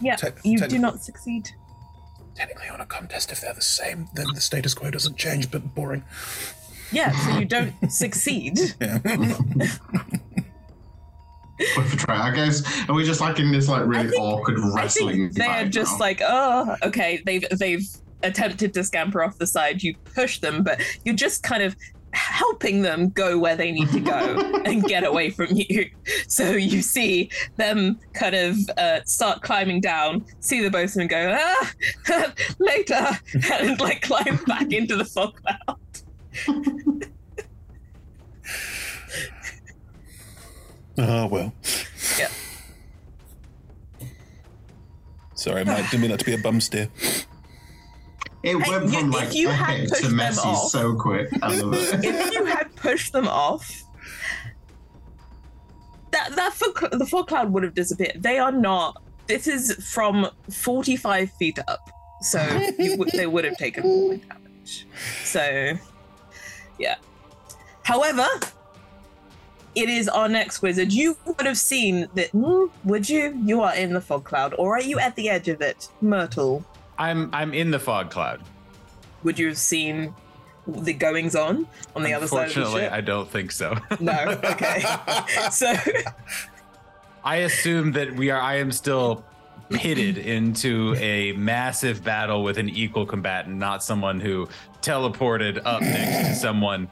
Yeah, 0.02 0.16
Te- 0.16 0.30
you 0.44 0.58
do 0.60 0.80
not 0.80 1.04
succeed. 1.04 1.50
Technically, 2.34 2.68
on 2.70 2.82
a 2.82 2.86
contest, 2.88 3.32
if 3.32 3.42
they're 3.42 3.54
the 3.54 3.62
same, 3.62 4.08
then 4.16 4.26
the 4.34 4.42
status 4.42 4.74
quo 4.74 4.90
doesn't 4.90 5.18
change, 5.18 5.52
but 5.52 5.76
boring. 5.76 6.04
Yeah, 6.92 7.12
so 7.12 7.38
you 7.38 7.46
don't 7.46 7.74
succeed. 7.92 8.58
Yeah. 11.64 11.78
Worth 11.78 11.94
a 11.94 11.98
try. 11.98 12.30
I 12.30 12.32
guess. 12.32 12.90
Are 12.90 12.94
we 12.96 13.04
just 13.04 13.22
like 13.22 13.40
in 13.40 13.52
this 13.52 13.68
like 13.68 13.86
really 13.86 14.16
awkward 14.18 14.60
I 14.60 14.72
wrestling? 14.76 15.30
think 15.30 15.34
they're 15.34 15.68
just 15.68 15.94
now? 15.94 16.06
like, 16.06 16.22
oh, 16.24 16.76
okay, 16.84 17.22
they've 17.26 17.46
they've 17.58 17.88
attempted 18.22 18.74
to 18.74 18.84
scamper 18.84 19.24
off 19.24 19.38
the 19.38 19.48
side. 19.48 19.84
You 19.84 19.96
push 20.16 20.40
them, 20.40 20.64
but 20.64 20.82
you're 21.04 21.16
just 21.16 21.44
kind 21.44 21.64
of 21.64 21.76
helping 22.14 22.82
them 22.82 23.10
go 23.10 23.38
where 23.38 23.56
they 23.56 23.72
need 23.72 23.90
to 23.90 24.00
go 24.00 24.40
and 24.66 24.84
get 24.84 25.04
away 25.04 25.30
from 25.30 25.48
you. 25.52 25.90
So 26.28 26.52
you 26.52 26.82
see 26.82 27.30
them 27.58 28.00
kind 28.14 28.36
of 28.36 28.58
uh, 28.78 29.04
start 29.06 29.42
climbing 29.42 29.82
down, 29.82 30.26
see 30.40 30.62
the 30.62 30.70
them 30.70 31.08
go, 31.08 31.36
ah, 31.38 31.74
later, 32.60 33.08
and 33.52 33.80
like 33.80 34.02
climb 34.02 34.40
back 34.46 34.72
into 34.72 34.96
the 34.96 35.06
fog 35.06 35.34
cloud. 35.42 37.10
Oh 40.98 41.28
well. 41.28 41.54
Yeah. 42.20 42.30
Sorry, 45.36 45.66
Mike. 45.66 45.90
Didn't 45.90 46.02
mean 46.02 46.12
that 46.12 46.20
to 46.20 46.26
be 46.26 46.34
a 46.34 46.38
bum 46.38 46.62
steer. 46.62 46.90
It 48.44 48.56
went 48.56 48.86
you- 48.86 48.90
from 49.00 49.10
if 49.10 49.14
like 49.16 49.34
you 49.34 49.50
had 49.50 49.88
pushed 49.90 50.02
to 50.02 50.08
them 50.08 50.16
messy 50.18 50.48
off- 50.48 50.70
so 50.70 50.96
quick. 50.96 51.30
I 51.42 51.56
love 51.60 51.74
it. 51.74 52.04
if 52.06 52.34
you 52.34 52.46
had 52.46 52.76
pushed 52.76 53.14
them 53.14 53.28
off, 53.28 53.84
that 56.12 56.36
that 56.36 56.54
fog, 56.54 56.92
the 56.92 57.06
fog 57.06 57.28
cloud 57.28 57.52
would 57.54 57.64
have 57.64 57.74
disappeared. 57.74 58.18
They 58.22 58.38
are 58.38 58.52
not. 58.52 59.02
This 59.28 59.48
is 59.48 59.74
from 59.94 60.28
forty-five 60.52 61.32
feet 61.34 61.58
up, 61.68 61.90
so 62.22 62.42
you, 62.78 62.98
would- 62.98 63.10
they 63.14 63.26
would 63.28 63.46
have 63.46 63.58
taken 63.58 63.84
falling 63.84 64.20
damage. 64.20 64.86
So, 65.24 65.74
yeah. 66.78 66.96
However, 67.84 68.28
it 69.76 69.90
is 69.90 70.08
our 70.08 70.30
next 70.30 70.62
wizard. 70.62 70.92
You 70.92 71.18
would 71.26 71.46
have 71.46 71.58
seen 71.58 72.08
that, 72.16 72.30
hmm, 72.30 72.66
would 72.84 73.10
you? 73.10 73.40
You 73.44 73.62
are 73.62 73.76
in 73.76 73.94
the 73.94 74.02
fog 74.02 74.24
cloud, 74.24 74.54
or 74.58 74.76
are 74.76 74.82
you 74.82 75.00
at 75.00 75.16
the 75.16 75.30
edge 75.30 75.48
of 75.48 75.62
it, 75.62 75.90
Myrtle? 76.02 76.64
I'm 76.98 77.30
I'm 77.34 77.54
in 77.54 77.72
the 77.72 77.80
fog 77.80 78.10
cloud. 78.10 78.42
Would 79.24 79.40
you 79.40 79.48
have 79.48 79.58
seen 79.58 80.14
the 80.68 80.94
goings 80.94 81.36
on 81.36 81.68
on 81.96 82.04
the 82.04 82.14
other 82.14 82.28
side 82.28 82.48
of 82.48 82.54
the 82.54 82.62
Unfortunately. 82.62 82.88
I 82.88 83.02
don't 83.02 83.30
think 83.30 83.52
so. 83.52 83.78
No. 84.00 84.40
Okay. 84.44 84.84
so 85.52 85.74
I 87.24 87.38
assume 87.38 87.92
that 87.94 88.14
we 88.16 88.30
are. 88.30 88.40
I 88.40 88.58
am 88.58 88.72
still 88.72 89.26
pitted 89.70 90.18
into 90.18 90.96
a 90.98 91.34
massive 91.34 92.04
battle 92.04 92.44
with 92.44 92.58
an 92.58 92.70
equal 92.70 93.06
combatant, 93.06 93.58
not 93.58 93.84
someone 93.84 94.20
who 94.20 94.48
teleported 94.82 95.62
up 95.66 95.82
next 95.82 96.28
to 96.28 96.36
someone, 96.36 96.90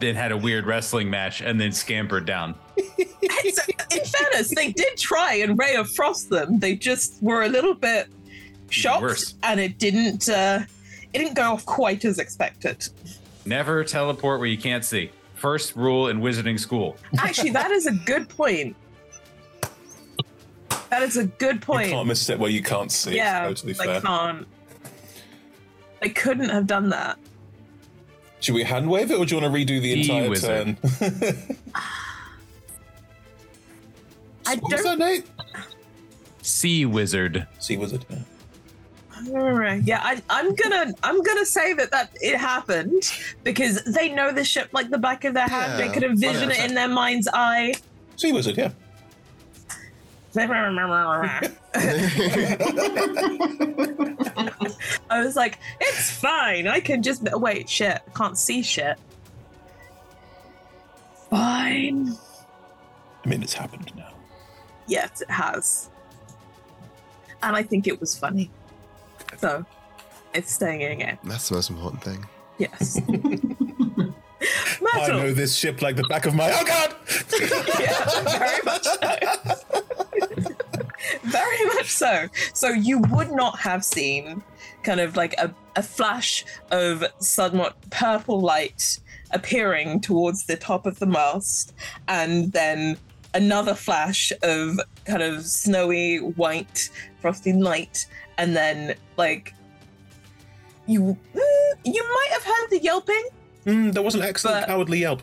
then 0.00 0.14
had 0.14 0.32
a 0.32 0.36
weird 0.36 0.66
wrestling 0.66 1.08
match, 1.10 1.40
and 1.40 1.60
then 1.60 1.72
scampered 1.72 2.26
down. 2.26 2.54
In 2.76 4.04
fairness, 4.04 4.52
they 4.54 4.72
did 4.72 4.96
try 4.98 5.34
and 5.34 5.58
ray 5.58 5.76
of 5.76 5.90
frost 5.90 6.30
them. 6.30 6.58
They 6.58 6.74
just 6.76 7.22
were 7.22 7.42
a 7.42 7.48
little 7.48 7.74
bit 7.74 8.08
shocked, 8.70 9.34
and 9.42 9.60
it 9.60 9.78
didn't. 9.78 10.28
Uh, 10.28 10.60
it 11.12 11.18
didn't 11.18 11.34
go 11.34 11.52
off 11.52 11.64
quite 11.64 12.04
as 12.04 12.18
expected. 12.18 12.88
Never 13.46 13.84
teleport 13.84 14.40
where 14.40 14.48
you 14.48 14.58
can't 14.58 14.84
see. 14.84 15.10
First 15.36 15.76
rule 15.76 16.08
in 16.08 16.20
wizarding 16.20 16.58
school. 16.58 16.96
Actually, 17.18 17.50
that 17.50 17.70
is 17.70 17.86
a 17.86 17.92
good 17.92 18.28
point. 18.28 18.74
That 20.90 21.02
is 21.02 21.16
a 21.16 21.24
good 21.26 21.60
point. 21.60 21.86
You 21.86 21.90
point. 21.90 21.90
can't 21.92 22.08
miss 22.08 22.28
it 22.30 22.38
where 22.38 22.50
you 22.50 22.62
can't 22.62 22.90
see. 22.90 23.16
yeah, 23.16 23.48
It's 23.48 23.60
totally 23.62 23.72
they 23.74 23.84
fair. 23.92 24.00
can't. 24.00 24.46
They 26.00 26.08
couldn't 26.10 26.48
have 26.50 26.66
done 26.66 26.88
that. 26.90 27.18
Should 28.44 28.56
we 28.56 28.62
hand 28.62 28.90
wave 28.90 29.10
it, 29.10 29.14
or 29.18 29.24
do 29.24 29.34
you 29.34 29.40
want 29.40 29.54
to 29.54 29.58
redo 29.58 29.80
the 29.80 29.94
The 29.94 30.00
entire 30.02 30.28
wizard. 30.28 30.76
turn? 30.76 31.56
I 34.46 34.56
what 34.56 34.70
don't. 34.70 34.84
that, 34.84 34.98
Nate? 34.98 35.26
Sea 36.42 36.84
wizard. 36.84 37.46
Sea 37.58 37.78
wizard. 37.78 38.04
Yeah. 38.10 38.18
Yeah, 39.82 40.00
I, 40.02 40.22
I'm 40.28 40.54
gonna 40.54 40.92
I'm 41.02 41.22
gonna 41.22 41.46
say 41.46 41.72
that 41.72 41.90
that 41.92 42.10
it 42.20 42.36
happened 42.36 43.10
because 43.44 43.82
they 43.84 44.10
know 44.10 44.30
the 44.30 44.44
ship 44.44 44.68
like 44.72 44.90
the 44.90 44.98
back 44.98 45.24
of 45.24 45.32
their 45.32 45.48
hand. 45.48 45.80
they 45.80 45.88
could 45.88 46.02
envision 46.02 46.50
it 46.50 46.58
100%. 46.58 46.68
in 46.68 46.74
their 46.74 46.88
mind's 46.88 47.28
eye. 47.32 47.72
Sea 48.16 48.32
wizard. 48.34 48.58
Yeah. 48.58 48.72
I 55.10 55.22
was 55.24 55.36
like, 55.36 55.58
it's 55.80 56.10
fine. 56.10 56.66
I 56.66 56.80
can 56.80 57.02
just 57.02 57.22
wait. 57.22 57.68
Shit, 57.68 58.00
I 58.06 58.10
can't 58.16 58.36
see 58.36 58.62
shit. 58.62 58.98
Fine. 61.30 62.16
I 63.24 63.28
mean, 63.28 63.42
it's 63.42 63.54
happened 63.54 63.92
now. 63.96 64.12
Yes, 64.86 65.20
it 65.20 65.30
has. 65.30 65.90
And 67.42 67.56
I 67.56 67.62
think 67.62 67.86
it 67.86 68.00
was 68.00 68.16
funny. 68.16 68.50
So, 69.38 69.64
it's 70.32 70.52
staying 70.52 70.80
in 70.82 70.92
again. 70.92 71.18
That's 71.24 71.48
the 71.48 71.54
most 71.54 71.70
important 71.70 72.02
thing. 72.02 72.26
Yes. 72.58 73.00
I 74.94 75.08
know 75.08 75.32
this 75.32 75.54
ship 75.56 75.82
like 75.82 75.96
the 75.96 76.04
back 76.04 76.26
of 76.26 76.34
my. 76.34 76.50
Oh 76.52 76.64
God! 76.64 76.94
yeah, 77.80 78.38
very 78.38 78.60
much 78.64 78.84
so. 78.84 79.73
Very 81.24 81.64
much 81.66 81.90
so. 81.90 82.28
So 82.52 82.68
you 82.68 82.98
would 83.10 83.30
not 83.32 83.58
have 83.58 83.84
seen 83.84 84.42
kind 84.82 85.00
of 85.00 85.16
like 85.16 85.34
a, 85.38 85.52
a 85.76 85.82
flash 85.82 86.44
of 86.70 87.04
somewhat 87.18 87.76
purple 87.90 88.40
light 88.40 88.98
appearing 89.30 90.00
towards 90.00 90.44
the 90.44 90.56
top 90.56 90.86
of 90.86 90.98
the 90.98 91.06
mast, 91.06 91.74
and 92.08 92.52
then 92.52 92.96
another 93.34 93.74
flash 93.74 94.32
of 94.42 94.78
kind 95.06 95.22
of 95.22 95.44
snowy 95.44 96.18
white 96.18 96.88
frosty 97.20 97.52
light, 97.52 98.06
and 98.38 98.54
then 98.54 98.94
like 99.16 99.54
you 100.86 101.00
mm, 101.34 101.72
you 101.84 102.02
might 102.02 102.28
have 102.32 102.44
heard 102.44 102.70
the 102.70 102.78
yelping. 102.82 103.24
Mm, 103.66 103.92
there 103.94 104.02
was 104.02 104.14
an 104.14 104.22
excellent 104.22 104.62
But- 104.62 104.66
cowardly 104.68 105.00
yelp. 105.00 105.22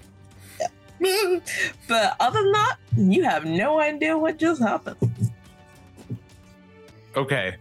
But 1.87 2.15
other 2.19 2.41
than 2.43 2.51
that, 2.51 2.75
you 2.95 3.23
have 3.23 3.43
no 3.45 3.79
idea 3.79 4.15
what 4.17 4.37
just 4.37 4.61
happened. 4.61 5.30
Okay. 7.15 7.55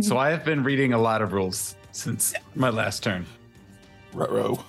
So 0.00 0.16
I 0.16 0.30
have 0.30 0.44
been 0.44 0.62
reading 0.62 0.92
a 0.92 0.98
lot 0.98 1.22
of 1.22 1.32
rules 1.32 1.76
since 1.92 2.34
my 2.54 2.68
last 2.70 3.02
turn. 3.02 3.26
Ruh-roh. 4.12 4.62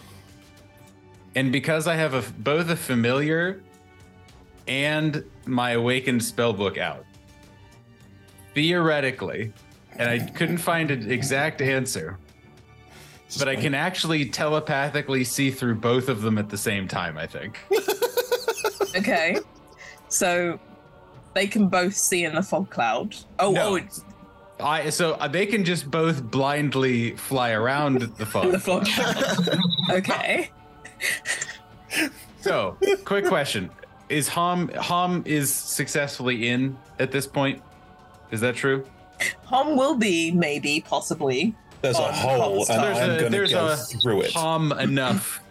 And 1.35 1.51
because 1.51 1.87
I 1.87 1.95
have 1.95 2.13
a, 2.13 2.21
both 2.39 2.69
a 2.69 2.75
familiar 2.75 3.61
and 4.67 5.23
my 5.45 5.71
awakened 5.71 6.21
spellbook 6.21 6.77
out, 6.77 7.05
theoretically, 8.55 9.51
and 9.97 10.09
I 10.09 10.19
couldn't 10.19 10.57
find 10.57 10.89
an 10.91 11.11
exact 11.11 11.61
answer, 11.61 12.17
but 13.37 13.47
I 13.47 13.55
can 13.55 13.73
actually 13.73 14.25
telepathically 14.29 15.23
see 15.23 15.49
through 15.51 15.75
both 15.75 16.07
of 16.07 16.21
them 16.21 16.37
at 16.37 16.49
the 16.49 16.57
same 16.57 16.87
time, 16.87 17.17
I 17.17 17.27
think. 17.27 17.59
Okay. 18.95 19.37
So 20.07 20.59
they 21.33 21.47
can 21.47 21.67
both 21.67 21.95
see 21.95 22.25
in 22.25 22.35
the 22.35 22.43
fog 22.43 22.69
cloud. 22.69 23.15
Oh, 23.39 23.47
oh 23.47 23.51
No. 23.51 23.69
oh 23.69 23.75
it's 23.75 24.03
I 24.59 24.89
so 24.89 25.13
uh, 25.13 25.27
they 25.27 25.45
can 25.45 25.63
just 25.65 25.89
both 25.89 26.23
blindly 26.23 27.15
fly 27.15 27.51
around 27.51 28.01
the 28.01 28.25
fog. 28.25 28.51
the 28.51 28.59
fog 28.59 28.87
okay. 29.91 30.49
So, 32.41 32.77
quick 33.05 33.25
question: 33.25 33.69
Is 34.09 34.27
Hom 34.27 34.69
Hom 34.69 35.23
is 35.25 35.53
successfully 35.53 36.47
in 36.49 36.77
at 36.99 37.11
this 37.11 37.27
point? 37.27 37.61
Is 38.31 38.41
that 38.41 38.55
true? 38.55 38.85
Hom 39.45 39.75
will 39.77 39.95
be, 39.95 40.31
maybe, 40.31 40.81
possibly. 40.81 41.55
There's 41.81 41.99
a 41.99 42.11
hole, 42.11 42.55
Hom's 42.55 42.69
and 42.69 42.81
side. 42.81 42.97
I'm 43.03 43.09
a, 43.11 43.17
gonna 43.17 43.29
there's 43.29 43.51
go 43.51 43.67
a 43.67 43.75
through 43.75 44.21
it. 44.21 44.33
Hom 44.33 44.71
enough 44.73 45.41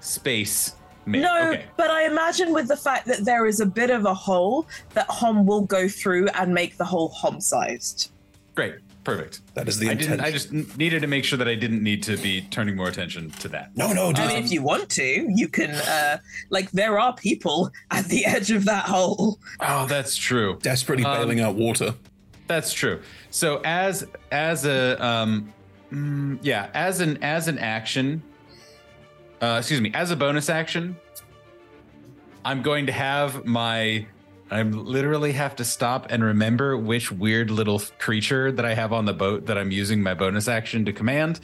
space. 0.00 0.74
made. 1.06 1.22
No, 1.22 1.50
Okay. 1.50 1.64
but 1.76 1.90
I 1.90 2.04
imagine 2.06 2.52
with 2.52 2.68
the 2.68 2.76
fact 2.76 3.06
that 3.06 3.24
there 3.24 3.46
is 3.46 3.60
a 3.60 3.66
bit 3.66 3.90
of 3.90 4.04
a 4.04 4.14
hole 4.14 4.66
that 4.94 5.06
Hom 5.08 5.46
will 5.46 5.62
go 5.62 5.88
through 5.88 6.28
and 6.28 6.52
make 6.52 6.76
the 6.76 6.84
hole 6.84 7.08
Hom 7.10 7.40
sized. 7.40 8.12
Great. 8.58 8.74
Perfect. 9.04 9.54
That 9.54 9.68
is 9.68 9.78
the 9.78 9.88
I 9.88 9.92
intent. 9.92 10.20
I 10.20 10.32
just 10.32 10.52
needed 10.52 11.02
to 11.02 11.06
make 11.06 11.24
sure 11.24 11.36
that 11.36 11.46
I 11.46 11.54
didn't 11.54 11.80
need 11.80 12.02
to 12.02 12.16
be 12.16 12.40
turning 12.50 12.74
more 12.74 12.88
attention 12.88 13.30
to 13.38 13.46
that. 13.50 13.70
No, 13.76 13.92
no, 13.92 14.12
dude. 14.12 14.24
I 14.24 14.34
mean, 14.34 14.44
if 14.44 14.50
you 14.50 14.62
want 14.62 14.90
to, 14.90 15.28
you 15.32 15.46
can, 15.46 15.70
uh, 15.70 16.18
like, 16.50 16.68
there 16.72 16.98
are 16.98 17.14
people 17.14 17.70
at 17.92 18.06
the 18.06 18.26
edge 18.26 18.50
of 18.50 18.64
that 18.64 18.86
hole. 18.86 19.38
Oh, 19.60 19.86
that's 19.86 20.16
true. 20.16 20.58
Desperately 20.60 21.04
Um, 21.04 21.16
bailing 21.16 21.38
out 21.40 21.54
water. 21.54 21.94
That's 22.48 22.72
true. 22.72 23.00
So 23.30 23.60
as 23.64 24.04
as 24.32 24.64
a 24.64 24.96
um 25.06 25.54
mm, 25.92 26.40
yeah, 26.42 26.68
as 26.74 26.98
an 26.98 27.22
as 27.22 27.46
an 27.46 27.58
action 27.58 28.24
uh 29.40 29.56
excuse 29.60 29.80
me, 29.80 29.92
as 29.94 30.10
a 30.10 30.16
bonus 30.16 30.50
action, 30.50 30.96
I'm 32.44 32.62
going 32.62 32.86
to 32.86 32.92
have 32.92 33.44
my 33.44 34.08
I'm 34.50 34.72
literally 34.72 35.32
have 35.32 35.56
to 35.56 35.64
stop 35.64 36.06
and 36.10 36.24
remember 36.24 36.76
which 36.76 37.12
weird 37.12 37.50
little 37.50 37.82
creature 37.98 38.50
that 38.52 38.64
I 38.64 38.74
have 38.74 38.92
on 38.92 39.04
the 39.04 39.12
boat 39.12 39.46
that 39.46 39.58
I'm 39.58 39.70
using 39.70 40.02
my 40.02 40.14
bonus 40.14 40.48
action 40.48 40.84
to 40.86 40.92
command. 40.92 41.40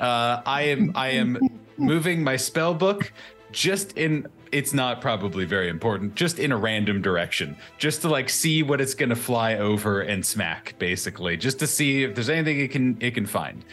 Uh 0.00 0.42
I 0.46 0.62
am 0.62 0.92
I 0.94 1.08
am 1.10 1.38
moving 1.76 2.24
my 2.24 2.36
spell 2.36 2.74
book 2.74 3.12
just 3.52 3.96
in 3.96 4.26
it's 4.52 4.72
not 4.72 5.00
probably 5.00 5.44
very 5.44 5.68
important 5.68 6.14
just 6.14 6.38
in 6.38 6.52
a 6.52 6.56
random 6.56 7.02
direction 7.02 7.56
just 7.78 8.02
to 8.02 8.08
like 8.08 8.28
see 8.28 8.62
what 8.62 8.80
it's 8.80 8.94
going 8.94 9.08
to 9.08 9.16
fly 9.16 9.56
over 9.56 10.00
and 10.02 10.24
smack 10.24 10.74
basically 10.78 11.36
just 11.36 11.58
to 11.58 11.66
see 11.66 12.04
if 12.04 12.14
there's 12.14 12.28
anything 12.28 12.60
it 12.60 12.70
can 12.70 12.96
it 13.00 13.12
can 13.12 13.26
find 13.26 13.64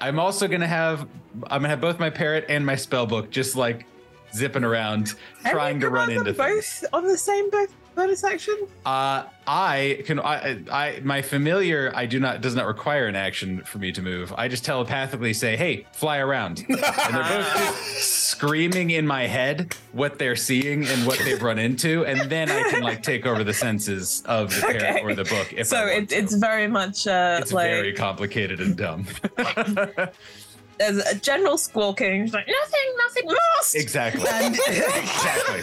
i'm 0.00 0.18
also 0.18 0.46
going 0.46 0.60
to 0.60 0.66
have 0.66 1.00
i'm 1.44 1.60
going 1.60 1.62
to 1.62 1.68
have 1.68 1.80
both 1.80 1.98
my 1.98 2.10
parrot 2.10 2.44
and 2.48 2.64
my 2.64 2.76
spell 2.76 3.06
book 3.06 3.30
just 3.30 3.56
like 3.56 3.86
zipping 4.34 4.64
around 4.64 5.14
trying 5.46 5.80
to 5.80 5.88
run 5.88 6.10
into 6.10 6.34
things. 6.34 6.80
both 6.80 6.94
on 6.94 7.04
the 7.04 7.16
same 7.16 7.48
bo- 7.50 7.66
bonus 7.94 8.24
action. 8.24 8.56
Uh, 8.84 9.24
I 9.46 10.02
can. 10.06 10.20
I, 10.20 10.58
I, 10.70 11.00
my 11.02 11.20
familiar. 11.22 11.92
I 11.94 12.06
do 12.06 12.18
not. 12.18 12.40
Does 12.40 12.54
not 12.54 12.66
require 12.66 13.06
an 13.06 13.16
action 13.16 13.62
for 13.62 13.78
me 13.78 13.92
to 13.92 14.00
move. 14.02 14.32
I 14.36 14.48
just 14.48 14.64
telepathically 14.64 15.34
say, 15.34 15.56
"Hey, 15.56 15.86
fly 15.92 16.18
around," 16.18 16.64
and 16.68 16.78
they're 16.78 17.22
both 17.22 17.54
just 17.54 18.24
screaming 18.24 18.90
in 18.90 19.06
my 19.06 19.26
head 19.26 19.74
what 19.92 20.18
they're 20.18 20.36
seeing 20.36 20.86
and 20.86 21.06
what 21.06 21.18
they've 21.18 21.42
run 21.42 21.58
into, 21.58 22.04
and 22.06 22.30
then 22.30 22.50
I 22.50 22.70
can 22.70 22.82
like 22.82 23.02
take 23.02 23.26
over 23.26 23.44
the 23.44 23.54
senses 23.54 24.22
of 24.26 24.54
the 24.54 24.60
parrot 24.62 24.82
Okay. 24.82 25.00
or 25.02 25.14
the 25.14 25.24
book. 25.24 25.52
If 25.52 25.66
so 25.66 25.86
it, 25.86 26.10
it's 26.10 26.34
very 26.34 26.66
much 26.66 27.06
uh, 27.06 27.38
it's 27.42 27.52
like 27.52 27.70
very 27.70 27.92
complicated 27.92 28.60
and 28.60 28.76
dumb. 28.76 29.06
there's 30.78 30.98
a 30.98 31.14
general 31.14 31.56
squawking. 31.58 32.22
It's 32.24 32.32
like 32.34 32.46
nothing, 32.48 32.96
nothing 32.98 33.26
lost. 33.56 33.74
exactly. 33.74 34.24
And- 34.30 34.54
exactly. 34.66 35.62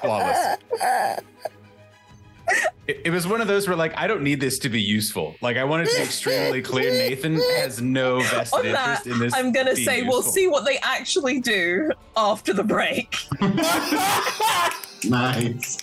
Flawless. 0.00 0.58
It, 2.86 3.02
it 3.04 3.10
was 3.10 3.26
one 3.26 3.42
of 3.42 3.46
those 3.46 3.68
where 3.68 3.76
like 3.76 3.92
I 3.98 4.06
don't 4.06 4.22
need 4.22 4.40
this 4.40 4.58
to 4.60 4.70
be 4.70 4.80
useful. 4.80 5.34
Like 5.42 5.58
I 5.58 5.64
wanted 5.64 5.88
to 5.90 5.96
be 5.96 6.02
extremely 6.02 6.62
clear. 6.62 6.90
Nathan 6.90 7.34
has 7.34 7.82
no 7.82 8.20
vested 8.20 8.58
On 8.66 8.72
that, 8.72 8.88
interest 8.88 9.06
in 9.06 9.18
this. 9.18 9.34
I'm 9.34 9.52
gonna 9.52 9.74
being 9.74 9.86
say 9.86 10.02
we'll 10.02 10.16
useful. 10.18 10.32
see 10.32 10.48
what 10.48 10.64
they 10.64 10.78
actually 10.78 11.40
do 11.40 11.90
after 12.16 12.54
the 12.54 12.64
break. 12.64 13.14
Nice. 15.04 15.78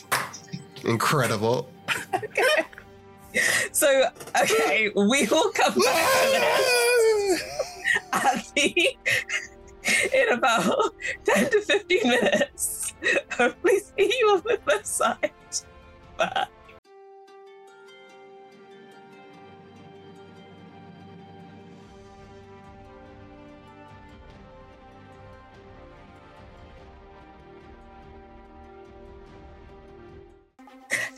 Incredible. 0.83 1.69
So, 3.73 4.05
okay, 4.41 4.89
we 4.95 5.27
will 5.27 5.51
come 5.51 5.73
back 5.73 5.73
to 5.73 6.29
this 6.31 6.69
the 8.55 8.97
in 10.13 10.29
about 10.33 10.93
10 11.25 11.49
to 11.51 11.61
15 11.61 11.99
minutes. 12.03 12.93
Hopefully, 13.31 13.79
see 13.79 14.13
you 14.19 14.27
on 14.29 14.41
the 14.45 14.59
other 14.67 14.83
side. 14.83 15.31
Bye. 16.17 16.47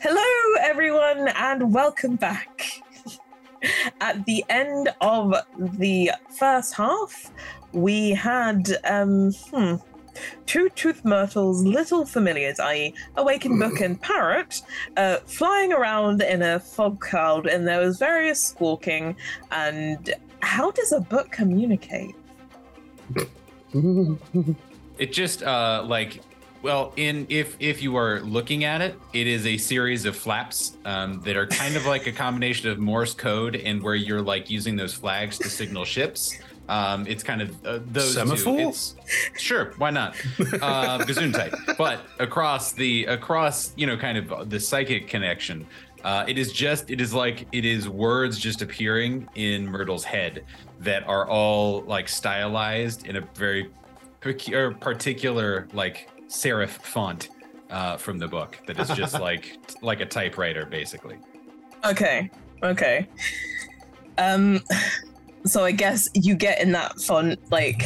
Hello, 0.00 0.22
everyone, 0.60 1.28
and 1.28 1.74
welcome 1.74 2.16
back. 2.16 2.82
At 4.00 4.24
the 4.26 4.44
end 4.48 4.88
of 5.00 5.34
the 5.58 6.12
first 6.38 6.74
half, 6.74 7.30
we 7.72 8.10
had 8.10 8.78
um, 8.84 9.32
hmm, 9.32 9.76
two 10.46 10.68
tooth 10.70 11.04
myrtles, 11.04 11.64
little 11.64 12.04
familiars, 12.06 12.60
i.e., 12.60 12.94
awakened 13.16 13.58
book 13.58 13.80
and 13.80 14.00
parrot, 14.00 14.62
uh, 14.96 15.16
flying 15.26 15.72
around 15.72 16.22
in 16.22 16.42
a 16.42 16.60
fog 16.60 17.00
cloud, 17.00 17.46
and 17.46 17.66
there 17.66 17.80
was 17.80 17.98
various 17.98 18.42
squawking. 18.42 19.16
And 19.50 20.14
how 20.40 20.70
does 20.70 20.92
a 20.92 21.00
book 21.00 21.30
communicate? 21.30 22.14
It 24.98 25.12
just 25.12 25.42
uh 25.42 25.84
like 25.86 26.22
well 26.62 26.92
in 26.96 27.26
if 27.28 27.56
if 27.60 27.82
you 27.82 27.96
are 27.96 28.20
looking 28.20 28.64
at 28.64 28.80
it, 28.80 28.98
it 29.12 29.26
is 29.26 29.46
a 29.46 29.56
series 29.56 30.04
of 30.04 30.16
flaps 30.16 30.76
um, 30.84 31.20
that 31.22 31.36
are 31.36 31.46
kind 31.46 31.76
of 31.76 31.86
like 31.86 32.06
a 32.06 32.12
combination 32.12 32.70
of 32.70 32.78
Morse 32.78 33.14
code 33.14 33.56
and 33.56 33.82
where 33.82 33.94
you're 33.94 34.22
like 34.22 34.50
using 34.50 34.76
those 34.76 34.94
flags 34.94 35.38
to 35.38 35.48
signal 35.48 35.84
ships. 35.84 36.38
Um, 36.68 37.06
it's 37.06 37.22
kind 37.22 37.40
of 37.40 37.66
uh, 37.66 37.78
those 37.86 38.12
Semaphore? 38.14 38.74
sure, 39.38 39.72
why 39.78 39.90
not? 39.90 40.16
Uh, 40.38 40.98
Gesundheit. 40.98 41.54
But 41.78 42.00
across 42.18 42.72
the 42.72 43.06
across 43.06 43.72
you 43.76 43.86
know 43.86 43.96
kind 43.96 44.18
of 44.18 44.50
the 44.50 44.60
psychic 44.60 45.08
connection, 45.08 45.66
uh, 46.04 46.24
it 46.28 46.36
is 46.38 46.52
just 46.52 46.90
it 46.90 47.00
is 47.00 47.14
like 47.14 47.46
it 47.52 47.64
is 47.64 47.88
words 47.88 48.38
just 48.38 48.62
appearing 48.62 49.28
in 49.34 49.66
Myrtle's 49.66 50.04
head 50.04 50.44
that 50.80 51.06
are 51.08 51.26
all 51.26 51.82
like 51.82 52.08
stylized 52.08 53.06
in 53.06 53.16
a 53.16 53.20
very 53.34 53.70
particular 54.20 55.68
like 55.72 56.08
serif 56.28 56.70
font 56.70 57.28
uh, 57.70 57.96
from 57.96 58.18
the 58.18 58.28
book 58.28 58.58
that 58.66 58.78
is 58.78 58.88
just 58.90 59.20
like 59.20 59.58
like 59.82 60.00
a 60.00 60.06
typewriter 60.06 60.66
basically. 60.66 61.18
Okay, 61.84 62.30
okay. 62.62 63.06
Um, 64.18 64.60
so 65.46 65.64
I 65.64 65.72
guess 65.72 66.08
you 66.14 66.34
get 66.34 66.60
in 66.60 66.72
that 66.72 67.00
font, 67.00 67.38
like, 67.50 67.82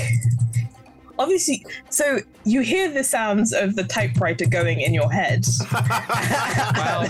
obviously, 1.18 1.64
so 1.90 2.18
you 2.44 2.62
hear 2.62 2.90
the 2.90 3.04
sounds 3.04 3.52
of 3.52 3.76
the 3.76 3.84
typewriter 3.84 4.46
going 4.46 4.80
in 4.80 4.94
your 4.94 5.12
head. 5.12 5.40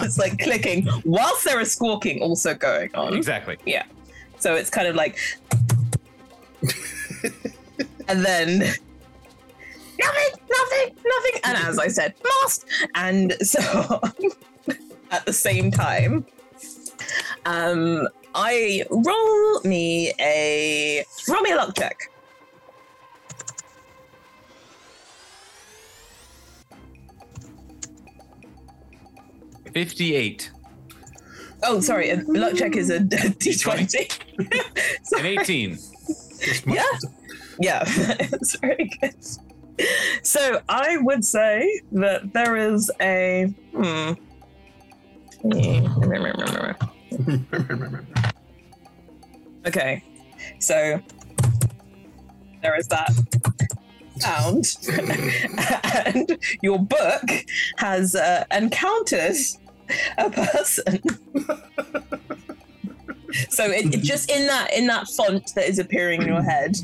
it's 0.02 0.18
like 0.18 0.38
clicking 0.38 0.88
whilst 1.04 1.44
there 1.44 1.60
is 1.60 1.72
squawking 1.72 2.20
also 2.20 2.54
going 2.54 2.90
on. 2.94 3.14
Exactly. 3.14 3.56
Yeah. 3.64 3.84
So 4.38 4.56
it's 4.56 4.70
kind 4.70 4.88
of 4.88 4.96
like, 4.96 5.18
and 8.08 8.24
then 8.24 8.74
nothing, 10.02 10.40
nothing, 10.50 10.96
nothing. 11.04 11.40
And 11.44 11.58
as 11.58 11.78
I 11.78 11.88
said, 11.88 12.14
lost. 12.42 12.66
And 12.94 13.34
so 13.42 13.60
at 15.10 15.24
the 15.26 15.32
same 15.32 15.70
time, 15.70 16.26
um, 17.46 18.08
I 18.34 18.84
roll 18.90 19.60
me 19.62 20.12
a 20.20 21.04
roll 21.28 21.42
me 21.42 21.52
a 21.52 21.56
luck 21.56 21.76
check. 21.76 22.08
Fifty-eight. 29.72 30.50
Oh, 31.64 31.80
sorry, 31.80 32.10
a 32.10 32.16
luck 32.26 32.56
check 32.56 32.76
is 32.76 32.90
a 32.90 33.00
d 33.38 33.56
twenty. 33.56 34.08
An 34.38 35.26
eighteen. 35.26 35.78
yeah, 36.66 36.82
yeah, 37.58 37.84
it's 37.86 38.56
very 38.58 38.90
good. 39.00 39.14
So 40.22 40.60
I 40.68 40.96
would 40.98 41.24
say 41.24 41.80
that 41.92 42.32
there 42.32 42.56
is 42.56 42.90
a 43.00 43.52
hmm. 43.74 44.12
Okay, 49.66 50.04
so 50.58 51.00
there 52.62 52.76
is 52.76 52.86
that 52.88 53.10
sound, 54.18 54.76
and 56.06 56.38
your 56.62 56.78
book 56.78 57.24
has 57.78 58.14
uh, 58.14 58.44
encountered 58.52 59.36
a 60.18 60.30
person. 60.30 61.00
so 63.48 63.64
it, 63.64 63.94
it 63.94 64.02
just 64.02 64.30
in 64.30 64.46
that 64.46 64.72
in 64.72 64.86
that 64.86 65.08
font 65.08 65.52
that 65.54 65.68
is 65.68 65.78
appearing 65.78 66.22
in 66.22 66.28
your 66.28 66.42
head, 66.42 66.76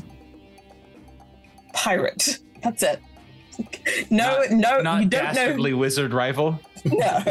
pirate. 1.73 2.39
That's 2.61 2.83
it. 2.83 3.01
No, 4.09 4.43
no, 4.51 4.81
Not 4.81 5.03
you 5.03 5.09
don't 5.09 5.25
know. 5.25 5.33
dastardly 5.33 5.73
wizard 5.73 6.13
rival. 6.13 6.59
No, 6.85 7.21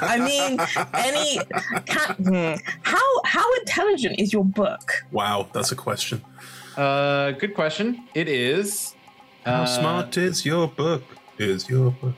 I 0.00 0.18
mean, 0.18 0.58
any 0.94 1.38
can, 1.84 2.14
hmm, 2.16 2.54
how 2.84 3.02
how 3.26 3.54
intelligent 3.56 4.18
is 4.18 4.32
your 4.32 4.46
book? 4.46 4.92
Wow, 5.12 5.46
that's 5.52 5.72
a 5.72 5.76
question. 5.76 6.22
Uh, 6.74 7.32
good 7.32 7.54
question. 7.54 8.08
It 8.14 8.28
is. 8.30 8.94
How 9.44 9.64
uh, 9.64 9.66
smart 9.66 10.16
is 10.16 10.46
your 10.46 10.68
book? 10.68 11.02
Is 11.36 11.68
your 11.68 11.90
book? 11.90 12.14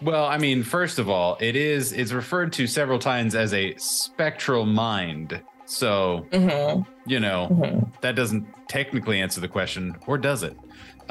Well, 0.00 0.24
I 0.24 0.36
mean, 0.36 0.64
first 0.64 0.98
of 0.98 1.08
all, 1.08 1.36
it 1.40 1.54
is 1.54 1.92
it's 1.92 2.10
referred 2.10 2.52
to 2.54 2.66
several 2.66 2.98
times 2.98 3.36
as 3.36 3.54
a 3.54 3.76
spectral 3.76 4.66
mind. 4.66 5.40
So, 5.64 6.26
Mhm. 6.32 6.84
you 7.06 7.20
know, 7.20 7.46
Mhm. 7.52 8.00
that 8.00 8.16
doesn't 8.16 8.46
technically 8.68 9.20
answer 9.20 9.40
the 9.40 9.48
question, 9.48 9.94
or 10.08 10.18
does 10.18 10.42
it? 10.42 10.56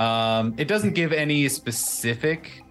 Um, 0.01 0.55
it 0.57 0.67
doesn't 0.67 0.93
give 0.93 1.13
any 1.13 1.47
specific. 1.47 2.63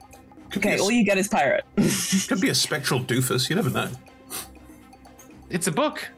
Okay, 0.57 0.79
all 0.81 0.91
you 0.91 1.05
get 1.05 1.17
is 1.17 1.29
pirate. 1.29 1.65
Could 2.29 2.41
be 2.41 2.49
a 2.49 2.55
spectral 2.55 2.99
doofus. 3.01 3.49
You 3.49 3.55
never 3.55 3.71
know. 3.71 3.89
it's 5.49 5.69
a 5.69 5.73
book. 5.73 6.11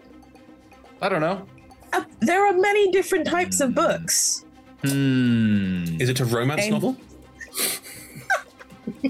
I 1.03 1.11
don't 1.11 1.21
know. 1.21 1.47
Uh, 1.93 2.05
there 2.21 2.47
are 2.47 2.55
many 2.55 2.91
different 2.93 3.27
types 3.27 3.61
of 3.61 3.75
books. 3.75 4.47
Hmm. 4.83 6.01
Is 6.01 6.09
it 6.09 6.21
a 6.21 6.25
romance 6.25 6.63
Aim- 6.63 6.73
novel? 6.73 6.97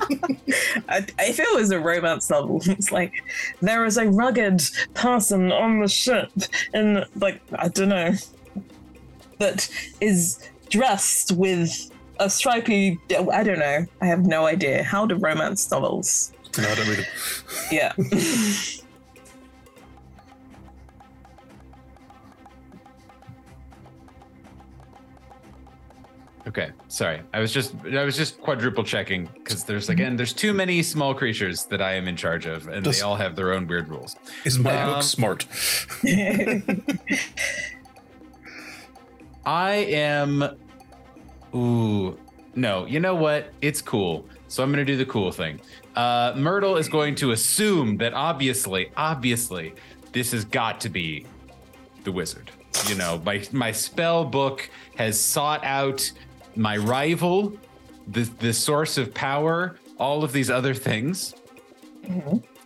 I- 0.89 1.07
if 1.21 1.39
it 1.39 1.55
was 1.55 1.71
a 1.71 1.79
romance 1.79 2.29
novel, 2.31 2.61
it's 2.67 2.91
like 2.91 3.13
there 3.61 3.85
is 3.85 3.97
a 3.97 4.09
rugged 4.09 4.61
person 4.95 5.53
on 5.53 5.81
the 5.81 5.89
ship, 5.89 6.31
and 6.75 7.07
like 7.15 7.41
I 7.55 7.69
don't 7.69 7.91
know, 7.91 8.13
that 9.39 9.69
is 10.01 10.41
dressed 10.69 11.31
with 11.33 11.92
a 12.25 12.31
stripy. 12.31 12.99
I 13.33 13.43
don't 13.43 13.59
know. 13.59 13.85
I 14.01 14.07
have 14.07 14.25
no 14.27 14.47
idea. 14.47 14.83
How 14.83 15.07
do 15.07 15.17
romance 15.17 15.71
novels? 15.71 16.33
No, 16.59 16.69
I 16.69 16.75
don't 16.75 16.89
read 16.89 16.99
them. 16.99 17.07
Yeah. 17.71 17.93
Okay, 26.45 26.73
sorry. 26.89 27.23
I 27.33 27.39
was 27.39 27.53
just 27.53 27.73
I 27.95 28.03
was 28.03 28.17
just 28.17 28.41
quadruple 28.41 28.83
checking 28.83 29.27
because 29.35 29.63
there's 29.63 29.89
again 29.89 30.17
there's 30.17 30.33
too 30.33 30.53
many 30.53 30.83
small 30.83 31.15
creatures 31.15 31.65
that 31.67 31.81
I 31.81 31.93
am 31.95 32.09
in 32.09 32.17
charge 32.17 32.47
of, 32.47 32.67
and 32.67 32.83
Does- 32.85 32.97
they 32.99 33.03
all 33.03 33.15
have 33.15 33.37
their 33.37 33.53
own 33.53 33.69
weird 33.69 33.89
rules. 33.89 34.17
Is 34.45 34.59
my 34.59 34.75
Um, 34.83 34.95
book 34.95 35.03
smart? 35.05 35.47
I 39.47 39.73
am. 39.75 40.45
Ooh, 41.55 42.19
no. 42.55 42.87
You 42.87 43.01
know 43.01 43.15
what? 43.15 43.53
It's 43.61 43.83
cool. 43.83 44.27
So 44.49 44.63
I'm 44.63 44.71
gonna 44.71 44.85
do 44.85 44.97
the 44.97 45.07
cool 45.07 45.33
thing. 45.33 45.61
Uh, 45.97 46.33
Myrtle 46.37 46.77
is 46.77 46.89
going 46.89 47.15
to 47.17 47.33
assume 47.33 47.97
that 47.99 48.15
obviously, 48.15 48.91
obviously, 48.97 49.75
this 50.13 50.33
has 50.33 50.45
got 50.45 50.81
to 50.83 50.89
be 50.89 51.27
the 52.05 52.13
wizard. 52.13 52.51
You 52.87 52.95
know, 52.95 53.21
my 53.25 53.45
my 53.53 53.73
spell 53.73 54.25
book 54.25 54.69
has 54.97 55.21
sought 55.21 55.65
out 55.65 56.11
my 56.57 56.77
rival, 56.77 57.55
the 58.09 58.23
the 58.41 58.53
source 58.53 58.99
of 58.99 59.13
power, 59.15 59.79
all 59.99 60.25
of 60.25 60.33
these 60.33 60.51
other 60.51 60.75
things. 60.75 61.35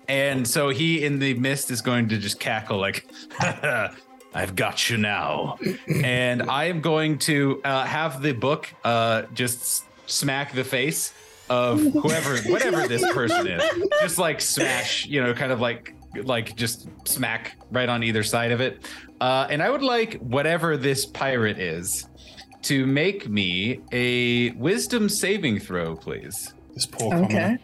And 0.08 0.46
so 0.46 0.68
he 0.68 1.04
in 1.04 1.18
the 1.18 1.34
mist 1.34 1.70
is 1.70 1.80
going 1.80 2.08
to 2.08 2.18
just 2.18 2.38
cackle 2.38 2.78
like, 2.78 3.06
I've 4.34 4.54
got 4.54 4.90
you 4.90 4.96
now. 4.96 5.58
and 6.02 6.42
I 6.42 6.64
am 6.64 6.80
going 6.80 7.18
to 7.20 7.60
uh, 7.64 7.84
have 7.84 8.22
the 8.22 8.32
book 8.32 8.72
uh, 8.84 9.22
just 9.34 9.84
smack 10.08 10.52
the 10.52 10.64
face 10.64 11.12
of 11.48 11.80
whoever, 11.80 12.36
whatever 12.50 12.86
this 12.88 13.04
person 13.12 13.46
is. 13.46 13.62
Just 14.00 14.18
like 14.18 14.40
smash, 14.40 15.06
you 15.06 15.22
know, 15.22 15.32
kind 15.32 15.52
of 15.52 15.60
like, 15.60 15.94
like 16.22 16.56
just 16.56 16.88
smack 17.06 17.56
right 17.70 17.88
on 17.88 18.02
either 18.02 18.22
side 18.22 18.52
of 18.52 18.60
it. 18.60 18.86
Uh, 19.20 19.46
and 19.48 19.62
I 19.62 19.70
would 19.70 19.82
like 19.82 20.14
whatever 20.20 20.76
this 20.76 21.06
pirate 21.06 21.58
is 21.58 22.06
to 22.62 22.84
make 22.86 23.28
me 23.28 23.80
a 23.92 24.50
wisdom 24.52 25.08
saving 25.08 25.60
throw, 25.60 25.94
please. 25.96 26.52
This 26.74 26.84
poor 26.84 27.14
Okay. 27.14 27.58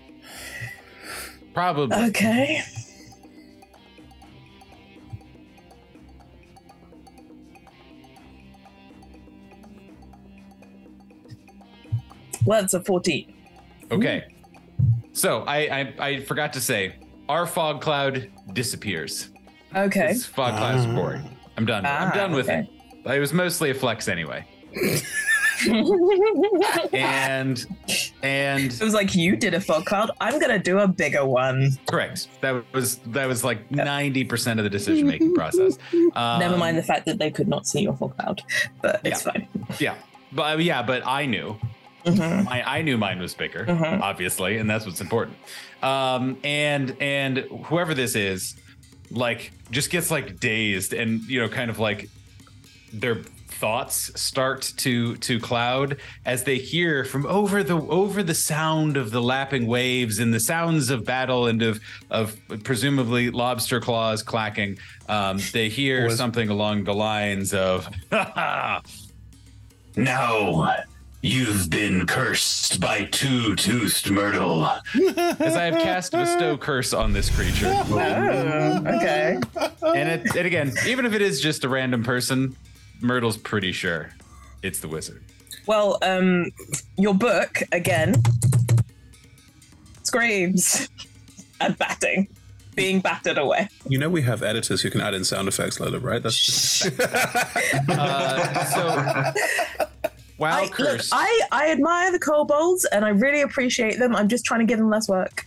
Probably. 1.53 1.97
Okay. 2.09 2.63
Well, 12.45 12.63
it's 12.63 12.75
a 12.75 12.81
14. 12.83 13.33
Okay. 13.91 14.25
So 15.13 15.43
I, 15.43 15.57
I 15.81 15.95
I 15.99 16.21
forgot 16.21 16.53
to 16.55 16.61
say, 16.61 16.95
our 17.29 17.47
fog 17.47 17.81
cloud 17.81 18.31
disappears. 18.53 19.31
Okay. 19.75 20.09
This 20.09 20.25
fog 20.27 20.57
cloud 20.57 20.77
is 20.79 20.87
boring. 20.87 21.37
I'm 21.57 21.67
done. 21.67 21.85
I'm 21.87 22.09
Ah, 22.09 22.15
done 22.15 22.33
with 22.33 22.49
okay. 22.49 22.69
it. 23.05 23.11
It 23.11 23.19
was 23.21 23.33
mostly 23.33 23.71
a 23.71 23.75
flex 23.75 24.09
anyway. 24.09 24.47
and 26.93 27.67
and 28.23 28.73
it 28.73 28.81
was 28.83 28.95
like 28.95 29.15
you 29.15 29.37
did 29.37 29.55
a 29.55 29.61
fog 29.61 29.85
cloud. 29.85 30.11
I'm 30.21 30.39
gonna 30.41 30.59
do 30.59 30.79
a 30.79 30.89
bigger 30.89 31.25
one. 31.25 31.73
correct. 31.87 32.29
That 32.41 32.65
was 32.73 32.97
that 33.09 33.27
was 33.27 33.45
like 33.45 33.71
ninety 33.71 34.25
percent 34.25 34.59
of 34.61 34.65
the 34.65 34.71
decision 34.71 35.07
making 35.07 35.35
process. 35.41 35.79
Um, 36.15 36.41
Never 36.41 36.57
mind 36.57 36.79
the 36.79 36.83
fact 36.83 37.07
that 37.07 37.19
they 37.19 37.31
could 37.31 37.49
not 37.49 37.67
see 37.67 37.83
your 37.83 37.95
fog 37.97 38.17
cloud, 38.17 38.43
but 38.81 39.01
it's 39.05 39.25
Yeah. 39.25 39.33
fine. 39.33 39.49
Yeah, 39.79 39.95
but 40.33 40.55
uh, 40.55 40.59
yeah, 40.59 40.83
but 40.83 41.07
I 41.07 41.27
knew. 41.27 41.57
Mhm. 42.05 42.47
I, 42.49 42.79
I 42.79 42.83
knew 42.83 42.97
mine 42.99 43.19
was 43.21 43.35
bigger, 43.35 43.65
Mhm. 43.67 44.01
obviously, 44.01 44.57
and 44.59 44.69
that's 44.69 44.85
what's 44.87 45.01
important. 45.01 45.37
Um, 45.83 46.37
and 46.45 46.97
and 47.01 47.39
whoever 47.65 47.95
this 47.95 48.15
is, 48.15 48.55
like, 49.11 49.53
just 49.71 49.91
gets 49.91 50.11
like 50.11 50.39
dazed, 50.41 50.93
and 50.93 51.23
you 51.29 51.41
know, 51.41 51.49
kind 51.49 51.71
of 51.71 51.79
like 51.79 52.09
their 52.93 53.17
thoughts 53.49 54.11
start 54.21 54.73
to 54.77 55.15
to 55.19 55.39
cloud 55.39 55.97
as 56.27 56.43
they 56.43 56.59
hear 56.59 57.05
from 57.05 57.25
over 57.27 57.63
the 57.63 57.75
over 57.75 58.23
the 58.25 58.35
sound 58.35 58.97
of 58.97 59.13
the 59.13 59.23
lapping 59.23 59.69
waves 59.69 60.19
and 60.19 60.35
the 60.35 60.41
sounds 60.41 60.91
of 60.91 61.05
battle 61.05 61.47
and 61.47 61.63
of 61.63 61.79
of 62.11 62.37
presumably 62.65 63.31
lobster 63.31 63.79
claws 63.81 64.21
clacking. 64.23 64.79
Um, 65.09 65.39
they 65.53 65.69
hear 65.69 66.11
something 66.11 66.49
along 66.49 66.85
the 66.85 66.95
lines 66.95 67.55
of. 67.55 67.89
Now 69.97 70.75
you've 71.23 71.71
been 71.71 72.07
cursed 72.07 72.81
by 72.81 73.05
two 73.05 73.55
toothed 73.57 74.11
myrtle. 74.11 74.65
As 75.17 75.57
I 75.57 75.65
have 75.65 75.81
cast 75.83 76.13
bestow 76.13 76.57
curse 76.59 76.93
on 76.93 77.13
this 77.13 77.31
creature. 77.31 77.69
Oh, 77.93 78.83
okay. 78.97 79.39
And 79.83 80.09
it, 80.09 80.37
and 80.37 80.47
again, 80.47 80.73
even 80.87 81.07
if 81.07 81.13
it 81.13 81.23
is 81.23 81.41
just 81.41 81.65
a 81.65 81.69
random 81.69 82.03
person, 82.03 82.57
Myrtle's 83.01 83.37
pretty 83.37 83.73
sure 83.73 84.11
it's 84.63 84.81
the 84.81 84.89
wizard. 84.89 85.23
Well, 85.67 85.99
um, 86.03 86.51
your 86.97 87.15
book 87.15 87.63
again 87.73 88.15
screams 90.03 90.89
at 91.61 91.79
batting, 91.79 92.29
being 92.75 93.01
battered 93.01 93.39
away. 93.39 93.69
You 93.87 93.99
know 93.99 94.09
we 94.09 94.23
have 94.23 94.43
editors 94.43 94.83
who 94.83 94.91
can 94.91 95.01
add 95.01 95.15
in 95.15 95.25
sound 95.25 95.49
effects, 95.49 95.79
Lola, 95.79 95.99
right? 95.99 96.23
That's 96.23 96.45
just 96.45 96.91
Uh, 97.89 98.65
so 99.75 99.85
while 100.43 100.65
I, 100.65 100.83
look, 100.83 101.01
I, 101.13 101.41
I 101.53 101.71
admire 101.71 102.11
the 102.11 102.19
kobolds 102.19 102.85
and 102.87 103.05
I 103.05 103.11
really 103.11 103.43
appreciate 103.43 103.99
them. 104.01 104.17
I'm 104.17 104.27
just 104.29 104.45
trying 104.45 104.59
to 104.61 104.67
give 104.67 104.79
them 104.79 104.91
less 104.91 105.09
work. 105.09 105.47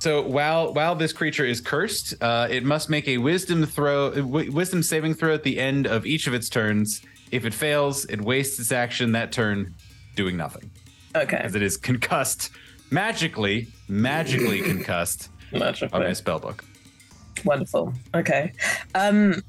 So 0.00 0.22
while 0.22 0.72
while 0.72 0.94
this 0.94 1.12
creature 1.12 1.44
is 1.44 1.60
cursed, 1.60 2.14
uh, 2.22 2.46
it 2.50 2.64
must 2.64 2.88
make 2.90 3.06
a 3.08 3.18
wisdom 3.18 3.64
throw, 3.66 4.10
w- 4.10 4.50
wisdom 4.52 4.82
saving 4.82 5.14
throw 5.14 5.32
at 5.34 5.42
the 5.42 5.58
end 5.58 5.86
of 5.86 6.04
each 6.06 6.26
of 6.26 6.34
its 6.34 6.48
turns. 6.48 7.02
If 7.30 7.44
it 7.44 7.54
fails, 7.54 8.04
it 8.06 8.20
wastes 8.20 8.58
its 8.58 8.72
action 8.72 9.12
that 9.12 9.30
turn, 9.32 9.74
doing 10.16 10.36
nothing, 10.36 10.70
Okay. 11.14 11.36
as 11.36 11.54
it 11.54 11.62
is 11.62 11.76
concussed, 11.76 12.50
magically, 12.90 13.68
magically 13.88 14.60
concussed 14.72 15.28
Magically. 15.52 15.88
by 15.88 15.98
my 16.00 16.10
spellbook. 16.10 16.60
Wonderful. 17.44 17.92
Okay. 18.14 18.52
Um, 18.94 19.42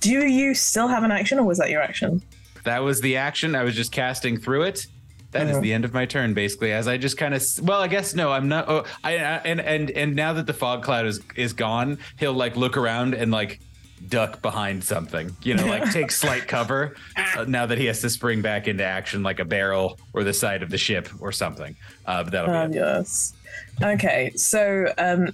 do 0.00 0.26
you 0.26 0.54
still 0.54 0.88
have 0.88 1.02
an 1.04 1.10
action 1.12 1.38
or 1.38 1.44
was 1.44 1.58
that 1.58 1.70
your 1.70 1.82
action? 1.82 2.22
That 2.64 2.80
was 2.82 3.00
the 3.00 3.16
action. 3.16 3.54
I 3.54 3.64
was 3.64 3.74
just 3.74 3.92
casting 3.92 4.38
through 4.38 4.62
it. 4.64 4.86
That 5.32 5.42
is 5.46 5.52
Uh-huh. 5.52 5.60
the 5.60 5.72
end 5.74 5.84
of 5.84 5.92
my 5.92 6.06
turn, 6.06 6.32
basically. 6.34 6.72
As 6.72 6.88
I 6.88 6.96
just 6.96 7.18
kind 7.18 7.34
of, 7.34 7.42
well, 7.62 7.80
I 7.82 7.88
guess 7.88 8.14
no, 8.14 8.32
I'm 8.32 8.48
not. 8.48 8.68
Oh, 8.68 8.84
I, 9.04 9.16
I 9.18 9.36
and 9.44 9.60
and 9.60 9.90
and 9.90 10.16
now 10.16 10.32
that 10.32 10.46
the 10.46 10.54
fog 10.54 10.82
cloud 10.82 11.06
is 11.06 11.20
is 11.36 11.52
gone, 11.52 11.98
he'll 12.18 12.32
like 12.32 12.56
look 12.56 12.76
around 12.78 13.12
and 13.14 13.30
like 13.30 13.60
duck 14.08 14.40
behind 14.40 14.82
something. 14.82 15.36
You 15.42 15.54
know, 15.54 15.66
like 15.66 15.92
take 15.92 16.10
slight 16.24 16.48
cover. 16.48 16.96
Uh, 17.36 17.44
now 17.46 17.66
that 17.66 17.76
he 17.76 17.84
has 17.86 18.00
to 18.00 18.08
spring 18.10 18.40
back 18.40 18.68
into 18.68 18.84
action, 18.84 19.22
like 19.22 19.38
a 19.38 19.44
barrel 19.44 19.98
or 20.14 20.24
the 20.24 20.32
side 20.32 20.62
of 20.62 20.70
the 20.70 20.78
ship 20.78 21.08
or 21.20 21.30
something. 21.30 21.76
Uh, 22.06 22.22
but 22.24 22.32
that'll 22.32 22.48
be. 22.48 22.52
Fabulous. 22.78 23.34
Okay, 23.82 24.32
so 24.34 24.92
um, 24.96 25.28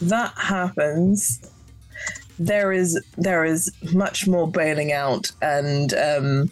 that 0.00 0.32
happens. 0.38 1.40
There 2.40 2.72
is 2.72 2.98
there 3.18 3.44
is 3.44 3.70
much 3.92 4.26
more 4.26 4.50
bailing 4.50 4.92
out, 4.92 5.30
and 5.42 5.92
um, 5.92 6.50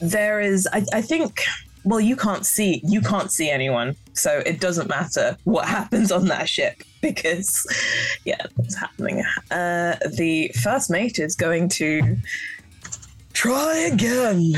there 0.00 0.40
is. 0.40 0.68
I, 0.72 0.84
I 0.92 1.00
think. 1.00 1.44
Well, 1.84 2.00
you 2.00 2.16
can't 2.16 2.44
see. 2.44 2.80
You 2.82 3.00
can't 3.00 3.30
see 3.30 3.48
anyone, 3.48 3.94
so 4.14 4.42
it 4.44 4.58
doesn't 4.58 4.88
matter 4.88 5.36
what 5.44 5.68
happens 5.78 6.10
on 6.10 6.26
that 6.26 6.48
ship 6.48 6.82
because, 7.00 7.64
yeah, 8.24 8.44
it's 8.58 8.74
happening. 8.74 9.22
Uh, 9.52 9.94
the 10.16 10.50
first 10.60 10.90
mate 10.90 11.20
is 11.20 11.36
going 11.36 11.68
to 11.68 12.16
try 13.32 13.76
again. 13.92 14.54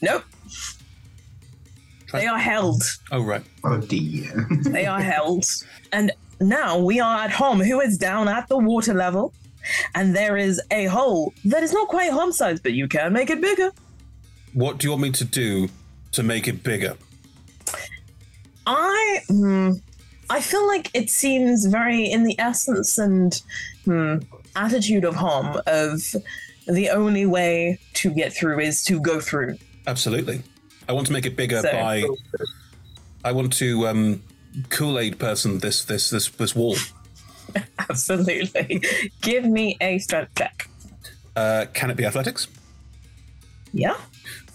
Nope. 0.00 0.24
They 2.12 2.26
are 2.26 2.38
held. 2.38 2.82
oh 3.12 3.22
right. 3.22 3.42
Oh 3.64 3.78
dear. 3.78 4.46
They 4.62 4.86
are 4.86 5.00
held. 5.00 5.44
And 5.92 6.12
now 6.40 6.78
we 6.78 7.00
are 7.00 7.18
at 7.24 7.30
Hom, 7.30 7.60
who 7.60 7.80
is 7.80 7.98
down 7.98 8.28
at 8.28 8.48
the 8.48 8.58
water 8.58 8.94
level. 8.94 9.34
And 9.94 10.16
there 10.16 10.36
is 10.36 10.60
a 10.70 10.86
hole 10.86 11.34
that 11.44 11.62
is 11.62 11.72
not 11.72 11.88
quite 11.88 12.10
Hom 12.10 12.32
size, 12.32 12.60
but 12.60 12.72
you 12.72 12.88
can 12.88 13.12
make 13.12 13.28
it 13.28 13.40
bigger. 13.40 13.70
What 14.54 14.78
do 14.78 14.86
you 14.86 14.90
want 14.92 15.02
me 15.02 15.10
to 15.12 15.24
do 15.24 15.68
to 16.12 16.22
make 16.22 16.48
it 16.48 16.62
bigger? 16.62 16.96
I 18.66 19.20
hmm, 19.28 19.72
I 20.30 20.40
feel 20.40 20.66
like 20.66 20.90
it 20.94 21.10
seems 21.10 21.66
very 21.66 22.04
in 22.10 22.24
the 22.24 22.38
essence 22.38 22.98
and 22.98 23.40
hmm, 23.84 24.18
attitude 24.56 25.04
of 25.04 25.14
Hom 25.16 25.60
of 25.66 26.14
the 26.66 26.90
only 26.90 27.26
way 27.26 27.78
to 27.94 28.10
get 28.10 28.32
through 28.32 28.60
is 28.60 28.84
to 28.84 29.00
go 29.00 29.20
through. 29.20 29.56
Absolutely. 29.86 30.42
I 30.88 30.92
want 30.92 31.06
to 31.08 31.12
make 31.12 31.26
it 31.26 31.36
bigger 31.36 31.60
So- 31.60 31.70
by. 31.70 32.04
I 33.24 33.32
want 33.32 33.52
to 33.54 33.86
um, 33.88 34.22
Kool 34.70 34.98
Aid 34.98 35.18
person 35.18 35.58
this 35.58 35.84
this 35.84 36.10
this 36.10 36.28
this 36.30 36.54
wall. 36.54 36.76
Absolutely. 37.90 38.82
Give 39.20 39.44
me 39.44 39.76
a 39.80 39.98
strength 39.98 40.34
check. 40.36 40.68
Uh, 41.36 41.66
can 41.72 41.90
it 41.90 41.96
be 41.96 42.04
athletics? 42.04 42.48
Yeah. 43.72 43.96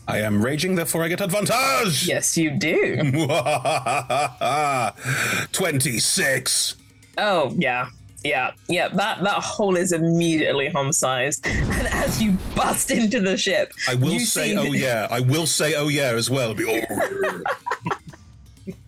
I 0.07 0.19
am 0.19 0.43
raging, 0.43 0.75
therefore 0.75 1.03
I 1.03 1.07
get 1.07 1.21
advantage. 1.21 2.07
Yes, 2.07 2.37
you 2.37 2.51
do. 2.51 2.97
Twenty-six. 5.51 6.75
Oh 7.17 7.53
yeah. 7.57 7.87
Yeah, 8.23 8.51
yeah, 8.69 8.87
that, 8.89 9.21
that 9.23 9.43
hole 9.43 9.75
is 9.75 9.91
immediately 9.91 10.69
Hom 10.69 10.93
sized. 10.93 11.45
And 11.73 11.87
as 11.87 12.21
you 12.21 12.37
bust 12.55 12.91
into 12.91 13.19
the 13.19 13.35
ship, 13.35 13.73
I 13.89 13.95
will 13.95 14.19
say, 14.19 14.51
see 14.51 14.57
oh 14.57 14.71
yeah. 14.71 15.07
I 15.09 15.19
will 15.19 15.45
say, 15.45 15.75
oh 15.75 15.89
yeah, 15.89 16.13
as 16.13 16.29
well. 16.29 16.55
Oh. 16.57 17.41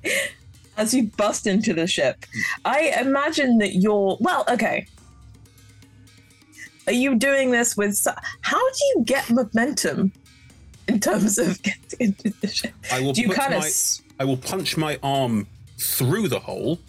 as 0.78 0.94
you 0.94 1.12
bust 1.18 1.48
into 1.48 1.74
the 1.74 1.88
ship, 1.88 2.26
I 2.64 2.94
imagine 3.02 3.58
that 3.58 3.76
you're 3.76 4.18
well. 4.22 4.46
Okay, 4.50 4.88
are 6.88 6.94
you 6.94 7.16
doing 7.16 7.52
this 7.52 7.76
with? 7.76 8.06
How 8.42 8.60
do 8.60 8.86
you 8.86 9.04
get 9.06 9.30
momentum 9.30 10.12
in 10.88 11.00
terms 11.00 11.38
of 11.38 11.62
getting 11.64 12.00
into 12.00 12.30
the 12.42 12.48
ship? 12.48 12.74
I 12.92 13.02
will 13.02 13.14
Do 13.14 13.22
you 13.22 13.30
kind 13.30 13.54
of? 13.54 13.66
I 14.20 14.26
will 14.26 14.38
punch 14.38 14.78
my 14.78 15.00
arm 15.04 15.48
through 15.78 16.28
the 16.30 16.40
hole, 16.40 16.80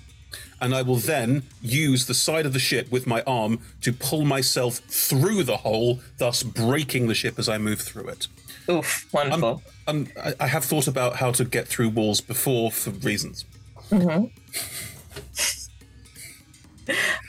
and 0.61 0.74
I 0.74 0.83
will 0.83 0.97
then 0.97 1.45
use 1.62 2.07
the 2.07 2.15
side 2.15 2.47
of 2.47 2.53
the 2.53 2.59
ship 2.59 2.91
with 2.91 3.07
my 3.07 3.23
arm 3.27 3.61
to 3.83 3.93
pull 3.93 4.24
myself 4.24 4.77
through 4.89 5.45
the 5.45 5.59
hole, 5.59 6.01
thus 6.19 6.43
breaking 6.43 7.09
the 7.09 7.15
ship 7.15 7.39
as 7.39 7.49
I 7.49 7.59
move 7.59 7.81
through 7.81 8.09
it. 8.09 8.28
Oof, 8.69 9.12
wonderful. 9.12 9.62
Um, 9.87 10.09
I, 10.23 10.35
I 10.41 10.47
have 10.47 10.65
thought 10.65 10.89
about 10.89 11.16
how 11.16 11.31
to 11.33 11.45
get 11.45 11.69
through 11.69 11.91
walls 11.91 12.20
before 12.20 12.70
for 12.73 12.91
reasons. 12.91 13.45
Mm-hmm. 13.91 14.27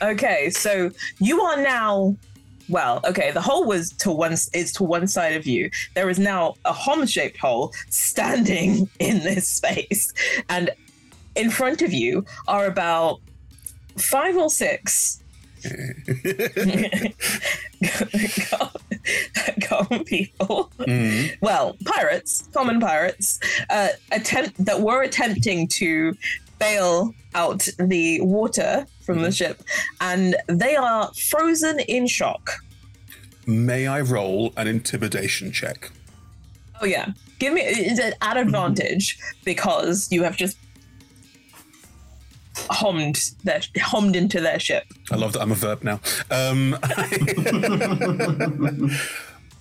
okay, 0.02 0.50
so 0.50 0.92
you 1.20 1.42
are 1.42 1.62
now. 1.62 2.16
Well, 2.70 3.00
okay, 3.06 3.32
the 3.32 3.40
hole 3.40 3.64
was 3.66 3.92
to 4.00 4.12
one 4.12 4.34
is 4.34 4.74
to 4.74 4.84
one 4.84 5.08
side 5.08 5.34
of 5.34 5.48
you. 5.48 5.70
There 5.94 6.10
is 6.10 6.20
now 6.20 6.56
a 6.66 6.74
Hom-shaped 6.74 7.38
hole 7.38 7.74
standing 7.90 8.90
in 9.00 9.20
this 9.20 9.48
space, 9.48 10.12
and 10.50 10.72
in 11.38 11.50
front 11.50 11.82
of 11.82 11.94
you 11.94 12.26
are 12.48 12.66
about 12.66 13.20
five 13.98 14.36
or 14.36 14.50
six 14.50 15.22
common 19.62 20.04
people. 20.06 20.72
Mm-hmm. 20.80 21.36
Well, 21.42 21.76
pirates, 21.86 22.48
common 22.54 22.80
pirates, 22.80 23.40
uh, 23.70 23.90
attempt 24.12 24.64
that 24.64 24.82
were 24.82 25.04
attempting 25.04 25.68
to 25.70 26.16
bail 26.60 27.14
out 27.36 27.68
the 27.80 28.22
water 28.22 28.88
from 29.02 29.18
the 29.22 29.30
mm-hmm. 29.30 29.32
ship, 29.32 29.64
and 30.02 30.36
they 30.48 30.76
are 30.76 31.12
frozen 31.14 31.80
in 31.82 32.08
shock. 32.08 32.60
May 33.46 33.88
I 33.88 34.02
roll 34.02 34.54
an 34.58 34.68
intimidation 34.68 35.52
check? 35.52 35.92
Oh 36.82 36.86
yeah, 36.86 37.14
give 37.40 37.54
me 37.54 37.62
is 37.62 38.00
it 38.00 38.16
at 38.22 38.38
advantage 38.38 39.18
mm-hmm. 39.18 39.40
because 39.46 40.12
you 40.12 40.24
have 40.24 40.36
just 40.38 40.58
hommed 42.70 43.32
their 43.44 43.62
hommed 43.82 44.16
into 44.16 44.42
their 44.42 44.60
ship. 44.60 44.86
I 45.12 45.16
love 45.16 45.34
that 45.34 45.42
I'm 45.42 45.52
a 45.52 45.56
verb 45.56 45.84
now. 45.84 46.00
Um, 46.32 46.78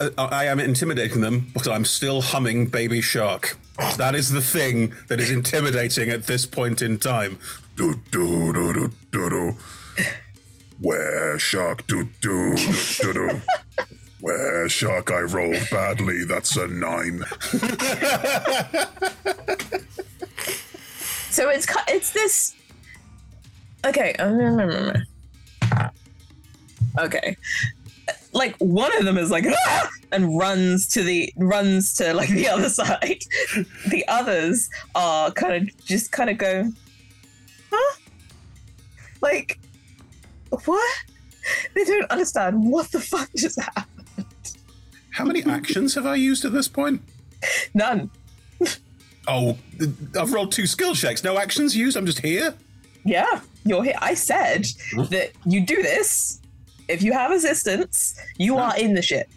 I, 0.00 0.10
I 0.18 0.44
am 0.44 0.60
intimidating 0.60 1.20
them, 1.20 1.48
but 1.54 1.68
I'm 1.68 1.84
still 1.84 2.20
humming 2.20 2.66
Baby 2.66 3.00
Shark. 3.00 3.58
That 3.96 4.14
is 4.14 4.30
the 4.30 4.40
thing 4.40 4.94
that 5.08 5.20
is 5.20 5.30
intimidating 5.30 6.10
at 6.10 6.24
this 6.24 6.46
point 6.46 6.82
in 6.82 6.98
time. 6.98 7.38
Do 7.76 8.00
do 8.10 8.52
do 8.52 8.72
do 8.72 8.92
do 9.12 9.30
do. 9.30 9.56
Where 10.80 11.38
shark 11.38 11.86
do 11.86 12.08
do 12.20 12.56
do 13.00 13.12
do. 13.12 13.40
Where 14.20 14.68
shark 14.68 15.10
I 15.10 15.20
rolled 15.20 15.68
badly. 15.70 16.24
That's 16.24 16.56
a 16.56 16.66
nine. 16.66 17.24
So 21.36 21.50
it's 21.50 21.66
it's 21.86 22.14
this. 22.14 22.54
Okay. 23.84 24.14
um, 24.14 24.92
Okay. 26.98 27.36
Like 28.32 28.56
one 28.58 28.96
of 28.98 29.04
them 29.04 29.18
is 29.18 29.30
like 29.30 29.44
"Ah!" 29.48 29.88
and 30.12 30.38
runs 30.38 30.86
to 30.88 31.02
the 31.02 31.32
runs 31.36 31.94
to 31.94 32.12
like 32.14 32.28
the 32.28 32.48
other 32.54 32.68
side. 32.68 33.22
The 33.88 34.04
others 34.08 34.68
are 34.94 35.30
kind 35.32 35.68
of 35.68 35.84
just 35.84 36.12
kind 36.12 36.30
of 36.30 36.38
go, 36.38 36.70
huh? 37.70 37.96
Like 39.22 39.58
what? 40.64 40.96
They 41.74 41.84
don't 41.84 42.10
understand 42.10 42.70
what 42.70 42.90
the 42.92 43.00
fuck 43.00 43.30
just 43.36 43.60
happened. 43.60 44.26
How 45.10 45.24
many 45.24 45.42
actions 45.44 45.94
have 45.94 46.04
I 46.06 46.16
used 46.16 46.44
at 46.44 46.52
this 46.52 46.68
point? 46.68 47.02
None. 47.72 48.10
Oh, 49.28 49.56
I've 50.18 50.32
rolled 50.32 50.52
two 50.52 50.66
skill 50.66 50.94
checks. 50.94 51.24
No 51.24 51.38
actions 51.38 51.74
used. 51.76 51.96
I'm 51.96 52.06
just 52.06 52.20
here. 52.20 52.54
Yeah, 53.04 53.40
you're 53.66 53.84
here. 53.84 53.98
I 54.00 54.14
said 54.14 54.66
that 55.10 55.32
you 55.44 55.60
do 55.64 55.82
this. 55.82 56.40
If 56.88 57.02
you 57.02 57.12
have 57.12 57.32
assistance, 57.32 58.18
you 58.38 58.56
are 58.58 58.76
in 58.78 58.94
the 58.94 59.02
ship. 59.02 59.28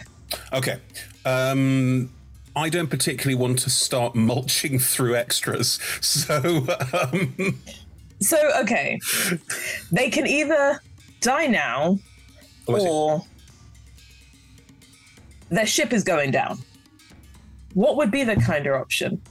Okay. 0.54 0.80
Um, 1.26 2.10
I 2.56 2.70
don't 2.70 2.90
particularly 2.90 3.36
want 3.36 3.60
to 3.60 3.70
start 3.70 4.16
mulching 4.32 4.80
through 4.80 5.16
extras, 5.16 5.80
so 6.02 6.66
um, 6.94 7.60
So, 8.20 8.38
okay. 8.62 9.00
They 9.92 10.10
can 10.10 10.28
either 10.28 10.82
die 11.22 11.48
now 11.48 12.00
or 12.68 13.26
their 15.50 15.66
ship 15.66 15.94
is 15.94 16.04
going 16.04 16.32
down. 16.32 16.60
What 17.74 17.96
would 17.98 18.12
be 18.12 18.24
the 18.24 18.36
kinder 18.36 18.78
option? 18.78 19.22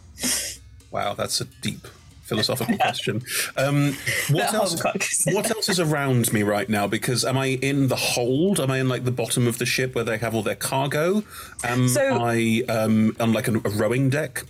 wow, 0.90 1.14
that's 1.14 1.40
a 1.40 1.44
deep 1.44 1.86
philosophical 2.28 2.76
question. 2.86 3.22
Um, 3.56 3.94
what 4.30 4.52
else? 4.54 4.82
What 5.26 5.50
else 5.50 5.68
is 5.68 5.80
around 5.80 6.32
me 6.32 6.42
right 6.42 6.68
now? 6.68 6.86
Because 6.86 7.24
am 7.24 7.36
I 7.38 7.46
in 7.46 7.88
the 7.88 7.96
hold? 7.96 8.60
Am 8.60 8.70
I 8.70 8.78
in 8.78 8.88
like 8.88 9.04
the 9.04 9.10
bottom 9.12 9.46
of 9.46 9.58
the 9.58 9.66
ship 9.66 9.94
where 9.94 10.04
they 10.04 10.18
have 10.18 10.34
all 10.34 10.42
their 10.42 10.54
cargo? 10.54 11.22
Am 11.64 11.88
So- 11.88 12.18
I 12.24 12.62
um, 12.68 13.16
on 13.18 13.32
like 13.32 13.48
a, 13.48 13.54
a 13.56 13.70
rowing 13.70 14.10
deck? 14.10 14.44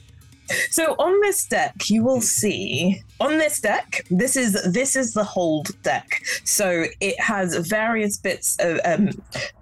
So 0.71 0.95
on 0.99 1.21
this 1.21 1.47
deck, 1.47 1.75
you 1.89 2.05
will 2.05 2.21
see 2.21 3.03
on 3.21 3.39
this 3.39 3.61
deck. 3.61 4.07
This 4.11 4.37
is 4.37 4.53
this 4.73 4.97
is 4.97 5.13
the 5.13 5.25
hold 5.25 5.71
deck. 5.83 6.23
So 6.45 6.85
it 7.01 7.21
has 7.21 7.57
various 7.69 8.17
bits 8.17 8.57
of 8.61 8.81
um, 8.85 9.11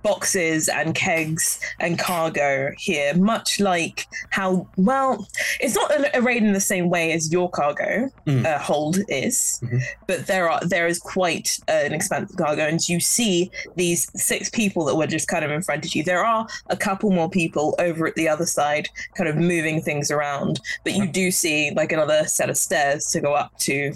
boxes 0.02 0.68
and 0.68 0.94
kegs 0.94 1.60
and 1.80 1.98
cargo 1.98 2.70
here, 2.78 3.14
much 3.14 3.60
like 3.60 4.06
how 4.30 4.68
well 4.76 5.26
it's 5.60 5.74
not 5.74 5.90
arrayed 6.14 6.42
in 6.42 6.52
the 6.52 6.60
same 6.60 6.90
way 6.90 7.12
as 7.12 7.32
your 7.32 7.50
cargo 7.50 8.10
uh, 8.26 8.58
hold 8.58 8.98
is, 9.08 9.62
but 10.06 10.26
there 10.26 10.50
are 10.50 10.60
there 10.64 10.86
is 10.86 10.98
quite 10.98 11.58
an 11.68 11.92
expansive 11.92 12.36
cargo, 12.36 12.62
and 12.62 12.88
you 12.88 13.00
see 13.00 13.50
these 13.76 14.10
six 14.20 14.48
people 14.50 14.84
that 14.84 14.96
were 14.96 15.06
just 15.06 15.28
kind 15.28 15.44
of 15.44 15.50
in 15.50 15.62
front 15.62 15.84
of 15.84 15.94
you. 15.94 16.02
There 16.02 16.24
are 16.24 16.46
a 16.68 16.76
couple 16.76 17.10
more 17.10 17.30
people 17.30 17.74
over 17.78 18.06
at 18.06 18.14
the 18.14 18.28
other 18.28 18.46
side, 18.46 18.88
kind 19.14 19.28
of 19.28 19.36
moving 19.36 19.80
things 19.80 20.10
around, 20.10 20.60
but 20.84 20.94
you 20.94 21.06
do 21.06 21.30
see 21.30 21.70
like 21.74 21.92
another 21.92 22.24
set 22.24 22.48
of 22.50 22.56
stairs 22.56 23.06
to 23.10 23.20
go 23.20 23.34
up 23.34 23.56
to 23.60 23.92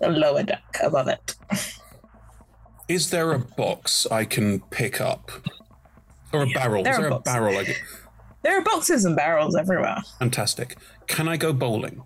the 0.00 0.08
lower 0.08 0.42
deck 0.42 0.62
above 0.82 1.08
it. 1.08 1.34
Is 2.88 3.10
there 3.10 3.32
a 3.32 3.38
box 3.38 4.06
I 4.10 4.24
can 4.24 4.60
pick 4.70 5.00
up, 5.00 5.30
or 6.32 6.42
a 6.42 6.46
barrel? 6.46 6.82
there 6.82 6.92
Is 6.94 6.98
are 6.98 7.02
there 7.02 7.08
a 7.10 7.14
boxes. 7.14 7.32
barrel? 7.34 7.58
I 7.58 7.64
get? 7.64 7.76
There 8.42 8.58
are 8.58 8.62
boxes 8.62 9.04
and 9.04 9.14
barrels 9.14 9.54
everywhere. 9.54 9.98
Fantastic. 10.18 10.76
Can 11.06 11.28
I 11.28 11.36
go 11.36 11.52
bowling? 11.52 12.02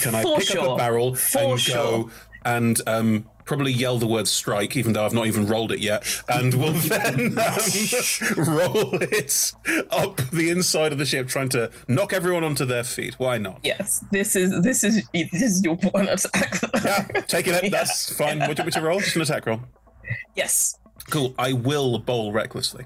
Can 0.00 0.14
I 0.14 0.22
For 0.22 0.38
pick 0.38 0.56
up 0.56 0.68
a 0.68 0.76
barrel 0.76 1.14
For 1.14 1.38
and 1.52 1.60
sure. 1.60 1.74
go 1.74 2.10
and 2.44 2.80
um, 2.86 3.28
probably 3.48 3.72
yell 3.72 3.98
the 3.98 4.06
word 4.06 4.28
strike, 4.28 4.76
even 4.76 4.92
though 4.92 5.04
I've 5.04 5.14
not 5.14 5.26
even 5.26 5.46
rolled 5.46 5.72
it 5.72 5.80
yet, 5.80 6.06
and 6.28 6.54
will 6.54 6.72
then 6.72 7.36
um, 7.38 7.56
roll 8.36 9.02
it 9.02 9.52
up 9.90 10.20
the 10.30 10.50
inside 10.50 10.92
of 10.92 10.98
the 10.98 11.06
ship, 11.06 11.26
trying 11.26 11.48
to 11.50 11.70
knock 11.88 12.12
everyone 12.12 12.44
onto 12.44 12.64
their 12.64 12.84
feet. 12.84 13.14
Why 13.18 13.38
not? 13.38 13.60
Yes, 13.64 14.04
this 14.12 14.36
is 14.36 14.62
this 14.62 14.84
is 14.84 15.08
this 15.12 15.42
is 15.42 15.64
your 15.64 15.76
one 15.76 16.08
attack. 16.08 16.60
yeah, 16.84 17.06
taking 17.26 17.54
it. 17.54 17.70
That's 17.72 18.14
fine. 18.16 18.38
What 18.38 18.48
do 18.56 18.62
you 18.62 18.64
want 18.64 18.66
me 18.66 18.80
to 18.80 18.86
roll? 18.86 19.00
Just 19.00 19.16
an 19.16 19.22
attack 19.22 19.46
roll. 19.46 19.60
Yes. 20.36 20.78
Cool. 21.10 21.34
I 21.38 21.54
will 21.54 21.98
bowl 21.98 22.32
recklessly. 22.32 22.84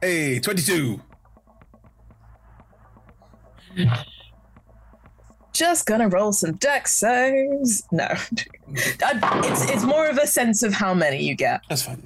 Hey, 0.00 0.40
22. 0.40 1.00
Just 5.62 5.86
gonna 5.86 6.08
roll 6.08 6.32
some 6.32 6.54
Dex 6.56 6.92
saves. 6.94 7.84
No, 7.92 8.08
it's 8.68 9.70
it's 9.70 9.84
more 9.84 10.08
of 10.08 10.18
a 10.18 10.26
sense 10.26 10.64
of 10.64 10.72
how 10.74 10.92
many 10.92 11.22
you 11.22 11.36
get. 11.36 11.60
That's 11.68 11.82
fine. 11.82 12.02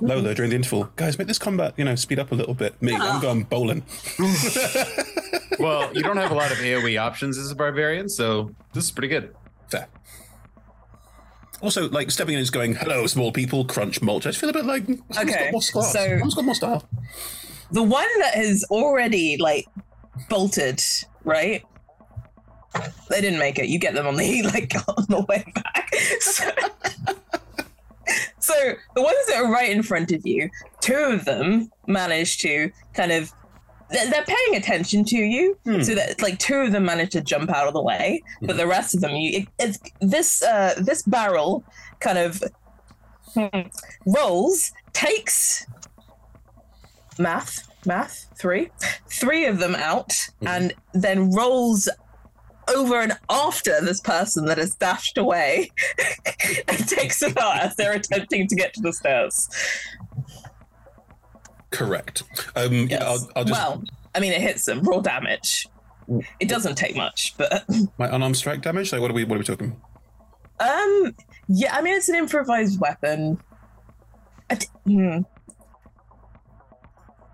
Lola 0.00 0.34
during 0.34 0.50
the 0.50 0.56
interval. 0.56 0.84
Guys, 0.96 1.18
make 1.18 1.28
this 1.28 1.38
combat, 1.38 1.74
you 1.76 1.84
know, 1.84 1.94
speed 1.96 2.18
up 2.18 2.32
a 2.32 2.34
little 2.34 2.54
bit. 2.54 2.80
Me, 2.82 2.94
I'm 2.94 3.20
going 3.20 3.42
bowling. 3.44 3.82
well, 5.58 5.90
you 5.94 6.02
don't 6.02 6.16
have 6.16 6.30
a 6.30 6.34
lot 6.34 6.50
of 6.50 6.58
AoE 6.58 6.98
options 7.00 7.36
as 7.38 7.50
a 7.50 7.54
barbarian, 7.54 8.08
so 8.08 8.50
this 8.72 8.84
is 8.84 8.90
pretty 8.90 9.08
good. 9.08 9.34
Fair. 9.70 9.88
Also, 11.60 11.88
like 11.90 12.10
stepping 12.10 12.34
in 12.34 12.40
is 12.40 12.50
going, 12.50 12.74
hello, 12.74 13.06
small 13.06 13.32
people, 13.32 13.64
crunch, 13.66 14.00
mulch. 14.00 14.26
I 14.26 14.30
just 14.30 14.40
feel 14.40 14.50
a 14.50 14.52
bit 14.54 14.64
like, 14.66 14.84
someone's 14.86 15.18
Okay, 15.18 15.44
got 15.44 15.52
more 15.52 15.62
style. 15.62 15.82
so- 15.82 16.08
Someone's 16.08 16.34
got 16.34 16.44
more 16.44 16.54
style. 16.54 16.88
The 17.70 17.82
one 17.82 18.08
that 18.20 18.34
has 18.34 18.64
already 18.70 19.36
like 19.36 19.66
bolted, 20.28 20.82
right? 21.24 21.62
They 23.08 23.20
didn't 23.20 23.38
make 23.38 23.58
it. 23.58 23.68
You 23.68 23.78
get 23.78 23.94
them 23.94 24.06
on 24.06 24.16
the 24.16 24.42
like 24.54 24.74
on 24.88 25.06
the 25.08 25.24
way 25.28 25.44
back. 25.54 25.94
So, 26.20 26.50
so 28.38 28.54
the 28.94 29.02
ones 29.02 29.26
that 29.26 29.36
are 29.36 29.50
right 29.50 29.70
in 29.70 29.82
front 29.82 30.12
of 30.12 30.26
you, 30.26 30.50
two 30.80 30.94
of 30.94 31.24
them 31.24 31.70
manage 31.86 32.38
to 32.38 32.70
kind 32.94 33.12
of 33.12 33.32
they're, 33.90 34.24
paying 34.24 34.56
attention 34.56 35.04
to 35.06 35.16
you, 35.16 35.58
so 35.64 35.94
that 35.94 36.20
like 36.20 36.38
two 36.38 36.56
of 36.56 36.72
them 36.72 36.84
manage 36.84 37.12
to 37.12 37.22
jump 37.22 37.50
out 37.50 37.66
of 37.66 37.72
the 37.72 37.82
way, 37.82 38.22
but 38.42 38.56
the 38.56 38.66
rest 38.66 38.94
of 38.94 39.00
them, 39.00 39.16
you 39.16 39.40
it, 39.40 39.48
it's 39.58 39.78
this 40.00 40.42
uh 40.42 40.74
this 40.78 41.02
barrel 41.02 41.64
kind 42.00 42.18
of 42.18 42.42
hmm, 43.32 43.60
rolls, 44.06 44.72
takes 44.92 45.66
math, 47.18 47.68
math, 47.86 48.26
three, 48.38 48.70
three 49.08 49.46
of 49.46 49.58
them 49.58 49.74
out, 49.74 50.12
and 50.42 50.72
then 50.94 51.30
rolls 51.32 51.88
over 52.68 53.00
and 53.00 53.16
after 53.30 53.80
this 53.80 54.00
person 54.00 54.44
that 54.44 54.58
has 54.58 54.74
dashed 54.74 55.16
away 55.16 55.70
and 56.68 56.88
takes 56.88 57.20
them 57.20 57.32
out 57.40 57.58
as 57.58 57.74
they're 57.76 57.94
attempting 57.94 58.46
to 58.46 58.54
get 58.54 58.74
to 58.74 58.80
the 58.82 58.92
stairs. 58.92 59.48
Correct. 61.70 62.22
Um, 62.56 62.88
yeah, 62.88 63.04
I'll, 63.04 63.28
I'll 63.36 63.44
just. 63.44 63.52
Well, 63.52 63.82
I 64.14 64.20
mean, 64.20 64.32
it 64.32 64.40
hits 64.40 64.64
them, 64.64 64.82
raw 64.82 65.00
damage. 65.00 65.66
It 66.40 66.48
doesn't 66.48 66.76
take 66.76 66.96
much, 66.96 67.34
but 67.36 67.64
my 67.98 68.14
unarmed 68.14 68.36
strike 68.36 68.62
damage? 68.62 68.92
Like, 68.92 69.00
what 69.00 69.10
are 69.10 69.14
we, 69.14 69.24
what 69.24 69.36
are 69.36 69.38
we 69.38 69.44
talking? 69.44 69.80
um, 70.60 71.14
yeah, 71.48 71.74
I 71.74 71.82
mean, 71.82 71.94
it's 71.94 72.08
an 72.08 72.16
improvised 72.16 72.80
weapon. 72.80 73.40
I 74.50 74.54
d- 74.56 74.66
hmm. 74.86 75.20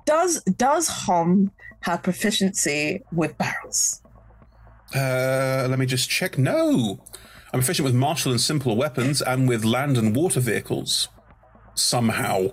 Does 0.05 0.43
does 0.44 0.89
Hom 0.89 1.51
have 1.81 2.02
proficiency 2.02 3.02
with 3.12 3.36
barrels? 3.39 4.02
Uh, 4.94 5.66
let 5.68 5.78
me 5.78 5.86
just 5.86 6.09
check. 6.09 6.39
No, 6.39 7.01
I'm 7.52 7.60
efficient 7.60 7.85
with 7.85 7.94
martial 7.94 8.31
and 8.32 8.40
simpler 8.40 8.74
weapons, 8.74 9.22
and 9.22 9.48
with 9.48 9.64
land 9.64 9.97
and 9.98 10.14
water 10.14 10.40
vehicles. 10.40 11.09
Somehow, 11.76 12.51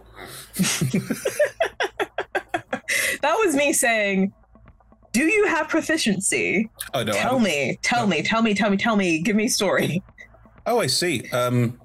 That 3.22 3.36
was 3.46 3.56
me 3.56 3.72
saying, 3.72 4.34
"Do 5.12 5.24
you 5.24 5.46
have 5.48 5.70
proficiency?" 5.70 6.70
Oh, 6.94 7.04
no, 7.04 7.14
Tell 7.14 7.40
me, 7.40 7.78
tell 7.84 8.08
me, 8.08 8.24
tell 8.24 8.42
me, 8.42 8.54
tell 8.56 8.70
me, 8.70 8.78
tell 8.78 8.96
me. 8.96 9.22
Give 9.22 9.36
me 9.36 9.46
a 9.46 9.50
story. 9.50 10.02
Oh, 10.66 10.80
I 10.80 10.88
see. 10.88 11.30
Um, 11.32 11.80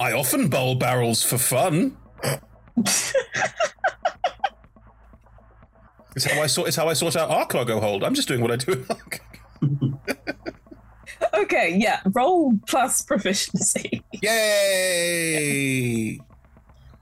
I 0.00 0.12
often 0.12 0.48
bowl 0.48 0.76
barrels 0.76 1.22
for 1.22 1.38
fun. 1.38 1.96
it's 6.24 6.32
how 6.34 6.42
I 6.42 6.46
sort. 6.46 6.68
It's 6.68 6.76
how 6.76 6.88
I 6.88 6.92
sort 6.94 7.16
out 7.16 7.30
our 7.30 7.46
cargo 7.46 7.80
hold. 7.80 8.02
I'm 8.04 8.14
just 8.14 8.28
doing 8.28 8.40
what 8.40 8.50
I 8.50 8.56
do. 8.56 8.84
Okay, 11.34 11.76
yeah. 11.78 12.00
Roll 12.12 12.58
plus 12.66 13.02
proficiency. 13.02 14.02
Yay! 14.22 16.18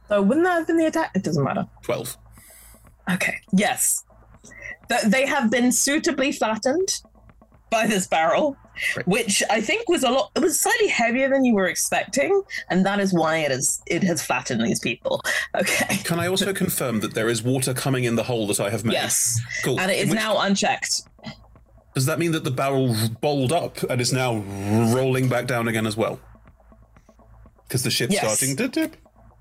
So 0.09 0.22
wouldn't 0.22 0.44
that 0.44 0.59
have 0.59 0.66
been 0.66 0.76
the 0.76 0.86
attack? 0.86 1.10
It 1.14 1.22
doesn't 1.22 1.43
matter. 1.43 1.66
Twelve. 1.82 2.16
Okay. 3.10 3.36
Yes. 3.52 4.05
Th- 4.88 5.02
they 5.02 5.26
have 5.26 5.51
been 5.51 5.72
suitably 5.72 6.32
flattened 6.32 7.02
by 7.70 7.86
this 7.86 8.06
barrel, 8.06 8.56
which 9.04 9.42
I 9.50 9.60
think 9.60 9.88
was 9.88 10.02
a 10.04 10.10
lot. 10.10 10.30
It 10.36 10.40
was 10.40 10.60
slightly 10.60 10.88
heavier 10.88 11.28
than 11.28 11.44
you 11.44 11.54
were 11.54 11.66
expecting, 11.66 12.42
and 12.70 12.84
that 12.86 13.00
is 13.00 13.12
why 13.12 13.38
it 13.38 13.50
is. 13.52 13.80
It 13.86 14.02
has 14.04 14.22
flattened 14.22 14.62
these 14.62 14.80
people. 14.80 15.20
Okay. 15.54 15.96
Can 16.04 16.20
I 16.20 16.26
also 16.28 16.52
confirm 16.52 17.00
that 17.00 17.14
there 17.14 17.28
is 17.28 17.42
water 17.42 17.72
coming 17.72 18.04
in 18.04 18.16
the 18.16 18.24
hole 18.24 18.46
that 18.48 18.60
I 18.60 18.68
have 18.68 18.84
made? 18.84 18.92
Yes. 18.92 19.40
Cool. 19.64 19.80
And 19.80 19.90
it 19.90 19.98
is 19.98 20.10
which- 20.10 20.18
now 20.18 20.38
unchecked. 20.40 21.02
Does 21.94 22.04
that 22.06 22.18
mean 22.18 22.32
that 22.32 22.44
the 22.44 22.50
barrel 22.50 22.94
bowled 23.22 23.52
up 23.52 23.82
and 23.84 24.00
is 24.02 24.12
now 24.12 24.36
rolling 24.94 25.30
back 25.30 25.46
down 25.46 25.66
again 25.66 25.86
as 25.86 25.96
well? 25.96 26.20
Because 27.66 27.82
the 27.84 27.90
ship's 27.90 28.12
Yes. 28.12 28.22
starting 28.22 28.54
to 28.56 28.68
dip. 28.68 28.96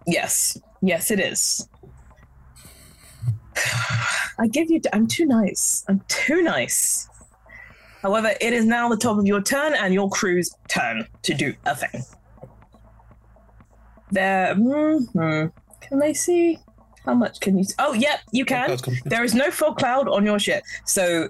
Yes. 0.07 0.57
Yes, 0.81 1.11
it 1.11 1.19
is. 1.19 1.67
I 4.39 4.47
give 4.47 4.69
you. 4.71 4.79
I'm 4.93 5.07
too 5.07 5.25
nice. 5.25 5.83
I'm 5.89 6.01
too 6.07 6.41
nice. 6.43 7.09
However, 8.05 8.33
it 8.39 8.53
is 8.53 8.65
now 8.65 8.87
the 8.87 8.97
top 8.97 9.17
of 9.17 9.25
your 9.25 9.41
turn 9.41 9.73
and 9.73 9.91
your 9.91 10.11
crew's 10.11 10.55
turn 10.67 11.07
to 11.23 11.33
do 11.33 11.55
a 11.65 11.75
thing. 11.75 12.03
There. 14.11 14.53
mhm. 14.53 15.51
Can 15.81 15.97
they 15.97 16.13
see? 16.13 16.59
How 17.03 17.15
much 17.15 17.39
can 17.39 17.57
you? 17.57 17.65
Oh, 17.79 17.93
yep, 17.93 18.19
you 18.31 18.45
can. 18.45 18.77
There 19.05 19.23
is 19.23 19.33
no 19.33 19.49
fog 19.49 19.77
cloud 19.77 20.07
on 20.07 20.23
your 20.23 20.37
ship, 20.37 20.63
so 20.85 21.29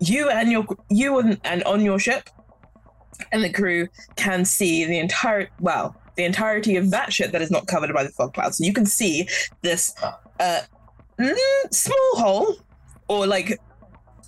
you 0.00 0.28
and 0.28 0.50
your 0.50 0.66
you 0.90 1.16
and, 1.20 1.40
and 1.44 1.62
on 1.62 1.80
your 1.84 2.00
ship 2.00 2.28
and 3.30 3.44
the 3.44 3.52
crew 3.52 3.88
can 4.16 4.44
see 4.44 4.84
the 4.84 4.98
entire 4.98 5.48
well 5.60 5.96
the 6.16 6.24
entirety 6.24 6.76
of 6.76 6.90
that 6.90 7.12
ship 7.12 7.30
that 7.32 7.40
is 7.40 7.50
not 7.52 7.68
covered 7.68 7.92
by 7.94 8.02
the 8.02 8.10
fog 8.10 8.34
cloud. 8.34 8.52
So 8.52 8.64
you 8.64 8.72
can 8.72 8.86
see 8.86 9.28
this 9.62 9.94
uh, 10.40 10.62
mm, 11.20 11.36
small 11.70 12.12
hole 12.16 12.56
or 13.08 13.26
like 13.28 13.60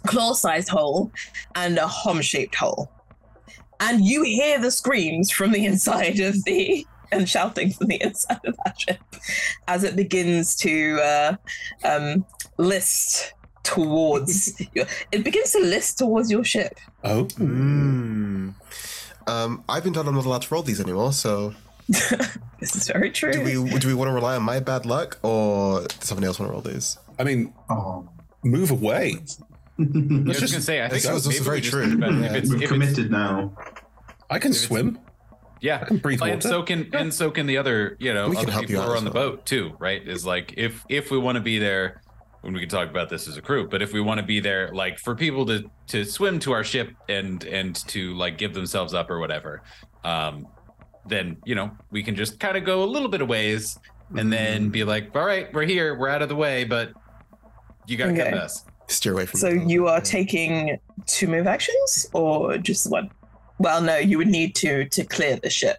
claw-sized 0.08 0.68
hole 0.68 1.12
and 1.54 1.78
a 1.78 1.86
hom-shaped 1.86 2.54
hole, 2.54 2.90
and 3.80 4.04
you 4.04 4.22
hear 4.22 4.58
the 4.58 4.70
screams 4.70 5.30
from 5.30 5.52
the 5.52 5.64
inside 5.64 6.20
of 6.20 6.44
the 6.44 6.86
and 7.10 7.28
shouting 7.28 7.72
from 7.72 7.88
the 7.88 8.02
inside 8.02 8.40
of 8.44 8.56
that 8.64 8.80
ship 8.80 9.00
as 9.66 9.84
it 9.84 9.96
begins 9.96 10.54
to 10.56 11.00
uh, 11.02 11.36
um, 11.84 12.24
list 12.58 13.32
towards 13.62 14.60
your, 14.74 14.86
it 15.12 15.24
begins 15.24 15.52
to 15.52 15.60
list 15.60 15.98
towards 15.98 16.30
your 16.30 16.44
ship. 16.44 16.78
Oh. 17.04 17.24
Mm. 17.24 18.54
Um, 19.26 19.64
I've 19.68 19.84
been 19.84 19.92
told 19.92 20.08
I'm 20.08 20.14
not 20.14 20.24
allowed 20.24 20.42
to 20.42 20.54
roll 20.54 20.62
these 20.62 20.80
anymore, 20.80 21.12
so. 21.12 21.54
this 21.88 22.76
is 22.76 22.86
very 22.88 23.10
true. 23.10 23.32
Do 23.32 23.42
we 23.42 23.78
do 23.78 23.88
we 23.88 23.94
want 23.94 24.08
to 24.08 24.12
rely 24.12 24.36
on 24.36 24.42
my 24.42 24.60
bad 24.60 24.84
luck, 24.84 25.18
or 25.22 25.86
does 25.86 26.08
somebody 26.08 26.26
else 26.26 26.38
want 26.38 26.50
to 26.50 26.52
roll 26.52 26.60
these? 26.60 26.98
I 27.18 27.24
mean, 27.24 27.54
move 28.44 28.70
away. 28.70 29.16
I 29.78 29.82
was 30.26 30.40
just 30.40 30.52
gonna 30.52 30.62
say, 30.62 30.82
I 30.84 30.88
think 30.88 31.02
That's 31.04 31.26
also 31.26 31.42
very 31.44 31.60
just- 31.60 31.72
true. 31.72 31.96
but 31.98 32.12
Yeah. 32.12 32.24
If 32.26 32.32
it's, 32.34 32.50
We've 32.50 32.62
if 32.62 32.68
committed 32.68 32.98
it's, 32.98 33.10
now. 33.10 33.56
I 34.30 34.38
can 34.38 34.52
swim. 34.52 34.98
Yeah, 35.60 35.80
I 35.82 35.84
can 35.86 35.98
breathe 35.98 36.20
and 36.22 36.30
water. 36.36 36.48
so 36.48 36.62
can 36.62 36.88
and 36.92 37.12
so 37.12 37.30
can 37.30 37.46
the 37.46 37.56
other, 37.58 37.96
you 37.98 38.12
know, 38.14 38.28
We 38.28 38.36
can 38.36 38.44
other 38.44 38.52
help 38.52 38.62
you 38.62 38.68
people 38.68 38.82
who 38.84 38.90
are 38.90 38.94
as 38.94 38.98
on 39.00 39.04
the 39.04 39.10
boat 39.10 39.44
too, 39.46 39.72
right? 39.78 40.06
Is 40.06 40.24
like 40.26 40.54
if 40.56 40.84
if 40.88 41.10
we 41.10 41.18
want 41.18 41.36
to 41.36 41.40
be 41.42 41.58
there, 41.58 42.00
when 42.42 42.52
we 42.54 42.60
can 42.60 42.68
talk 42.68 42.88
about 42.90 43.08
this 43.08 43.26
as 43.26 43.36
a 43.36 43.42
crew, 43.42 43.68
but 43.68 43.82
if 43.82 43.92
we 43.92 44.00
want 44.00 44.18
to 44.20 44.26
be 44.26 44.38
there, 44.40 44.70
like 44.72 44.98
for 45.00 45.14
people 45.16 45.44
to 45.46 45.68
to 45.88 46.04
swim 46.04 46.38
to 46.40 46.52
our 46.52 46.62
ship 46.62 46.90
and 47.08 47.42
and 47.44 47.74
to 47.88 48.14
like 48.14 48.38
give 48.38 48.54
themselves 48.54 48.94
up 48.94 49.10
or 49.10 49.18
whatever, 49.18 49.62
um, 50.04 50.46
then 51.06 51.36
you 51.44 51.54
know 51.56 51.70
we 51.90 52.02
can 52.04 52.14
just 52.14 52.38
kind 52.38 52.56
of 52.56 52.64
go 52.64 52.84
a 52.84 52.86
little 52.86 53.08
bit 53.08 53.20
of 53.20 53.28
ways 53.28 53.78
and 54.16 54.32
then 54.32 54.68
be 54.70 54.84
like, 54.84 55.14
all 55.16 55.24
right, 55.24 55.52
we're 55.52 55.64
here, 55.66 55.94
we're 55.98 56.08
out 56.08 56.22
of 56.22 56.28
the 56.28 56.36
way, 56.36 56.62
but 56.64 56.92
you 57.86 57.96
got 57.96 58.06
to 58.06 58.12
Okay. 58.12 58.30
get 58.30 58.34
us. 58.34 58.64
Steer 58.88 59.12
away 59.12 59.26
from. 59.26 59.38
It. 59.38 59.40
So 59.40 59.48
you 59.48 59.86
are 59.88 60.00
taking 60.00 60.78
two 61.06 61.26
move 61.28 61.46
actions 61.46 62.06
or 62.12 62.58
just 62.58 62.90
one? 62.90 63.10
Well, 63.58 63.80
no, 63.82 63.96
you 63.96 64.18
would 64.18 64.28
need 64.28 64.54
to 64.56 64.84
to 64.88 65.04
clear 65.04 65.36
the 65.36 65.50
ship. 65.50 65.78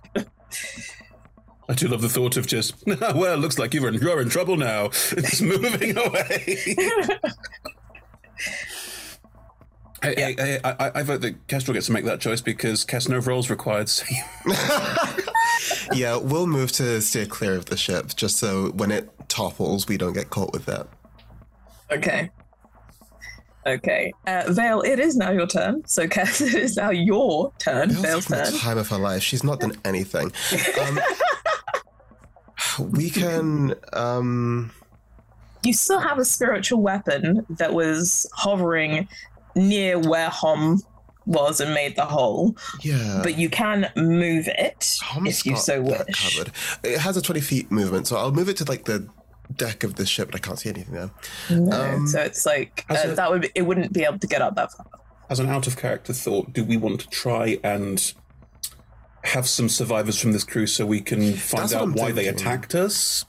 I 1.68 1.74
do 1.76 1.88
love 1.88 2.02
the 2.02 2.10
thought 2.10 2.36
of 2.38 2.48
just, 2.48 2.74
well, 2.88 3.38
looks 3.38 3.60
like 3.60 3.74
you're 3.76 3.88
in, 3.88 3.94
you're 3.96 4.22
in 4.22 4.30
trouble 4.30 4.58
now. 4.58 4.86
It's 5.12 5.40
moving 5.42 5.98
away. 5.98 6.66
Hey, 10.02 10.16
hey, 10.16 10.36
hey, 10.38 10.60
I, 10.64 10.72
I- 10.88 10.92
I 11.00 11.04
vote 11.04 11.22
that 11.22 11.48
Kestrel 11.48 11.74
gets 11.74 11.88
to 11.88 11.92
make 11.92 12.06
that 12.06 12.22
choice 12.22 12.40
because 12.42 12.86
cast 12.86 13.10
no 13.10 13.18
rolls 13.20 13.50
required. 13.50 13.90
So 13.90 14.06
yeah, 15.94 16.16
we'll 16.16 16.48
move 16.48 16.72
to 16.74 17.02
steer 17.02 17.26
clear 17.26 17.56
of 17.56 17.66
the 17.66 17.76
ship, 17.76 18.16
just 18.16 18.38
so 18.38 18.72
when 18.72 18.92
it 18.92 19.10
topples, 19.28 19.88
we 19.88 19.98
don't 19.98 20.14
get 20.14 20.30
caught 20.30 20.54
with 20.54 20.66
that. 20.68 20.88
Okay. 21.92 22.30
Okay, 23.68 24.12
uh, 24.26 24.44
Vale, 24.48 24.82
it 24.82 25.00
is 25.00 25.16
now 25.18 25.32
your 25.32 25.46
turn. 25.48 25.84
So, 25.86 26.08
Cass, 26.08 26.42
it 26.42 26.54
is 26.56 26.78
now 26.78 26.90
your 26.92 27.52
turn. 27.60 27.90
Vale's 27.92 28.26
turn. 28.28 28.52
the 28.52 28.58
time 28.58 28.78
of 28.78 28.88
her 28.90 28.98
life. 28.98 29.22
She's 29.22 29.44
not 29.44 29.60
done 29.60 29.76
anything. 29.86 30.32
Um, 30.82 31.00
we 32.80 33.10
can. 33.10 33.76
Um, 33.94 34.72
You 35.64 35.74
still 35.74 36.00
have 36.00 36.18
a 36.20 36.26
spiritual 36.26 36.82
weapon 36.82 37.46
that 37.50 37.74
was 37.74 38.26
hovering 38.34 39.08
near 39.56 40.00
where 40.00 40.30
Hom 40.30 40.82
was 41.26 41.60
and 41.60 41.74
made 41.74 41.96
the 41.96 42.06
hole. 42.06 42.56
Yeah. 42.82 43.20
But 43.22 43.38
you 43.38 43.50
can 43.50 43.92
move 43.96 44.48
it 44.48 44.98
if 45.26 45.46
you 45.46 45.56
so 45.58 45.82
wish. 45.82 46.34
covered. 46.34 46.52
It 46.84 47.00
has 47.00 47.18
a 47.18 47.22
20 47.22 47.42
feet 47.42 47.72
movement, 47.72 48.08
so 48.08 48.16
I'll 48.18 48.32
move 48.32 48.50
it 48.50 48.58
to 48.58 48.66
like 48.66 48.86
the 48.86 49.08
deck 49.56 49.84
of 49.84 49.96
the 49.96 50.06
ship, 50.06 50.32
but 50.32 50.36
I 50.36 50.40
can't 50.40 50.60
see 50.60 50.70
anything 50.70 50.94
there. 50.94 51.12
No, 51.50 51.96
Um, 51.96 52.08
so 52.08 52.22
it's 52.22 52.46
like 52.46 52.86
uh, 52.90 52.98
a- 53.04 53.16
that 53.16 53.32
would 53.32 53.52
it 53.56 53.64
wouldn't 53.64 53.94
be 53.94 54.04
able 54.04 54.20
to 54.20 54.28
get 54.28 54.42
up 54.42 54.56
that 54.56 54.72
far. 54.74 54.86
As 55.30 55.40
an 55.40 55.50
out 55.50 55.68
of 55.68 55.78
character 55.78 56.14
thought, 56.14 56.54
do 56.54 56.64
we 56.64 56.76
want 56.78 57.02
to 57.02 57.10
try 57.10 57.60
and 57.64 58.14
have 59.26 59.48
some 59.48 59.70
survivors 59.70 60.20
from 60.20 60.32
this 60.32 60.44
crew 60.44 60.66
so 60.66 60.86
we 60.86 61.02
can 61.02 61.34
find 61.34 61.64
That's 61.64 61.74
out 61.74 61.84
I'm 61.84 61.94
why 61.94 62.12
they 62.12 62.28
attacked 62.28 62.74
us? 62.74 63.26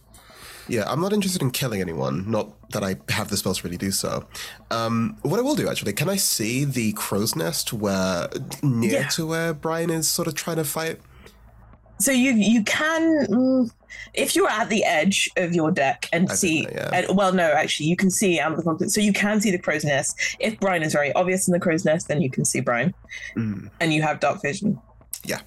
Yeah, 0.68 0.84
I'm 0.86 1.00
not 1.00 1.12
interested 1.12 1.42
in 1.42 1.50
killing 1.50 1.80
anyone. 1.80 2.30
Not 2.30 2.52
that 2.70 2.84
I 2.84 2.96
have 3.12 3.28
the 3.28 3.36
spells 3.36 3.58
to 3.58 3.64
really 3.64 3.76
do 3.76 3.90
so. 3.90 4.26
Um, 4.70 5.16
what 5.22 5.40
I 5.40 5.42
will 5.42 5.56
do 5.56 5.68
actually, 5.68 5.92
can 5.94 6.08
I 6.08 6.14
see 6.16 6.64
the 6.64 6.92
crow's 6.92 7.34
nest 7.34 7.72
where 7.72 8.28
near 8.62 8.92
Yeah. 9.00 9.08
to 9.08 9.26
where 9.26 9.52
Brian 9.52 9.90
is 9.90 10.06
sort 10.08 10.28
of 10.28 10.34
trying 10.34 10.56
to 10.58 10.64
fight? 10.64 11.00
So 11.98 12.12
you 12.12 12.32
you 12.32 12.62
can 12.62 13.26
mm, 13.26 13.70
if 14.14 14.34
you're 14.36 14.48
at 14.48 14.68
the 14.68 14.84
edge 14.84 15.28
of 15.36 15.54
your 15.54 15.70
deck 15.70 16.08
and 16.12 16.30
see 16.30 16.66
and- 16.66 17.06
well 17.16 17.32
no 17.32 17.44
actually 17.44 17.86
you 17.86 17.96
can 17.96 18.10
see 18.10 18.38
out 18.40 18.52
of 18.52 18.58
the 18.58 18.64
context 18.64 18.94
so 18.94 19.00
you 19.00 19.12
can 19.12 19.40
see 19.40 19.50
the 19.50 19.58
crow's 19.58 19.84
nest. 19.84 20.36
If 20.38 20.58
Brian 20.60 20.82
is 20.82 20.92
very 20.92 21.12
obvious 21.12 21.48
in 21.48 21.52
the 21.52 21.60
crow's 21.60 21.84
nest 21.84 22.08
then 22.08 22.20
you 22.20 22.30
can 22.30 22.44
see 22.44 22.60
Brian. 22.60 22.94
Mm, 23.36 23.70
and 23.80 23.92
you 23.92 24.02
have 24.02 24.20
dark 24.20 24.42
vision. 24.42 24.80
Yeah. 25.24 25.40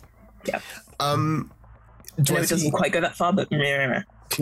yeah. 0.46 0.60
Um, 1.00 1.52
I 2.18 2.22
do 2.22 2.34
know 2.34 2.40
I 2.40 2.44
it 2.44 2.50
doesn't 2.50 2.72
quite 2.72 2.92
go 2.92 3.02
that 3.02 3.16
far 3.16 3.34
but 3.34 3.48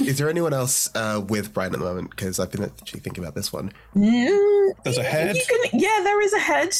is 0.00 0.18
there 0.18 0.30
anyone 0.30 0.54
else 0.54 0.90
uh, 0.94 1.22
with 1.28 1.52
Brian 1.52 1.74
at 1.74 1.78
the 1.78 1.84
moment? 1.84 2.10
Because 2.10 2.40
I've 2.40 2.50
been 2.50 2.64
actually 2.64 3.00
thinking 3.00 3.22
about 3.22 3.34
this 3.34 3.52
one. 3.52 3.72
Mm, 3.94 4.70
There's 4.82 4.98
a 4.98 5.02
head? 5.02 5.36
can, 5.48 5.80
yeah 5.80 6.00
there 6.02 6.20
is 6.22 6.32
a 6.32 6.38
head 6.38 6.74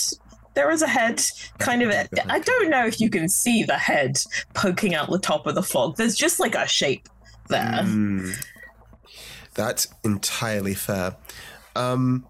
there 0.59 0.73
is 0.73 0.83
a 0.83 0.89
head 0.89 1.23
kind 1.59 1.83
of 1.83 1.91
I 2.29 2.39
don't 2.41 2.69
know 2.69 2.85
if 2.85 3.01
you 3.01 3.09
can 3.11 3.29
see 3.29 3.63
the 3.63 3.79
head 3.79 4.21
poking 4.55 4.93
out 4.97 5.09
the 5.09 5.19
top 5.21 5.47
of 5.47 5.55
the 5.55 5.63
fog 5.63 5.97
there's 5.97 6.17
just 6.17 6.41
like 6.41 6.57
a 6.57 6.67
shape 6.67 7.09
there 7.49 7.81
Mm, 7.85 8.35
that's 9.55 9.87
entirely 10.05 10.75
fair. 10.75 11.17
Um, 11.77 12.27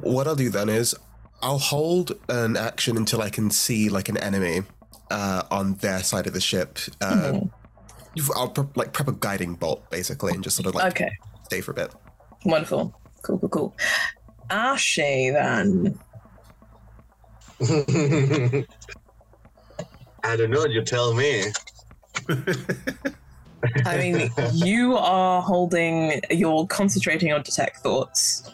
what 0.00 0.26
I'll 0.26 0.36
do 0.36 0.50
then 0.50 0.68
is 0.68 0.94
I'll 1.42 1.58
hold 1.58 2.12
an 2.28 2.56
action 2.56 2.96
until 2.96 3.20
I 3.22 3.30
can 3.30 3.50
see 3.50 3.88
like 3.88 4.08
an 4.08 4.16
enemy 4.18 4.62
uh, 5.10 5.42
on 5.50 5.74
their 5.76 6.02
side 6.02 6.26
of 6.26 6.32
the 6.34 6.40
ship. 6.40 6.78
Uh, 7.00 7.40
I'll 8.36 8.48
prep, 8.48 8.76
like 8.76 8.92
prep 8.92 9.08
a 9.08 9.12
guiding 9.12 9.54
bolt 9.54 9.90
basically, 9.90 10.32
and 10.34 10.44
just 10.44 10.56
sort 10.56 10.66
of 10.66 10.74
like 10.74 10.92
Okay. 10.92 11.10
stay 11.44 11.60
for 11.60 11.72
a 11.72 11.74
bit. 11.74 11.92
Wonderful. 12.44 12.94
Cool, 13.22 13.38
cool, 13.38 13.48
cool. 13.48 13.76
Ashe 14.50 14.96
then. 14.96 15.98
I 20.22 20.36
don't 20.36 20.50
know. 20.50 20.64
You 20.66 20.82
tell 20.82 21.14
me. 21.14 21.44
I 23.84 23.96
mean, 23.96 24.30
you 24.52 24.96
are 24.96 25.42
holding, 25.42 26.20
you're 26.30 26.66
concentrating 26.66 27.32
on 27.32 27.42
detect 27.42 27.78
thoughts. 27.78 28.50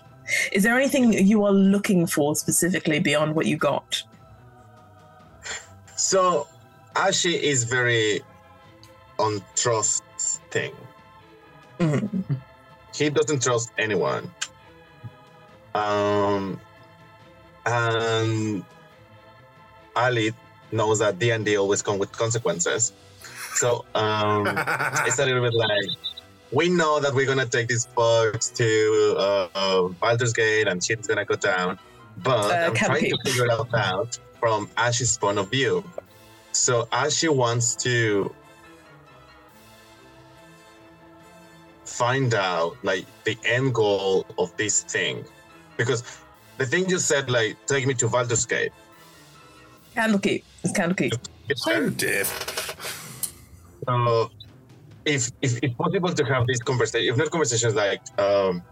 Is 0.52 0.62
there 0.64 0.76
anything 0.76 1.12
you 1.12 1.44
are 1.44 1.52
looking 1.52 2.06
for 2.06 2.34
specifically 2.34 2.98
beyond 2.98 3.36
what 3.36 3.46
you 3.46 3.56
got? 3.56 4.02
So, 5.94 6.48
Ashi 6.94 7.38
is 7.38 7.64
very 7.64 8.20
on 9.18 9.42
trust 9.54 10.02
thing. 10.50 10.72
He 12.94 13.10
doesn't 13.10 13.42
trust 13.42 13.70
anyone. 13.78 14.30
Um, 15.74 16.58
and 17.66 18.64
Ali 19.96 20.32
knows 20.72 20.98
that 20.98 21.18
D 21.18 21.30
and 21.30 21.44
D 21.44 21.56
always 21.56 21.82
come 21.82 21.98
with 21.98 22.12
consequences. 22.12 22.92
So 23.54 23.84
um, 23.94 24.46
it's 25.06 25.18
a 25.18 25.24
little 25.26 25.42
bit 25.42 25.54
like 25.54 25.90
we 26.52 26.68
know 26.68 27.00
that 27.00 27.12
we're 27.14 27.26
gonna 27.26 27.46
take 27.46 27.68
these 27.68 27.86
bugs 27.86 28.50
to 28.50 29.16
uh, 29.18 29.48
uh, 29.54 29.88
Baldur's 29.88 30.32
Gate 30.32 30.68
and 30.68 30.82
shit's 30.84 31.08
gonna 31.08 31.24
go 31.24 31.36
down, 31.36 31.78
but 32.22 32.50
Uh, 32.50 32.66
I'm 32.66 32.74
trying 32.74 33.10
to 33.10 33.18
figure 33.24 33.46
it 33.46 33.50
out 33.50 33.74
out 33.74 34.18
from 34.38 34.68
Ash's 34.76 35.18
point 35.18 35.38
of 35.38 35.50
view. 35.50 35.82
So 36.52 36.84
Ashi 36.92 37.28
wants 37.28 37.74
to 37.76 38.32
find 41.84 42.34
out 42.34 42.76
like 42.82 43.06
the 43.24 43.36
end 43.44 43.74
goal 43.74 44.26
of 44.38 44.56
this 44.56 44.82
thing, 44.82 45.24
because 45.76 46.02
the 46.58 46.66
thing 46.66 46.88
you 46.88 46.98
said 46.98 47.30
like 47.30 47.56
take 47.66 47.86
me 47.86 47.94
to 47.94 48.08
Baldur's 48.08 48.46
Gate. 48.46 48.72
Candlekeep. 49.96 50.42
It's 50.62 50.72
Candlekeep. 50.76 51.16
I'm 51.66 51.94
dead. 51.94 52.26
So, 53.86 54.30
if, 55.06 55.30
if 55.40 55.58
if 55.62 55.76
possible 55.78 56.12
to 56.12 56.24
have 56.24 56.46
this 56.46 56.58
conversation, 56.58 57.12
if 57.12 57.16
not 57.16 57.30
conversations 57.30 57.74
like, 57.74 58.02
um, 58.18 58.62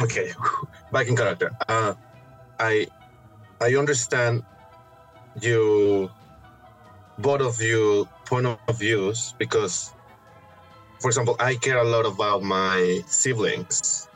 okay, 0.00 0.32
back 0.92 1.08
in 1.08 1.16
character. 1.16 1.50
Uh, 1.68 1.94
I 2.58 2.86
I 3.60 3.74
understand 3.74 4.42
you, 5.40 6.10
both 7.18 7.42
of 7.42 7.60
you 7.60 8.08
point 8.24 8.46
of 8.46 8.58
views 8.78 9.34
because, 9.38 9.92
for 11.00 11.08
example, 11.08 11.36
I 11.40 11.56
care 11.56 11.78
a 11.78 11.84
lot 11.84 12.06
about 12.06 12.42
my 12.42 13.02
siblings, 13.06 14.08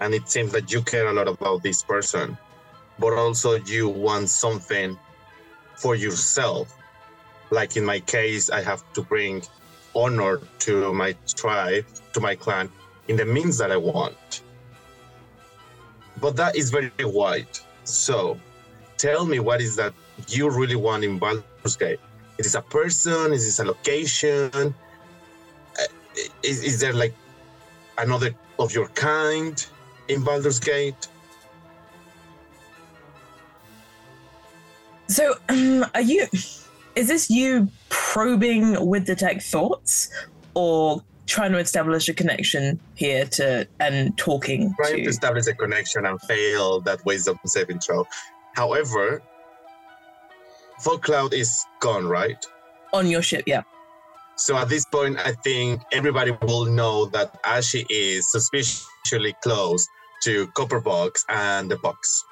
and 0.00 0.12
it 0.12 0.28
seems 0.28 0.52
that 0.52 0.70
you 0.72 0.82
care 0.82 1.06
a 1.08 1.12
lot 1.12 1.28
about 1.28 1.62
this 1.62 1.82
person, 1.82 2.36
but 2.98 3.14
also 3.14 3.54
you 3.64 3.88
want 3.88 4.28
something 4.28 4.98
for 5.78 5.94
yourself. 5.94 6.76
Like 7.50 7.76
in 7.76 7.84
my 7.84 8.00
case 8.00 8.50
i 8.50 8.60
have 8.60 8.82
to 8.92 9.00
bring 9.02 9.42
honor 9.94 10.40
to 10.66 10.92
my 10.92 11.14
tribe 11.34 11.86
to 12.12 12.20
my 12.20 12.34
clan 12.34 12.70
in 13.08 13.16
the 13.16 13.24
means 13.24 13.56
that 13.58 13.70
i 13.72 13.76
want. 13.76 14.42
But 16.20 16.36
that 16.36 16.56
is 16.56 16.70
very 16.70 16.90
wide. 17.00 17.54
So 17.84 18.38
tell 18.96 19.24
me 19.24 19.38
what 19.38 19.60
is 19.60 19.76
that 19.76 19.94
you 20.28 20.50
really 20.50 20.76
want 20.76 21.04
in 21.04 21.18
Baldur's 21.18 21.76
Gate? 21.76 22.00
Is 22.38 22.46
this 22.46 22.54
a 22.54 22.62
person? 22.62 23.32
Is 23.32 23.44
this 23.44 23.58
a 23.60 23.64
location? 23.64 24.50
Uh, 25.80 25.84
is, 26.42 26.62
is 26.64 26.80
there 26.80 26.92
like 26.92 27.14
another 27.98 28.34
of 28.58 28.74
your 28.74 28.88
kind 28.88 29.64
in 30.08 30.24
Baldur's 30.24 30.60
Gate 30.60 31.08
So, 35.08 35.34
um, 35.48 35.86
are 35.94 36.00
you? 36.00 36.26
Is 36.94 37.08
this 37.08 37.30
you 37.30 37.68
probing 37.88 38.86
with 38.86 39.06
detect 39.06 39.42
thoughts, 39.42 40.10
or 40.54 41.02
trying 41.26 41.52
to 41.52 41.58
establish 41.58 42.08
a 42.08 42.14
connection 42.14 42.80
here 42.94 43.24
to 43.26 43.66
and 43.80 44.16
talking 44.18 44.74
trying 44.76 44.96
to 44.96 45.02
to? 45.04 45.08
establish 45.08 45.46
a 45.46 45.54
connection 45.54 46.06
and 46.06 46.20
fail 46.22 46.80
that 46.80 47.04
wisdom 47.04 47.38
saving 47.46 47.78
throw. 47.78 48.06
However, 48.54 49.22
Fog 50.80 51.02
Cloud 51.02 51.32
is 51.34 51.64
gone, 51.80 52.06
right? 52.06 52.44
On 52.92 53.06
your 53.06 53.22
ship, 53.22 53.44
yeah. 53.46 53.62
So 54.36 54.56
at 54.56 54.68
this 54.68 54.84
point, 54.84 55.18
I 55.18 55.32
think 55.32 55.82
everybody 55.92 56.30
will 56.42 56.64
know 56.64 57.06
that 57.06 57.42
Ashi 57.42 57.84
is 57.90 58.30
suspiciously 58.30 59.34
close 59.42 59.86
to 60.22 60.46
Copperbox 60.48 61.24
and 61.28 61.70
the 61.70 61.76
box. 61.78 62.24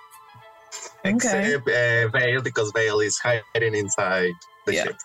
Okay. 1.14 1.54
Except 1.54 1.68
uh, 1.68 2.08
Vale, 2.18 2.42
because 2.42 2.72
Vale 2.74 3.00
is 3.00 3.18
hiding 3.18 3.74
inside 3.74 4.32
the 4.66 4.74
Yeah. 4.74 4.84
ship. 4.84 4.96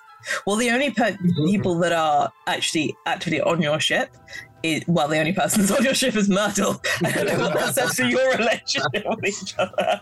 Well, 0.45 0.55
the 0.55 0.69
only 0.69 0.91
pe- 0.91 1.17
people 1.47 1.79
that 1.79 1.91
are 1.93 2.31
actually 2.45 2.95
actively 3.07 3.41
on 3.41 3.59
your 3.61 3.79
ship 3.79 4.15
is 4.61 4.83
well, 4.87 5.07
the 5.07 5.17
only 5.17 5.33
person 5.33 5.61
that's 5.61 5.71
on 5.71 5.83
your 5.83 5.95
ship 5.95 6.15
is 6.15 6.29
Myrtle. 6.29 6.79
I 7.03 7.11
don't 7.11 7.25
know 7.25 7.39
what 7.39 7.53
that 7.55 7.73
says 7.73 7.95
for 7.95 8.03
your 8.03 8.31
relationship 8.37 9.03
with 9.03 9.25
each 9.41 9.55
other. 9.57 9.99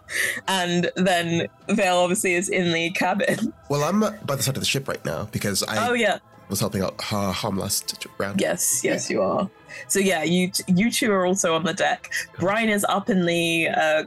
And 0.49 0.91
then 0.97 1.47
Vale 1.69 1.95
obviously 1.97 2.33
is 2.33 2.49
in 2.49 2.73
the 2.73 2.89
cabin. 2.91 3.53
Well, 3.69 3.83
I'm 3.85 4.03
uh, 4.03 4.11
by 4.25 4.35
the 4.35 4.43
side 4.43 4.57
of 4.57 4.61
the 4.61 4.67
ship 4.67 4.89
right 4.89 5.03
now 5.05 5.29
because 5.31 5.63
I 5.63 5.87
Oh 5.87 5.93
yeah. 5.93 6.17
was 6.49 6.59
helping 6.59 6.81
out 6.81 7.01
her 7.03 7.31
harm 7.31 7.57
last 7.57 8.05
round. 8.17 8.41
Yes, 8.41 8.81
yes, 8.83 9.09
you 9.09 9.21
are. 9.21 9.49
So 9.87 9.99
yeah, 9.99 10.23
you 10.23 10.49
t- 10.51 10.63
you 10.67 10.91
two 10.91 11.13
are 11.13 11.25
also 11.25 11.55
on 11.55 11.63
the 11.63 11.73
deck. 11.73 12.11
Brian 12.37 12.67
is 12.67 12.85
up 12.89 13.09
in 13.09 13.25
the 13.25 13.69
uh, 13.69 14.03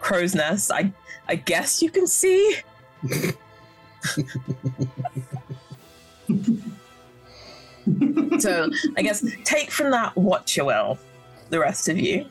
crow's 0.00 0.34
nest. 0.34 0.72
I 0.72 0.92
I 1.28 1.36
guess 1.36 1.82
you 1.82 1.90
can 1.90 2.06
see. 2.06 2.56
so 8.38 8.70
I 8.96 9.02
guess 9.02 9.24
take 9.44 9.70
from 9.70 9.90
that 9.90 10.16
what 10.16 10.56
you 10.56 10.66
will, 10.66 10.98
the 11.50 11.58
rest 11.60 11.88
of 11.88 11.98
you. 11.98 12.26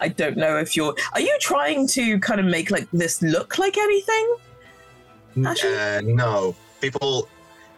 I 0.00 0.08
don't 0.08 0.36
know 0.36 0.56
if 0.58 0.76
you're. 0.76 0.94
Are 1.12 1.20
you 1.20 1.36
trying 1.40 1.86
to 1.88 2.18
kind 2.20 2.40
of 2.40 2.46
make 2.46 2.70
like 2.70 2.88
this 2.92 3.22
look 3.22 3.58
like 3.58 3.76
anything? 3.76 4.36
Uh, 5.44 6.00
no, 6.04 6.54
people. 6.80 7.28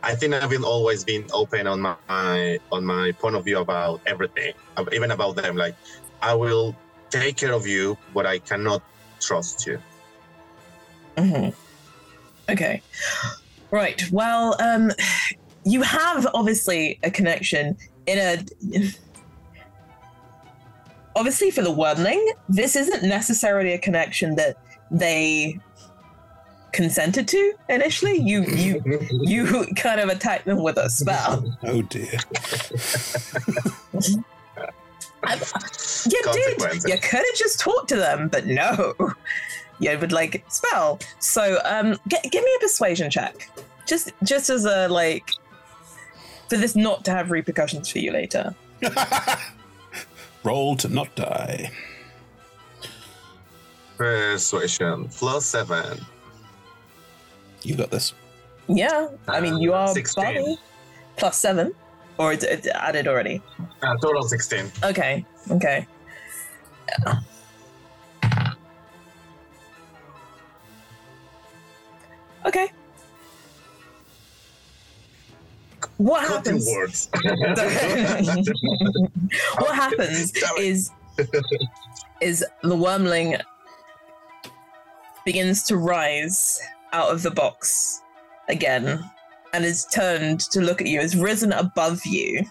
I 0.01 0.15
think 0.15 0.33
I've 0.33 0.51
been 0.51 0.63
always 0.63 1.03
been 1.03 1.27
open 1.33 1.67
on 1.67 1.81
my 1.81 2.59
on 2.71 2.85
my 2.85 3.11
point 3.13 3.35
of 3.35 3.45
view 3.45 3.59
about 3.59 4.01
everything, 4.07 4.55
even 4.93 5.11
about 5.11 5.35
them. 5.35 5.57
Like, 5.57 5.75
I 6.23 6.35
will 6.35 6.77
take 7.11 7.37
care 7.37 7.53
of 7.53 7.67
you, 7.67 7.99
but 8.15 8.27
I 8.27 8.39
cannot 8.39 8.83
trust 9.21 9.67
you. 9.67 9.83
Hmm 11.19 11.49
Okay. 12.51 12.81
Right. 13.71 14.11
Well, 14.11 14.57
um, 14.61 14.91
you 15.65 15.83
have 15.83 16.27
obviously 16.33 16.99
a 17.03 17.11
connection 17.11 17.77
in 18.07 18.19
a. 18.19 18.91
Obviously, 21.15 21.51
for 21.51 21.61
the 21.63 21.73
wormling, 21.73 22.25
this 22.49 22.77
isn't 22.77 23.03
necessarily 23.03 23.75
a 23.75 23.79
connection 23.79 24.37
that 24.37 24.57
they 24.91 25.59
consented 26.73 27.29
to 27.29 27.53
initially. 27.69 28.17
You 28.17 28.45
you 28.45 28.83
you 29.11 29.67
kind 29.77 30.01
of 30.01 30.09
attacked 30.09 30.47
them 30.47 30.63
with 30.63 30.79
a 30.79 30.89
spell. 30.89 31.45
Oh 31.65 31.83
dear. 31.83 32.19
You 35.29 36.23
did. 36.33 36.63
You 36.87 36.99
could 36.99 37.19
have 37.19 37.37
just 37.37 37.61
talked 37.61 37.89
to 37.89 37.97
them, 37.97 38.29
but 38.29 38.47
no. 38.47 38.95
You 39.81 39.97
would 39.99 40.13
like 40.13 40.45
spell. 40.49 40.99
So, 41.21 41.61
um, 41.65 41.97
g- 42.09 42.29
give 42.31 42.43
me 42.45 42.51
a 42.57 42.61
persuasion 42.61 43.11
check, 43.11 43.49
just 43.87 44.13
just 44.25 44.51
as 44.51 44.65
a 44.65 44.89
like, 44.89 45.31
for 46.49 46.57
this 46.57 46.75
not 46.75 47.05
to 47.05 47.11
have 47.13 47.31
repercussions 47.31 47.89
for 47.89 47.99
you 48.01 48.13
later. 48.13 48.55
Roll 50.45 50.77
to 50.77 50.89
not 50.89 51.15
die. 51.15 51.71
Persuasion 53.97 55.09
plus 55.09 55.45
seven. 55.47 56.01
You 57.63 57.75
got 57.77 57.91
this. 57.91 58.15
Yeah, 58.69 59.09
I 59.27 59.41
mean 59.41 59.59
you 59.59 59.73
are 59.75 59.89
16. 59.89 60.25
Bobby 60.25 60.59
plus 61.17 61.37
seven, 61.37 61.73
or 62.19 62.33
it's, 62.33 62.45
it's 62.45 62.67
added 62.69 63.09
already. 63.09 63.43
Uh, 63.83 63.97
total 63.97 64.23
sixteen. 64.23 64.71
Okay, 64.85 65.25
okay. 65.51 65.87
Okay. 72.49 72.73
What 75.99 76.27
happens? 76.27 76.67
what 79.59 79.75
happens 79.75 80.33
is 80.59 80.91
is 82.21 82.45
the 82.63 82.75
wormling 82.75 83.41
begins 85.25 85.63
to 85.65 85.77
rise 85.77 86.61
out 86.93 87.13
of 87.13 87.23
the 87.23 87.31
box 87.31 88.01
again 88.49 89.05
and 89.53 89.65
is 89.65 89.85
turned 89.87 90.41
to 90.41 90.61
look 90.61 90.81
at 90.81 90.87
you, 90.87 91.01
has 91.01 91.17
risen 91.17 91.53
above 91.53 92.01
you. 92.07 92.45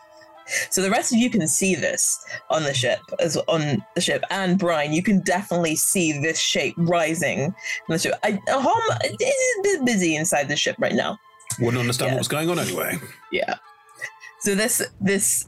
So 0.70 0.82
the 0.82 0.90
rest 0.90 1.12
of 1.12 1.18
you 1.20 1.30
can 1.30 1.48
see 1.48 1.76
this 1.76 2.24
on 2.50 2.64
the 2.64 2.74
ship, 2.74 3.00
as 3.20 3.36
on 3.48 3.84
the 3.96 4.02
ship, 4.02 4.24
and 4.30 4.58
Brian, 4.58 4.94
you 4.94 5.04
can 5.04 5.20
definitely 5.22 5.76
see 5.76 6.20
this 6.22 6.40
shape 6.40 6.76
rising 6.78 7.46
on 7.46 7.54
the 7.90 8.00
ship. 8.00 8.14
I, 8.24 8.40
Hom 8.48 8.98
is 9.04 9.58
a 9.60 9.62
bit 9.64 9.86
busy 9.86 10.16
inside 10.16 10.48
the 10.48 10.56
ship 10.56 10.76
right 10.80 10.94
now. 10.96 11.18
Wouldn't 11.60 11.80
understand 11.80 12.10
Yeah. 12.10 12.14
what 12.16 12.20
was 12.20 12.28
going 12.28 12.50
on 12.50 12.60
anyway. 12.60 12.98
Yeah. 13.32 13.56
So 14.40 14.56
this 14.56 14.82
this 15.02 15.48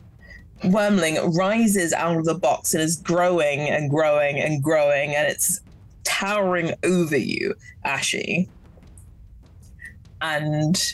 wormling 0.63 1.37
rises 1.37 1.93
out 1.93 2.17
of 2.17 2.25
the 2.25 2.35
box 2.35 2.73
and 2.73 2.83
is 2.83 2.97
growing 2.97 3.61
and 3.69 3.89
growing 3.89 4.39
and 4.39 4.61
growing, 4.61 5.15
and 5.15 5.27
it's 5.27 5.61
towering 6.03 6.73
over 6.83 7.15
you, 7.15 7.53
Ashy. 7.85 8.49
And 10.21 10.93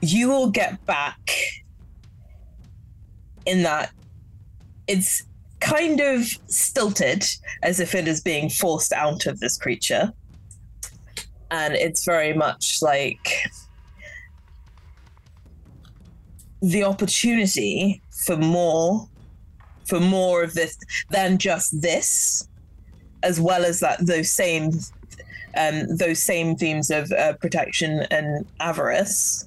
you 0.00 0.28
will 0.28 0.50
get 0.50 0.84
back 0.86 1.30
in 3.46 3.62
that 3.62 3.92
it's 4.86 5.24
kind 5.60 6.00
of 6.00 6.26
stilted 6.46 7.24
as 7.62 7.80
if 7.80 7.94
it 7.94 8.08
is 8.08 8.20
being 8.20 8.50
forced 8.50 8.92
out 8.92 9.26
of 9.26 9.40
this 9.40 9.56
creature. 9.56 10.12
And 11.50 11.74
it's 11.74 12.04
very 12.04 12.32
much 12.32 12.82
like 12.82 13.46
the 16.60 16.84
opportunity 16.84 18.00
for 18.24 18.36
more 18.36 19.08
for 19.84 19.98
more 19.98 20.44
of 20.44 20.54
this 20.54 20.78
than 21.10 21.36
just 21.36 21.82
this 21.82 22.48
as 23.24 23.40
well 23.40 23.64
as 23.64 23.80
that 23.80 23.98
those 24.06 24.30
same 24.30 24.70
um, 25.56 25.96
those 25.96 26.22
same 26.22 26.56
themes 26.56 26.90
of 26.90 27.10
uh, 27.12 27.34
protection 27.34 28.06
and 28.10 28.46
avarice 28.60 29.44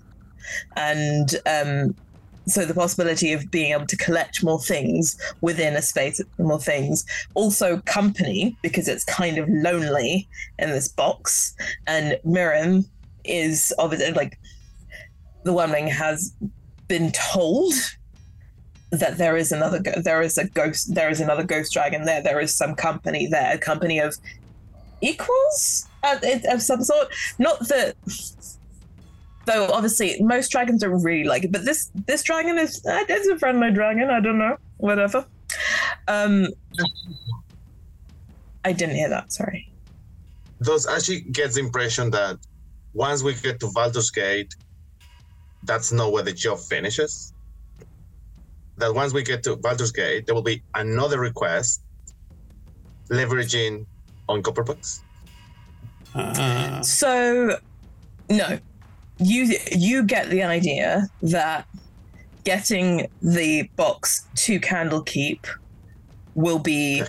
and 0.76 1.36
um, 1.48 1.96
so 2.48 2.66
the 2.66 2.74
possibility 2.74 3.34
of 3.34 3.50
being 3.50 3.72
able 3.72 3.88
to 3.88 3.98
collect 3.98 4.44
more 4.44 4.60
things 4.60 5.18
within 5.42 5.76
a 5.76 5.82
space 5.82 6.22
more 6.38 6.60
things. 6.60 7.06
Also 7.34 7.78
company 7.82 8.56
because 8.62 8.88
it's 8.88 9.04
kind 9.06 9.38
of 9.38 9.50
lonely 9.50 10.28
in 10.60 10.70
this 10.70 10.88
box. 10.88 11.56
And 11.88 12.20
miriam 12.24 12.86
is 13.24 13.74
obviously 13.80 14.12
like 14.12 14.38
the 15.44 15.54
wormling 15.54 15.90
has 15.90 16.34
been 16.88 17.12
told 17.12 17.74
that 18.92 19.18
there 19.18 19.36
is 19.36 19.52
another 19.52 19.80
there 19.80 20.22
is 20.22 20.38
a 20.38 20.48
ghost 20.50 20.94
there 20.94 21.10
is 21.10 21.20
another 21.20 21.44
ghost 21.44 21.74
dragon 21.74 22.06
there. 22.06 22.22
There 22.22 22.40
is 22.40 22.54
some 22.54 22.76
company 22.76 23.28
there 23.28 23.54
a 23.54 23.58
company 23.58 24.00
of 24.00 24.16
equals 25.02 25.88
of 26.04 26.62
some 26.62 26.84
sort. 26.84 27.08
Not 27.40 27.60
that 27.68 27.96
though 29.46 29.68
obviously 29.72 30.22
most 30.22 30.50
dragons 30.50 30.82
don't 30.82 31.02
really 31.04 31.24
like 31.24 31.44
it 31.44 31.52
but 31.52 31.66
this 31.66 31.92
this 32.08 32.24
dragon 32.24 32.58
is 32.58 32.86
uh, 32.86 33.04
it's 33.10 33.28
a 33.28 33.38
friendly 33.38 33.72
dragon. 33.72 34.10
I 34.10 34.20
don't 34.20 34.38
know. 34.38 34.58
Whatever. 34.78 35.26
Um 36.08 36.48
i 38.64 38.72
didn't 38.72 38.96
hear 38.96 39.10
that. 39.10 39.32
Sorry. 39.32 39.72
Does 40.62 40.88
Ashi 40.88 41.32
get 41.32 41.54
the 41.54 41.60
impression 41.60 42.10
that 42.12 42.38
once 42.94 43.22
we 43.22 43.34
get 43.36 43.60
to 43.60 43.68
Baldur's 43.74 44.10
Gate, 44.10 44.56
that's 45.64 45.92
not 45.92 46.12
where 46.12 46.24
the 46.24 46.32
job 46.32 46.60
finishes? 46.60 47.34
That 48.78 48.94
once 48.94 49.14
we 49.14 49.22
get 49.22 49.44
to 49.44 49.56
Baldur's 49.58 49.92
Gate, 49.92 50.26
there 50.26 50.34
will 50.34 50.42
be 50.42 50.64
another 50.74 51.20
request 51.20 51.84
leveraging 53.10 53.86
on 54.28 54.42
Copperbucks? 54.42 55.02
So, 56.86 57.60
no, 58.30 58.60
you 59.20 59.58
you 59.72 60.04
get 60.04 60.30
the 60.30 60.44
idea 60.44 61.08
that 61.22 61.68
getting 62.44 63.08
the 63.22 63.64
box 63.76 64.28
to 64.36 64.60
Candlekeep 64.60 65.48
will 66.36 66.60
be 66.60 67.02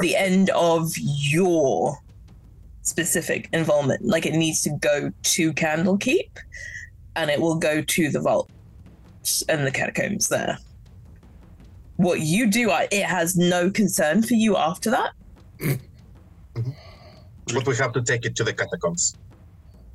the 0.00 0.14
end 0.16 0.50
of 0.50 0.92
your 0.96 1.98
specific 2.82 3.48
involvement. 3.52 4.04
Like 4.04 4.26
it 4.26 4.34
needs 4.34 4.62
to 4.62 4.70
go 4.80 5.10
to 5.22 5.52
Candlekeep, 5.54 6.28
and 7.16 7.30
it 7.30 7.40
will 7.40 7.56
go 7.56 7.80
to 7.82 8.10
the 8.10 8.20
vault 8.20 8.50
and 9.48 9.66
the 9.66 9.72
catacombs 9.72 10.28
there. 10.28 10.58
What 11.96 12.20
you 12.20 12.46
do, 12.46 12.70
I- 12.70 12.88
it 12.92 13.04
has 13.06 13.34
no 13.36 13.70
concern 13.70 14.22
for 14.22 14.34
you 14.34 14.56
after 14.56 14.90
that. 14.90 15.12
But 17.52 17.66
we 17.66 17.76
have 17.76 17.92
to 17.92 18.02
take 18.02 18.24
it 18.26 18.36
to 18.36 18.44
the 18.44 18.52
catacombs. 18.52 19.14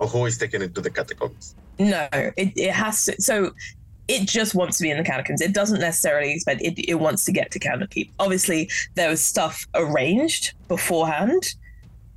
Or 0.02 0.08
who 0.08 0.26
is 0.26 0.36
taking 0.36 0.64
it 0.64 0.74
to 0.74 0.82
the 0.82 0.90
catacombs? 0.90 1.54
No, 1.78 2.08
it, 2.12 2.54
it 2.58 2.72
has 2.72 3.06
to. 3.06 3.22
So 3.22 3.52
it 4.08 4.28
just 4.28 4.56
wants 4.56 4.78
to 4.78 4.84
be 4.84 4.90
in 4.90 4.98
the 4.98 5.04
catacombs. 5.04 5.42
It 5.42 5.54
doesn't 5.54 5.80
necessarily 5.80 6.34
expect 6.34 6.64
it. 6.64 6.80
It 6.90 6.96
wants 6.96 7.24
to 7.26 7.32
get 7.32 7.52
to 7.52 7.60
Candlekeep. 7.60 8.10
Obviously, 8.20 8.68
there 8.96 9.10
was 9.10 9.24
stuff 9.24 9.68
arranged 9.76 10.54
beforehand 10.68 11.54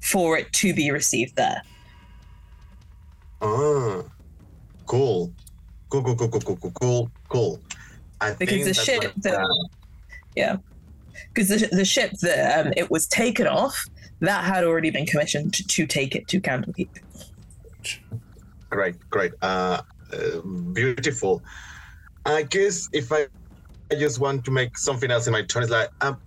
for 0.01 0.39
it 0.39 0.51
to 0.55 0.73
be 0.73 0.91
received 0.91 1.37
there. 1.37 1.61
Ah, 3.43 4.03
cool. 4.87 5.31
Cool, 5.91 6.03
cool, 6.03 6.17
cool, 6.17 6.29
cool, 6.29 6.57
cool, 6.57 6.73
cool, 6.81 7.11
cool. 7.29 7.61
I 8.23 8.33
Because 8.33 8.65
the 8.65 8.73
ship 8.73 9.13
that, 9.19 9.69
yeah, 10.35 10.57
because 11.35 11.51
the, 11.51 11.69
the 11.71 11.85
ship 11.85 12.13
that 12.23 12.67
um, 12.67 12.73
it 12.79 12.91
was 12.91 13.07
taken 13.07 13.47
off 13.47 13.87
that 14.21 14.45
had 14.45 14.65
already 14.65 14.91
been 14.91 15.07
commissioned 15.07 15.53
to, 15.55 15.67
to 15.67 15.87
take 15.87 16.17
it 16.17 16.27
to 16.29 16.41
Candlekeep. 16.41 16.89
Great, 18.71 18.97
great. 19.11 19.33
Uh, 19.43 19.83
uh, 20.13 20.41
beautiful. 20.73 21.43
I 22.27 22.43
guess 22.43 22.89
if 22.93 23.13
I, 23.13 23.27
I 23.91 23.97
just 23.97 24.19
want 24.19 24.45
to 24.47 24.51
make 24.51 24.79
something 24.79 25.11
else 25.11 25.27
in 25.27 25.33
my 25.33 25.43
turn, 25.43 25.63
it's 25.63 25.73
like, 25.73 25.91
um, 26.01 26.19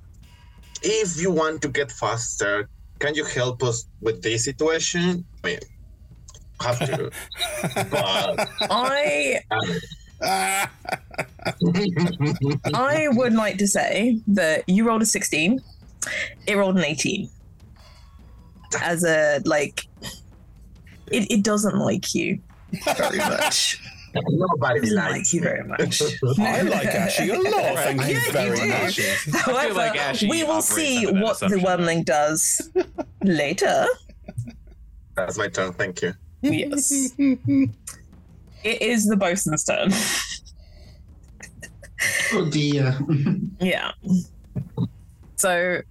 if 0.83 1.19
you 1.19 1.31
want 1.31 1.61
to 1.63 1.69
get 1.69 1.91
faster, 1.91 2.69
can 2.99 3.15
you 3.15 3.25
help 3.25 3.63
us 3.63 3.87
with 4.01 4.21
this 4.21 4.45
situation? 4.45 5.25
I 5.43 5.47
mean, 5.47 5.59
have 6.61 6.79
to. 6.79 7.11
but, 7.91 8.49
I 8.69 9.39
I 12.73 13.07
would 13.11 13.33
like 13.33 13.57
to 13.57 13.67
say 13.67 14.19
that 14.27 14.67
you 14.67 14.87
rolled 14.87 15.01
a 15.01 15.05
16 15.05 15.59
It 16.47 16.55
rolled 16.55 16.77
an 16.77 16.83
18. 16.83 17.29
As 18.81 19.03
a, 19.03 19.41
like, 19.45 19.86
it, 21.11 21.31
it 21.31 21.43
doesn't 21.43 21.77
like 21.77 22.13
you 22.15 22.39
very 22.85 23.17
much. 23.35 23.81
Nobody 24.15 24.89
likes 24.89 25.11
like 25.13 25.33
you 25.33 25.41
very 25.41 25.63
much. 25.63 26.01
I 26.39 26.61
like 26.61 26.87
Ashy 26.87 27.29
a 27.29 27.39
lot. 27.39 27.75
Thank 27.75 28.01
you 28.07 28.13
Yeah, 28.15 28.31
very 28.31 28.57
do. 28.59 28.67
much. 28.67 28.99
However, 29.45 29.73
like 29.73 30.21
we 30.21 30.43
will 30.43 30.61
see 30.61 31.05
under 31.05 31.19
that 31.19 31.23
what 31.23 31.39
the 31.39 31.57
wormling 31.57 32.03
does 32.05 32.69
later. 33.23 33.85
That's 35.15 35.37
my 35.37 35.47
turn. 35.49 35.73
Thank 35.73 36.01
you. 36.01 36.13
Yes. 36.41 36.91
it 37.19 38.81
is 38.81 39.05
the 39.07 39.17
bosun's 39.17 39.63
turn. 39.63 39.91
Oh 42.33 42.49
dear. 42.49 42.97
Yeah. 43.59 43.91
So 45.35 45.81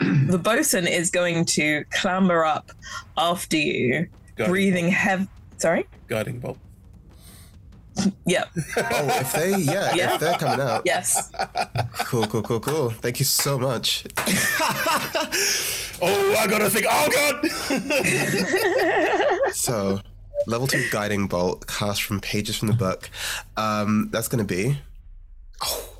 the 0.00 0.38
bosun 0.42 0.86
is 0.86 1.10
going 1.10 1.44
to 1.46 1.84
clamber 1.90 2.44
up 2.44 2.70
after 3.16 3.56
you, 3.56 4.06
Guiding 4.36 4.50
breathing 4.50 4.88
heavy. 4.88 5.28
Sorry? 5.58 5.86
Guiding 6.08 6.38
bolt. 6.40 6.58
Yep. 8.24 8.48
Oh, 8.56 8.62
if 9.20 9.32
they, 9.34 9.56
yeah, 9.58 9.94
Yeah. 9.94 10.14
if 10.14 10.20
they're 10.20 10.38
coming 10.38 10.60
out. 10.60 10.82
Yes. 10.86 11.30
Cool, 11.98 12.26
cool, 12.26 12.40
cool, 12.42 12.60
cool. 12.60 12.88
Thank 12.90 13.18
you 13.18 13.24
so 13.26 13.58
much. 13.58 14.04
Oh, 16.02 16.34
I 16.38 16.46
gotta 16.46 16.70
think. 16.70 16.86
Oh 16.88 17.08
god. 17.12 17.46
So, 19.54 20.00
level 20.46 20.66
two 20.66 20.82
guiding 20.90 21.26
bolt 21.26 21.66
cast 21.66 22.02
from 22.02 22.20
pages 22.20 22.56
from 22.56 22.68
the 22.68 22.74
book. 22.74 23.10
Um, 23.58 24.08
that's 24.10 24.26
gonna 24.28 24.44
be 24.44 24.78
oh, 25.62 25.90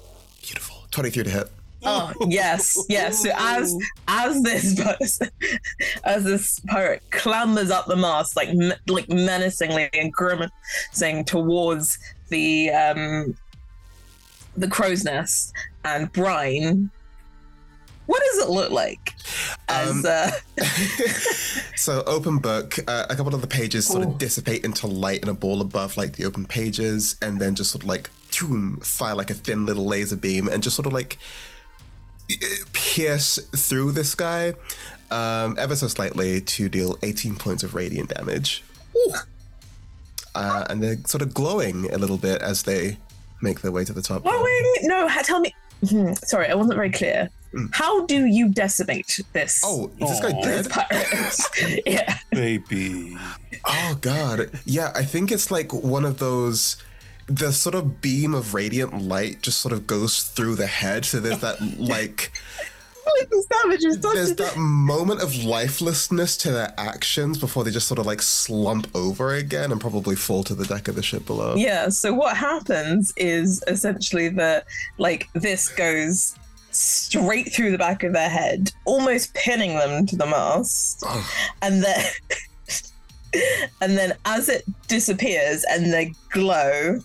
beautiful. 0.43 0.87
Twenty-three 0.91 1.25
to 1.25 1.31
hit. 1.31 1.51
Oh 1.85 2.13
yes, 2.29 2.85
yes. 2.89 3.23
So 3.23 3.31
as 3.35 3.77
as 4.09 4.43
this 4.43 4.83
person, 4.83 5.31
as 6.05 6.25
this 6.25 6.61
pirate 6.61 7.03
clambers 7.11 7.71
up 7.71 7.87
the 7.87 7.97
mast, 7.97 8.37
like 8.37 8.51
like 8.87 9.09
menacingly 9.09 9.89
and 9.95 10.13
grimacing 10.13 11.25
towards 11.25 11.99
the 12.29 12.71
um 12.71 13.35
the 14.57 14.69
crow's 14.69 15.05
nest 15.05 15.55
and 15.85 16.13
Brine, 16.13 16.91
what 18.07 18.23
does 18.31 18.39
it 18.45 18.51
look 18.51 18.71
like? 18.73 19.15
As 19.69 19.91
Um, 19.91 20.05
uh, 20.07 20.31
So, 21.77 22.03
open 22.07 22.39
book. 22.39 22.79
Uh, 22.87 23.07
a 23.09 23.17
couple 23.17 23.35
of 23.35 23.41
the 23.41 23.47
pages 23.47 23.87
sort 23.87 24.03
of 24.03 24.19
dissipate 24.19 24.65
into 24.65 24.87
light 24.87 25.23
in 25.23 25.29
a 25.29 25.35
ball 25.35 25.61
above, 25.61 25.97
like 25.97 26.17
the 26.17 26.25
open 26.27 26.45
pages, 26.45 27.17
and 27.23 27.41
then 27.41 27.55
just 27.55 27.71
sort 27.71 27.85
of 27.85 27.89
like 27.89 28.11
fire 28.83 29.15
like 29.15 29.31
a 29.31 29.35
thin 29.35 29.65
little 29.65 29.87
laser 29.87 30.17
beam, 30.17 30.49
and 30.49 30.63
just 30.63 30.77
sort 30.77 30.87
of 30.87 30.93
like 30.93 31.19
pierce 32.73 33.39
through 33.57 33.93
this 33.93 34.15
guy 34.15 34.55
um, 35.11 35.57
ever 35.59 35.75
so 35.77 35.89
slightly 35.89 36.41
to 36.41 36.69
deal 36.69 36.97
18 37.03 37.37
points 37.37 37.63
of 37.63 37.75
radiant 37.75 38.11
damage. 38.15 38.63
Uh, 40.35 40.65
and 40.71 40.83
they're 40.83 40.97
sort 41.07 41.23
of 41.23 41.35
glowing 41.35 41.93
a 41.93 41.99
little 41.99 42.17
bit 42.19 42.41
as 42.43 42.63
they 42.63 42.97
make 43.43 43.61
their 43.63 43.73
way 43.73 43.85
to 43.85 43.93
the 43.93 44.03
top. 44.03 44.23
glowing? 44.23 44.75
No, 44.83 45.09
tell 45.23 45.41
me. 45.41 45.55
Hmm, 45.89 46.13
Sorry, 46.13 46.49
I 46.49 46.55
wasn't 46.55 46.77
very 46.77 46.91
clear. 46.91 47.31
How 47.73 48.07
do 48.07 48.27
you 48.27 48.49
decimate 48.49 49.19
this? 49.33 49.61
Oh, 49.65 49.91
is 49.99 50.09
this 50.11 50.21
guy 50.21 50.31
Aw. 50.31 50.43
dead? 50.43 50.65
this 50.65 51.49
pirate? 51.49 51.83
yeah. 51.87 52.19
Baby. 52.31 53.17
Oh 53.65 53.99
god. 54.01 54.51
Yeah, 54.65 54.93
I 54.95 55.03
think 55.03 55.33
it's 55.33 55.51
like 55.51 55.73
one 55.73 56.05
of 56.05 56.19
those 56.19 56.77
the 57.31 57.53
sort 57.53 57.77
of 57.77 58.01
beam 58.01 58.35
of 58.35 58.55
radiant 58.55 59.03
light 59.03 59.41
just 59.41 59.61
sort 59.61 59.73
of 59.73 59.87
goes 59.87 60.25
through 60.25 60.57
the 60.57 60.67
head. 60.67 61.05
So 61.05 61.21
there's 61.21 61.41
that 61.41 61.61
like 61.79 62.33
the 63.29 64.13
there's 64.15 64.35
that 64.37 64.57
moment 64.57 65.23
of 65.23 65.45
lifelessness 65.45 66.37
to 66.39 66.51
their 66.53 66.73
actions 66.77 67.39
before 67.39 67.65
they 67.65 67.71
just 67.71 67.89
sort 67.89 67.99
of 67.99 68.07
like 68.07 68.23
slump 68.23 68.89
over 68.95 69.35
again 69.35 69.73
and 69.73 69.81
probably 69.81 70.17
fall 70.17 70.45
to 70.45 70.55
the 70.55 70.65
deck 70.65 70.89
of 70.89 70.95
the 70.95 71.03
ship 71.03 71.27
below. 71.27 71.55
Yeah, 71.57 71.89
so 71.89 72.13
what 72.13 72.37
happens 72.37 73.13
is 73.17 73.63
essentially 73.67 74.29
that 74.31 74.67
like 74.99 75.29
this 75.35 75.69
goes 75.69 76.37
straight 76.73 77.53
through 77.53 77.73
the 77.73 77.79
back 77.79 78.03
of 78.05 78.13
their 78.13 78.29
head, 78.29 78.73
almost 78.85 79.35
pinning 79.35 79.75
them 79.77 80.07
to 80.07 80.17
the 80.17 80.27
mast. 80.27 81.05
And 81.63 81.83
then 81.83 82.05
and 83.81 83.97
then 83.97 84.15
as 84.25 84.49
it 84.49 84.65
disappears 84.89 85.65
and 85.71 85.93
they 85.93 86.13
glow, 86.31 87.01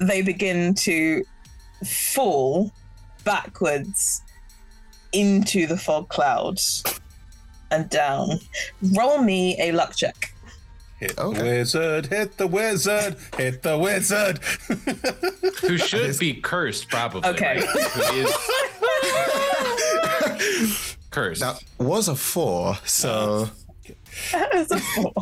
they 0.00 0.22
begin 0.22 0.74
to 0.74 1.22
fall 1.86 2.72
backwards 3.24 4.22
into 5.12 5.66
the 5.66 5.76
fog 5.76 6.08
clouds 6.08 6.82
and 7.70 7.88
down. 7.90 8.38
Roll 8.96 9.22
me 9.22 9.56
a 9.60 9.72
luck 9.72 9.94
check. 9.94 10.32
Hit 10.98 11.16
the 11.16 11.30
wizard, 11.30 12.06
hit 12.06 12.36
the 12.36 12.46
wizard, 12.46 13.16
hit 13.36 13.62
the 13.62 13.78
wizard. 13.78 14.38
Who 15.62 15.78
should 15.78 16.18
be 16.18 16.34
cursed, 16.34 16.90
probably. 16.90 17.30
Okay. 17.30 17.60
right? 17.60 17.68
Who 17.68 18.20
is 18.20 18.30
cursed. 21.10 21.40
That 21.40 21.62
was 21.78 22.08
a 22.08 22.16
four, 22.16 22.76
so 22.84 23.48
As 24.34 24.70
a 24.70 24.78
four. 24.78 25.12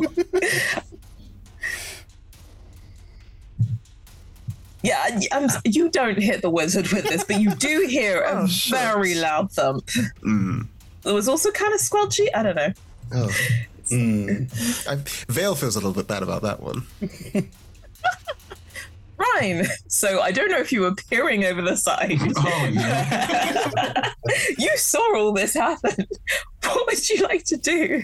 Yeah, 4.81 5.03
and 5.07 5.19
y- 5.19 5.27
um, 5.37 5.47
you 5.65 5.89
don't 5.89 6.17
hit 6.21 6.41
the 6.41 6.49
wizard 6.49 6.87
with 6.89 7.05
this, 7.09 7.23
but 7.23 7.39
you 7.41 7.53
do 7.55 7.85
hear 7.89 8.21
a 8.21 8.47
very 8.69 9.15
loud 9.15 9.51
thump. 9.51 9.85
mm, 9.87 10.65
It 11.05 11.11
was 11.11 11.27
also 11.27 11.51
kind 11.51 11.73
of 11.73 11.79
squelchy. 11.79 12.27
I 12.33 12.43
don't 12.43 12.55
know. 12.55 12.73
oh. 13.13 13.31
I, 13.91 14.95
Vale 15.29 15.55
feels 15.55 15.75
a 15.75 15.79
little 15.79 15.93
bit 15.93 16.07
bad 16.07 16.21
about 16.23 16.43
that 16.43 16.61
one. 16.61 16.85
Ryan, 19.17 19.65
so 19.87 20.21
I 20.21 20.31
don't 20.31 20.49
know 20.49 20.59
if 20.59 20.71
you 20.71 20.79
were 20.81 20.95
peering 20.95 21.43
over 21.43 21.61
the 21.61 21.75
side. 21.75 22.17
Oh, 22.37 22.69
no. 22.73 24.03
you 24.57 24.77
saw 24.77 25.17
all 25.17 25.33
this 25.33 25.53
happen. 25.55 26.05
What 26.63 26.85
would 26.87 27.09
you 27.09 27.23
like 27.23 27.43
to 27.45 27.57
do? 27.57 28.03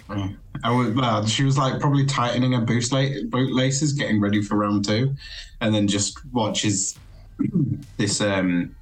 I 0.64 0.72
was, 0.72 0.90
well, 0.92 1.26
she 1.26 1.44
was 1.44 1.58
like 1.58 1.80
probably 1.80 2.06
tightening 2.06 2.54
her 2.54 2.62
boot, 2.62 2.92
la- 2.92 3.24
boot 3.30 3.54
laces, 3.54 3.94
getting 3.94 4.20
ready 4.22 4.42
for 4.42 4.56
round 4.56 4.86
two, 4.86 5.16
and 5.62 5.74
then 5.74 5.88
just 5.88 6.24
watches 6.32 6.98
this 7.98 8.22
um 8.22 8.76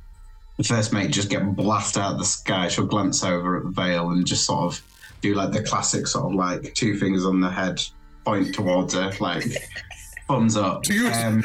the 0.58 0.64
first 0.64 0.94
mate 0.94 1.10
just 1.12 1.30
get 1.30 1.56
blasted 1.56 2.02
out 2.02 2.14
of 2.14 2.20
the 2.20 2.26
sky. 2.26 2.68
She'll 2.68 2.86
glance 2.86 3.24
over 3.24 3.58
at 3.58 3.66
Vale 3.74 4.12
and 4.12 4.26
just 4.26 4.46
sort 4.46 4.74
of 4.74 4.82
do 5.22 5.34
like 5.34 5.52
the 5.52 5.64
classic 5.64 6.06
sort 6.06 6.26
of 6.32 6.36
like 6.36 6.74
two 6.76 6.98
fingers 6.98 7.26
on 7.26 7.40
the 7.40 7.50
head, 7.50 7.82
point 8.26 8.54
towards 8.54 8.94
her, 8.94 9.12
like 9.20 9.44
thumbs 10.28 10.56
up. 10.56 10.88
You, 10.88 11.08
Um, 11.08 11.44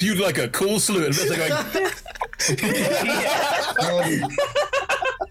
you'd 0.00 0.18
like 0.18 0.38
a 0.38 0.48
cool 0.48 0.80
salute. 0.80 1.18
And 1.20 1.30
they're 1.30 1.90
Um, 3.78 4.30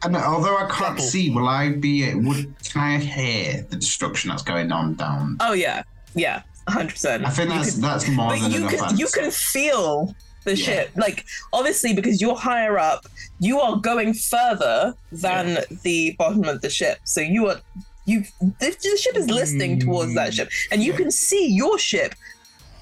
and 0.05 0.15
although 0.15 0.57
I 0.57 0.67
can't 0.69 0.99
see, 0.99 1.29
will 1.29 1.47
I 1.47 1.69
be? 1.73 2.13
Would 2.13 2.53
can 2.71 2.81
I 2.81 2.97
hear 2.99 3.65
the 3.69 3.75
destruction 3.75 4.29
that's 4.29 4.43
going 4.43 4.71
on 4.71 4.95
down? 4.95 5.37
Oh 5.39 5.53
yeah, 5.53 5.83
yeah, 6.15 6.43
hundred 6.67 6.91
percent. 6.91 7.25
I 7.25 7.29
think 7.29 7.49
that's 7.49 7.75
that's 7.75 8.07
more 8.09 8.29
but 8.29 8.39
than 8.39 8.51
you 8.51 8.57
enough. 8.67 8.89
can 8.89 8.97
you 8.97 9.07
can 9.07 9.31
feel 9.31 10.15
the 10.45 10.55
Yeah. 10.55 10.65
ship 10.65 10.91
like 10.95 11.25
obviously 11.53 11.93
because 11.95 12.21
you're 12.21 12.35
higher 12.35 12.77
up 12.77 13.07
you 13.39 13.59
are 13.59 13.77
going 13.77 14.13
further 14.13 14.93
than 15.11 15.57
the 15.81 16.15
bottom 16.19 16.43
of 16.43 16.61
the 16.61 16.69
ship 16.69 16.99
so 17.03 17.19
you 17.19 17.47
are 17.49 17.59
you 18.05 18.23
the, 18.39 18.77
the 18.83 18.95
ship 18.95 19.15
is 19.15 19.27
listing 19.27 19.79
towards 19.79 20.13
that 20.13 20.35
ship 20.35 20.49
and 20.71 20.83
you 20.83 20.93
can 20.93 21.09
see 21.09 21.47
your 21.47 21.79
ship 21.79 22.13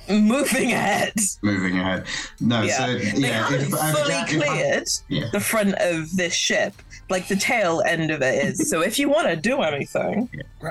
moving 0.10 0.74
ahead 0.74 1.14
moving 1.41 1.80
ahead. 1.80 2.06
No, 2.41 2.64
yeah, 2.64 2.78
so 2.86 2.98
they 2.98 3.28
yeah, 3.30 3.48
haven't 3.48 3.62
if, 3.62 3.74
if, 3.74 3.80
fully 3.80 4.14
if 4.14 4.20
I- 4.24 4.28
cleared 4.28 4.88
yeah. 5.08 5.30
the 5.32 5.40
front 5.40 5.76
of 5.76 6.14
this 6.18 6.34
ship 6.34 6.74
like 7.14 7.27
the 7.27 7.35
tail 7.35 7.81
end 7.94 8.10
of 8.11 8.22
it 8.30 8.35
is 8.45 8.69
so 8.72 8.81
if 8.81 8.98
you 8.99 9.07
want 9.15 9.27
to 9.27 9.35
do 9.35 9.61
anything 9.61 10.15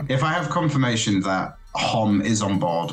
If 0.09 0.23
I 0.24 0.31
have 0.39 0.48
confirmation 0.51 1.20
that 1.20 1.56
Hom 1.74 2.20
is 2.32 2.43
on 2.43 2.59
board, 2.59 2.90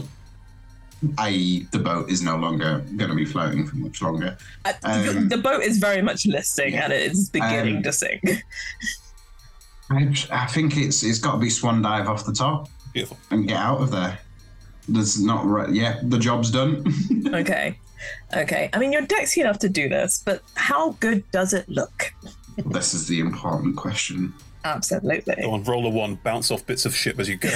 i.e., 1.18 1.68
the 1.72 1.80
boat 1.80 2.06
is 2.14 2.22
no 2.22 2.36
longer 2.38 2.72
going 2.98 3.10
to 3.10 3.16
be 3.16 3.26
floating 3.26 3.66
for 3.68 3.76
much 3.78 4.02
longer. 4.02 4.38
uh, 4.66 4.74
Um, 4.84 5.28
the 5.30 5.38
boat 5.50 5.62
is 5.70 5.78
very 5.80 6.02
much 6.10 6.22
listing 6.26 6.76
and 6.76 6.94
it 6.94 7.12
is 7.12 7.30
beginning 7.30 7.78
Um, 7.78 7.84
to 7.84 7.92
sink 7.92 8.22
I, 9.92 10.00
I 10.32 10.46
think 10.46 10.78
it's 10.78 11.02
it's 11.04 11.20
got 11.26 11.32
to 11.34 11.38
be 11.40 11.50
swan 11.50 11.82
dive 11.82 12.08
off 12.08 12.24
the 12.26 12.34
top 12.34 12.70
Beautiful. 12.94 13.18
and 13.32 13.48
get 13.48 13.58
out 13.58 13.80
of 13.82 13.90
there. 13.92 14.20
There's 14.88 15.16
not 15.32 15.42
right. 15.46 15.70
Yeah, 15.82 16.00
the 16.04 16.18
job's 16.20 16.50
done. 16.52 16.72
Okay. 17.42 17.78
Okay. 18.36 18.70
I 18.74 18.80
mean, 18.80 18.92
you're 18.94 19.06
dexy 19.06 19.38
enough 19.44 19.60
to 19.60 19.70
do 19.70 19.90
this, 19.90 20.22
but 20.26 20.42
how 20.56 20.84
good 21.00 21.22
does 21.32 21.54
it 21.54 21.68
look? 21.70 22.14
This 22.58 22.94
is 22.94 23.08
the 23.08 23.20
important 23.20 23.76
question. 23.78 24.34
Absolutely. 24.66 25.36
Go 25.42 25.52
on, 25.52 25.64
roll 25.64 25.86
a 25.86 25.90
one, 25.90 26.16
bounce 26.16 26.52
off 26.52 26.66
bits 26.66 26.86
of 26.86 26.96
ship 26.96 27.20
as 27.20 27.30
you 27.30 27.38
go. 27.38 27.50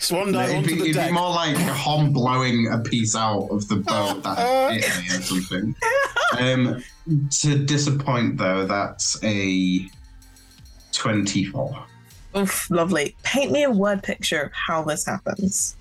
Swan 0.00 0.32
dive 0.32 0.50
it'd 0.50 0.56
onto 0.58 0.68
be, 0.68 0.74
the 0.74 0.82
it'd 0.82 0.94
deck. 0.94 1.08
be 1.08 1.14
more 1.14 1.30
like 1.30 1.56
Hom 1.56 2.12
blowing 2.12 2.68
a 2.70 2.78
piece 2.78 3.16
out 3.16 3.48
of 3.50 3.66
the 3.68 3.76
boat 3.76 4.22
that 4.22 4.72
hit 4.72 5.02
me 5.02 5.06
or 5.16 5.22
something. 5.22 5.74
Um, 6.38 6.82
to 7.40 7.64
disappoint 7.64 8.36
though, 8.36 8.66
that's 8.66 9.16
a 9.24 9.88
twenty-four. 10.92 11.84
Oof, 12.36 12.70
lovely. 12.70 13.14
Paint 13.22 13.52
me 13.52 13.62
a 13.62 13.70
word 13.70 14.02
picture 14.02 14.42
of 14.42 14.52
how 14.52 14.82
this 14.82 15.06
happens. 15.06 15.76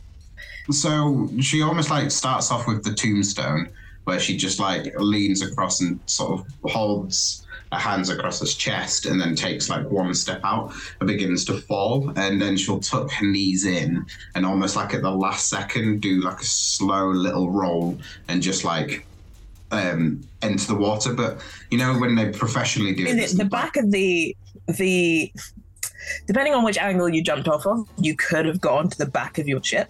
So 0.72 1.30
she 1.42 1.62
almost 1.62 1.90
like 1.90 2.10
starts 2.12 2.52
off 2.52 2.68
with 2.68 2.84
the 2.84 2.94
tombstone, 2.94 3.70
where 4.06 4.20
she 4.20 4.38
just 4.38 4.60
like 4.60 4.94
leans 4.98 5.42
across 5.42 5.82
and 5.82 6.00
sort 6.06 6.40
of 6.40 6.72
holds 6.72 7.46
her 7.72 7.80
hands 7.80 8.10
across 8.10 8.40
his 8.40 8.56
chest, 8.56 9.06
and 9.06 9.20
then 9.20 9.36
takes 9.36 9.70
like 9.70 9.90
one 9.90 10.14
step 10.14 10.42
out 10.44 10.74
and 11.00 11.08
begins 11.08 11.46
to 11.46 11.58
fall, 11.58 12.12
and 12.16 12.42
then 12.42 12.56
she'll 12.56 12.80
tuck 12.80 13.12
her 13.12 13.26
knees 13.26 13.66
in, 13.66 14.06
and 14.36 14.46
almost 14.46 14.76
like 14.76 14.94
at 14.94 15.02
the 15.02 15.12
last 15.12 15.50
second 15.50 16.02
do 16.02 16.22
like 16.22 16.40
a 16.40 16.46
slow 16.46 17.10
little 17.10 17.50
roll, 17.50 17.98
and 18.28 18.42
just 18.42 18.64
like 18.64 19.06
um 19.72 20.22
enter 20.42 20.68
the 20.68 20.76
water. 20.76 21.14
But 21.14 21.44
you 21.72 21.78
know 21.78 21.98
when 21.98 22.16
they 22.16 22.30
professionally 22.30 22.94
do 22.94 23.08
In 23.08 23.20
it, 23.20 23.32
the, 23.32 23.38
the 23.38 23.46
back 23.46 23.76
of 23.78 23.92
the 23.92 24.36
the 24.68 25.32
depending 26.28 26.54
on 26.54 26.64
which 26.64 26.78
angle 26.78 27.10
you 27.10 27.24
jumped 27.24 27.48
off 27.48 27.66
of, 27.66 27.88
you 27.98 28.16
could 28.16 28.46
have 28.46 28.62
gone 28.62 28.90
to 28.90 28.98
the 28.98 29.06
back 29.06 29.38
of 29.38 29.48
your 29.48 29.64
ship. 29.64 29.90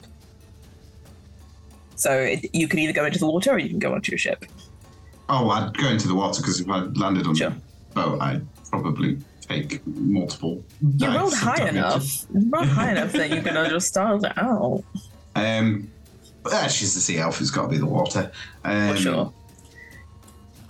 So 1.96 2.18
it, 2.18 2.54
you 2.54 2.68
can 2.68 2.80
either 2.80 2.94
go 2.94 3.06
into 3.06 3.20
the 3.20 3.28
water 3.28 3.52
or 3.52 3.58
you 3.60 3.70
can 3.70 3.80
go 3.80 3.94
onto 3.94 4.12
your 4.12 4.20
ship. 4.20 4.46
Oh, 5.30 5.50
I'd 5.50 5.76
go 5.78 5.88
into 5.88 6.08
the 6.08 6.16
water 6.16 6.42
because 6.42 6.60
if 6.60 6.70
I 6.70 6.80
landed 6.80 7.28
on 7.28 7.34
the 7.36 7.56
boat, 7.94 8.22
I'd 8.22 8.46
probably 8.70 9.18
take 9.42 9.86
multiple. 9.88 10.64
You 10.82 10.98
dives 10.98 11.16
rolled 11.16 11.34
of 11.34 11.40
high 11.40 11.56
damage. 11.58 11.76
enough. 11.76 12.26
You 12.34 12.50
rolled 12.50 12.68
high 12.68 12.92
enough 12.92 13.12
that 13.14 13.30
you 13.30 13.42
could 13.42 13.54
have 13.54 13.70
just 13.70 13.88
started 13.88 14.26
it 14.26 14.38
out. 14.38 14.84
Um, 15.36 15.90
but 16.44 16.54
uh, 16.54 16.68
she's 16.68 16.94
the 16.94 17.00
sea 17.00 17.20
elf. 17.20 17.40
It's 17.40 17.52
got 17.52 17.64
to 17.64 17.68
be 17.70 17.78
the 17.78 17.86
water. 17.86 18.32
Um, 18.64 18.96
sure. 18.98 19.34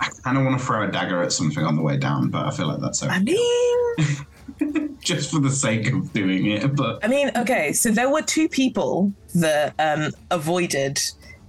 I 0.00 0.08
kind 0.22 0.38
of 0.38 0.44
want 0.44 0.58
to 0.58 0.64
throw 0.64 0.86
a 0.86 0.90
dagger 0.90 1.22
at 1.22 1.32
something 1.32 1.64
on 1.64 1.76
the 1.76 1.82
way 1.82 1.96
down, 1.96 2.30
but 2.30 2.46
I 2.46 2.50
feel 2.50 2.68
like 2.68 2.80
that's 2.80 3.02
okay. 3.02 3.12
I 3.12 3.18
mean, 3.20 4.26
just 5.00 5.30
for 5.30 5.40
the 5.40 5.50
sake 5.50 5.92
of 5.92 6.12
doing 6.12 6.46
it. 6.46 6.74
But 6.76 7.04
I 7.04 7.08
mean, 7.08 7.30
okay, 7.36 7.72
so 7.72 7.90
there 7.90 8.10
were 8.10 8.22
two 8.22 8.48
people 8.48 9.12
that 9.34 9.74
um, 9.78 10.12
avoided 10.30 11.00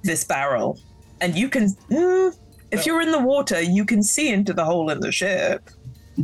this 0.03 0.23
barrel, 0.23 0.79
and 1.21 1.35
you 1.35 1.49
can, 1.49 1.69
mm, 1.89 2.35
if 2.71 2.85
you're 2.85 3.01
in 3.01 3.11
the 3.11 3.19
water, 3.19 3.61
you 3.61 3.85
can 3.85 4.03
see 4.03 4.31
into 4.31 4.53
the 4.53 4.65
hole 4.65 4.89
in 4.89 4.99
the 4.99 5.11
ship. 5.11 5.69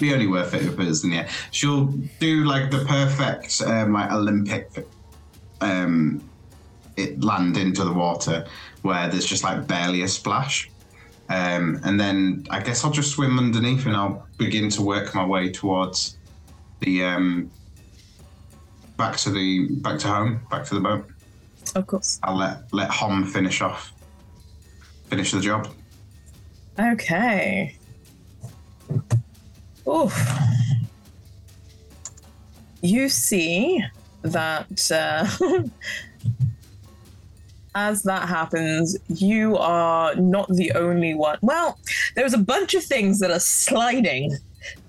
be 0.00 0.12
only 0.12 0.26
worth 0.26 0.54
it 0.54 0.62
if 0.62 0.78
it 0.78 0.86
is 0.86 1.04
in 1.04 1.10
the 1.10 1.16
air. 1.18 1.28
She'll 1.50 1.86
do 2.20 2.44
like 2.44 2.70
the 2.70 2.84
perfect 2.84 3.60
um, 3.62 3.92
like 3.92 4.12
Olympic 4.12 4.86
um, 5.60 6.22
it 6.96 7.22
land 7.22 7.56
into 7.56 7.84
the 7.84 7.92
water 7.92 8.46
where 8.82 9.08
there's 9.08 9.26
just 9.26 9.44
like 9.44 9.66
barely 9.66 10.02
a 10.02 10.08
splash. 10.08 10.70
Um, 11.30 11.80
and 11.84 12.00
then 12.00 12.46
I 12.50 12.60
guess 12.60 12.84
I'll 12.84 12.90
just 12.90 13.12
swim 13.12 13.38
underneath 13.38 13.84
and 13.86 13.94
I'll 13.94 14.26
begin 14.38 14.70
to 14.70 14.82
work 14.82 15.14
my 15.14 15.24
way 15.24 15.50
towards 15.50 16.16
the 16.80 17.04
um, 17.04 17.50
back 18.96 19.16
to 19.18 19.30
the 19.30 19.68
back 19.76 19.98
to 20.00 20.08
home, 20.08 20.40
back 20.50 20.64
to 20.66 20.74
the 20.74 20.80
boat. 20.80 21.06
Of 21.74 21.86
course. 21.86 22.18
I'll 22.22 22.36
let 22.36 22.72
let 22.72 22.88
Hom 22.90 23.24
finish 23.26 23.60
off, 23.60 23.92
finish 25.08 25.32
the 25.32 25.40
job. 25.40 25.68
Okay. 26.78 27.76
Oof. 29.86 30.28
You 32.80 33.08
see 33.08 33.84
that 34.22 34.90
uh, 34.90 35.26
as 37.78 38.02
that 38.02 38.28
happens, 38.28 38.96
you 39.06 39.56
are 39.56 40.14
not 40.16 40.48
the 40.48 40.72
only 40.72 41.14
one. 41.14 41.38
Well, 41.42 41.78
there's 42.16 42.34
a 42.34 42.38
bunch 42.38 42.74
of 42.74 42.82
things 42.82 43.20
that 43.20 43.30
are 43.30 43.38
sliding 43.38 44.36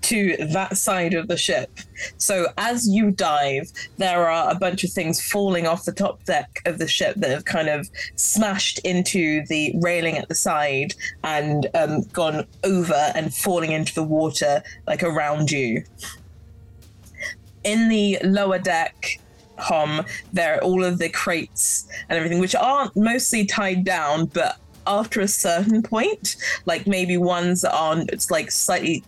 to 0.02 0.36
that 0.50 0.76
side 0.76 1.14
of 1.14 1.28
the 1.28 1.36
ship. 1.36 1.70
So 2.18 2.48
as 2.58 2.88
you 2.88 3.12
dive, 3.12 3.70
there 3.98 4.28
are 4.28 4.50
a 4.50 4.56
bunch 4.56 4.82
of 4.82 4.90
things 4.90 5.24
falling 5.24 5.68
off 5.68 5.84
the 5.84 5.92
top 5.92 6.24
deck 6.24 6.60
of 6.66 6.78
the 6.78 6.88
ship 6.88 7.14
that 7.18 7.30
have 7.30 7.44
kind 7.44 7.68
of 7.68 7.88
smashed 8.16 8.80
into 8.80 9.46
the 9.46 9.72
railing 9.80 10.18
at 10.18 10.28
the 10.28 10.34
side 10.34 10.94
and 11.22 11.68
um, 11.74 12.02
gone 12.12 12.44
over 12.64 13.12
and 13.14 13.32
falling 13.32 13.70
into 13.70 13.94
the 13.94 14.02
water 14.02 14.64
like 14.88 15.04
around 15.04 15.52
you. 15.52 15.84
In 17.62 17.88
the 17.88 18.18
lower 18.24 18.58
deck, 18.58 19.20
There 20.32 20.62
all 20.62 20.84
of 20.84 20.98
the 20.98 21.08
crates 21.08 21.88
and 22.08 22.16
everything, 22.16 22.40
which 22.40 22.54
aren't 22.54 22.96
mostly 22.96 23.44
tied 23.44 23.84
down, 23.84 24.26
but 24.26 24.58
after 24.86 25.20
a 25.20 25.28
certain 25.28 25.82
point, 25.82 26.36
like 26.66 26.86
maybe 26.86 27.16
ones 27.16 27.62
that 27.62 27.74
are 27.74 28.04
it's 28.08 28.30
like 28.30 28.50
slightly 28.50 29.04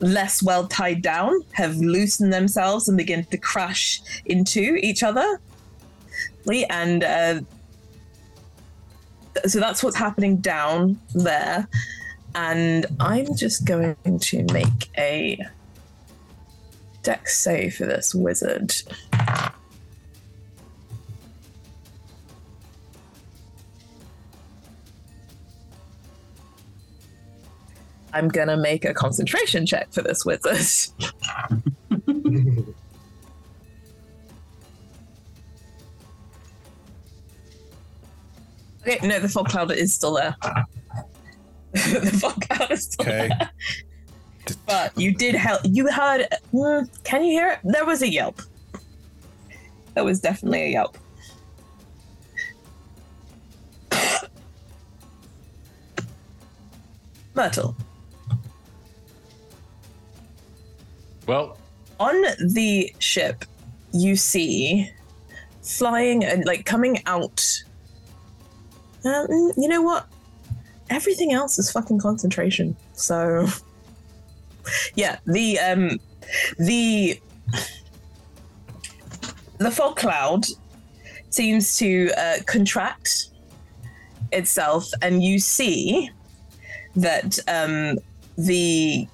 less 0.00 0.42
well 0.42 0.66
tied 0.66 1.00
down 1.00 1.40
have 1.52 1.76
loosened 1.76 2.32
themselves 2.32 2.88
and 2.88 2.98
begin 2.98 3.24
to 3.26 3.38
crash 3.38 4.00
into 4.26 4.76
each 4.82 5.02
other. 5.02 5.40
And 6.68 7.04
uh, 7.04 7.40
so 9.46 9.60
that's 9.60 9.82
what's 9.82 9.96
happening 9.96 10.38
down 10.38 10.98
there. 11.14 11.68
And 12.34 12.86
I'm 12.98 13.36
just 13.36 13.64
going 13.64 13.96
to 14.18 14.42
make 14.52 14.90
a 14.98 15.38
Dex 17.02 17.38
save 17.38 17.76
for 17.76 17.86
this 17.86 18.14
wizard. 18.14 18.74
I'm 28.12 28.28
gonna 28.28 28.56
make 28.56 28.84
a 28.84 28.92
concentration 28.94 29.66
check 29.66 29.92
for 29.92 30.02
this 30.02 30.24
wizard. 30.24 30.58
okay, 38.86 39.06
no, 39.06 39.18
the 39.18 39.28
fog 39.28 39.48
cloud 39.48 39.70
is 39.72 39.92
still 39.94 40.14
there. 40.14 40.36
the 41.72 42.18
fog 42.20 42.40
cloud 42.48 42.70
is 42.70 42.84
still 42.84 43.06
Okay. 43.06 43.28
there. 43.28 43.50
But 44.66 44.98
you 44.98 45.14
did 45.14 45.34
help. 45.36 45.60
You 45.64 45.90
heard. 45.90 46.26
mm, 46.52 47.04
can 47.04 47.22
you 47.24 47.30
hear 47.30 47.52
it? 47.52 47.60
There 47.64 47.86
was 47.86 48.02
a 48.02 48.08
yelp. 48.10 48.42
There 49.94 50.02
was 50.04 50.20
definitely 50.20 50.64
a 50.64 50.68
yelp. 50.68 50.98
Myrtle. 57.34 57.76
Well, 61.26 61.56
on 62.00 62.20
the 62.40 62.92
ship, 62.98 63.44
you 63.92 64.16
see 64.16 64.90
flying 65.62 66.24
and 66.24 66.44
like 66.44 66.64
coming 66.66 67.02
out. 67.06 67.62
Um, 69.04 69.52
you 69.56 69.68
know 69.68 69.82
what? 69.82 70.06
Everything 70.90 71.32
else 71.32 71.58
is 71.58 71.70
fucking 71.70 71.98
concentration. 71.98 72.76
So, 72.94 73.46
yeah, 74.94 75.18
the 75.26 75.58
um, 75.60 76.00
the 76.58 77.20
the 79.58 79.70
fog 79.70 79.96
cloud 79.96 80.44
seems 81.30 81.76
to 81.78 82.10
uh, 82.16 82.38
contract 82.46 83.28
itself, 84.32 84.90
and 85.00 85.22
you 85.22 85.38
see 85.38 86.10
that 86.96 87.38
um, 87.48 87.98
the 88.36 89.06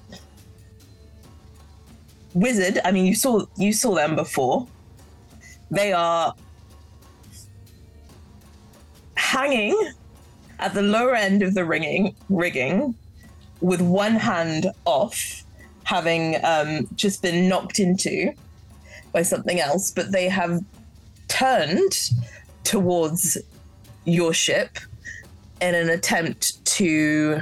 wizard 2.33 2.79
i 2.85 2.91
mean 2.91 3.05
you 3.05 3.15
saw 3.15 3.45
you 3.57 3.73
saw 3.73 3.95
them 3.95 4.15
before. 4.15 4.67
They 5.71 5.93
are 5.93 6.33
hanging 9.15 9.77
at 10.57 10.73
the 10.73 10.81
lower 10.81 11.13
end 11.13 11.43
of 11.43 11.53
the 11.53 11.63
ringing 11.63 12.15
rigging 12.29 12.95
with 13.61 13.81
one 13.81 14.15
hand 14.15 14.67
off 14.85 15.43
having 15.83 16.43
um, 16.43 16.87
just 16.95 17.21
been 17.21 17.47
knocked 17.47 17.79
into 17.79 18.33
by 19.11 19.21
something 19.21 19.59
else 19.59 19.91
but 19.91 20.11
they 20.11 20.27
have 20.27 20.63
turned 21.27 22.11
towards 22.63 23.37
your 24.05 24.33
ship 24.33 24.79
in 25.61 25.75
an 25.75 25.89
attempt 25.89 26.63
to 26.65 27.41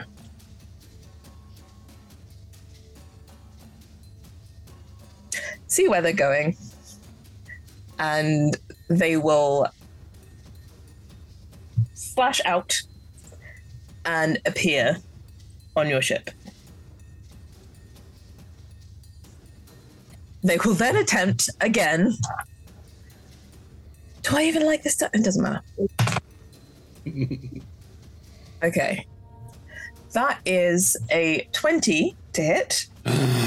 see 5.67 5.87
where 5.87 6.01
they're 6.01 6.13
going. 6.13 6.57
And 7.99 8.57
they 8.89 9.17
will 9.17 9.67
splash 11.93 12.41
out 12.45 12.81
and 14.05 14.39
appear 14.45 14.97
on 15.75 15.89
your 15.89 16.01
ship. 16.01 16.29
they 20.47 20.57
will 20.63 20.73
then 20.73 20.95
attempt 20.95 21.49
again. 21.61 22.13
Do 24.23 24.37
I 24.37 24.43
even 24.43 24.65
like 24.65 24.83
this? 24.83 24.93
Stuff? 24.93 25.11
It 25.13 25.23
doesn't 25.23 25.43
matter. 25.43 25.61
okay. 28.63 29.05
That 30.13 30.39
is 30.45 30.97
a 31.11 31.47
20 31.51 32.15
to 32.33 32.41
hit. 32.41 32.87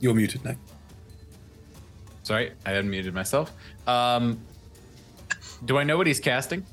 You're 0.00 0.14
muted 0.14 0.44
now. 0.44 0.54
Sorry, 2.22 2.52
I 2.64 2.72
unmuted 2.72 3.12
myself. 3.12 3.52
Um, 3.86 4.40
do 5.64 5.78
I 5.78 5.84
know 5.84 5.96
what 5.96 6.06
he's 6.06 6.20
casting? 6.20 6.64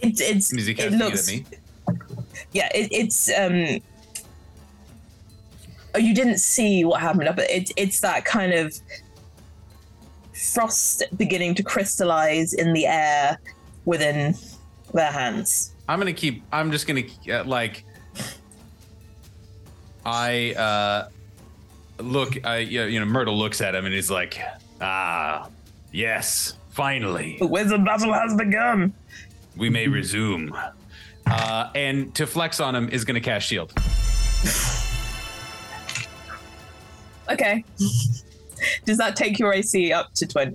It's 0.00 0.20
it's 0.20 0.52
Is 0.52 0.66
he 0.66 0.72
it 0.72 0.92
looks 0.92 1.28
it 1.28 1.46
at 1.46 1.50
me? 1.52 1.58
yeah 2.52 2.68
it, 2.74 2.88
it's 2.92 3.30
um 3.38 3.80
oh 5.94 5.98
you 5.98 6.14
didn't 6.14 6.38
see 6.38 6.84
what 6.84 7.00
happened 7.00 7.30
but 7.34 7.48
it, 7.50 7.70
it's 7.76 8.00
that 8.00 8.24
kind 8.24 8.52
of 8.52 8.78
frost 10.52 11.04
beginning 11.16 11.54
to 11.54 11.62
crystallize 11.62 12.52
in 12.52 12.72
the 12.72 12.86
air 12.86 13.38
within 13.86 14.34
their 14.92 15.10
hands 15.10 15.72
I'm 15.88 15.98
gonna 15.98 16.12
keep. 16.12 16.42
I'm 16.52 16.72
just 16.72 16.86
gonna 16.86 17.04
uh, 17.30 17.44
like. 17.44 17.84
I 20.04 20.52
uh, 20.54 21.08
look. 21.98 22.44
I 22.44 22.58
you 22.58 22.98
know, 23.00 23.06
Myrtle 23.06 23.36
looks 23.38 23.60
at 23.60 23.74
him 23.74 23.84
and 23.84 23.94
he's 23.94 24.10
like, 24.10 24.38
"Ah, 24.80 25.48
yes, 25.92 26.54
finally, 26.70 27.36
the 27.38 27.46
wizard 27.46 27.84
battle 27.84 28.12
has 28.12 28.34
begun." 28.34 28.92
we 29.56 29.70
may 29.70 29.88
resume." 29.88 30.54
Uh, 31.26 31.70
and 31.74 32.14
to 32.14 32.26
flex 32.26 32.60
on 32.60 32.74
him 32.74 32.88
is 32.90 33.04
gonna 33.04 33.20
cast 33.20 33.46
shield. 33.48 33.72
okay 37.28 37.64
does 38.84 38.96
that 38.98 39.16
take 39.16 39.36
your 39.38 39.52
ac 39.52 39.92
up 39.92 40.12
to 40.14 40.24
20 40.26 40.54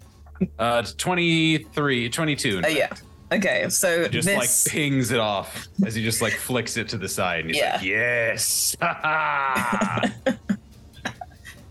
Uh, 0.58 0.82
23, 0.98 2.10
22. 2.10 2.58
in 2.60 2.66
uh, 2.66 2.68
yeah 2.70 2.88
okay 3.34 3.68
so 3.70 4.08
Just 4.08 4.26
this 4.28 4.38
like 4.38 4.74
pings 4.74 5.12
it 5.12 5.20
off 5.20 5.68
as 5.86 5.94
he 5.96 6.02
just 6.04 6.22
like 6.22 6.32
flicks 6.34 6.78
it 6.78 6.88
to 6.90 6.98
the 6.98 7.10
side. 7.10 7.42
And 7.42 7.50
he's 7.50 7.58
Yeah. 7.58 7.74
like, 7.76 7.84
yes. 7.86 8.76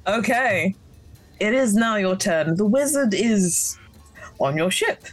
Okay. 0.06 0.74
It 1.38 1.54
is 1.54 1.74
now 1.74 1.96
your 1.96 2.16
turn. 2.16 2.56
The 2.56 2.66
wizard 2.66 3.14
is 3.14 3.78
on 4.38 4.56
your 4.56 4.70
ship, 4.70 5.04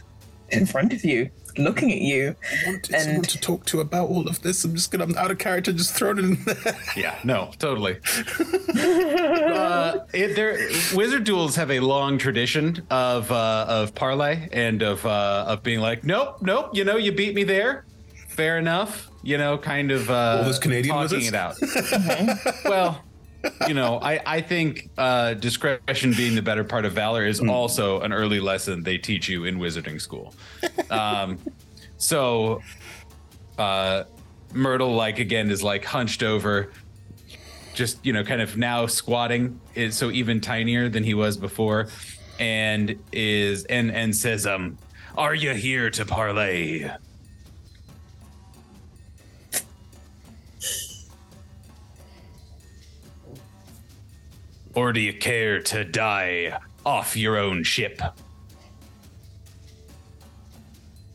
in 0.50 0.66
front 0.66 0.92
of 0.92 1.04
you, 1.04 1.30
looking 1.56 1.92
at 1.92 2.00
you. 2.00 2.34
wanted 2.66 2.86
someone 2.86 3.22
to 3.22 3.40
talk 3.40 3.64
to 3.66 3.80
about 3.80 4.08
all 4.08 4.28
of 4.28 4.42
this. 4.42 4.64
I'm 4.64 4.74
just 4.74 4.90
gonna, 4.90 5.04
I'm 5.04 5.16
out 5.16 5.30
of 5.30 5.38
character, 5.38 5.72
just 5.72 5.94
thrown 5.94 6.18
it 6.18 6.24
in 6.24 6.44
there. 6.44 6.78
yeah, 6.96 7.18
no, 7.24 7.50
totally. 7.58 7.96
uh, 8.74 9.98
it, 10.12 10.34
there, 10.36 10.58
wizard 10.94 11.24
duels 11.24 11.56
have 11.56 11.70
a 11.70 11.80
long 11.80 12.18
tradition 12.18 12.86
of 12.90 13.30
uh, 13.32 13.66
of 13.68 13.94
parlay 13.94 14.48
and 14.52 14.82
of 14.82 15.04
uh, 15.06 15.46
of 15.48 15.62
being 15.62 15.80
like, 15.80 16.04
nope, 16.04 16.42
nope. 16.42 16.70
You 16.74 16.84
know, 16.84 16.96
you 16.96 17.12
beat 17.12 17.34
me 17.34 17.44
there. 17.44 17.84
Fair 18.28 18.58
enough. 18.58 19.08
You 19.22 19.36
know, 19.36 19.58
kind 19.58 19.90
of 19.90 20.08
uh, 20.10 20.38
All 20.38 20.44
those 20.44 20.58
Canadian 20.58 20.94
talking 20.94 21.18
wizards? 21.18 21.28
it 21.28 22.36
out. 22.36 22.54
well, 22.64 23.02
you 23.66 23.74
know, 23.74 23.98
I 24.00 24.20
I 24.26 24.40
think 24.40 24.90
uh, 24.98 25.34
discretion 25.34 26.12
being 26.16 26.34
the 26.34 26.42
better 26.42 26.64
part 26.64 26.84
of 26.84 26.92
valor 26.92 27.24
is 27.24 27.38
Hmm. 27.38 27.50
also 27.50 28.00
an 28.00 28.12
early 28.12 28.40
lesson 28.40 28.82
they 28.82 28.98
teach 28.98 29.28
you 29.28 29.44
in 29.44 29.58
wizarding 29.58 30.00
school. 30.00 30.34
Um, 30.90 31.38
so, 31.98 32.62
uh, 33.58 34.04
Myrtle, 34.52 34.94
like 34.94 35.18
again, 35.18 35.50
is 35.50 35.62
like 35.62 35.84
hunched 35.84 36.22
over, 36.22 36.72
just 37.74 38.04
you 38.04 38.12
know, 38.12 38.24
kind 38.24 38.40
of 38.40 38.56
now 38.56 38.86
squatting, 38.86 39.60
is 39.74 39.96
so 39.96 40.10
even 40.10 40.40
tinier 40.40 40.88
than 40.88 41.04
he 41.04 41.14
was 41.14 41.36
before, 41.36 41.88
and 42.38 42.98
is 43.12 43.64
and 43.66 43.90
and 43.92 44.14
says, 44.14 44.46
um, 44.46 44.78
"Are 45.16 45.34
you 45.34 45.54
here 45.54 45.90
to 45.90 46.04
parlay?" 46.04 46.90
Or 54.74 54.92
do 54.92 55.00
you 55.00 55.12
care 55.12 55.60
to 55.62 55.84
die 55.84 56.58
off 56.84 57.16
your 57.16 57.36
own 57.36 57.62
ship? 57.64 58.00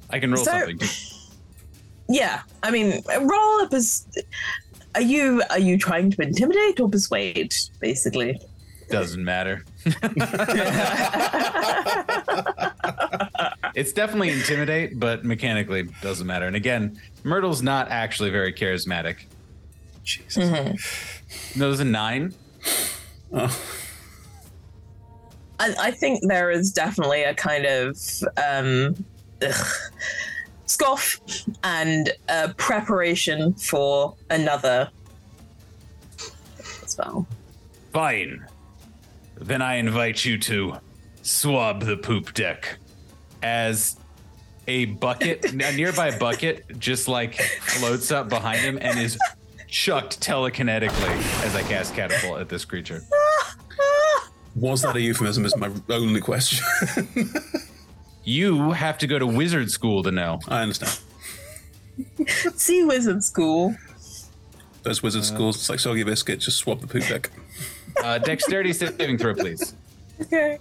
I 0.10 0.20
can 0.20 0.32
roll 0.32 0.44
So- 0.44 0.52
something. 0.52 0.80
Yeah, 2.10 2.42
I 2.62 2.70
mean, 2.70 3.02
roll 3.08 3.62
up 3.62 3.74
as. 3.74 4.06
Are 4.94 5.02
you 5.02 5.42
are 5.50 5.58
you 5.58 5.78
trying 5.78 6.12
to 6.12 6.22
intimidate 6.22 6.82
or 6.82 6.90
persuade? 6.90 7.56
Basically, 7.80 8.42
Doesn't 8.90 9.24
matter. 9.24 9.64
it's 13.76 13.94
definitely 13.94 14.32
intimidate, 14.32 15.00
but 15.00 15.24
mechanically 15.24 15.84
doesn't 16.02 16.28
matter. 16.28 16.46
And 16.46 16.58
again, 16.58 17.00
Myrtle's 17.24 17.62
not 17.62 17.88
actually 17.90 18.32
very 18.32 18.52
charismatic. 18.54 19.24
Jesus. 20.04 20.44
Mm-hmm. 20.44 21.60
No, 21.60 21.68
there's 21.68 21.80
a 21.80 21.86
nine. 21.86 22.34
I, 23.34 23.50
I 25.60 25.92
think 25.92 26.22
there 26.28 26.52
is 26.52 26.72
definitely 26.72 27.24
a 27.24 27.34
kind 27.34 27.66
of 27.66 27.98
um, 28.38 29.06
ugh, 29.42 29.66
scoff 30.66 31.20
and 31.64 32.12
a 32.30 32.54
preparation 32.54 33.54
for 33.54 34.16
another 34.30 34.90
spell. 36.86 37.28
Fine. 37.92 38.46
Then 39.36 39.62
I 39.62 39.76
invite 39.76 40.26
you 40.26 40.38
to 40.40 40.78
swab 41.22 41.84
the 41.84 41.98
poop 41.98 42.34
deck 42.34 42.78
as 43.42 43.98
a 44.68 44.86
bucket, 44.86 45.46
a 45.54 45.72
nearby 45.74 46.18
bucket, 46.18 46.80
just 46.80 47.08
like 47.08 47.36
floats 47.36 48.12
up 48.12 48.30
behind 48.30 48.60
him 48.60 48.78
and 48.80 49.00
is 49.00 49.18
chucked 49.68 50.20
telekinetically 50.22 51.44
as 51.44 51.56
I 51.56 51.64
cast 51.64 51.96
catapult 51.96 52.40
at 52.40 52.50
this 52.50 52.64
creature. 52.64 53.02
Was 54.56 54.82
that 54.84 54.96
a 54.96 55.02
euphemism? 55.02 55.46
Is 55.46 55.56
my 55.58 55.72
only 55.90 56.22
question. 56.22 56.64
You 58.26 58.72
have 58.72 58.98
to 59.00 59.08
go 59.08 59.20
to 59.20 59.28
wizard 59.28 59.70
school 59.70 60.02
to 60.04 60.12
know. 60.12 60.40
I 60.48 60.62
understand. 60.62 60.98
See 62.56 62.84
wizard 62.84 63.24
school. 63.24 63.76
Those 64.84 65.04
wizard 65.04 65.26
schools, 65.26 65.58
it's 65.58 65.70
like 65.70 65.80
soggy 65.80 66.04
biscuit. 66.04 66.40
Just 66.40 66.58
swap 66.58 66.80
the 66.80 66.88
poop 66.88 67.08
deck. 67.08 67.30
Uh, 68.04 68.18
dexterity 68.18 68.74
saving 68.74 69.20
throw, 69.20 69.36
please. 69.36 69.76
Okay. 70.20 70.58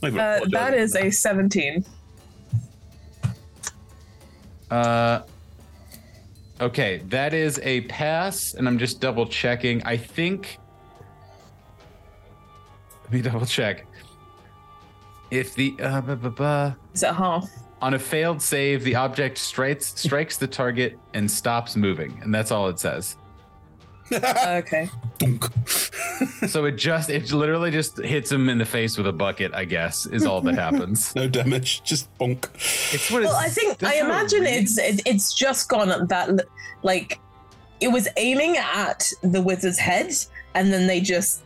Not 0.00 0.14
Uh, 0.14 0.46
that 0.52 0.74
is 0.74 0.94
a 0.94 1.10
17. 1.10 1.84
Uh, 4.70 5.22
okay, 6.60 7.02
that 7.06 7.34
is 7.34 7.60
a 7.62 7.82
pass, 7.82 8.54
and 8.54 8.68
I'm 8.68 8.78
just 8.78 9.00
double 9.00 9.26
checking. 9.26 9.82
I 9.84 9.96
think. 9.96 10.58
Let 13.04 13.12
me 13.12 13.22
double 13.22 13.46
check. 13.46 13.86
If 15.30 15.54
the 15.54 15.74
uh. 15.80 16.72
Is 16.94 17.00
that 17.00 17.14
half? 17.14 17.48
on 17.82 17.94
a 17.94 17.98
failed 17.98 18.42
save, 18.42 18.84
the 18.84 18.94
object 18.94 19.38
strikes 19.38 19.98
strikes 19.98 20.36
the 20.36 20.46
target 20.46 20.98
and 21.14 21.30
stops 21.30 21.76
moving, 21.76 22.18
and 22.22 22.34
that's 22.34 22.50
all 22.50 22.68
it 22.68 22.78
says. 22.78 23.16
Okay. 24.12 24.88
so 26.48 26.64
it 26.64 26.72
just 26.72 27.10
it 27.10 27.30
literally 27.32 27.70
just 27.70 27.98
hits 27.98 28.30
him 28.32 28.48
in 28.48 28.58
the 28.58 28.64
face 28.64 28.96
with 28.96 29.06
a 29.06 29.12
bucket. 29.12 29.52
I 29.54 29.64
guess 29.64 30.06
is 30.06 30.24
all 30.26 30.40
that 30.42 30.54
happens. 30.54 31.14
no 31.16 31.28
damage, 31.28 31.82
just 31.82 32.12
bonk. 32.18 32.48
It's 32.92 33.10
what 33.10 33.22
Well, 33.22 33.36
I 33.36 33.48
think 33.48 33.82
I 33.82 33.96
imagine 34.00 34.44
it's 34.44 34.78
it, 34.78 35.02
it's 35.06 35.34
just 35.34 35.68
gone 35.68 35.90
at 35.90 36.08
that 36.08 36.46
like 36.82 37.18
it 37.80 37.88
was 37.88 38.08
aiming 38.16 38.56
at 38.56 39.10
the 39.22 39.40
wizard's 39.40 39.78
head, 39.78 40.12
and 40.54 40.72
then 40.72 40.86
they 40.86 41.00
just 41.00 41.42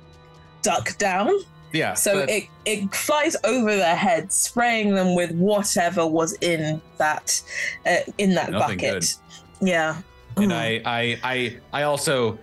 duck 0.63 0.97
down. 0.99 1.31
Yeah. 1.73 1.95
So 1.95 2.21
but- 2.21 2.31
it 2.31 2.45
it 2.65 2.95
flies 2.95 3.37
over 3.45 3.75
their 3.77 3.97
head, 3.97 4.33
spraying 4.33 4.95
them 4.95 5.15
with 5.15 5.33
whatever 5.33 6.07
was 6.07 6.33
in 6.41 6.81
that 6.99 7.43
uh, 7.87 7.97
in 8.19 8.35
that 8.35 8.51
Nothing 8.53 8.79
bucket. 8.79 9.17
Yeah. 9.61 9.97
and 10.37 10.53
I, 10.53 10.81
I 10.85 11.19
I 11.23 11.57
I 11.73 11.83
also 11.83 12.35
s- 12.35 12.39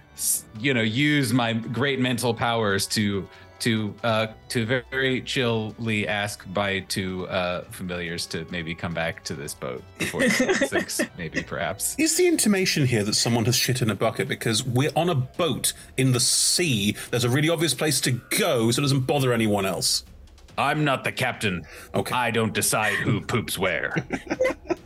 you 0.60 0.74
know 0.74 0.82
use 0.82 1.34
my 1.34 1.54
great 1.54 2.00
mental 2.00 2.34
powers 2.34 2.88
to 2.88 3.28
to 3.60 3.94
uh 4.04 4.28
to 4.50 4.66
very 4.66 5.22
chillly 5.22 6.08
ask 6.08 6.52
by 6.52 6.80
two 6.82 7.28
uh 7.28 7.62
familiars 7.70 8.26
to 8.26 8.46
maybe 8.50 8.74
come 8.74 8.94
back 8.94 9.24
to 9.24 9.36
this 9.36 9.54
boat 9.54 9.84
before 10.00 10.28
six 10.30 11.00
maybe 11.18 11.44
perhaps 11.44 11.96
Is 12.00 12.18
the 12.18 12.28
intimation 12.28 12.86
here 12.86 13.04
that 13.04 13.14
someone 13.14 13.46
has 13.46 13.56
shit 13.56 13.82
in 13.82 13.90
a 13.90 13.96
bucket 13.96 14.28
because 14.28 14.64
we're 14.64 14.92
on 14.96 15.10
a 15.10 15.16
boat 15.16 15.74
in 15.98 16.12
the 16.12 16.20
sea? 16.20 16.96
There's 17.12 17.24
a 17.24 17.30
really 17.30 17.50
obvious 17.50 17.74
place 17.74 18.02
to 18.02 18.12
go, 18.12 18.72
so 18.72 18.80
it 18.80 18.84
doesn't 18.84 19.02
bother 19.02 19.34
anyone 19.34 19.66
else. 19.66 20.04
I'm 20.58 20.84
not 20.84 21.04
the 21.04 21.12
captain. 21.12 21.64
Okay. 21.94 22.14
I 22.14 22.32
don't 22.32 22.54
decide 22.54 22.94
who 22.96 23.22
poops 23.22 23.58
where. 23.58 23.96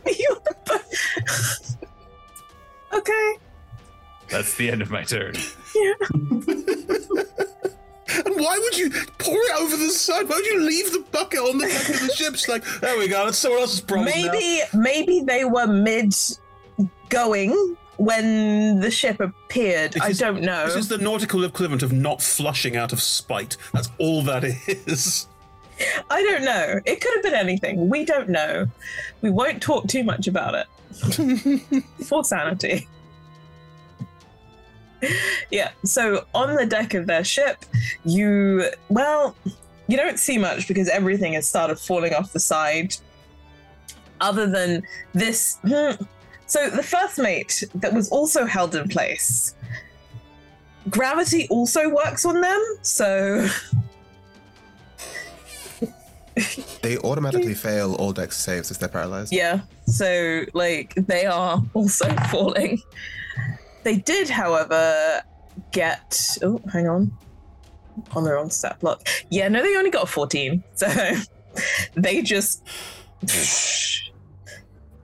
okay. 2.92 3.36
That's 4.28 4.54
the 4.54 4.70
end 4.70 4.82
of 4.82 4.90
my 4.90 5.02
turn. 5.04 5.34
Yeah. 5.74 5.92
And 8.08 8.34
why 8.36 8.56
would 8.58 8.78
you 8.78 8.88
pour 9.18 9.34
it 9.36 9.60
over 9.60 9.76
the 9.76 9.90
side? 9.90 10.28
Why 10.28 10.36
would 10.36 10.46
you 10.46 10.60
leave 10.60 10.90
the 10.92 11.04
bucket 11.10 11.40
on 11.40 11.58
the 11.58 11.66
deck 11.66 11.88
of 11.90 12.00
the 12.00 12.14
ship? 12.14 12.32
It's 12.34 12.48
like, 12.48 12.64
there 12.80 12.96
we 12.98 13.08
go, 13.08 13.26
that's 13.26 13.36
someone 13.36 13.60
else's 13.60 13.80
problem. 13.80 14.06
now. 14.08 14.32
Maybe 14.32 14.60
maybe 14.72 15.20
they 15.20 15.44
were 15.44 15.66
mid 15.66 16.14
going 17.10 17.76
when 17.98 18.80
the 18.80 18.90
ship 18.90 19.20
appeared. 19.20 19.92
This 19.94 20.02
I 20.02 20.08
is- 20.10 20.18
don't 20.18 20.40
know. 20.40 20.66
This 20.66 20.76
is 20.76 20.88
the 20.88 20.98
nautical 20.98 21.44
equivalent 21.44 21.82
of 21.82 21.92
not 21.92 22.22
flushing 22.22 22.76
out 22.76 22.92
of 22.92 23.02
spite. 23.02 23.56
That's 23.74 23.90
all 23.98 24.22
that 24.22 24.44
is. 24.44 25.26
I 26.08 26.22
don't 26.22 26.44
know. 26.44 26.80
It 26.86 27.00
could 27.02 27.12
have 27.16 27.22
been 27.24 27.34
anything. 27.34 27.88
We 27.90 28.04
don't 28.06 28.30
know. 28.30 28.66
We 29.20 29.30
won't 29.30 29.60
talk 29.60 29.88
too 29.88 30.04
much 30.04 30.26
about 30.26 30.54
it. 30.54 30.66
For 32.06 32.24
sanity. 32.24 32.86
Yeah, 35.50 35.70
so 35.84 36.26
on 36.34 36.54
the 36.54 36.66
deck 36.66 36.94
of 36.94 37.06
their 37.06 37.24
ship, 37.24 37.64
you, 38.04 38.64
well, 38.88 39.36
you 39.88 39.96
don't 39.96 40.18
see 40.18 40.38
much 40.38 40.68
because 40.68 40.88
everything 40.88 41.34
has 41.34 41.48
started 41.48 41.78
falling 41.78 42.14
off 42.14 42.32
the 42.32 42.40
side. 42.40 42.94
Other 44.20 44.46
than 44.46 44.82
this. 45.12 45.58
hmm. 45.62 46.02
So 46.46 46.70
the 46.70 46.82
first 46.82 47.18
mate 47.18 47.64
that 47.74 47.92
was 47.92 48.08
also 48.10 48.46
held 48.46 48.74
in 48.74 48.88
place, 48.88 49.54
gravity 50.88 51.46
also 51.50 51.88
works 51.88 52.24
on 52.24 52.40
them, 52.40 52.62
so. 52.82 53.48
They 56.82 56.98
automatically 56.98 57.54
fail 57.54 57.94
all 57.94 58.12
dex 58.12 58.36
saves 58.36 58.70
if 58.70 58.78
they're 58.78 58.90
paralyzed. 58.90 59.32
Yeah, 59.32 59.60
so 59.86 60.44
like 60.52 60.94
they 60.94 61.24
are 61.24 61.62
also 61.72 62.14
falling. 62.30 62.82
They 63.86 63.94
did, 63.94 64.28
however, 64.28 65.22
get. 65.70 66.36
Oh, 66.42 66.60
hang 66.72 66.88
on. 66.88 67.16
On 68.16 68.24
their 68.24 68.36
own 68.36 68.50
stat 68.50 68.80
block. 68.80 69.06
Yeah, 69.30 69.46
no, 69.46 69.62
they 69.62 69.76
only 69.76 69.90
got 69.90 70.02
a 70.02 70.06
14. 70.06 70.64
So 70.74 70.88
they 71.94 72.20
just. 72.20 72.66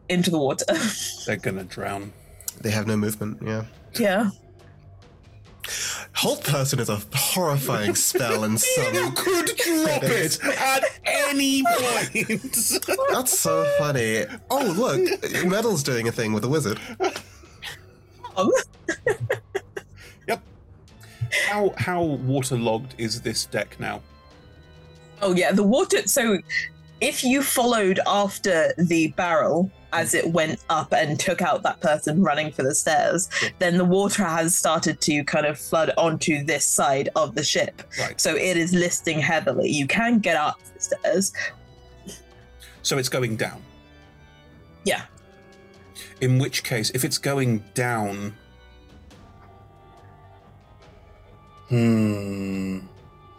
into 0.08 0.30
the 0.32 0.38
water. 0.38 0.64
They're 1.26 1.36
gonna 1.36 1.62
drown. 1.62 2.12
They 2.60 2.72
have 2.72 2.88
no 2.88 2.96
movement, 2.96 3.38
yeah. 3.46 3.66
yeah. 4.00 4.30
Hold 6.16 6.42
person 6.42 6.80
is 6.80 6.88
a 6.88 7.00
horrifying 7.14 7.94
spell 7.94 8.42
and 8.42 8.60
some. 8.60 8.94
You 8.94 9.12
could 9.12 9.46
drop 9.46 10.02
it 10.02 10.44
at 10.44 10.82
any 11.06 11.62
point. 11.62 12.66
That's 13.12 13.38
so 13.38 13.64
funny. 13.78 14.24
Oh, 14.50 14.74
look, 14.76 15.46
Metal's 15.46 15.84
doing 15.84 16.08
a 16.08 16.12
thing 16.12 16.32
with 16.32 16.44
a 16.44 16.48
wizard. 16.48 16.80
How 21.48 21.72
how 21.76 22.02
waterlogged 22.02 22.94
is 22.98 23.20
this 23.22 23.46
deck 23.46 23.78
now? 23.80 24.02
Oh 25.20 25.34
yeah, 25.34 25.52
the 25.52 25.62
water. 25.62 26.06
So 26.06 26.38
if 27.00 27.24
you 27.24 27.42
followed 27.42 28.00
after 28.06 28.74
the 28.76 29.08
barrel 29.08 29.70
as 29.92 30.14
it 30.14 30.26
went 30.32 30.60
up 30.70 30.92
and 30.92 31.18
took 31.18 31.42
out 31.42 31.62
that 31.62 31.80
person 31.80 32.22
running 32.22 32.50
for 32.52 32.62
the 32.62 32.74
stairs, 32.74 33.28
then 33.58 33.76
the 33.76 33.84
water 33.84 34.24
has 34.24 34.56
started 34.56 35.00
to 35.02 35.24
kind 35.24 35.46
of 35.46 35.58
flood 35.58 35.92
onto 35.98 36.44
this 36.44 36.64
side 36.64 37.08
of 37.16 37.34
the 37.34 37.44
ship. 37.44 37.82
Right. 37.98 38.20
So 38.20 38.34
it 38.34 38.56
is 38.56 38.72
listing 38.72 39.18
heavily. 39.18 39.68
You 39.68 39.86
can 39.86 40.18
get 40.18 40.36
up 40.36 40.58
the 40.74 40.80
stairs. 40.80 41.32
So 42.82 42.98
it's 42.98 43.08
going 43.08 43.36
down. 43.36 43.62
Yeah. 44.84 45.02
In 46.22 46.38
which 46.38 46.62
case, 46.62 46.90
if 46.90 47.04
it's 47.04 47.18
going 47.18 47.64
down. 47.74 48.34
Hmm. 51.68 52.78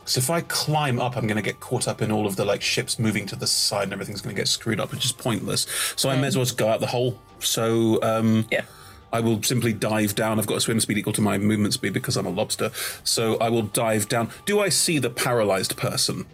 So 0.05 0.19
if 0.19 0.29
I 0.29 0.41
climb 0.41 0.99
up, 0.99 1.15
I'm 1.15 1.25
going 1.25 1.37
to 1.37 1.41
get 1.41 1.61
caught 1.61 1.87
up 1.87 2.01
in 2.01 2.11
all 2.11 2.27
of 2.27 2.35
the 2.35 2.43
like 2.43 2.61
ships 2.61 2.99
moving 2.99 3.25
to 3.27 3.37
the 3.37 3.47
side, 3.47 3.83
and 3.83 3.93
everything's 3.93 4.21
going 4.21 4.35
to 4.35 4.39
get 4.39 4.49
screwed 4.49 4.81
up, 4.81 4.91
which 4.91 5.05
is 5.05 5.13
pointless. 5.13 5.65
So 5.95 6.09
I 6.09 6.17
may 6.17 6.27
as 6.27 6.35
well 6.35 6.43
just 6.43 6.57
go 6.57 6.67
out 6.67 6.81
the 6.81 6.87
hole. 6.87 7.17
So 7.39 8.03
um, 8.03 8.45
yeah, 8.51 8.65
I 9.13 9.21
will 9.21 9.41
simply 9.43 9.71
dive 9.71 10.13
down. 10.15 10.37
I've 10.37 10.47
got 10.47 10.57
a 10.57 10.61
swim 10.61 10.81
speed 10.81 10.97
equal 10.97 11.13
to 11.13 11.21
my 11.21 11.37
movement 11.37 11.73
speed 11.73 11.93
because 11.93 12.17
I'm 12.17 12.25
a 12.25 12.31
lobster. 12.31 12.71
So 13.05 13.37
I 13.37 13.47
will 13.47 13.61
dive 13.61 14.09
down. 14.09 14.29
Do 14.45 14.59
I 14.59 14.67
see 14.67 14.99
the 14.99 15.09
paralyzed 15.09 15.77
person? 15.77 16.25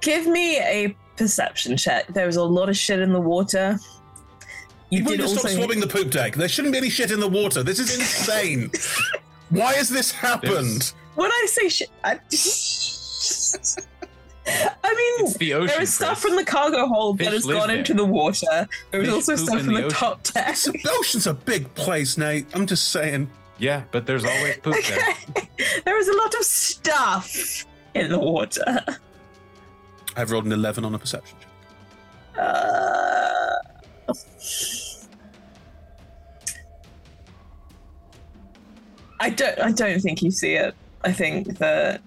Give 0.00 0.28
me 0.28 0.58
a 0.58 0.94
perception 1.16 1.76
check. 1.76 2.06
There 2.08 2.26
was 2.26 2.36
a 2.36 2.44
lot 2.44 2.68
of 2.68 2.76
shit 2.76 3.00
in 3.00 3.12
the 3.12 3.20
water. 3.20 3.80
You 4.90 5.00
People 5.00 5.12
did 5.12 5.18
need 5.18 5.24
to 5.24 5.30
also 5.30 5.48
stop 5.48 5.58
swabbing 5.58 5.80
the 5.80 5.86
poop 5.86 6.10
deck. 6.10 6.34
There 6.34 6.48
shouldn't 6.48 6.72
be 6.72 6.78
any 6.78 6.90
shit 6.90 7.10
in 7.10 7.20
the 7.20 7.28
water. 7.28 7.62
This 7.62 7.78
is 7.78 7.94
insane. 7.94 8.70
Why 9.50 9.74
has 9.74 9.88
this 9.88 10.10
happened? 10.10 10.92
when 11.14 11.30
I 11.30 11.46
say 11.48 11.68
shit, 11.68 11.90
I, 12.04 12.12
I 14.84 14.94
mean, 14.94 15.32
the 15.38 15.54
ocean, 15.54 15.66
there 15.66 15.82
is 15.82 15.92
stuff 15.92 16.20
Chris. 16.20 16.22
from 16.22 16.36
the 16.36 16.44
cargo 16.44 16.86
hold 16.86 17.18
that 17.18 17.32
has 17.32 17.44
gone 17.44 17.68
there. 17.68 17.78
into 17.78 17.92
the 17.92 18.04
water. 18.04 18.68
There 18.90 19.00
is 19.00 19.08
Fish 19.08 19.14
also 19.14 19.36
stuff 19.36 19.60
from 19.62 19.74
the 19.74 19.82
the, 19.82 19.88
top 19.88 20.22
deck. 20.22 20.56
The 20.64 20.90
ocean's 20.98 21.26
a 21.26 21.34
big 21.34 21.72
place, 21.74 22.16
Nate. 22.16 22.46
I'm 22.54 22.66
just 22.66 22.90
saying. 22.90 23.30
Yeah, 23.58 23.82
but 23.90 24.06
there's 24.06 24.24
always 24.24 24.56
poop 24.58 24.76
there. 24.84 25.14
There 25.84 25.98
is 25.98 26.08
a 26.08 26.16
lot 26.16 26.34
of 26.34 26.44
stuff 26.44 27.66
in 27.94 28.10
the 28.10 28.18
water. 28.18 28.84
I've 30.16 30.30
rolled 30.30 30.46
an 30.46 30.52
11 30.52 30.84
on 30.84 30.94
a 30.94 30.98
perception 30.98 31.36
check. 31.40 31.48
Uh, 32.38 33.56
I 39.20 39.30
don't. 39.30 39.58
I 39.58 39.72
don't 39.72 40.00
think 40.00 40.22
you 40.22 40.30
see 40.30 40.54
it. 40.54 40.74
I 41.04 41.12
think 41.12 41.58
that 41.58 42.00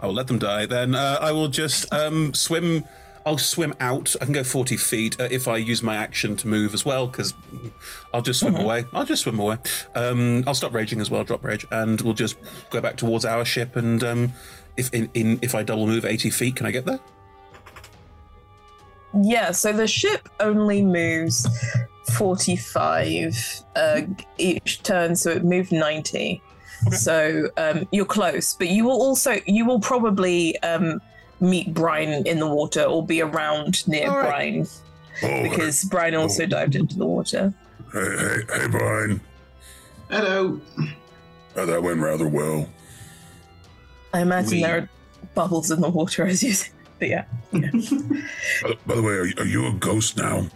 I 0.00 0.06
will 0.06 0.14
let 0.14 0.26
them 0.26 0.38
die. 0.38 0.66
Then 0.66 0.94
uh, 0.94 1.18
I 1.20 1.32
will 1.32 1.48
just 1.48 1.92
um, 1.92 2.34
swim. 2.34 2.84
I'll 3.26 3.38
swim 3.38 3.74
out. 3.80 4.14
I 4.20 4.26
can 4.26 4.34
go 4.34 4.44
40 4.44 4.76
feet 4.76 5.18
uh, 5.18 5.28
if 5.30 5.48
I 5.48 5.56
use 5.56 5.82
my 5.82 5.96
action 5.96 6.36
to 6.36 6.48
move 6.48 6.74
as 6.74 6.84
well, 6.84 7.06
because 7.06 7.32
I'll 8.12 8.20
just 8.20 8.40
swim 8.40 8.54
away. 8.54 8.84
I'll 8.92 9.06
just 9.06 9.22
swim 9.22 9.38
away. 9.38 9.56
Um, 9.94 10.44
I'll 10.46 10.54
stop 10.54 10.74
raging 10.74 11.00
as 11.00 11.10
well, 11.10 11.24
drop 11.24 11.42
rage, 11.42 11.66
and 11.70 12.00
we'll 12.02 12.12
just 12.12 12.36
go 12.68 12.82
back 12.82 12.96
towards 12.96 13.24
our 13.24 13.44
ship. 13.46 13.76
And 13.76 14.04
um, 14.04 14.32
if 14.76 14.92
in, 14.92 15.08
in 15.14 15.38
if 15.40 15.54
I 15.54 15.62
double 15.62 15.86
move 15.86 16.04
80 16.04 16.30
feet, 16.30 16.56
can 16.56 16.66
I 16.66 16.70
get 16.70 16.84
there? 16.84 17.00
Yeah, 19.22 19.52
so 19.52 19.72
the 19.72 19.86
ship 19.86 20.28
only 20.40 20.82
moves 20.84 21.46
45 22.12 23.62
uh, 23.76 24.02
each 24.38 24.82
turn, 24.82 25.16
so 25.16 25.30
it 25.30 25.44
moved 25.44 25.72
90. 25.72 26.40
So 26.90 27.48
um, 27.56 27.88
you're 27.92 28.04
close, 28.04 28.54
but 28.54 28.68
you 28.68 28.84
will 28.84 29.00
also, 29.00 29.36
you 29.46 29.64
will 29.64 29.80
probably 29.80 30.58
um, 30.60 31.00
meet 31.40 31.72
Brian 31.72 32.26
in 32.26 32.38
the 32.38 32.46
water 32.46 32.82
or 32.82 33.04
be 33.04 33.22
around 33.22 33.86
near 33.88 34.10
All 34.10 34.18
right. 34.18 34.28
Brian 34.28 34.66
Oh, 35.22 35.42
because 35.44 35.84
Brian 35.84 36.14
also 36.16 36.44
dived 36.44 36.74
into 36.74 36.98
the 36.98 37.06
water. 37.06 37.54
Hey, 37.92 38.00
hey, 38.00 38.36
hey, 38.60 38.66
Brian. 38.68 39.20
Hello. 40.10 40.60
Oh, 41.56 41.66
that 41.66 41.82
went 41.82 42.00
rather 42.00 42.26
well. 42.28 42.68
I 44.12 44.20
imagine 44.20 44.50
We- 44.58 44.62
there 44.62 44.76
are 44.78 44.88
bubbles 45.34 45.70
in 45.70 45.80
the 45.80 45.88
water 45.88 46.26
as 46.26 46.42
you 46.42 46.52
say. 46.54 46.70
But 46.98 47.08
yeah. 47.08 47.24
By, 47.52 47.60
by 48.86 48.94
the 48.96 49.02
way, 49.02 49.12
are, 49.14 49.28
are 49.38 49.46
you 49.46 49.66
a 49.66 49.72
ghost 49.72 50.16
now? 50.16 50.46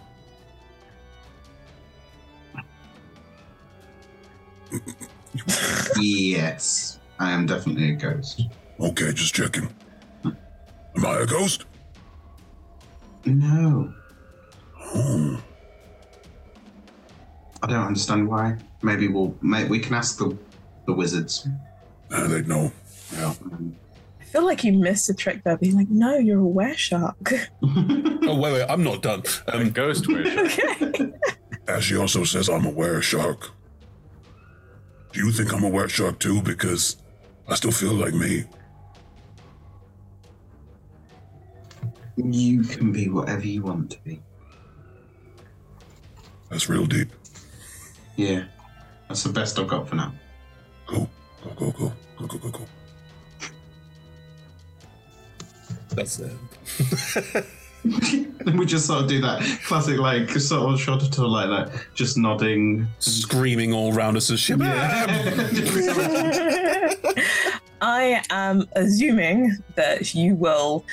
Yes, 5.99 6.99
I 7.19 7.31
am 7.31 7.45
definitely 7.45 7.91
a 7.91 7.95
ghost. 7.95 8.41
Okay, 8.79 9.11
just 9.13 9.33
checking. 9.35 9.69
Am 10.25 11.05
I 11.05 11.19
a 11.19 11.25
ghost? 11.25 11.65
No, 13.25 13.93
Oh, 14.95 15.41
I 17.61 17.67
don't 17.67 17.85
understand 17.85 18.27
why. 18.27 18.57
Maybe 18.81 19.07
we'll. 19.07 19.35
May, 19.41 19.65
we 19.65 19.79
can 19.79 19.93
ask 19.93 20.17
the 20.17 20.35
the 20.87 20.93
wizards. 20.93 21.47
uh, 22.11 22.27
they'd 22.27 22.47
know. 22.47 22.71
Yeah. 23.13 23.33
I 24.19 24.23
feel 24.23 24.45
like 24.45 24.63
you 24.63 24.73
missed 24.73 25.09
a 25.09 25.13
trick 25.13 25.43
there, 25.43 25.57
being 25.57 25.75
like, 25.75 25.89
no, 25.89 26.17
you're 26.17 26.39
a 26.39 26.45
were 26.47 26.75
shark. 26.75 27.33
oh 27.63 28.39
wait, 28.39 28.53
wait, 28.53 28.65
I'm 28.69 28.83
not 28.83 29.01
done. 29.01 29.23
Um, 29.47 29.61
a 29.61 29.69
ghost 29.69 30.07
As 31.67 31.83
she 31.83 31.97
also 31.97 32.23
says, 32.23 32.49
I'm 32.49 32.65
a 32.65 32.71
were 32.71 33.01
shark. 33.01 33.51
Do 35.19 35.25
you 35.25 35.33
think 35.33 35.51
I'm 35.51 35.65
a 35.65 35.69
were 35.69 35.89
shark 35.89 36.17
too? 36.17 36.41
Because 36.41 36.95
I 37.45 37.55
still 37.55 37.73
feel 37.73 37.91
like 37.91 38.13
me. 38.13 38.45
You 42.15 42.63
can 42.63 42.93
be 42.93 43.09
whatever 43.09 43.45
you 43.45 43.63
want 43.63 43.91
to 43.91 43.99
be. 44.05 44.21
That's 46.49 46.69
real 46.69 46.85
deep. 46.85 47.09
Yeah, 48.15 48.45
that's 49.09 49.23
the 49.23 49.33
best 49.33 49.59
I've 49.59 49.67
got 49.67 49.89
for 49.89 49.95
now. 49.95 50.13
Go, 50.87 51.09
go, 51.43 51.49
go, 51.49 51.71
go, 51.71 51.93
go, 52.17 52.25
go, 52.25 52.37
go, 52.37 52.49
go. 52.51 52.65
That's 55.89 56.21
it. 56.21 57.45
And 57.83 58.59
we 58.59 58.65
just 58.65 58.85
sort 58.87 59.03
of 59.03 59.09
do 59.09 59.21
that 59.21 59.41
classic, 59.65 59.97
like, 59.99 60.29
sort 60.31 60.73
of 60.73 60.79
shoulder 60.79 61.07
to 61.07 61.27
like 61.27 61.49
that, 61.49 61.85
just 61.93 62.17
nodding. 62.17 62.87
Screaming 62.99 63.73
all 63.73 63.93
round 63.93 64.17
us 64.17 64.29
as 64.31 64.39
ship. 64.39 64.59
I 67.81 68.21
am 68.29 68.67
assuming 68.75 69.57
that 69.75 70.13
you 70.13 70.35
will 70.35 70.83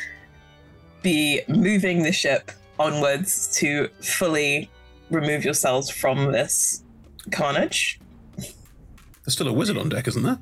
be 1.02 1.42
moving 1.48 2.02
the 2.02 2.12
ship 2.12 2.52
onwards 2.78 3.54
to 3.56 3.88
fully 4.00 4.70
remove 5.10 5.44
yourselves 5.44 5.90
from 5.90 6.30
this 6.32 6.84
carnage. 7.32 8.00
There's 8.36 9.34
still 9.34 9.48
a 9.48 9.52
wizard 9.52 9.76
on 9.76 9.88
deck, 9.88 10.06
isn't 10.06 10.22
there? 10.22 10.38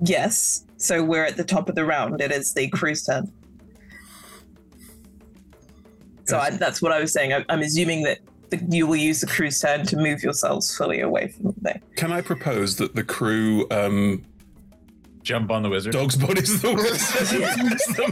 Yes. 0.00 0.64
So 0.76 1.02
we're 1.02 1.24
at 1.24 1.36
the 1.36 1.44
top 1.44 1.68
of 1.68 1.74
the 1.74 1.84
round. 1.84 2.20
It 2.20 2.30
is 2.30 2.52
the 2.54 2.68
crew's 2.68 3.04
turn. 3.04 3.32
So 6.24 6.38
I, 6.38 6.50
that's 6.50 6.80
what 6.82 6.92
I 6.92 7.00
was 7.00 7.12
saying. 7.12 7.32
I, 7.32 7.44
I'm 7.48 7.60
assuming 7.60 8.02
that 8.04 8.18
the, 8.50 8.58
you 8.68 8.86
will 8.86 8.96
use 8.96 9.20
the 9.20 9.26
crew's 9.26 9.60
turn 9.60 9.84
to 9.86 9.96
move 9.96 10.22
yourselves 10.22 10.74
fully 10.76 11.00
away 11.00 11.28
from 11.28 11.46
the 11.46 11.52
thing. 11.60 11.82
Can 11.96 12.12
I 12.12 12.20
propose 12.20 12.76
that 12.76 12.94
the 12.94 13.04
crew 13.04 13.66
um, 13.70 14.24
jump 15.22 15.50
on 15.50 15.62
the 15.62 15.68
wizard? 15.68 15.92
Dog's 15.92 16.16
body's 16.16 16.60
the 16.62 16.74
wizard. 16.74 18.10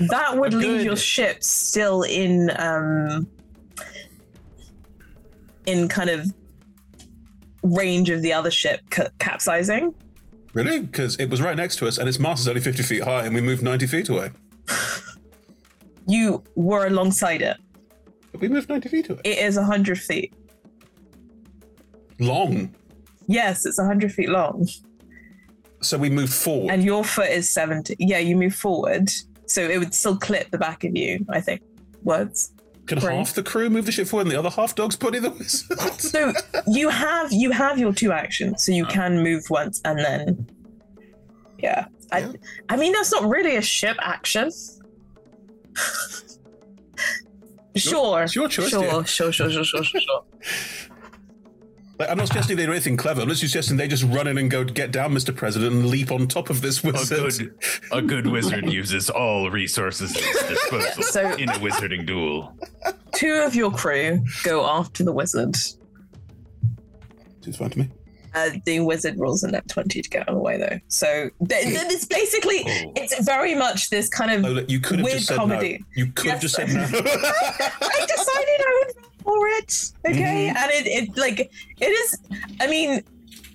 That 0.08 0.38
would 0.38 0.54
leave 0.54 0.82
your 0.82 0.96
ship 0.96 1.44
still 1.44 2.02
in 2.02 2.50
um 2.58 3.26
in 5.66 5.86
kind 5.88 6.08
of 6.08 6.32
range 7.62 8.08
of 8.10 8.22
the 8.22 8.32
other 8.32 8.50
ship 8.50 8.80
ca- 8.90 9.10
capsizing. 9.18 9.94
really? 10.54 10.80
Because 10.80 11.16
it 11.16 11.26
was 11.30 11.40
right 11.42 11.56
next 11.56 11.76
to 11.76 11.86
us, 11.86 11.98
and 11.98 12.08
its 12.08 12.18
mast 12.18 12.40
is 12.40 12.48
only 12.48 12.60
50 12.60 12.82
feet 12.82 13.02
high, 13.02 13.24
and 13.24 13.34
we 13.34 13.40
moved 13.42 13.62
90 13.62 13.86
feet 13.86 14.08
away. 14.08 14.30
You 16.06 16.42
were 16.54 16.86
alongside 16.86 17.42
it. 17.42 17.56
We 18.38 18.48
moved 18.48 18.68
90 18.68 18.88
feet 18.88 19.10
away. 19.10 19.20
It 19.24 19.38
is 19.38 19.56
100 19.56 19.98
feet. 19.98 20.34
Long. 22.18 22.74
Yes, 23.26 23.66
it's 23.66 23.78
100 23.78 24.12
feet 24.12 24.28
long. 24.28 24.66
So 25.80 25.98
we 25.98 26.10
move 26.10 26.32
forward. 26.32 26.70
And 26.70 26.84
your 26.84 27.04
foot 27.04 27.30
is 27.30 27.50
70. 27.50 27.96
Yeah, 27.98 28.18
you 28.18 28.36
move 28.36 28.54
forward. 28.54 29.10
So 29.46 29.62
it 29.62 29.78
would 29.78 29.94
still 29.94 30.16
clip 30.16 30.50
the 30.50 30.58
back 30.58 30.84
of 30.84 30.96
you, 30.96 31.24
I 31.28 31.40
think. 31.40 31.60
Words. 32.02 32.52
Can 32.86 32.98
half 32.98 33.34
the 33.34 33.42
crew 33.42 33.70
move 33.70 33.86
the 33.86 33.92
ship 33.92 34.08
forward, 34.08 34.26
and 34.26 34.32
the 34.32 34.38
other 34.38 34.50
half 34.50 34.74
Dog's 34.74 34.96
put 34.96 35.14
in 35.14 35.22
the 35.22 35.30
wizard? 35.30 35.78
So 35.98 36.32
you 36.66 36.88
have 36.88 37.32
you 37.32 37.52
have 37.52 37.78
your 37.78 37.92
two 37.92 38.10
actions, 38.10 38.64
so 38.64 38.72
you 38.72 38.84
oh. 38.84 38.90
can 38.90 39.22
move 39.22 39.44
once 39.50 39.80
and 39.84 39.98
then 39.98 40.46
Yeah. 41.58 41.86
I 42.10 42.34
I 42.68 42.76
mean 42.76 42.92
that's 42.92 43.12
not 43.12 43.28
really 43.28 43.56
a 43.56 43.62
ship 43.62 43.96
action. 44.00 44.50
Sure. 47.76 48.22
it's 48.22 48.34
your 48.34 48.48
choice, 48.48 48.68
Sure, 48.70 48.82
dear. 48.82 49.04
sure, 49.06 49.32
sure, 49.32 49.50
sure, 49.50 49.64
sure, 49.64 49.84
sure, 49.84 50.00
sure. 50.00 50.24
Like, 51.98 52.08
I'm 52.10 52.16
not 52.16 52.26
suggesting 52.28 52.56
they 52.56 52.64
do 52.66 52.72
anything 52.72 52.96
clever. 52.96 53.20
I'm 53.20 53.28
just 53.28 53.42
suggesting 53.42 53.76
they 53.76 53.86
just 53.86 54.02
run 54.04 54.26
in 54.26 54.38
and 54.38 54.50
go 54.50 54.64
get 54.64 54.90
down, 54.92 55.12
Mr. 55.12 55.34
President, 55.34 55.72
and 55.74 55.86
leap 55.86 56.10
on 56.10 56.26
top 56.26 56.50
of 56.50 56.60
this 56.62 56.82
A 56.82 56.90
wizard. 56.90 57.38
good, 57.38 57.58
a 57.92 58.02
good 58.02 58.26
wizard 58.26 58.66
uses 58.72 59.08
all 59.10 59.50
resources 59.50 60.16
at 60.16 60.22
his 60.22 60.42
disposal 60.48 61.02
So- 61.04 61.32
in 61.34 61.48
a 61.48 61.54
wizarding 61.54 62.06
duel. 62.06 62.56
Two 63.14 63.34
of 63.46 63.54
your 63.54 63.70
crew 63.70 64.24
go 64.42 64.66
after 64.66 65.04
the 65.04 65.12
wizard. 65.12 65.54
Seems 67.42 67.56
fine 67.56 67.70
to 67.70 67.78
me. 67.80 67.90
Uh, 68.34 68.50
the 68.64 68.80
wizard 68.80 69.18
rolls 69.18 69.42
a 69.42 69.50
net 69.50 69.68
20 69.68 70.00
to 70.00 70.08
get 70.08 70.22
out 70.22 70.28
of 70.30 70.34
the 70.36 70.40
way, 70.40 70.56
though. 70.56 70.78
So 70.88 71.28
th- 71.48 71.64
th- 71.64 71.76
it's 71.92 72.06
basically, 72.06 72.62
it's 72.96 73.22
very 73.24 73.54
much 73.54 73.90
this 73.90 74.08
kind 74.08 74.30
of 74.30 74.40
Lola, 74.42 74.62
you 74.68 74.80
could 74.80 75.00
have 75.00 75.04
weird 75.04 75.16
just 75.18 75.28
said 75.28 75.36
comedy. 75.36 75.78
no. 75.80 75.86
You 75.94 76.12
could 76.12 76.30
have 76.30 76.42
Yes. 76.42 76.52
just 76.52 76.54
said 76.54 76.68
no. 76.70 76.80
I 76.82 78.06
decided 78.06 78.60
I 78.60 78.84
would 78.86 78.94
vote 79.04 79.12
for 79.22 79.48
it. 79.48 79.92
Okay, 80.06 80.50
Mhm. 80.50 80.56
and 80.56 80.70
it, 80.72 80.86
it 80.86 81.16
like 81.16 81.40
it 81.40 81.84
is. 81.86 82.18
I 82.60 82.66
mean, 82.68 83.02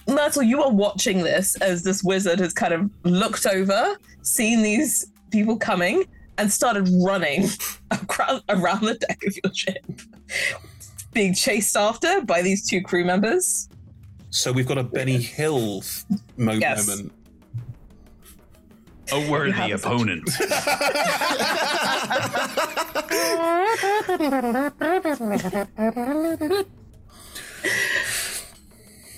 Myrtle, 0.08 0.44
you 0.44 0.62
are 0.62 0.72
watching 0.72 1.24
this 1.24 1.56
as 1.58 1.84
this 1.84 2.04
wizard 2.04 2.40
has 2.40 2.54
kind 2.54 2.74
of 2.74 2.90
looked 3.04 3.46
over, 3.48 3.98
seen 4.22 4.62
these 4.62 5.08
people 5.32 5.58
coming, 5.58 6.04
and 6.38 6.52
started 6.54 6.88
running 7.04 7.50
across, 7.92 8.42
around 8.50 8.82
the 8.86 8.94
deck 8.94 9.20
of 9.26 9.36
your 9.44 9.54
ship, 9.54 9.84
being 11.14 11.34
chased 11.34 11.76
after 11.76 12.22
by 12.22 12.42
these 12.44 12.68
two 12.70 12.82
crew 12.82 13.04
members. 13.04 13.70
So 14.30 14.52
we've 14.52 14.68
got 14.68 14.78
a 14.78 14.84
Benny 14.84 15.22
Hill 15.22 15.84
mo- 16.38 16.52
Yes. 16.54 16.88
moment. 16.88 17.12
A 19.12 19.30
worthy 19.32 19.72
opponent. 19.72 20.30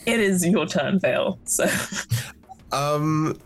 It 0.06 0.19
is 0.19 0.45
your 0.45 0.65
turn, 0.65 0.99
Vale. 0.99 1.40
So 1.45 1.65
Um, 2.72 3.38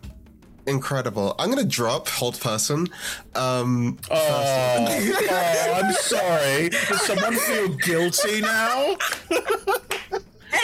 incredible. 0.67 1.35
I'm 1.39 1.49
gonna 1.49 1.63
drop 1.63 2.07
hold 2.07 2.39
person. 2.39 2.87
Um, 3.35 3.97
Oh, 4.09 4.15
oh, 5.29 5.73
I'm 5.75 5.93
sorry. 5.93 6.69
Does 6.69 7.01
someone 7.05 7.35
feel 7.35 7.69
guilty 7.69 8.41
now? 8.41 8.95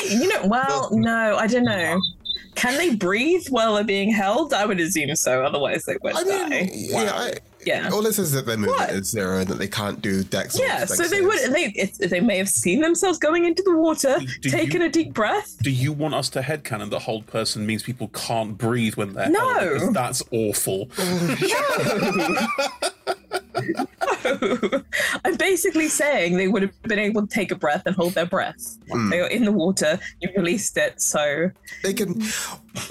Hey, 0.09 0.15
you 0.21 0.27
know, 0.27 0.45
well, 0.47 0.89
no, 0.91 1.37
I 1.37 1.47
don't 1.47 1.63
know. 1.65 1.99
Can 2.55 2.77
they 2.77 2.95
breathe 2.95 3.45
while 3.49 3.75
they're 3.75 3.83
being 3.85 4.11
held? 4.11 4.53
I 4.53 4.65
would 4.65 4.79
assume 4.79 5.15
so. 5.15 5.43
Otherwise, 5.43 5.85
they 5.85 5.97
would 6.03 6.15
I 6.17 6.23
mean, 6.23 6.49
die. 6.49 6.69
yeah, 6.73 7.11
I, 7.13 7.33
Yeah. 7.65 7.89
All 7.93 8.05
it 8.05 8.13
says 8.13 8.27
is 8.27 8.31
that 8.33 8.45
their 8.45 8.57
movement 8.57 8.79
What? 8.79 8.89
is 8.89 9.07
zero 9.11 9.37
and 9.39 9.47
that 9.47 9.59
they 9.59 9.67
can't 9.67 10.01
do 10.01 10.23
dex. 10.23 10.59
Yeah, 10.59 10.83
so 10.85 11.07
they 11.07 11.21
would. 11.21 11.53
They 11.53 11.71
it's, 11.75 11.97
they 11.99 12.19
may 12.19 12.37
have 12.37 12.49
seen 12.49 12.81
themselves 12.81 13.17
going 13.17 13.45
into 13.45 13.61
the 13.63 13.77
water, 13.77 14.17
do 14.41 14.49
taking 14.49 14.81
you- 14.81 14.87
a 14.87 14.89
deep 14.89 15.13
breath. 15.13 15.55
Do 15.61 15.71
you 15.71 15.93
want 15.93 16.15
us 16.15 16.27
to 16.31 16.41
headcanon 16.41 16.89
the 16.89 16.99
hold 16.99 17.27
person 17.27 17.65
means 17.65 17.83
people 17.83 18.09
can't 18.09 18.57
breathe 18.57 18.95
when 18.95 19.13
they're 19.13 19.29
No. 19.29 19.53
held? 19.53 19.73
Because 19.73 19.93
that's 19.93 20.23
awful. 20.31 20.89
I'm 25.25 25.35
basically 25.37 25.87
saying 25.87 26.37
they 26.37 26.47
would 26.47 26.61
have 26.61 26.81
been 26.83 26.99
able 26.99 27.21
to 27.21 27.27
take 27.27 27.51
a 27.51 27.55
breath 27.55 27.83
and 27.85 27.95
hold 27.95 28.13
their 28.13 28.25
breath. 28.25 28.77
Hmm. 28.91 29.09
They 29.09 29.21
were 29.21 29.27
in 29.27 29.45
the 29.45 29.51
water. 29.51 29.99
You 30.21 30.29
released 30.35 30.77
it, 30.77 31.01
so 31.01 31.51
They 31.83 31.93
can 31.93 32.21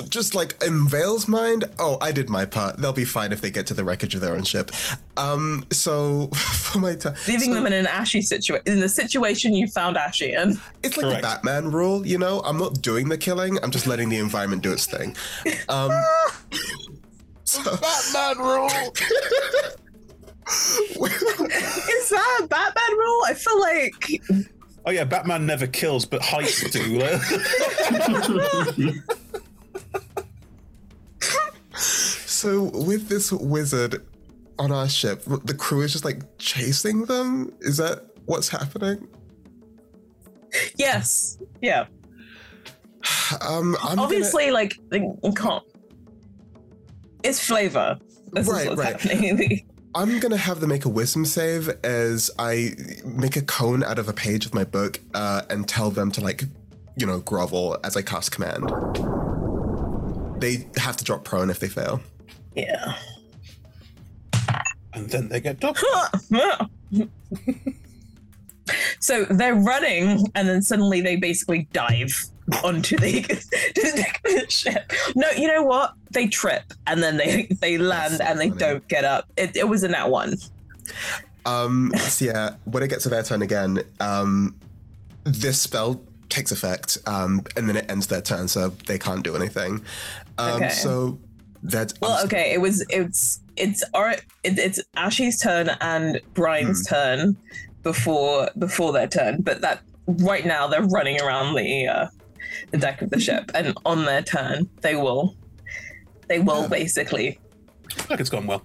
just 0.08 0.34
like 0.34 0.62
in 0.64 0.88
Vale's 0.88 1.28
mind. 1.28 1.64
Oh, 1.78 1.98
I 2.00 2.12
did 2.12 2.28
my 2.28 2.44
part. 2.44 2.78
They'll 2.78 2.92
be 2.92 3.04
fine 3.04 3.32
if 3.32 3.40
they 3.40 3.50
get 3.50 3.66
to 3.68 3.74
the 3.74 3.84
wreckage 3.84 4.14
of 4.14 4.20
their 4.20 4.34
own 4.34 4.44
ship. 4.44 4.70
Um, 5.16 5.64
so 5.70 6.28
for 6.34 6.78
my 6.78 6.94
time, 6.94 7.14
leaving 7.26 7.52
them 7.54 7.66
in 7.66 7.72
an 7.72 7.86
ashy 7.86 8.22
situation. 8.22 8.62
In 8.66 8.80
the 8.80 8.88
situation 8.88 9.54
you 9.54 9.66
found 9.68 9.96
Ashy 9.96 10.32
in. 10.32 10.60
It's 10.82 10.96
like 10.96 11.16
the 11.16 11.22
Batman 11.22 11.70
rule, 11.70 12.06
you 12.06 12.18
know. 12.18 12.40
I'm 12.40 12.58
not 12.58 12.80
doing 12.82 13.08
the 13.08 13.18
killing. 13.18 13.58
I'm 13.62 13.70
just 13.70 13.86
letting 13.86 14.08
the 14.08 14.18
environment 14.18 14.62
do 14.62 14.72
its 14.72 14.86
thing. 14.86 15.16
Um, 15.68 15.90
so, 17.44 17.62
Batman 17.76 18.38
rule. 18.38 18.70
Is 20.50 22.08
that 22.10 22.40
a 22.42 22.46
Batman 22.46 22.92
rule? 22.98 23.22
I 23.26 23.34
feel 23.34 23.60
like 23.60 24.22
Oh 24.86 24.90
yeah, 24.90 25.04
Batman 25.04 25.44
never 25.44 25.66
kills, 25.66 26.06
but 26.06 26.22
heists 26.22 26.72
do. 26.72 26.98
so 31.74 32.64
with 32.74 33.08
this 33.08 33.32
wizard 33.32 34.04
on 34.58 34.72
our 34.72 34.88
ship, 34.88 35.22
the 35.44 35.54
crew 35.54 35.82
is 35.82 35.92
just 35.92 36.04
like 36.04 36.22
chasing 36.38 37.04
them. 37.04 37.52
Is 37.60 37.76
that 37.76 38.04
what's 38.26 38.48
happening? 38.48 39.06
yes, 40.76 41.38
yeah. 41.60 41.86
Um, 43.46 43.76
I'm 43.82 43.96
gonna- 43.96 44.02
Obviously, 44.02 44.50
like 44.50 44.74
they 44.90 45.00
can't. 45.36 45.64
It's 47.22 47.44
flavor. 47.44 47.98
This 48.32 48.46
is 48.46 48.52
Right, 48.52 48.68
what's 48.68 48.80
right. 48.80 49.00
happening. 49.00 49.66
I'm 49.98 50.20
gonna 50.20 50.36
have 50.36 50.60
them 50.60 50.68
make 50.68 50.84
a 50.84 50.88
wisdom 50.88 51.24
save 51.24 51.68
as 51.82 52.30
I 52.38 52.70
make 53.04 53.34
a 53.34 53.42
cone 53.42 53.82
out 53.82 53.98
of 53.98 54.08
a 54.08 54.12
page 54.12 54.46
of 54.46 54.54
my 54.54 54.62
book 54.62 55.00
uh, 55.12 55.42
and 55.50 55.68
tell 55.68 55.90
them 55.90 56.12
to 56.12 56.20
like, 56.20 56.44
you 56.96 57.04
know, 57.04 57.18
grovel 57.18 57.76
as 57.82 57.96
I 57.96 58.02
cast 58.02 58.30
command. 58.30 58.70
They 60.40 60.68
have 60.76 60.96
to 60.98 61.04
drop 61.04 61.24
prone 61.24 61.50
if 61.50 61.58
they 61.58 61.66
fail. 61.66 62.00
yeah. 62.54 62.94
and 64.92 65.10
then 65.10 65.30
they 65.30 65.40
get 65.40 65.58
docked. 65.58 65.84
so 69.00 69.24
they're 69.24 69.56
running, 69.56 70.28
and 70.36 70.48
then 70.48 70.62
suddenly 70.62 71.00
they 71.00 71.16
basically 71.16 71.66
dive 71.72 72.24
onto 72.64 72.96
the, 72.96 73.22
to 73.22 73.34
the 73.74 73.92
deck 73.96 74.20
of 74.24 74.32
the 74.32 74.50
ship. 74.50 74.92
No, 75.14 75.28
you 75.30 75.48
know 75.48 75.62
what? 75.62 75.94
They 76.10 76.26
trip, 76.26 76.72
and 76.86 77.02
then 77.02 77.16
they 77.16 77.48
they 77.60 77.78
land, 77.78 78.20
and 78.20 78.38
they 78.40 78.50
don't 78.50 78.86
get 78.88 79.04
up. 79.04 79.28
It, 79.36 79.56
it 79.56 79.68
was 79.68 79.84
in 79.84 79.92
that 79.92 80.10
one. 80.10 80.36
Um, 81.46 81.92
so 81.96 82.24
yeah, 82.24 82.54
when 82.64 82.82
it 82.82 82.88
gets 82.88 83.04
to 83.04 83.08
their 83.08 83.22
turn 83.22 83.42
again, 83.42 83.82
um, 84.00 84.54
this 85.24 85.60
spell 85.60 86.00
takes 86.28 86.52
effect, 86.52 86.98
um, 87.06 87.42
and 87.56 87.68
then 87.68 87.76
it 87.76 87.90
ends 87.90 88.06
their 88.06 88.20
turn, 88.20 88.48
so 88.48 88.68
they 88.86 88.98
can't 88.98 89.22
do 89.22 89.36
anything. 89.36 89.82
Um, 90.36 90.62
Okay. 90.62 90.68
So 90.70 91.18
that's 91.62 91.94
Well, 92.00 92.24
okay, 92.24 92.52
it 92.52 92.60
was 92.60 92.84
it's 92.88 93.40
it's 93.56 93.82
our 93.94 94.10
it, 94.10 94.24
it's 94.44 94.80
Ashy's 94.96 95.40
turn 95.40 95.70
and 95.80 96.20
Brian's 96.34 96.86
turn 96.86 97.36
before 97.82 98.50
before 98.58 98.92
their 98.92 99.08
turn, 99.08 99.42
but 99.42 99.60
that 99.62 99.80
right 100.06 100.46
now 100.46 100.66
they're 100.66 100.82
running 100.82 101.20
around 101.20 101.54
the 101.54 101.86
uh, 101.86 102.06
the 102.70 102.78
deck 102.78 103.02
of 103.02 103.10
the 103.10 103.20
ship, 103.20 103.50
and 103.54 103.76
on 103.84 104.04
their 104.04 104.22
turn 104.22 104.68
they 104.82 104.94
will 104.96 105.36
they 106.28 106.38
will 106.38 106.68
basically 106.68 107.38
Like 108.10 108.20
it's 108.20 108.30
gone 108.30 108.46
well. 108.46 108.62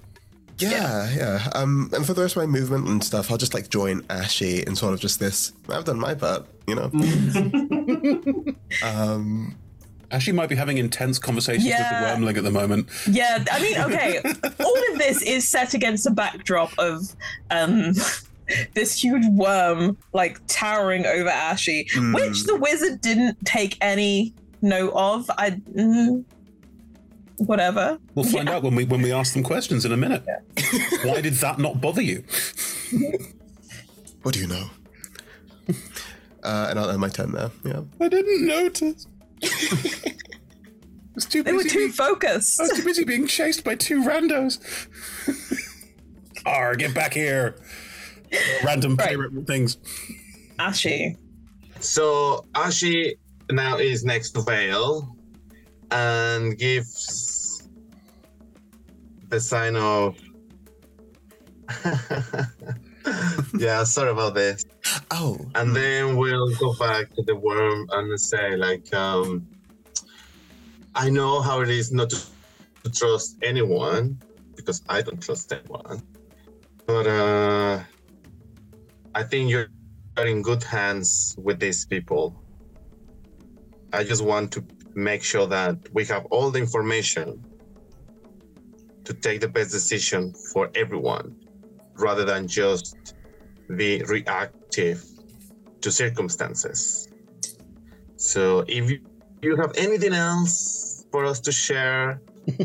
Yeah, 0.60 1.10
yeah. 1.15 1.49
Um, 1.55 1.89
and 1.93 2.05
for 2.05 2.14
the 2.14 2.22
rest 2.22 2.35
of 2.38 2.43
my 2.43 2.45
movement 2.45 2.88
and 2.88 3.03
stuff, 3.03 3.31
I'll 3.31 3.38
just 3.38 3.53
like 3.53 3.69
join 3.69 4.05
Ashy 4.10 4.61
in 4.61 4.76
sort 4.76 4.93
of 4.93 4.99
just 4.99 5.19
this. 5.19 5.51
I've 5.68 5.84
done 5.85 5.99
my 5.99 6.14
part, 6.14 6.45
you 6.68 6.76
know. 6.76 6.91
um, 8.84 9.55
Ashley 10.11 10.34
might 10.34 10.49
be 10.49 10.55
having 10.55 10.77
intense 10.77 11.18
conversations 11.18 11.65
Yeah. 11.65 11.80
with 11.80 12.19
the 12.19 12.26
wormling 12.26 12.38
at 12.38 12.43
the 12.43 12.51
moment. 12.51 12.88
Yeah, 13.10 13.43
I 13.51 13.60
mean, 13.61 13.77
okay. 13.80 14.19
all 14.60 14.91
of 14.93 14.99
this 14.99 15.23
is 15.23 15.47
set 15.47 15.73
against 15.73 16.05
a 16.05 16.11
backdrop 16.11 16.72
of 16.77 17.15
um 17.49 17.93
this 18.74 19.02
huge 19.03 19.26
worm 19.32 19.98
like 20.14 20.40
towering 20.48 21.06
over 21.06 21.30
Ashy, 21.30 21.88
Hmm. 21.94 22.14
which 22.14 22.44
the 22.44 22.56
wizard 22.56 23.02
didn't 23.02 23.44
take 23.45 23.78
any 23.82 24.34
note 24.61 24.94
of. 24.95 25.30
I 25.38 25.52
mm, 25.52 26.24
whatever. 27.38 27.98
We'll 28.15 28.26
find 28.26 28.49
out 28.49 28.64
when 28.64 28.76
we 28.76 28.86
when 28.86 29.02
we 29.02 29.11
ask 29.11 29.34
them 29.34 29.44
questions 29.44 29.86
in 29.86 29.91
a 29.91 29.98
minute. 29.98 30.24
Why 31.03 31.22
did 31.22 31.34
that 31.36 31.60
not 31.60 31.82
bother 31.82 32.02
you? 32.02 32.24
what 34.22 34.34
do 34.34 34.40
you 34.40 34.48
know? 34.48 34.70
Uh, 36.44 36.68
and 36.70 36.78
I'll 36.78 36.90
end 36.90 36.99
my 36.99 37.07
turn 37.07 37.32
there. 37.32 37.52
Yeah. 37.64 37.84
I 38.02 38.10
didn't 38.10 38.45
notice. 38.45 39.07
was 41.15 41.26
too 41.26 41.41
They 41.41 41.53
were 41.53 41.64
busy 41.64 41.70
too 41.70 41.91
focused. 41.94 42.60
I 42.60 42.64
was 42.64 42.72
too 42.74 42.84
busy 42.84 43.06
being 43.06 43.28
chased 43.28 43.64
by 43.64 43.76
two 43.76 44.03
randos. 44.03 44.60
Arr, 46.45 46.76
get 46.76 46.94
back 46.94 47.14
here. 47.14 47.56
Random 48.64 48.97
pirate 48.97 49.31
things. 49.45 49.77
Ashy. 50.60 51.18
So 51.80 52.45
Ashy 52.55 53.15
now 53.51 53.77
is 53.77 54.03
next 54.03 54.31
to 54.31 54.41
Vale 54.41 55.15
and 55.91 56.57
gives 56.57 57.68
the 59.30 59.39
sign 59.39 59.76
of. 59.76 60.18
yeah, 63.57 63.84
sorry 63.84 64.11
about 64.11 64.34
this. 64.34 64.65
Oh. 65.11 65.38
And 65.55 65.76
then 65.76 66.18
we'll 66.18 66.53
go 66.55 66.73
back 66.76 67.14
to 67.15 67.23
the 67.23 67.35
worm 67.35 67.88
and 67.91 68.19
say, 68.19 68.55
like, 68.55 68.93
um, 68.93 69.47
I 70.95 71.10
know 71.10 71.41
how 71.41 71.61
it 71.61 71.69
is 71.69 71.91
not 71.91 72.10
to, 72.11 72.22
to 72.84 72.91
trust 72.91 73.38
anyone 73.41 74.19
because 74.55 74.81
I 74.89 75.01
don't 75.01 75.22
trust 75.22 75.51
anyone. 75.51 76.01
But 76.85 77.07
uh, 77.07 77.84
I 79.15 79.23
think 79.23 79.49
you're 79.49 79.68
in 80.18 80.41
good 80.41 80.64
hands 80.64 81.35
with 81.38 81.60
these 81.60 81.85
people. 81.85 82.35
I 83.91 84.03
just 84.03 84.23
want 84.23 84.52
to 84.53 84.65
make 84.95 85.23
sure 85.23 85.48
that 85.48 85.77
we 85.94 86.06
have 86.06 86.26
all 86.26 86.49
the 86.52 86.60
information 86.60 87.44
to 89.06 89.14
take 89.14 89.41
the 89.41 89.48
best 89.48 89.72
decision 89.72 90.34
for 90.53 90.69
everyone 90.76 91.35
rather 91.95 92.26
than 92.26 92.48
just 92.48 92.95
be 93.76 94.02
reactive 94.03 95.03
to 95.81 95.91
circumstances. 95.91 97.07
So 98.15 98.64
if 98.68 98.90
you, 98.90 98.99
you 99.41 99.57
have 99.57 99.73
anything 99.76 100.14
else 100.14 101.06
for 101.11 101.26
us 101.26 101.40
to 101.41 101.52
share, 101.52 102.22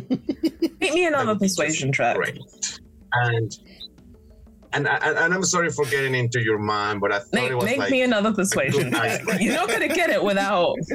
Make 0.81 0.95
me 0.95 1.07
another 1.07 1.35
persuasion 1.37 1.93
track. 1.93 2.17
great. 2.17 2.41
And 3.13 3.53
and, 4.73 4.89
and 4.89 5.19
and 5.19 5.35
I'm 5.35 5.45
sorry 5.45 5.71
for 5.71 5.85
getting 5.87 6.15
into 6.15 6.43
your 6.43 6.59
mind, 6.59 7.01
but 7.01 7.13
I 7.13 7.21
thought 7.21 7.33
Make, 7.33 7.51
it 7.51 7.55
was 7.55 7.65
make 7.65 7.79
like 7.79 7.91
me 7.91 8.03
another 8.03 8.33
persuasion. 8.33 8.93
You're 9.41 9.55
not 9.55 9.69
gonna 9.69 9.89
get 9.89 10.11
it 10.11 10.23
without 10.23 10.77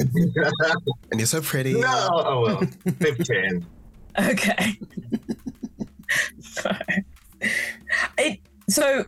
And 0.00 1.20
you're 1.20 1.26
so 1.26 1.40
pretty. 1.40 1.74
No, 1.74 2.08
oh 2.12 2.40
well, 2.42 2.62
fifteen. 2.98 3.66
Okay. 4.18 4.76
it, 8.18 8.40
so, 8.68 9.04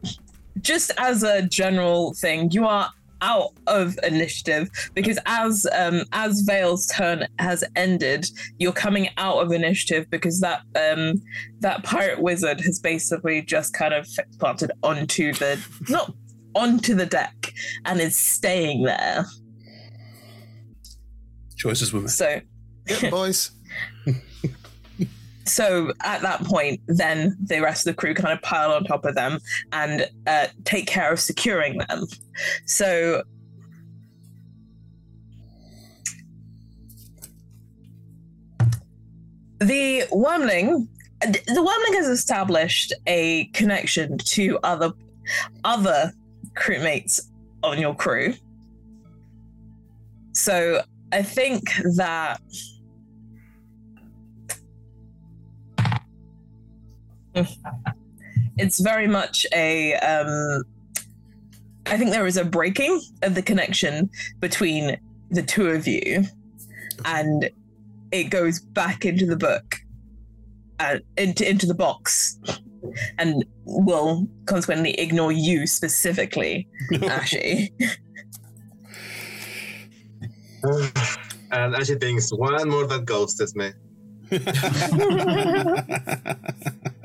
just 0.61 0.93
as 0.97 1.25
a 1.25 1.43
general 1.43 2.15
thing, 2.15 2.53
you 2.53 2.67
are 2.67 2.89
out 3.23 3.53
of 3.67 3.99
initiative 4.03 4.69
because 4.95 5.19
as 5.25 5.67
um 5.73 6.03
as 6.13 6.43
Vale's 6.43 6.87
turn 6.89 7.27
has 7.39 7.65
ended, 7.77 8.27
you're 8.59 8.73
coming 8.73 9.09
out 9.17 9.39
of 9.39 9.53
initiative 9.53 10.07
because 10.11 10.41
that 10.41 10.61
um 10.77 11.23
that 11.61 11.83
pirate 11.85 12.21
wizard 12.21 12.61
has 12.61 12.79
basically 12.79 13.41
just 13.41 13.73
kind 13.73 13.95
of 13.95 14.07
planted 14.39 14.73
onto 14.83 15.33
the 15.35 15.59
not 15.89 16.13
onto 16.55 16.95
the 16.95 17.07
deck 17.07 17.55
and 17.87 18.01
is 18.01 18.17
staying 18.17 18.83
there. 18.83 19.25
Choices 21.57 21.93
were 21.93 22.01
made. 22.01 22.11
So 22.11 22.41
Good 22.87 23.11
boys. 23.11 23.53
So 25.45 25.93
at 26.03 26.23
that 26.23 26.45
point, 26.45 26.81
then 26.87 27.37
the 27.41 27.61
rest 27.61 27.87
of 27.87 27.95
the 27.95 28.01
crew 28.01 28.15
kind 28.15 28.33
of 28.33 28.43
pile 28.43 28.73
on 28.73 28.85
top 28.85 29.05
of 29.05 29.15
them 29.15 29.39
and 29.73 30.09
uh, 30.27 30.47
take 30.65 30.87
care 30.87 31.13
of 31.13 31.21
securing 31.21 31.79
them. 31.79 32.07
So. 32.67 33.23
The 39.59 40.03
wormling, 40.11 40.89
the 41.21 41.45
wormling 41.47 41.97
has 41.97 42.09
established 42.09 42.93
a 43.07 43.45
connection 43.53 44.19
to 44.19 44.59
other 44.65 44.93
other 45.63 46.13
crewmates 46.55 47.21
on 47.63 47.79
your 47.79 47.95
crew. 47.95 48.35
So 50.33 50.83
I 51.13 51.23
think 51.23 51.63
that 51.97 52.41
it's 58.59 58.81
very 58.81 59.07
much 59.07 59.47
a 59.53 59.95
um 59.97 60.65
i 61.87 61.97
think 61.97 62.11
there 62.11 62.27
is 62.27 62.37
a 62.37 62.45
breaking 62.45 63.01
of 63.23 63.35
the 63.35 63.43
connection 63.43 64.11
between 64.41 64.99
the 65.31 65.43
two 65.43 65.69
of 65.69 65.87
you 65.87 66.25
and 67.05 67.51
it 68.11 68.25
goes 68.25 68.61
back 68.61 69.05
into 69.05 69.27
the 69.27 69.37
book 69.37 69.77
uh, 70.81 70.99
into, 71.17 71.49
into 71.49 71.67
the 71.67 71.75
box 71.75 72.39
and 73.19 73.45
will 73.65 74.27
consequently 74.47 74.99
ignore 74.99 75.33
you 75.33 75.67
specifically 75.67 76.69
ashy 77.03 77.73
and 81.53 81.75
Ashy 81.75 81.97
thinks 81.97 82.33
one 82.33 82.69
more 82.69 82.87
that 82.87 83.05
ghosted 83.05 83.55
me. 83.57 83.73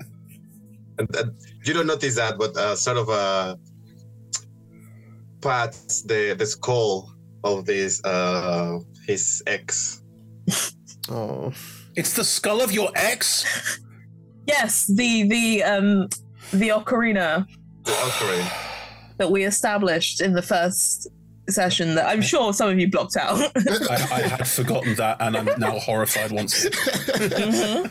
and, 1.00 1.16
and 1.16 1.32
you 1.66 1.74
don't 1.74 1.88
notice 1.88 2.16
that, 2.16 2.38
but 2.38 2.56
uh, 2.58 2.76
sort 2.76 2.98
of 2.98 3.10
uh, 3.10 3.56
pats 5.42 6.02
the 6.04 6.36
the 6.38 6.46
skull 6.46 7.14
of 7.44 7.66
this 7.66 8.04
uh, 8.04 8.80
his 9.06 9.42
ex. 9.48 10.02
Oh, 11.10 11.54
it's 11.96 12.16
the 12.16 12.24
skull 12.26 12.62
of 12.62 12.74
your 12.74 12.90
ex. 12.94 13.80
yes 14.46 14.88
the 14.88 15.24
the 15.30 15.64
um 15.64 16.10
the 16.52 16.68
ocarina 16.68 17.46
The 17.86 17.92
ocarina. 17.94 18.52
that 19.18 19.32
we 19.32 19.46
established 19.46 20.20
in 20.20 20.34
the 20.34 20.42
first 20.42 21.08
session 21.50 21.96
that 21.96 22.08
i'm 22.08 22.22
sure 22.22 22.52
some 22.52 22.70
of 22.70 22.78
you 22.78 22.92
blocked 22.92 23.16
out 23.16 23.40
I, 23.90 23.96
I 24.12 24.22
had 24.28 24.46
forgotten 24.50 24.96
that, 24.96 25.16
and 25.22 25.38
I'm 25.38 25.48
now 25.58 25.80
horrified 25.80 26.32
once. 26.34 26.66
Mhm. 26.66 27.90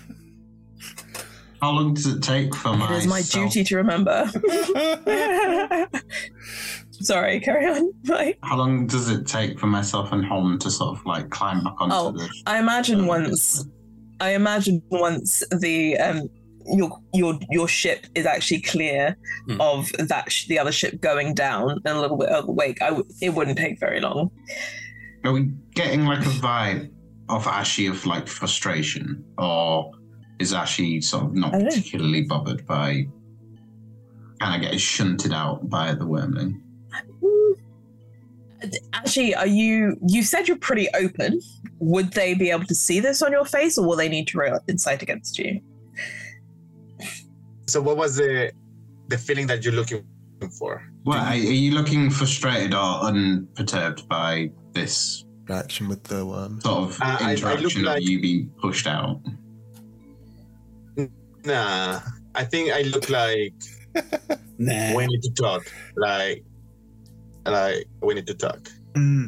How 1.63 1.71
long 1.73 1.95
does 1.95 2.07
it 2.07 2.23
take 2.23 2.55
for 2.55 2.75
my 2.77 2.95
is 2.97 3.07
my 3.07 3.21
self- 3.21 3.53
duty 3.53 3.65
to 3.65 3.77
remember. 3.77 4.31
Sorry, 6.91 7.41
carry 7.41 7.67
on. 7.67 7.93
Bye. 8.07 8.37
How 8.43 8.57
long 8.57 8.87
does 8.87 9.09
it 9.09 9.27
take 9.27 9.59
for 9.59 9.67
myself 9.67 10.13
and 10.13 10.25
Hom 10.25 10.59
to 10.61 10.71
sort 10.71 10.99
of 10.99 11.05
like 11.07 11.31
climb 11.31 11.63
back 11.65 11.75
onto 11.81 11.95
Oh, 11.95 12.13
the 12.13 12.29
I 12.47 12.59
imagine 12.59 13.07
once. 13.07 13.67
I 14.21 14.31
imagine 14.31 14.83
once 14.91 15.43
the 15.51 15.99
um 15.99 16.29
your 16.67 16.99
your 17.13 17.39
your 17.51 17.69
ship 17.69 18.07
is 18.15 18.25
actually 18.27 18.63
clear 18.63 19.17
Hmm. 19.47 19.61
of 19.61 19.93
that 19.99 20.33
sh- 20.33 20.47
the 20.49 20.59
other 20.59 20.73
ship 20.73 21.01
going 21.01 21.35
down 21.35 21.71
and 21.85 21.87
a 21.87 22.01
little 22.01 22.17
bit 22.17 22.31
of 22.31 22.47
wake. 22.49 22.81
I 22.83 22.87
w- 22.91 23.07
it 23.21 23.31
wouldn't 23.35 23.59
take 23.59 23.79
very 23.79 24.01
long. 24.01 24.31
Are 25.25 25.33
we 25.33 25.51
getting 25.75 26.07
like 26.07 26.21
a 26.21 26.31
vibe 26.31 26.91
of 27.29 27.47
Ashy 27.47 27.87
of 27.89 28.07
like 28.07 28.27
frustration, 28.27 29.23
or 29.39 29.91
is 30.39 30.53
actually 30.53 31.01
sort 31.01 31.25
of 31.25 31.35
not 31.35 31.55
oh, 31.55 31.59
I 31.59 31.65
particularly 31.65 32.23
bothered 32.23 32.67
by 32.67 33.07
kind 34.41 34.55
of 34.57 34.61
getting 34.63 34.79
shunted 34.79 35.33
out 35.33 35.69
by 35.69 35.95
the 35.95 36.05
wormling? 36.05 36.61
Actually, 38.93 39.35
are 39.35 39.47
you? 39.47 39.97
You 40.09 40.23
said 40.23 40.49
you're 40.49 40.57
pretty 40.57 40.89
open. 40.95 41.41
Would 41.79 42.13
they 42.13 42.35
be 42.35 42.51
able 42.51 42.65
to 42.67 42.75
see 42.75 43.01
this 43.01 43.23
on 43.23 43.31
your 43.31 43.45
face, 43.45 43.79
or 43.79 43.87
will 43.87 43.97
they 43.97 44.09
need 44.09 44.27
to 44.29 44.39
roll 44.39 44.59
insight 44.67 45.03
against 45.03 45.39
you? 45.39 45.61
So 47.67 47.81
what 47.83 47.97
was 47.97 48.17
the 48.17 48.53
the 49.09 49.19
feeling 49.19 49.47
that 49.49 49.63
you're 49.65 49.75
looking 49.75 50.05
for? 50.59 50.83
Well, 51.05 51.19
are, 51.19 51.31
are 51.33 51.35
you 51.37 51.73
looking 51.73 52.11
frustrated 52.11 52.75
or 52.75 53.05
unperturbed 53.05 54.09
by 54.09 54.51
this 54.73 55.25
Action 55.49 55.89
with 55.89 56.03
the 56.05 56.27
worm. 56.27 56.61
sort 56.61 56.91
of 56.91 57.01
I- 57.01 57.05
I- 57.05 57.11
I 57.11 57.19
look 57.35 57.39
interaction 57.39 57.81
of 57.83 57.87
like- 57.87 58.03
you 58.03 58.21
being 58.21 58.51
pushed 58.61 58.87
out? 58.89 59.21
Nah, 61.47 62.01
I 62.35 62.45
think 62.45 62.73
I 62.73 62.83
look 62.83 63.09
like 63.09 63.55
Nah. 64.59 64.95
we 64.97 65.07
need 65.07 65.23
to 65.23 65.31
talk. 65.33 65.63
Like, 65.97 66.45
like 67.47 67.87
we 68.03 68.15
need 68.15 68.27
to 68.27 68.35
talk. 68.35 68.69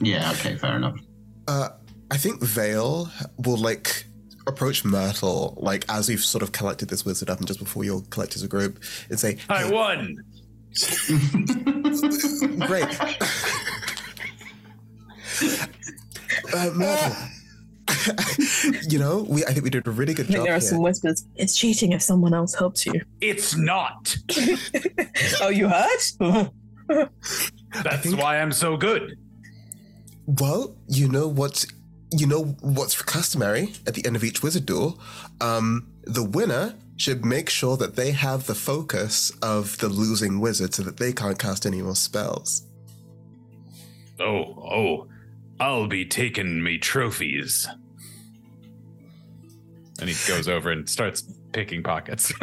Yeah, 0.02 0.30
okay, 0.32 0.56
fair 0.56 0.76
enough. 0.76 0.98
Uh, 1.46 1.68
I 2.10 2.16
think 2.16 2.42
Vale 2.42 3.10
will 3.38 3.56
like 3.58 4.06
approach 4.46 4.82
Myrtle 4.84 5.54
like 5.60 5.84
as 5.90 6.08
we've 6.08 6.24
sort 6.24 6.42
of 6.42 6.52
collected 6.52 6.88
this 6.88 7.04
wizard 7.04 7.28
up 7.28 7.36
and 7.38 7.46
just 7.46 7.58
before 7.60 7.84
you'll 7.84 8.00
collect 8.10 8.34
as 8.34 8.42
a 8.42 8.48
group 8.48 8.82
and 9.10 9.20
say, 9.20 9.36
I 9.48 9.70
won. 9.70 10.16
"Great, 12.66 13.00
uh, 16.54 16.70
Myrtle." 16.74 17.16
you 18.88 18.98
know, 18.98 19.26
we 19.28 19.44
I 19.44 19.52
think 19.52 19.64
we 19.64 19.70
did 19.70 19.86
a 19.86 19.90
really 19.90 20.14
good 20.14 20.26
I 20.26 20.28
think 20.28 20.36
job 20.38 20.46
there 20.46 20.54
are 20.54 20.60
here. 20.60 20.68
some 20.68 20.82
whispers. 20.82 21.24
It's 21.36 21.56
cheating 21.56 21.92
if 21.92 22.02
someone 22.02 22.34
else 22.34 22.54
helps 22.54 22.86
you. 22.86 23.00
It's 23.20 23.56
not. 23.56 24.16
oh, 25.40 25.48
you 25.48 25.68
heard? 25.68 26.50
That's 27.82 28.14
why 28.14 28.38
I'm 28.38 28.52
so 28.52 28.76
good. 28.76 29.18
Well, 30.26 30.76
you 30.88 31.08
know 31.08 31.28
what's 31.28 31.66
you 32.10 32.26
know 32.26 32.56
what's 32.60 33.00
customary 33.02 33.72
at 33.86 33.94
the 33.94 34.04
end 34.06 34.16
of 34.16 34.24
each 34.24 34.42
wizard 34.42 34.66
duel. 34.66 34.98
Um, 35.40 35.92
the 36.04 36.24
winner 36.24 36.74
should 36.96 37.24
make 37.24 37.48
sure 37.48 37.76
that 37.76 37.96
they 37.96 38.10
have 38.12 38.46
the 38.46 38.54
focus 38.54 39.30
of 39.42 39.78
the 39.78 39.88
losing 39.88 40.40
wizard, 40.40 40.74
so 40.74 40.82
that 40.82 40.96
they 40.96 41.12
can't 41.12 41.38
cast 41.38 41.64
any 41.64 41.80
more 41.80 41.96
spells. 41.96 42.66
Oh, 44.20 44.42
oh, 44.70 45.08
I'll 45.60 45.86
be 45.86 46.04
taking 46.04 46.62
me 46.62 46.78
trophies. 46.78 47.68
And 50.00 50.08
he 50.08 50.16
goes 50.32 50.46
over 50.48 50.70
and 50.70 50.88
starts 50.88 51.22
picking 51.52 51.82
pockets. 51.82 52.32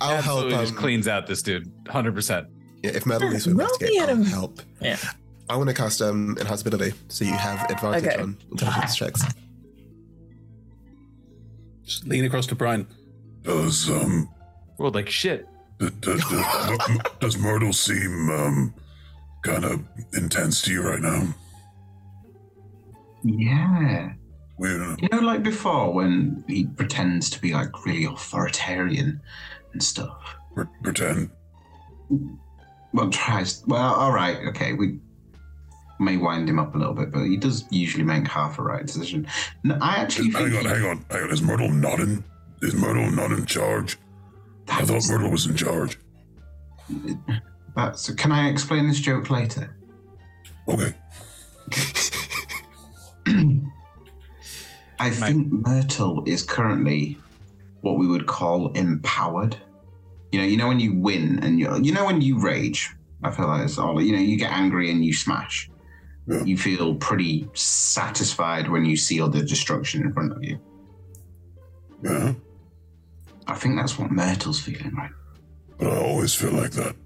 I'll 0.00 0.20
help. 0.22 0.44
Absolutely 0.46 0.50
just 0.58 0.72
Um, 0.72 0.78
cleans 0.78 1.08
out 1.08 1.26
this 1.26 1.40
dude, 1.42 1.72
hundred 1.88 2.14
percent. 2.14 2.48
yeah, 2.82 2.90
if 2.90 3.06
Metal 3.06 3.30
needs 3.30 3.44
to 3.44 3.50
Roll 3.54 3.60
investigate, 3.66 4.00
I'll 4.08 4.22
help. 4.24 4.60
Yeah. 4.82 4.98
I 5.48 5.56
want 5.56 5.68
to 5.68 5.74
cast 5.74 6.02
um 6.02 6.36
enhance 6.38 6.60
ability, 6.60 6.92
so 7.08 7.24
you 7.24 7.32
have 7.32 7.70
advantage 7.70 8.04
Okay. 8.04 8.20
on 8.22 8.36
intelligence 8.50 8.96
checks. 8.96 9.22
Just 11.84 12.06
lean 12.06 12.24
across 12.24 12.46
to 12.48 12.54
Brian. 12.54 12.86
Does 13.42 13.88
um 13.88 14.28
Rolled 14.78 14.94
like 14.94 15.08
shit. 15.08 15.46
does, 15.78 15.90
does, 16.00 16.20
does, 16.28 16.98
does 17.20 17.38
Myrtle 17.38 17.72
seem 17.72 18.28
um 18.30 18.74
kind 19.42 19.64
of 19.64 19.82
intense 20.14 20.60
to 20.62 20.72
you 20.72 20.82
right 20.82 21.00
now? 21.00 21.28
Yeah. 23.22 24.12
We, 24.58 24.70
uh, 24.70 24.96
You 25.00 25.08
know, 25.12 25.20
like 25.20 25.42
before 25.42 25.92
when 25.92 26.44
he 26.48 26.66
pretends 26.66 27.28
to 27.30 27.40
be 27.40 27.52
like 27.52 27.84
really 27.84 28.04
authoritarian 28.04 29.20
and 29.72 29.82
stuff. 29.82 30.36
pre- 30.54 30.64
pretend. 30.82 31.30
Well, 32.92 33.10
tries. 33.10 33.62
Well, 33.66 33.94
all 33.94 34.12
right, 34.12 34.38
okay. 34.48 34.72
We 34.72 34.98
may 36.00 36.16
wind 36.16 36.48
him 36.48 36.58
up 36.58 36.74
a 36.74 36.78
little 36.78 36.94
bit, 36.94 37.10
but 37.10 37.24
he 37.24 37.36
does 37.36 37.64
usually 37.70 38.04
make 38.04 38.26
half 38.28 38.58
a 38.58 38.62
right 38.62 38.86
decision. 38.86 39.26
No, 39.64 39.76
I 39.80 39.96
actually 39.96 40.30
Hang 40.30 40.44
on, 40.56 40.64
hang 40.64 40.84
on, 40.84 41.04
hang 41.10 41.22
on. 41.24 41.30
Is 41.30 41.42
Myrtle 41.42 41.70
not 41.70 42.00
in? 42.00 42.24
Is 42.62 42.74
Myrtle 42.74 43.10
not 43.10 43.32
in 43.32 43.44
charge? 43.44 43.98
I 44.68 44.82
thought 44.84 45.06
Myrtle 45.08 45.30
was 45.30 45.46
in 45.46 45.56
charge. 45.56 45.98
That's, 47.74 48.10
can 48.12 48.32
I 48.32 48.48
explain 48.48 48.88
this 48.88 49.00
joke 49.00 49.28
later? 49.28 49.76
Okay. 50.68 50.94
I 54.98 55.10
think 55.10 55.52
Myrtle 55.52 56.22
is 56.26 56.42
currently 56.42 57.18
what 57.82 57.98
we 57.98 58.06
would 58.06 58.26
call 58.26 58.72
empowered. 58.72 59.56
You 60.32 60.40
know, 60.40 60.46
you 60.46 60.56
know 60.56 60.68
when 60.68 60.80
you 60.80 60.94
win 60.94 61.38
and 61.42 61.58
you 61.58 61.74
you 61.82 61.92
know 61.92 62.04
when 62.04 62.20
you 62.20 62.38
rage. 62.40 62.90
I 63.22 63.30
feel 63.30 63.46
like 63.46 63.64
it's 63.64 63.78
all 63.78 64.00
you 64.00 64.12
know. 64.12 64.18
You 64.18 64.36
get 64.36 64.52
angry 64.52 64.90
and 64.90 65.04
you 65.04 65.12
smash. 65.12 65.70
You 66.44 66.58
feel 66.58 66.96
pretty 66.96 67.48
satisfied 67.54 68.68
when 68.68 68.84
you 68.84 68.96
see 68.96 69.20
all 69.20 69.28
the 69.28 69.42
destruction 69.44 70.02
in 70.02 70.12
front 70.12 70.32
of 70.32 70.42
you. 70.42 70.58
Yeah. 72.02 72.32
I 73.46 73.54
think 73.54 73.76
that's 73.76 73.96
what 73.96 74.10
Myrtle's 74.10 74.58
feeling 74.58 74.92
right 74.96 75.10
But 75.78 75.92
I 75.92 75.96
always 75.98 76.34
feel 76.34 76.50
like 76.50 76.72
that. 76.72 76.96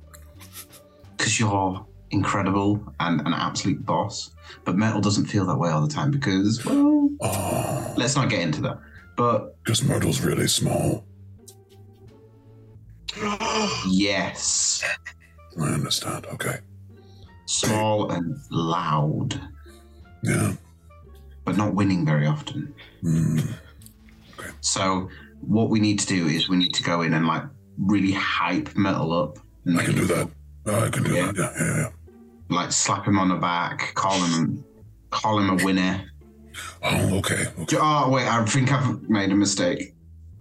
because 1.16 1.38
you're 1.38 1.86
incredible 2.10 2.82
and 2.98 3.20
an 3.26 3.34
absolute 3.34 3.84
boss. 3.84 4.30
But 4.64 4.76
metal 4.76 5.00
doesn't 5.00 5.26
feel 5.26 5.44
that 5.46 5.56
way 5.58 5.70
all 5.70 5.80
the 5.86 5.92
time 5.92 6.10
because, 6.10 6.64
well, 6.64 7.08
let's 7.96 8.16
not 8.16 8.28
get 8.30 8.40
into 8.40 8.60
that. 8.62 8.78
But 9.16 9.62
Because 9.64 9.82
metal's 9.84 10.20
really 10.22 10.48
small. 10.48 11.04
yes, 13.88 14.82
I 15.60 15.68
understand. 15.68 16.26
Okay. 16.26 16.58
small 17.46 18.10
and 18.12 18.36
loud, 18.50 19.40
Yeah. 20.22 20.52
but 21.44 21.56
not 21.56 21.74
winning 21.74 22.06
very 22.06 22.26
often. 22.26 22.72
Mm. 23.02 23.54
So 24.60 25.08
what 25.40 25.68
we 25.68 25.80
need 25.80 25.98
to 25.98 26.06
do 26.06 26.26
is 26.28 26.48
we 26.48 26.56
need 26.56 26.72
to 26.74 26.82
go 26.84 27.02
in 27.02 27.12
and 27.12 27.26
like 27.26 27.42
really 27.78 28.12
hype 28.12 28.76
metal 28.76 29.12
up. 29.12 29.38
I 29.76 29.84
can 29.84 29.96
do 29.96 30.04
that. 30.06 30.30
I 30.66 30.88
can 30.90 31.02
do 31.02 31.12
that. 31.14 31.34
Yeah, 31.36 31.52
yeah, 31.58 31.76
yeah. 31.76 31.88
Like 32.50 32.72
slap 32.72 33.06
him 33.06 33.18
on 33.18 33.28
the 33.28 33.36
back, 33.36 33.94
call 33.94 34.18
him, 34.20 34.64
call 35.10 35.38
him 35.38 35.50
a 35.50 35.64
winner. 35.64 36.10
Oh, 36.82 37.18
okay. 37.18 37.46
okay. 37.60 37.76
Oh 37.80 38.10
wait, 38.10 38.26
I 38.26 38.44
think 38.44 38.72
I've 38.72 39.08
made 39.08 39.30
a 39.30 39.36
mistake. 39.36 39.94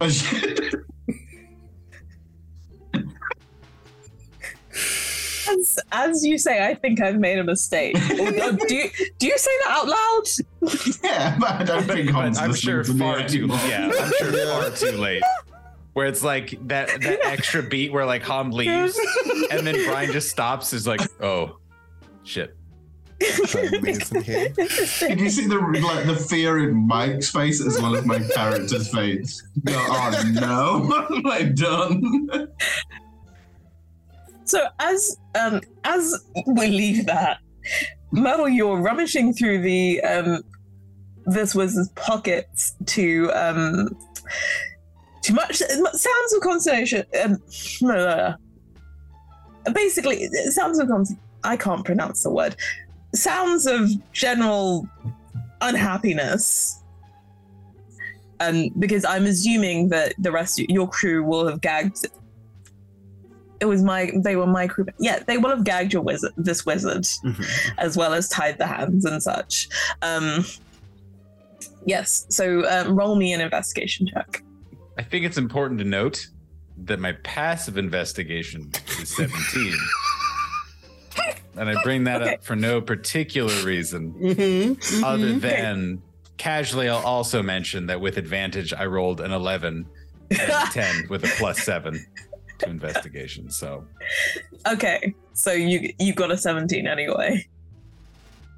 As, 5.48 5.78
as 5.90 6.24
you 6.24 6.38
say, 6.38 6.64
I 6.64 6.74
think 6.74 7.00
I've 7.00 7.18
made 7.18 7.38
a 7.38 7.44
mistake. 7.44 7.94
Do 8.08 8.14
you 8.74 8.90
do 9.18 9.26
you 9.26 9.36
say 9.38 9.50
that 9.64 9.70
out 9.70 9.88
loud? 9.88 10.22
yeah, 11.02 11.36
but 11.40 11.50
I 11.50 11.64
don't 11.64 11.82
think 11.84 12.06
But 12.06 12.14
Hans 12.14 12.38
I'm 12.38 12.54
sure 12.54 12.84
to 12.84 12.94
far 12.94 13.26
too. 13.26 13.38
anymore. 13.44 13.58
Yeah, 13.66 13.90
I'm 13.92 14.12
sure 14.18 14.46
far 14.46 14.70
too 14.70 14.92
late. 14.96 15.22
Where 15.94 16.06
it's 16.06 16.22
like 16.22 16.56
that 16.68 17.00
that 17.00 17.18
extra 17.24 17.62
beat 17.64 17.92
where 17.92 18.06
like 18.06 18.22
Ham 18.22 18.52
leaves 18.52 18.98
and 19.50 19.66
then 19.66 19.74
Brian 19.86 20.12
just 20.12 20.30
stops. 20.30 20.72
Is 20.72 20.86
like, 20.86 21.00
oh, 21.20 21.58
shit. 22.30 22.56
Did 23.20 25.20
you 25.20 25.28
see 25.28 25.46
the 25.46 25.58
like 25.84 26.06
the 26.06 26.16
fear 26.16 26.58
in 26.58 26.74
Mike's 26.86 27.30
face 27.30 27.60
as 27.60 27.80
well 27.80 27.94
as 27.94 28.06
my 28.06 28.18
character's 28.34 28.90
face? 28.90 29.42
Go, 29.64 29.74
oh 29.76 30.22
no, 30.32 30.84
what 30.86 31.14
have 31.14 31.26
I 31.26 31.42
done? 31.42 32.48
So 34.44 34.66
as 34.78 35.18
um 35.38 35.60
as 35.84 36.24
we 36.46 36.68
leave 36.68 37.06
that, 37.06 37.38
Myrtle, 38.10 38.48
you're 38.48 38.80
rummaging 38.80 39.34
through 39.34 39.62
the 39.62 40.00
um 40.02 40.42
this 41.26 41.54
wizard's 41.54 41.90
pockets 41.90 42.74
to 42.86 43.30
um 43.34 43.90
too 45.22 45.34
much 45.34 45.56
sounds 45.56 46.32
of 46.32 46.40
consternation. 46.40 47.04
Um, 47.22 47.36
blah, 47.80 47.94
blah, 47.94 48.34
blah. 49.64 49.72
basically, 49.74 50.26
sounds 50.50 50.78
of 50.78 50.88
con- 50.88 51.04
I 51.44 51.56
can't 51.56 51.84
pronounce 51.84 52.22
the 52.22 52.30
word. 52.30 52.56
Sounds 53.14 53.66
of 53.66 53.90
general 54.12 54.88
unhappiness. 55.60 56.82
Um, 58.40 58.70
because 58.78 59.04
I'm 59.04 59.26
assuming 59.26 59.90
that 59.90 60.14
the 60.18 60.32
rest 60.32 60.58
of 60.60 60.66
your 60.70 60.88
crew 60.88 61.22
will 61.22 61.46
have 61.46 61.60
gagged 61.60 62.06
it 63.60 63.66
was 63.66 63.82
my 63.82 64.10
they 64.14 64.36
were 64.36 64.46
my 64.46 64.66
crew 64.66 64.86
yeah 64.98 65.18
they 65.26 65.36
will 65.36 65.50
have 65.50 65.64
gagged 65.64 65.92
your 65.92 66.00
wizard 66.00 66.32
this 66.38 66.64
wizard 66.64 67.06
as 67.76 67.94
well 67.94 68.14
as 68.14 68.26
tied 68.30 68.56
the 68.56 68.66
hands 68.66 69.04
and 69.04 69.22
such 69.22 69.68
um 70.00 70.46
yes 71.84 72.24
so 72.30 72.66
um, 72.70 72.96
roll 72.96 73.16
me 73.16 73.34
an 73.34 73.42
investigation 73.42 74.06
check 74.06 74.42
I 75.00 75.02
think 75.02 75.24
it's 75.24 75.38
important 75.38 75.78
to 75.80 75.86
note 75.86 76.26
that 76.84 77.00
my 77.00 77.12
passive 77.24 77.78
investigation 77.78 78.70
is 79.00 79.16
17. 79.16 79.72
and 81.56 81.68
I 81.68 81.82
bring 81.82 82.04
that 82.04 82.22
Okay. 82.22 82.34
up 82.34 82.44
for 82.44 82.56
no 82.56 82.80
particular 82.80 83.52
reason 83.64 84.12
Mhm, 84.20 85.02
other 85.02 85.26
mhm. 85.34 85.40
than 85.40 86.02
casually 86.36 86.88
I'll 86.88 86.98
also 87.04 87.42
mention 87.42 87.86
that 87.86 88.00
with 88.00 88.16
advantage 88.16 88.72
I 88.72 88.86
rolled 88.86 89.20
an 89.20 89.32
11 89.32 89.86
and 90.30 90.52
10 90.72 91.06
with 91.10 91.24
a 91.24 91.28
plus 91.38 91.62
7 91.62 92.04
to 92.60 92.68
investigation. 92.68 93.50
So 93.50 93.84
okay 94.66 95.14
so 95.34 95.52
you 95.52 95.92
you 95.98 96.14
got 96.14 96.30
a 96.30 96.36
17 96.36 96.86
anyway 96.86 97.44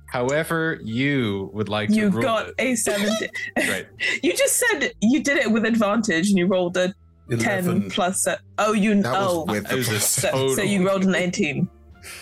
however 0.09 0.79
you 0.85 1.51
would 1.55 1.69
like 1.69 1.89
to 1.89 1.95
You've 1.95 2.21
got 2.21 2.49
it. 2.49 2.55
a 2.59 2.75
17. 2.75 3.29
Right. 3.57 3.87
you 4.23 4.33
just 4.37 4.57
said 4.63 4.93
you 5.01 5.23
did 5.23 5.39
it 5.39 5.51
with 5.51 5.65
advantage 5.65 6.29
and 6.29 6.39
you 6.39 6.47
rolled 6.47 6.77
a 6.77 6.95
10 7.31 7.41
Eleven. 7.41 7.91
plus. 7.91 8.23
se- 8.25 8.37
oh, 8.59 8.73
you. 8.75 9.01
That 9.01 9.13
was 9.13 9.29
oh, 9.31 9.45
with 9.51 9.67
the 9.69 9.77
was 9.77 9.89
plus. 9.89 10.07
so, 10.07 10.55
so 10.55 10.63
you 10.63 10.87
rolled 10.87 11.05
an 11.05 11.15
18. 11.15 11.67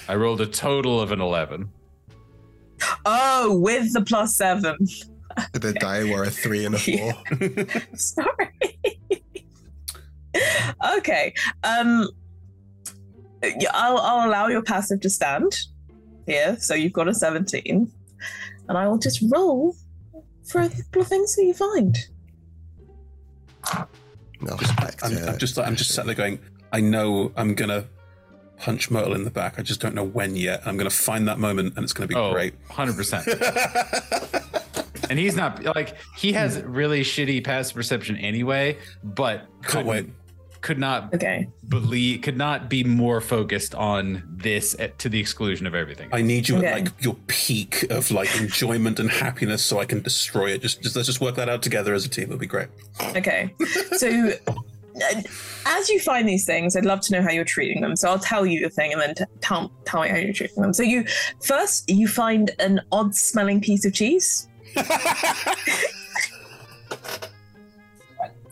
I 0.08 0.14
rolled 0.14 0.40
a 0.40 0.46
total 0.46 1.00
of 1.00 1.12
an 1.12 1.20
11. 1.20 1.70
Oh, 3.04 3.58
with 3.58 3.92
the 3.92 4.02
plus 4.02 4.36
seven. 4.36 4.76
The 5.52 5.72
die 5.74 6.04
were 6.04 6.24
a 6.24 6.30
three 6.30 6.66
and 6.66 6.74
a 6.74 6.78
four. 6.78 7.14
Sorry. 7.94 8.80
okay. 10.98 11.32
Um, 11.62 12.08
yeah, 13.42 13.70
I'll, 13.72 13.98
I'll 13.98 14.28
allow 14.28 14.48
your 14.48 14.60
passive 14.60 15.00
to 15.02 15.08
stand 15.08 15.56
here. 16.26 16.56
So 16.58 16.74
you've 16.74 16.92
got 16.92 17.08
a 17.08 17.14
17. 17.14 17.90
And 18.68 18.78
I 18.78 18.88
will 18.88 18.98
just 18.98 19.22
roll 19.30 19.76
for 20.44 20.62
a 20.62 20.68
couple 20.68 21.02
of 21.02 21.08
things 21.08 21.36
that 21.36 21.44
you 21.44 21.54
find. 21.54 21.96
No, 24.40 24.58
I'm, 25.02 25.28
I'm 25.28 25.38
just 25.38 25.58
I'm 25.58 25.76
just 25.76 25.92
sat 25.92 26.06
there 26.06 26.14
going. 26.14 26.40
I 26.72 26.80
know 26.80 27.32
I'm 27.36 27.54
gonna 27.54 27.86
punch 28.60 28.90
Myrtle 28.90 29.14
in 29.14 29.24
the 29.24 29.30
back. 29.30 29.58
I 29.58 29.62
just 29.62 29.80
don't 29.80 29.94
know 29.94 30.04
when 30.04 30.36
yet. 30.36 30.62
I'm 30.66 30.76
gonna 30.76 30.90
find 30.90 31.26
that 31.28 31.38
moment, 31.38 31.74
and 31.76 31.84
it's 31.84 31.92
gonna 31.92 32.06
be 32.06 32.14
Oh, 32.14 32.32
great. 32.32 32.54
100%. 32.68 33.26
and 35.10 35.18
he's 35.18 35.36
not 35.36 35.64
like 35.64 35.96
he 36.16 36.32
has 36.32 36.60
really 36.62 37.00
shitty 37.02 37.42
passive 37.44 37.74
perception 37.76 38.16
anyway, 38.16 38.76
but 39.02 39.46
Can't 39.66 39.86
wait. 39.86 40.06
Could 40.62 40.78
not 40.78 41.14
okay. 41.14 41.48
believe 41.68 42.20
could 42.20 42.36
not 42.36 42.68
be 42.68 42.84
more 42.84 43.22
focused 43.22 43.74
on 43.74 44.22
this 44.30 44.76
at, 44.78 44.98
to 44.98 45.08
the 45.08 45.18
exclusion 45.18 45.66
of 45.66 45.74
everything. 45.74 46.10
I 46.12 46.20
need 46.20 46.50
you 46.50 46.58
Okay. 46.58 46.66
at 46.66 46.82
like 46.84 46.92
your 47.02 47.16
peak 47.28 47.84
of 47.90 48.10
like 48.10 48.38
enjoyment 48.38 49.00
and 49.00 49.10
happiness, 49.10 49.64
so 49.64 49.78
I 49.80 49.86
can 49.86 50.02
destroy 50.02 50.50
it. 50.50 50.60
Just, 50.60 50.82
just 50.82 50.94
let's 50.96 51.06
just 51.06 51.18
work 51.22 51.36
that 51.36 51.48
out 51.48 51.62
together 51.62 51.94
as 51.94 52.04
a 52.04 52.10
team. 52.10 52.24
It'll 52.24 52.36
be 52.36 52.44
great. 52.46 52.68
Okay. 53.16 53.54
So 53.96 54.32
as 55.66 55.88
you 55.88 56.00
find 56.00 56.28
these 56.28 56.44
things, 56.46 56.76
I'd 56.76 56.84
love 56.84 57.00
to 57.02 57.12
know 57.12 57.22
how 57.22 57.30
you're 57.30 57.44
treating 57.44 57.80
them. 57.80 57.96
So 57.96 58.08
I'll 58.08 58.18
tell 58.18 58.44
you 58.44 58.60
the 58.60 58.70
thing 58.70 58.92
and 58.92 59.00
then 59.00 59.14
t- 59.14 59.24
tell, 59.40 59.72
tell 59.84 60.02
me 60.02 60.08
how 60.08 60.16
you're 60.16 60.32
treating 60.32 60.62
them. 60.62 60.72
So 60.72 60.82
you 60.82 61.04
first 61.42 61.88
you 61.88 62.08
find 62.08 62.50
an 62.58 62.80
odd 62.92 63.14
smelling 63.14 63.60
piece 63.60 63.84
of 63.84 63.92
cheese. 63.92 64.48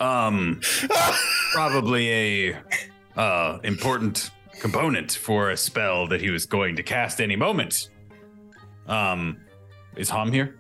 Um, 0.01 0.61
probably 1.53 2.51
a 2.51 2.57
uh, 3.17 3.59
important 3.65 4.31
component 4.61 5.13
for 5.13 5.51
a 5.51 5.57
spell 5.57 6.07
that 6.09 6.21
he 6.21 6.31
was 6.31 6.47
going 6.47 6.77
to 6.77 6.83
cast 6.83 7.21
any 7.21 7.37
moment. 7.37 7.91
Um, 8.87 9.39
is 9.97 10.09
Ham 10.11 10.33
here? 10.33 10.57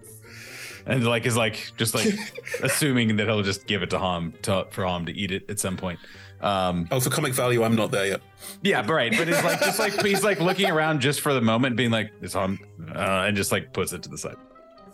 And 0.88 1.06
like 1.06 1.26
is 1.26 1.36
like 1.36 1.72
just 1.76 1.94
like 1.94 2.18
assuming 2.62 3.16
that 3.16 3.26
he'll 3.26 3.42
just 3.42 3.66
give 3.66 3.82
it 3.82 3.90
to 3.90 3.98
Ham 3.98 4.32
to, 4.42 4.66
for 4.70 4.86
Ham 4.86 5.06
to 5.06 5.12
eat 5.12 5.30
it 5.30 5.48
at 5.48 5.60
some 5.60 5.76
point. 5.76 6.00
Um, 6.40 6.88
oh, 6.90 6.98
for 6.98 7.10
comic 7.10 7.34
value, 7.34 7.62
I'm 7.62 7.76
not 7.76 7.90
there 7.90 8.06
yet. 8.06 8.20
Yeah, 8.62 8.82
but 8.82 8.94
right. 8.94 9.12
But 9.16 9.28
he's 9.28 9.42
like 9.42 9.60
just 9.60 9.78
like 9.78 10.02
he's 10.04 10.24
like 10.24 10.40
looking 10.40 10.70
around 10.70 11.00
just 11.00 11.20
for 11.20 11.34
the 11.34 11.40
moment, 11.40 11.76
being 11.76 11.90
like, 11.90 12.10
"Is 12.22 12.32
Ham?" 12.32 12.58
Uh, 12.94 13.24
and 13.26 13.36
just 13.36 13.52
like 13.52 13.72
puts 13.72 13.92
it 13.92 14.02
to 14.04 14.08
the 14.08 14.18
side. 14.18 14.36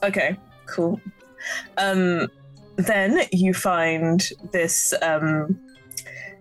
Okay, 0.03 0.37
cool. 0.67 1.01
Um, 1.77 2.29
then 2.77 3.21
you 3.31 3.55
find 3.55 4.29
this 4.53 4.93
um, 5.03 5.59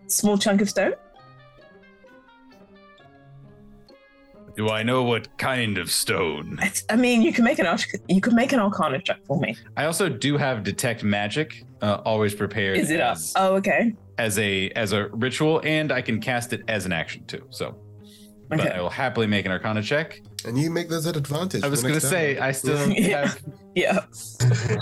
small 0.08 0.38
chunk 0.38 0.62
of 0.62 0.70
stone. 0.70 0.94
Do 4.56 4.70
I 4.70 4.84
know 4.84 5.04
what 5.04 5.36
kind 5.38 5.78
of 5.80 5.90
stone? 5.90 6.60
It's, 6.62 6.84
I 6.90 6.96
mean, 6.96 7.22
you 7.24 7.34
can 7.34 7.44
make 7.44 7.58
an 7.60 7.66
arch- 7.66 7.88
you 8.08 8.22
can 8.22 8.36
make 8.36 8.54
an 8.54 8.60
Arcana 8.60 9.02
check 9.02 9.18
for 9.26 9.40
me. 9.40 9.56
I 9.76 9.86
also 9.86 10.10
do 10.10 10.38
have 10.38 10.64
detect 10.64 11.04
magic, 11.04 11.64
uh, 11.82 12.02
always 12.06 12.36
prepared. 12.36 12.78
Is 12.78 12.92
it 12.92 13.00
up? 13.02 13.18
Oh, 13.36 13.56
okay. 13.56 13.96
as 14.20 14.38
a 14.38 14.70
as 14.72 14.92
a 14.94 15.08
ritual, 15.08 15.60
and 15.64 15.92
I 15.92 16.02
can 16.04 16.22
cast 16.22 16.54
it 16.54 16.62
as 16.68 16.86
an 16.86 16.92
action 16.94 17.26
too. 17.26 17.44
So, 17.50 17.76
but 18.48 18.60
Okay. 18.60 18.70
I 18.70 18.80
will 18.82 18.92
happily 18.92 19.26
make 19.26 19.46
an 19.48 19.52
Arcana 19.52 19.82
check. 19.82 20.22
And 20.46 20.56
you 20.58 20.70
make 20.70 20.88
this 20.88 21.08
at 21.08 21.16
advantage. 21.16 21.64
I 21.64 21.68
was 21.68 21.82
gonna 21.82 22.00
say. 22.00 22.38
I 22.38 22.52
still 22.52 22.78
Yeah. 22.92 23.26
have 23.28 23.42
Yeah. 23.74 24.06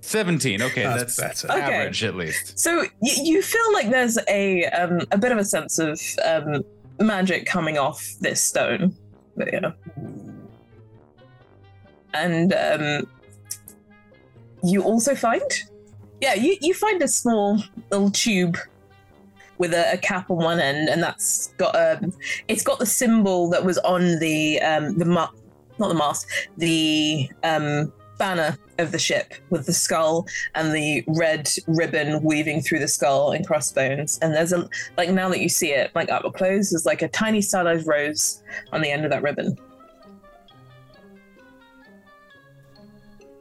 seventeen. 0.00 0.62
Okay, 0.62 0.82
That's 0.84 1.14
that's, 1.16 1.42
better. 1.42 1.60
Okay. 1.62 1.74
average 1.74 2.04
at 2.04 2.16
least. 2.16 2.58
So 2.58 2.78
y- 3.00 3.10
you 3.22 3.42
feel 3.42 3.72
like 3.74 3.90
there's 3.90 4.18
a 4.28 4.64
um, 4.66 5.00
a 5.12 5.18
bit 5.18 5.32
of 5.32 5.38
a 5.38 5.44
sense 5.44 5.78
of 5.78 6.00
um, 6.24 6.64
magic 7.00 7.46
coming 7.46 7.78
off 7.78 8.14
this 8.20 8.42
stone, 8.42 8.94
But, 9.36 9.52
yeah. 9.52 9.72
and 12.14 12.52
um, 12.54 13.08
you 14.62 14.82
also 14.82 15.14
find, 15.14 15.42
yeah, 16.20 16.34
you, 16.34 16.56
you 16.60 16.74
find 16.74 17.02
a 17.02 17.08
small 17.08 17.62
little 17.90 18.10
tube 18.10 18.58
with 19.58 19.74
a, 19.74 19.92
a 19.92 19.98
cap 19.98 20.30
on 20.30 20.38
one 20.38 20.58
end, 20.60 20.88
and 20.88 21.02
that's 21.02 21.48
got 21.58 21.74
um, 21.76 22.12
it's 22.48 22.62
got 22.62 22.78
the 22.78 22.86
symbol 22.86 23.50
that 23.50 23.64
was 23.64 23.78
on 23.78 24.18
the 24.18 24.60
um, 24.62 24.96
the 24.96 25.04
ma- 25.04 25.30
not 25.78 25.88
the 25.88 25.94
mask, 25.94 26.28
the 26.56 27.30
um, 27.44 27.92
banner 28.20 28.54
of 28.78 28.92
the 28.92 28.98
ship 28.98 29.32
with 29.48 29.64
the 29.64 29.72
skull 29.72 30.28
and 30.54 30.74
the 30.74 31.02
red 31.06 31.50
ribbon 31.66 32.22
weaving 32.22 32.60
through 32.60 32.78
the 32.78 32.86
skull 32.86 33.32
and 33.32 33.46
crossbones. 33.46 34.18
And 34.18 34.34
there's 34.34 34.52
a 34.52 34.68
like 34.98 35.08
now 35.08 35.30
that 35.30 35.40
you 35.40 35.48
see 35.48 35.72
it, 35.72 35.90
like 35.94 36.10
up 36.10 36.22
close, 36.34 36.70
there's 36.70 36.84
like 36.84 37.00
a 37.00 37.08
tiny 37.08 37.40
stylized 37.40 37.86
rose 37.86 38.42
on 38.72 38.82
the 38.82 38.90
end 38.90 39.06
of 39.06 39.10
that 39.10 39.22
ribbon. 39.22 39.58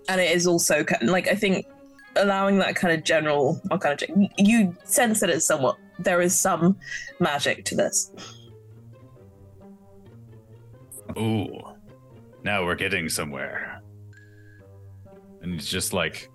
And 0.08 0.22
it 0.22 0.32
is 0.32 0.48
also 0.48 0.86
like 1.02 1.28
I 1.28 1.36
think 1.36 1.68
allowing 2.16 2.58
that 2.60 2.76
kind 2.76 2.94
of 2.94 3.04
general 3.04 3.62
kind 3.82 4.02
of 4.02 4.10
you 4.38 4.76
sense 4.86 5.20
that 5.20 5.30
it's 5.30 5.46
somewhat 5.46 5.78
there 6.00 6.22
is 6.22 6.40
some 6.40 6.78
magic 7.20 7.66
to 7.66 7.76
this. 7.76 8.12
Ooh, 11.18 11.52
now 12.46 12.64
we're 12.64 12.76
getting 12.76 13.10
somewhere. 13.10 13.82
And 15.42 15.56
it's 15.56 15.70
just 15.70 15.94
like, 15.94 16.30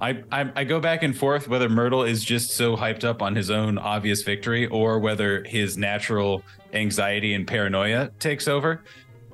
I, 0.00 0.22
I 0.32 0.50
I 0.56 0.64
go 0.64 0.80
back 0.80 1.02
and 1.02 1.16
forth 1.16 1.48
whether 1.48 1.68
Myrtle 1.68 2.02
is 2.02 2.24
just 2.24 2.50
so 2.52 2.76
hyped 2.76 3.04
up 3.04 3.22
on 3.22 3.34
his 3.36 3.50
own 3.50 3.78
obvious 3.78 4.22
victory, 4.22 4.66
or 4.66 4.98
whether 4.98 5.44
his 5.44 5.76
natural 5.78 6.42
anxiety 6.72 7.34
and 7.34 7.46
paranoia 7.46 8.10
takes 8.18 8.48
over. 8.48 8.82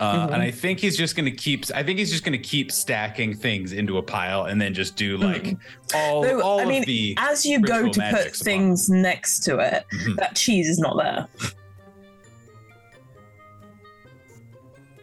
Uh, 0.00 0.28
Mhm. 0.28 0.34
And 0.34 0.42
I 0.42 0.50
think 0.50 0.78
he's 0.78 0.96
just 0.96 1.16
gonna 1.16 1.30
keep. 1.30 1.64
I 1.74 1.82
think 1.82 1.98
he's 1.98 2.10
just 2.10 2.22
gonna 2.22 2.38
keep 2.38 2.70
stacking 2.70 3.34
things 3.34 3.72
into 3.72 3.98
a 3.98 4.02
pile, 4.02 4.44
and 4.44 4.60
then 4.60 4.72
just 4.74 4.94
do 4.94 5.16
like 5.16 5.56
all 5.94 6.22
Though, 6.22 6.40
all 6.42 6.60
I 6.60 6.64
mean, 6.66 6.82
of 6.82 6.86
the. 6.86 7.14
as 7.18 7.44
you 7.46 7.60
go 7.60 7.82
to 7.88 7.88
put 7.88 7.96
upon 7.98 8.30
things 8.32 8.88
next 8.88 9.40
to 9.44 9.58
it, 9.58 9.84
Mhm. 9.92 10.16
that 10.16 10.36
cheese 10.36 10.68
is 10.68 10.78
not 10.78 10.96
there. 10.98 11.26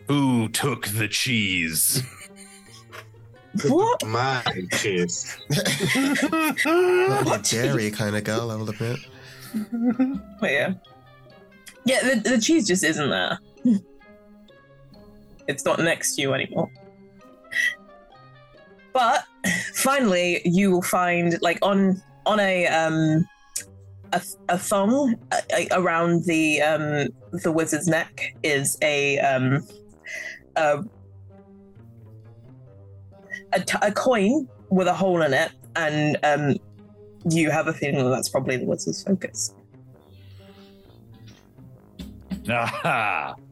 Who 0.08 0.48
took 0.50 0.88
the 0.88 1.08
cheese? 1.08 2.04
What? 3.64 4.06
My 4.08 4.44
cheese. 4.74 5.38
Not 6.66 7.40
a 7.40 7.42
dairy 7.44 7.92
kind 7.92 8.16
of 8.16 8.24
girl, 8.24 8.52
I 8.52 8.56
will 8.56 8.70
admit. 8.70 9.00
But 10.40 10.52
yeah. 10.52 10.74
Yeah, 11.86 12.16
the, 12.16 12.30
the 12.30 12.42
cheese 12.42 12.68
just 12.68 12.84
isn't 12.84 13.10
there. 13.10 13.40
It's 15.48 15.64
not 15.64 15.80
next 15.80 16.16
to 16.16 16.24
you 16.24 16.34
anymore. 16.34 16.72
But 18.94 19.26
finally, 19.76 20.42
you 20.44 20.72
will 20.72 20.82
find 20.82 21.40
like 21.40 21.60
on 21.62 22.02
on 22.26 22.40
a 22.40 22.66
um 22.66 23.28
a, 24.12 24.22
a 24.50 24.58
thong 24.58 25.16
uh, 25.32 25.42
around 25.72 26.26
the 26.26 26.62
um 26.62 27.08
the 27.44 27.52
wizard's 27.52 27.88
neck 27.88 28.34
is 28.42 28.78
a 28.82 29.20
um 29.20 29.64
a 30.56 30.84
a, 33.56 33.60
t- 33.60 33.78
a 33.82 33.92
coin 33.92 34.48
with 34.70 34.88
a 34.88 34.94
hole 34.94 35.22
in 35.22 35.34
it, 35.34 35.52
and 35.76 36.18
um 36.24 36.56
you 37.30 37.50
have 37.50 37.68
a 37.68 37.74
feeling 37.74 38.04
that 38.04 38.10
that's 38.10 38.30
probably 38.30 38.58
the 38.58 38.66
wizard's 38.66 39.04
focus. 39.04 39.54
Aha! 42.50 43.36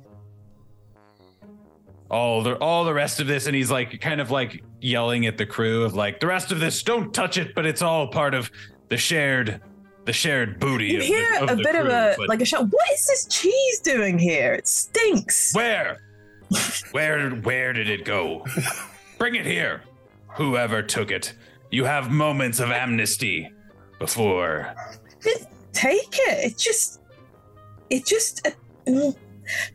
All 2.12 2.44
the 2.44 2.56
all 2.60 2.84
the 2.84 2.94
rest 2.94 3.20
of 3.20 3.26
this, 3.26 3.48
and 3.48 3.56
he's 3.56 3.72
like 3.72 4.00
kind 4.00 4.22
of 4.22 4.30
like 4.30 4.64
yelling 4.82 5.26
at 5.26 5.40
the 5.40 5.48
crew 5.48 5.84
of 5.84 5.96
like 5.96 6.20
the 6.20 6.28
rest 6.28 6.52
of 6.52 6.60
this, 6.60 6.84
don't 6.84 7.12
touch 7.12 7.38
it, 7.38 7.56
but 7.56 7.66
it's 7.66 7.82
all 7.82 8.08
part 8.08 8.36
of 8.36 8.52
the 8.90 8.98
shared 8.98 9.60
the 10.06 10.14
shared 10.14 10.60
booty. 10.60 10.90
You 10.90 10.98
of 11.00 11.04
hear 11.06 11.32
the, 11.32 11.44
of 11.44 11.50
a 11.50 11.56
the 11.56 11.64
bit 11.64 11.76
of 11.76 11.88
a 11.88 12.14
but 12.16 12.30
like 12.30 12.42
a 12.42 12.46
shout. 12.46 12.68
What 12.70 12.92
is 12.94 13.08
this 13.08 13.26
cheese 13.26 13.80
doing 13.80 14.20
here? 14.20 14.54
It 14.54 14.68
stinks. 14.68 15.56
where? 15.56 15.98
where 16.92 17.32
where 17.32 17.74
did 17.74 17.90
it 17.90 18.06
go? 18.06 18.46
Bring 19.18 19.34
it 19.34 19.46
here. 19.48 19.82
Whoever 20.36 20.82
took 20.82 21.12
it. 21.12 21.34
You 21.72 21.86
have 21.86 22.12
moments 22.12 22.60
of 22.60 22.72
amnesty 22.72 23.52
before 24.00 24.74
Take 25.74 26.18
it. 26.28 26.52
It 26.52 26.58
just, 26.58 27.00
it 27.90 28.06
just, 28.06 28.46
uh, 28.48 28.52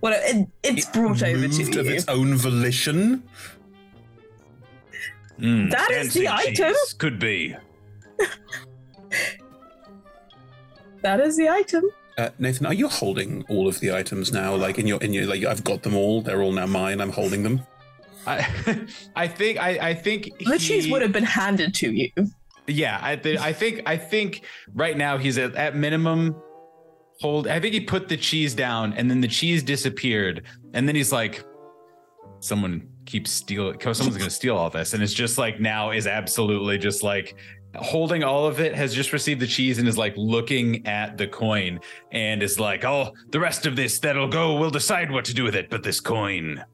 Well, 0.01 0.15
it, 0.17 0.49
it's 0.63 0.87
brought 0.87 1.23
over 1.23 1.49
to 1.49 1.49
moved 1.49 1.77
of 1.77 1.87
you. 1.87 1.93
its 1.95 2.07
own 2.09 2.37
volition. 2.37 3.23
Mm, 5.41 5.71
That 5.71 5.91
is 5.91 6.15
the 6.15 6.29
item. 6.29 6.55
cheese. 6.55 6.95
Could 6.99 7.19
be. 7.19 7.57
That 11.03 11.21
is 11.21 11.37
the 11.37 11.49
item. 11.49 11.85
Uh, 12.17 12.31
Nathan, 12.41 12.67
are 12.67 12.75
you 12.75 12.89
holding 12.89 13.45
all 13.49 13.69
of 13.69 13.79
the 13.79 13.93
items 13.93 14.33
now? 14.33 14.57
Like 14.57 14.79
in 14.79 14.87
your 14.89 15.01
in 15.01 15.13
your 15.15 15.27
like 15.27 15.45
I've 15.45 15.63
got 15.63 15.85
them 15.85 15.95
all. 15.95 16.21
They're 16.23 16.43
all 16.43 16.51
now 16.53 16.67
mine. 16.67 17.01
I'm 17.01 17.13
holding 17.13 17.45
them. 17.45 17.61
I, 18.29 18.87
I 19.17 19.29
think, 19.29 19.59
I, 19.59 19.91
I 19.91 19.95
think 19.95 20.31
The 20.39 20.59
cheese 20.59 20.91
would 20.91 21.03
have 21.03 21.13
been 21.13 21.25
handed 21.25 21.75
to 21.75 21.93
you. 21.93 22.11
Yeah, 22.67 22.99
I, 23.03 23.17
th- 23.17 23.39
I 23.39 23.53
think, 23.53 23.83
I 23.87 23.97
think 23.97 24.45
right 24.75 24.97
now 24.97 25.17
he's 25.17 25.39
at, 25.39 25.55
at 25.55 25.75
minimum 25.75 26.37
hold. 27.21 27.49
I 27.49 27.61
think 27.61 27.75
he 27.75 27.81
put 27.81 28.09
the 28.09 28.17
cheese 28.17 28.55
down, 28.55 28.93
and 28.93 29.11
then 29.11 29.21
the 29.21 29.29
cheese 29.29 29.63
disappeared, 29.63 30.45
and 30.75 30.87
then 30.87 30.95
he's 30.95 31.13
like, 31.13 31.45
someone 32.41 32.89
keeps 33.07 33.31
stealing. 33.31 33.81
Someone's 33.81 34.19
gonna 34.19 34.31
steal 34.43 34.57
all 34.57 34.71
this, 34.71 34.93
and 34.95 35.03
it's 35.03 35.15
just 35.15 35.39
like 35.39 35.61
now 35.61 35.91
is 35.91 36.07
absolutely 36.07 36.79
just 36.79 37.03
like 37.03 37.37
holding 37.77 38.25
all 38.25 38.47
of 38.47 38.61
it 38.61 38.75
has 38.75 38.95
just 38.95 39.13
received 39.13 39.41
the 39.41 39.47
cheese 39.47 39.79
and 39.79 39.87
is 39.87 39.99
like 39.99 40.15
looking 40.17 40.87
at 40.87 41.19
the 41.19 41.27
coin 41.27 41.79
and 42.13 42.43
is 42.43 42.59
like 42.59 42.83
oh 42.83 43.13
the 43.29 43.39
rest 43.39 43.67
of 43.67 43.77
this 43.77 43.99
that'll 43.99 44.27
go 44.27 44.59
we'll 44.59 44.71
decide 44.71 45.11
what 45.11 45.23
to 45.23 45.35
do 45.35 45.45
with 45.45 45.55
it 45.55 45.69
but 45.69 45.83
this 45.83 46.01
coin 46.01 46.65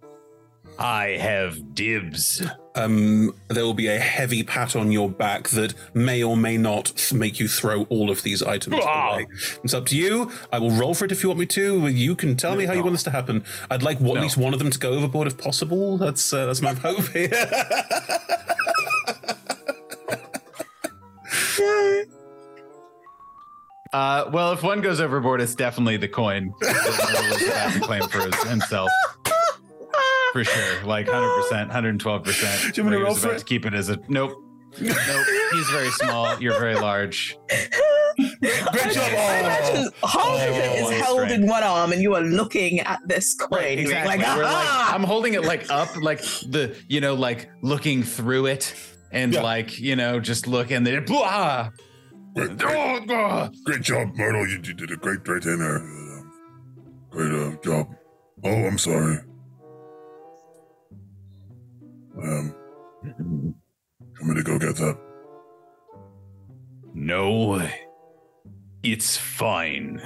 i 0.78 1.17
have 1.20 1.75
dibs 1.75 2.43
Um, 2.77 3.33
there 3.49 3.62
will 3.65 3.75
be 3.75 3.86
a 3.86 4.01
heavy 4.01 4.43
pat 4.43 4.75
on 4.75 4.91
your 4.91 5.09
back 5.09 5.49
that 5.51 5.75
may 5.94 6.25
or 6.25 6.36
may 6.36 6.57
not 6.57 7.12
make 7.12 7.39
you 7.39 7.47
throw 7.47 7.85
all 7.85 8.11
of 8.11 8.25
these 8.25 8.43
items 8.43 8.81
Ah. 8.83 9.12
away. 9.15 9.27
It's 9.62 9.73
up 9.75 9.86
to 9.86 9.97
you. 9.97 10.33
I 10.53 10.59
will 10.59 10.73
roll 10.73 10.93
for 10.93 11.05
it 11.05 11.12
if 11.12 11.23
you 11.23 11.28
want 11.28 11.39
me 11.39 11.47
to. 11.47 11.86
You 11.86 12.17
can 12.17 12.36
tell 12.36 12.57
me 12.57 12.65
how 12.67 12.73
you 12.73 12.83
want 12.83 12.94
this 12.94 13.05
to 13.05 13.11
happen. 13.12 13.44
I'd 13.70 13.85
like 13.85 13.99
at 14.01 14.03
least 14.25 14.36
one 14.36 14.53
of 14.55 14.59
them 14.59 14.70
to 14.73 14.78
go 14.81 14.91
overboard 14.94 15.28
if 15.28 15.39
possible. 15.39 15.99
That's 15.99 16.33
uh, 16.33 16.47
that's 16.47 16.62
my 16.62 16.75
hope 16.86 17.07
here. 17.12 17.31
Uh, 23.93 24.28
well, 24.33 24.53
if 24.53 24.62
one 24.62 24.81
goes 24.81 25.01
overboard, 25.01 25.41
it's 25.41 25.55
definitely 25.55 25.97
the 25.97 26.09
coin 26.09 26.53
that 26.61 26.75
Myrtle 27.12 27.36
is 27.36 27.49
about 27.49 27.73
to 27.75 27.81
claim 27.81 28.09
for 28.09 28.49
himself. 28.49 28.91
For 30.35 30.43
sure, 30.43 30.85
like 30.85 31.07
100%, 31.07 31.71
112%. 31.71 32.75
Do 32.75 32.81
you 32.81 32.85
want 32.85 32.93
me 32.93 32.99
to 32.99 33.05
roll 33.05 33.15
for 33.15 33.27
about 33.29 33.37
it? 33.37 33.39
to 33.39 33.45
keep 33.45 33.65
it 33.67 33.73
as 33.73 33.89
a 33.89 34.01
nope. 34.09 34.33
Nope. 34.81 34.97
He's 35.53 35.69
very 35.71 35.91
small. 35.93 36.37
You're 36.41 36.59
very 36.59 36.75
large. 36.75 37.39
Great 37.49 37.71
job. 37.71 39.13
I 39.15 39.39
imagine 39.39 39.93
half 40.03 40.15
of 40.27 40.57
it 40.57 40.83
Oh, 40.83 40.91
held 40.91 41.21
strength. 41.21 41.33
in 41.35 41.47
one 41.47 41.63
arm, 41.63 41.93
and 41.93 42.03
you 42.03 42.17
are 42.17 42.21
looking 42.21 42.81
at 42.81 42.99
this 43.07 43.33
coin. 43.35 43.61
being 43.63 43.79
Exactly. 43.79 44.19
Like, 44.19 44.37
We're 44.37 44.43
like, 44.43 44.93
I'm 44.93 45.05
holding 45.05 45.35
it 45.35 45.45
like 45.45 45.71
up, 45.71 45.95
like 46.03 46.21
the, 46.51 46.77
you 46.89 47.01
know, 47.01 47.15
like 47.15 47.49
looking 47.63 48.03
through 48.03 48.47
it 48.47 48.75
and 49.13 49.33
like, 49.37 49.79
you 49.79 49.95
know, 49.95 50.19
just 50.19 50.49
look 50.49 50.73
and 50.73 50.85
then 50.85 51.05
blah. 51.05 51.71
Great, 52.35 52.59
great, 52.59 53.07
great 53.65 53.83
job, 53.83 54.09
Myrtle. 54.17 54.49
You, 54.49 54.57
you 54.65 54.75
did 54.75 54.91
a 54.91 54.97
great, 54.97 55.23
great 55.23 55.45
in 55.45 55.61
there. 55.61 55.77
Uh, 55.79 56.23
Great 57.11 57.33
uh, 57.33 57.55
job. 57.63 57.95
Oh, 58.43 58.65
I'm 58.67 58.79
sorry. 58.79 59.19
Um, 62.23 62.55
want 64.20 64.23
me 64.23 64.34
to 64.36 64.43
go 64.43 64.59
get 64.59 64.76
that? 64.76 64.99
No, 66.94 67.68
it's 68.83 69.17
fine. 69.17 70.01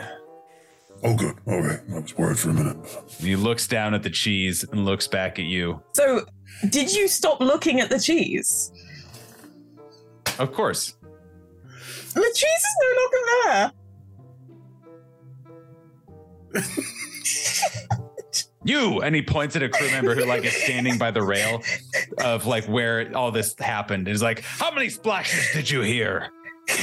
Oh, 1.05 1.15
good. 1.15 1.37
Okay, 1.47 1.79
I 1.95 1.99
was 2.01 2.17
worried 2.17 2.39
for 2.39 2.51
a 2.51 2.55
minute. 2.55 2.77
He 3.21 3.37
looks 3.37 3.69
down 3.69 3.95
at 3.95 4.03
the 4.03 4.11
cheese 4.11 4.65
and 4.65 4.85
looks 4.85 5.07
back 5.07 5.39
at 5.39 5.45
you. 5.45 5.83
So, 5.95 6.25
did 6.71 6.93
you 6.93 7.07
stop 7.07 7.41
looking 7.41 7.81
at 7.81 7.89
the 7.91 8.01
cheese? 8.01 8.73
Of 10.39 10.53
course. 10.53 10.97
The 12.15 12.33
cheese 12.35 12.45
is 12.45 12.77
no 12.83 12.91
longer 13.01 13.73
there. 16.55 18.05
You 18.65 19.03
and 19.03 19.15
he 19.15 19.23
points 19.23 19.55
at 19.57 19.63
a 19.63 19.69
crew 19.69 19.91
member 19.91 20.15
who 20.15 20.25
like 20.25 20.45
is 20.45 20.53
standing 20.53 20.99
by 20.99 21.11
the 21.11 21.23
rail 21.23 21.63
of 22.25 22.47
like 22.47 22.65
where 22.65 23.11
all 23.17 23.31
this 23.31 23.55
happened. 23.59 24.01
And 24.01 24.09
he's 24.09 24.23
like, 24.23 24.41
How 24.41 24.73
many 24.73 24.89
splashes 24.89 25.53
did 25.53 25.71
you 25.71 25.81
hear? 25.81 26.31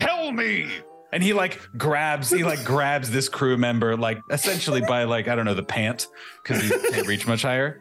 Tell 0.00 0.32
me. 0.32 0.68
And 1.12 1.22
he 1.22 1.32
like 1.32 1.60
grabs, 1.76 2.30
he 2.30 2.44
like 2.44 2.64
grabs 2.64 3.10
this 3.10 3.28
crew 3.28 3.56
member, 3.56 3.96
like 3.96 4.18
essentially 4.30 4.80
by 4.82 5.04
like, 5.04 5.28
I 5.28 5.34
don't 5.34 5.44
know, 5.44 5.54
the 5.54 5.62
pant, 5.62 6.06
because 6.42 6.62
he 6.62 6.68
can't 6.68 7.06
reach 7.06 7.26
much 7.26 7.42
higher. 7.42 7.80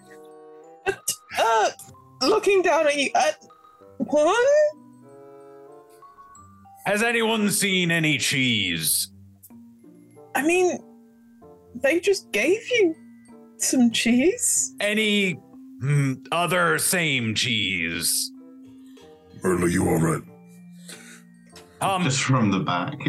Uh, 1.37 1.69
looking 2.21 2.61
down 2.61 2.87
at 2.87 2.97
you. 2.97 3.09
Uh, 3.13 3.31
what? 3.97 4.73
Has 6.85 7.03
anyone 7.03 7.49
seen 7.49 7.91
any 7.91 8.17
cheese? 8.17 9.09
I 10.33 10.41
mean, 10.41 10.79
they 11.81 11.99
just 11.99 12.31
gave 12.31 12.61
you 12.69 12.95
some 13.57 13.91
cheese. 13.91 14.73
Any 14.79 15.39
mm, 15.81 16.25
other 16.31 16.77
same 16.77 17.35
cheese? 17.35 18.31
Myrtle, 19.43 19.69
you 19.69 19.87
all 19.87 19.99
right? 19.99 20.21
Um, 21.79 22.03
just 22.03 22.21
from 22.21 22.49
the 22.49 22.59
back, 22.59 22.99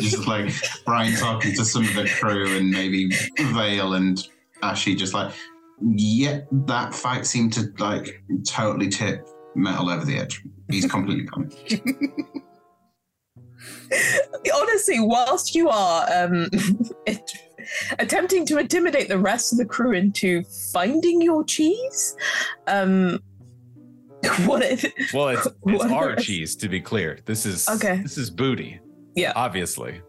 just 0.00 0.26
like 0.26 0.52
Brian 0.84 1.14
talking 1.14 1.54
to 1.54 1.64
some 1.64 1.84
of 1.84 1.94
the 1.94 2.08
crew 2.08 2.56
and 2.56 2.68
maybe 2.68 3.10
Vale 3.38 3.94
and 3.94 4.26
Ashley, 4.60 4.96
just 4.96 5.14
like, 5.14 5.32
yeah, 5.80 6.40
that 6.50 6.92
fight 6.94 7.26
seemed 7.26 7.52
to 7.52 7.72
like 7.78 8.24
totally 8.44 8.88
tip 8.88 9.28
Metal 9.54 9.88
over 9.88 10.04
the 10.04 10.18
edge. 10.18 10.42
He's 10.68 10.84
completely 10.86 11.24
gone. 11.24 11.50
Honestly, 14.54 15.00
whilst 15.00 15.54
you 15.54 15.68
are 15.68 16.06
um, 16.12 16.48
it, 17.06 17.32
attempting 17.98 18.46
to 18.46 18.58
intimidate 18.58 19.08
the 19.08 19.18
rest 19.18 19.52
of 19.52 19.58
the 19.58 19.64
crew 19.64 19.92
into 19.92 20.42
finding 20.72 21.20
your 21.22 21.44
cheese, 21.44 22.16
um, 22.66 23.20
what 24.46 24.62
if? 24.62 24.84
Well, 25.12 25.28
it's, 25.28 25.46
it's 25.46 25.54
What 25.62 25.90
our 25.90 26.10
are- 26.12 26.16
cheese, 26.16 26.56
to 26.56 26.68
be 26.68 26.80
clear. 26.80 27.18
This 27.26 27.46
is 27.46 27.68
Okay. 27.68 28.00
This 28.02 28.18
is 28.18 28.30
booty. 28.30 28.80
Yeah. 29.14 29.32
Obviously. 29.36 30.00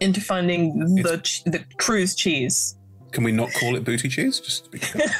Into 0.00 0.20
finding 0.20 0.78
the 1.02 1.18
ch- 1.18 1.44
the 1.44 1.64
crew's 1.78 2.14
cheese. 2.14 2.76
Can 3.12 3.24
we 3.24 3.32
not 3.32 3.52
call 3.54 3.76
it 3.76 3.84
booty 3.84 4.08
cheese? 4.08 4.40
Just 4.40 4.64
to 4.64 4.70
be 4.70 4.78
clear. 4.78 5.06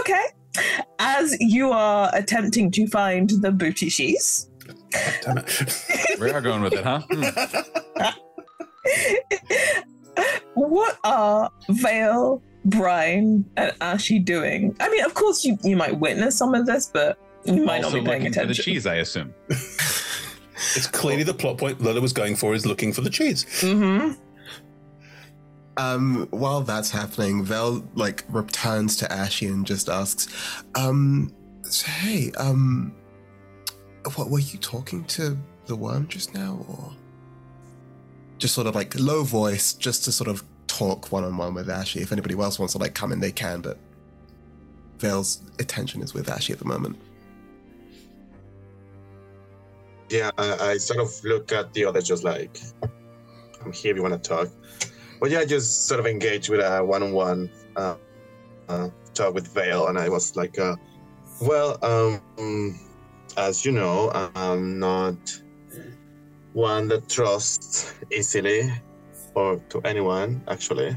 okay. 0.00 0.24
As 0.98 1.36
you 1.40 1.70
are 1.70 2.10
attempting 2.12 2.70
to 2.72 2.86
find 2.88 3.30
the 3.30 3.52
booty 3.52 3.88
cheese, 3.88 4.49
Damn 5.22 5.38
it. 5.38 5.86
We 6.20 6.30
are 6.30 6.40
going 6.40 6.62
with 6.62 6.74
it, 6.74 6.84
huh? 6.84 7.00
Hmm. 7.10 7.24
what 10.54 10.98
are 11.04 11.50
Vale, 11.68 12.42
Brian, 12.66 13.48
and 13.56 13.72
Ashy 13.80 14.18
doing? 14.18 14.76
I 14.80 14.90
mean, 14.90 15.04
of 15.04 15.14
course, 15.14 15.44
you, 15.44 15.58
you 15.62 15.76
might 15.76 15.98
witness 15.98 16.36
some 16.36 16.54
of 16.54 16.66
this, 16.66 16.90
but 16.92 17.18
you 17.44 17.64
might 17.64 17.84
also 17.84 17.96
not 17.96 18.04
be 18.04 18.10
paying 18.10 18.22
looking 18.22 18.34
for 18.34 18.40
attention. 18.40 18.48
the 18.48 18.54
cheese, 18.62 18.86
I 18.86 18.96
assume. 18.96 19.34
It's 20.76 20.86
clearly 20.86 21.22
the 21.22 21.34
plot 21.34 21.58
point 21.58 21.80
Lola 21.80 22.00
was 22.00 22.12
going 22.12 22.36
for 22.36 22.54
is 22.54 22.66
looking 22.66 22.92
for 22.92 23.00
the 23.00 23.10
cheese. 23.10 23.44
Mm-hmm. 23.60 24.12
Um, 25.76 26.28
while 26.30 26.60
that's 26.60 26.90
happening, 26.90 27.42
Vel 27.44 27.82
like 27.94 28.24
returns 28.28 28.96
to 28.96 29.10
Ashy 29.10 29.46
and 29.46 29.66
just 29.66 29.88
asks, 29.88 30.28
um, 30.74 31.32
so, 31.62 31.86
hey, 31.90 32.30
um, 32.36 32.94
what 34.14 34.30
were 34.30 34.40
you 34.40 34.58
talking 34.58 35.04
to 35.04 35.36
the 35.66 35.76
worm 35.76 36.08
just 36.08 36.34
now, 36.34 36.64
or 36.68 36.92
just 38.38 38.54
sort 38.54 38.66
of 38.66 38.74
like 38.74 38.98
low 38.98 39.22
voice, 39.22 39.72
just 39.72 40.04
to 40.04 40.12
sort 40.12 40.28
of 40.28 40.44
talk 40.66 41.12
one 41.12 41.24
on 41.24 41.36
one 41.36 41.54
with 41.54 41.68
Ashy? 41.68 42.00
If 42.00 42.12
anybody 42.12 42.34
else 42.34 42.58
wants 42.58 42.72
to 42.72 42.78
like 42.78 42.94
come 42.94 43.12
in, 43.12 43.20
they 43.20 43.32
can, 43.32 43.60
but 43.60 43.78
Vale's 44.98 45.42
attention 45.58 46.02
is 46.02 46.14
with 46.14 46.28
Ashy 46.28 46.52
at 46.52 46.58
the 46.58 46.64
moment. 46.64 46.98
Yeah, 50.08 50.30
I, 50.38 50.70
I 50.70 50.76
sort 50.78 51.00
of 51.00 51.24
look 51.24 51.52
at 51.52 51.72
the 51.72 51.84
others 51.84 52.08
just 52.08 52.24
like, 52.24 52.58
I'm 53.64 53.72
here 53.72 53.92
if 53.92 53.96
you 53.96 54.02
want 54.02 54.20
to 54.20 54.28
talk. 54.28 54.48
But 55.20 55.30
yeah, 55.30 55.40
I 55.40 55.44
just 55.44 55.86
sort 55.86 56.00
of 56.00 56.06
engage 56.06 56.48
with 56.48 56.60
a 56.60 56.82
one-on-one 56.82 57.50
uh, 57.76 57.94
uh, 58.68 58.88
talk 59.14 59.34
with 59.34 59.46
Vale, 59.48 59.86
and 59.88 59.98
I 59.98 60.08
was 60.08 60.34
like, 60.34 60.58
uh, 60.58 60.76
well, 61.40 61.78
um, 61.82 62.80
as 63.36 63.64
you 63.64 63.72
know, 63.72 64.10
I'm 64.34 64.78
not 64.78 65.18
one 66.52 66.88
that 66.88 67.08
trusts 67.08 67.94
easily 68.10 68.72
or 69.34 69.58
to 69.68 69.80
anyone, 69.82 70.42
actually. 70.48 70.96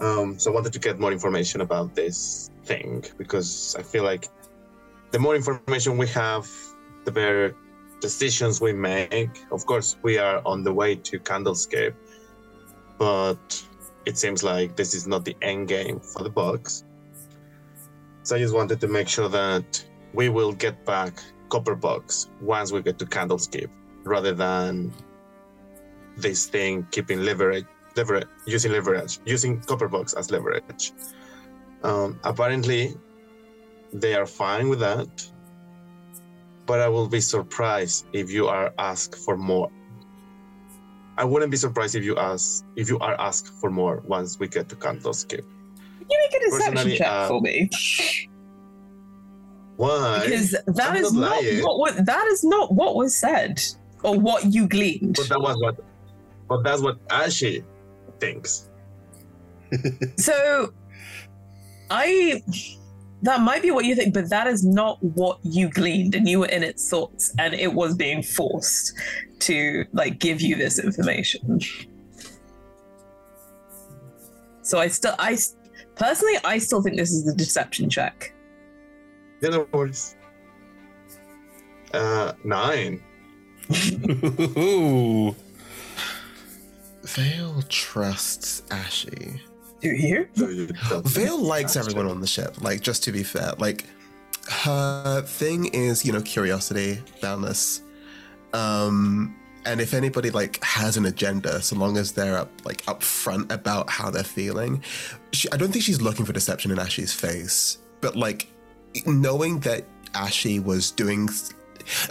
Um, 0.00 0.38
so 0.38 0.50
I 0.50 0.54
wanted 0.54 0.72
to 0.72 0.78
get 0.78 1.00
more 1.00 1.12
information 1.12 1.60
about 1.60 1.94
this 1.94 2.50
thing 2.64 3.04
because 3.16 3.74
I 3.78 3.82
feel 3.82 4.04
like 4.04 4.28
the 5.10 5.18
more 5.18 5.34
information 5.34 5.96
we 5.98 6.06
have, 6.08 6.48
the 7.04 7.10
better 7.10 7.56
decisions 8.00 8.60
we 8.60 8.72
make. 8.72 9.44
Of 9.50 9.66
course, 9.66 9.96
we 10.02 10.18
are 10.18 10.40
on 10.46 10.62
the 10.62 10.72
way 10.72 10.94
to 10.94 11.18
Candlescape, 11.18 11.94
but 12.98 13.64
it 14.06 14.16
seems 14.16 14.44
like 14.44 14.76
this 14.76 14.94
is 14.94 15.06
not 15.06 15.24
the 15.24 15.36
end 15.42 15.68
game 15.68 15.98
for 15.98 16.22
the 16.22 16.30
Bucks. 16.30 16.84
So 18.22 18.36
I 18.36 18.38
just 18.38 18.54
wanted 18.54 18.80
to 18.80 18.88
make 18.88 19.08
sure 19.08 19.28
that 19.28 19.84
we 20.12 20.28
will 20.28 20.52
get 20.52 20.84
back 20.84 21.20
Copper 21.48 21.74
box 21.74 22.28
once 22.40 22.72
we 22.72 22.82
get 22.82 22.98
to 22.98 23.06
Candlescape, 23.06 23.70
rather 24.04 24.32
than 24.32 24.92
this 26.16 26.46
thing 26.46 26.86
keeping 26.90 27.22
leverage, 27.22 27.66
leverage 27.96 28.26
using 28.46 28.72
leverage, 28.72 29.18
using 29.24 29.60
Copper 29.60 29.88
box 29.88 30.14
as 30.14 30.30
leverage. 30.30 30.92
Um, 31.82 32.18
apparently, 32.24 32.94
they 33.92 34.14
are 34.14 34.26
fine 34.26 34.68
with 34.68 34.80
that, 34.80 35.08
but 36.66 36.80
I 36.80 36.88
will 36.88 37.08
be 37.08 37.20
surprised 37.20 38.06
if 38.12 38.30
you 38.30 38.48
are 38.48 38.72
asked 38.78 39.14
for 39.14 39.36
more. 39.36 39.70
I 41.16 41.24
wouldn't 41.24 41.50
be 41.50 41.56
surprised 41.56 41.96
if 41.96 42.04
you 42.04 42.16
ask 42.16 42.64
if 42.76 42.88
you 42.88 42.98
are 43.00 43.20
asked 43.20 43.48
for 43.60 43.70
more 43.70 44.02
once 44.06 44.38
we 44.38 44.46
get 44.46 44.68
to 44.68 44.76
Candlescape. 44.76 45.44
Can 45.98 46.08
you 46.10 46.18
make 46.22 46.34
a 46.34 46.44
deception 46.44 46.74
Personally, 46.74 46.96
check 46.96 47.08
uh, 47.08 47.28
for 47.28 47.40
me? 47.40 47.70
Why? 49.78 50.24
Because 50.24 50.56
that 50.66 50.90
I'm 50.90 50.96
is 50.96 51.12
not 51.12 51.40
not 51.40 51.62
what, 51.62 51.78
what 51.78 52.06
that 52.06 52.26
is 52.26 52.42
not 52.42 52.74
what 52.74 52.96
was 52.96 53.16
said 53.16 53.62
or 54.02 54.18
what 54.18 54.52
you 54.52 54.66
gleaned. 54.66 55.14
But 55.14 55.28
that 55.28 55.40
was 55.40 55.56
what. 55.60 55.76
But 56.48 56.64
that's 56.64 56.82
what 56.82 56.98
Ashley 57.10 57.64
thinks. 58.18 58.68
So 60.16 60.72
I 61.90 62.42
that 63.22 63.40
might 63.40 63.62
be 63.62 63.70
what 63.70 63.84
you 63.84 63.94
think, 63.94 64.14
but 64.14 64.30
that 64.30 64.48
is 64.48 64.64
not 64.64 65.00
what 65.00 65.38
you 65.44 65.68
gleaned 65.68 66.16
and 66.16 66.28
you 66.28 66.40
were 66.40 66.46
in 66.46 66.64
its 66.64 66.90
thoughts 66.90 67.32
and 67.38 67.54
it 67.54 67.72
was 67.72 67.94
being 67.94 68.22
forced 68.22 68.94
to 69.40 69.84
like 69.92 70.18
give 70.18 70.40
you 70.40 70.56
this 70.56 70.80
information. 70.80 71.60
So 74.62 74.80
I 74.80 74.88
still 74.88 75.14
I 75.20 75.38
personally 75.94 76.38
I 76.44 76.58
still 76.58 76.82
think 76.82 76.96
this 76.96 77.12
is 77.12 77.26
the 77.26 77.34
deception 77.34 77.88
check. 77.88 78.34
Yeah, 79.40 79.50
no 79.50 79.68
worries. 79.72 80.16
Uh, 81.92 82.32
nine. 82.44 83.02
Ooh. 84.58 85.34
Vale 87.04 87.62
trusts 87.68 88.62
Ashy. 88.70 89.40
Do 89.80 89.88
you? 89.88 89.96
Hear? 89.96 90.30
Vale 90.34 91.40
likes 91.40 91.76
everyone 91.76 92.06
on 92.06 92.20
the 92.20 92.26
ship. 92.26 92.60
Like, 92.60 92.80
just 92.80 93.04
to 93.04 93.12
be 93.12 93.22
fair, 93.22 93.52
like 93.58 93.84
her 94.50 95.22
thing 95.22 95.66
is, 95.66 96.04
you 96.04 96.12
know, 96.12 96.22
curiosity, 96.22 97.00
boundless. 97.20 97.82
Um, 98.52 99.36
and 99.64 99.80
if 99.80 99.94
anybody 99.94 100.30
like 100.30 100.62
has 100.64 100.96
an 100.96 101.06
agenda, 101.06 101.60
so 101.60 101.76
long 101.76 101.96
as 101.96 102.12
they're 102.12 102.38
up 102.38 102.50
like 102.64 102.84
upfront 102.86 103.52
about 103.52 103.90
how 103.90 104.10
they're 104.10 104.24
feeling, 104.24 104.82
she, 105.32 105.50
I 105.52 105.56
don't 105.56 105.70
think 105.70 105.84
she's 105.84 106.00
looking 106.00 106.24
for 106.24 106.32
deception 106.32 106.70
in 106.70 106.78
Ashy's 106.78 107.12
face. 107.12 107.78
But 108.00 108.16
like 108.16 108.48
knowing 109.06 109.60
that 109.60 109.84
Ashy 110.14 110.60
was 110.60 110.90
doing 110.90 111.28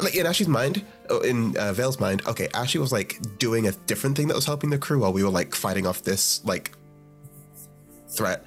like 0.01 0.15
in 0.15 0.25
Ashy's 0.25 0.47
mind, 0.47 0.83
oh, 1.09 1.19
in 1.19 1.55
uh, 1.57 1.73
Vale's 1.73 1.99
mind, 1.99 2.25
okay, 2.27 2.47
Ashy 2.53 2.79
was 2.79 2.91
like 2.91 3.19
doing 3.37 3.67
a 3.67 3.71
different 3.71 4.17
thing 4.17 4.27
that 4.27 4.35
was 4.35 4.45
helping 4.45 4.69
the 4.69 4.77
crew 4.77 4.99
while 4.99 5.13
we 5.13 5.23
were 5.23 5.29
like 5.29 5.53
fighting 5.53 5.85
off 5.85 6.03
this 6.03 6.43
like 6.45 6.71
threat. 8.09 8.43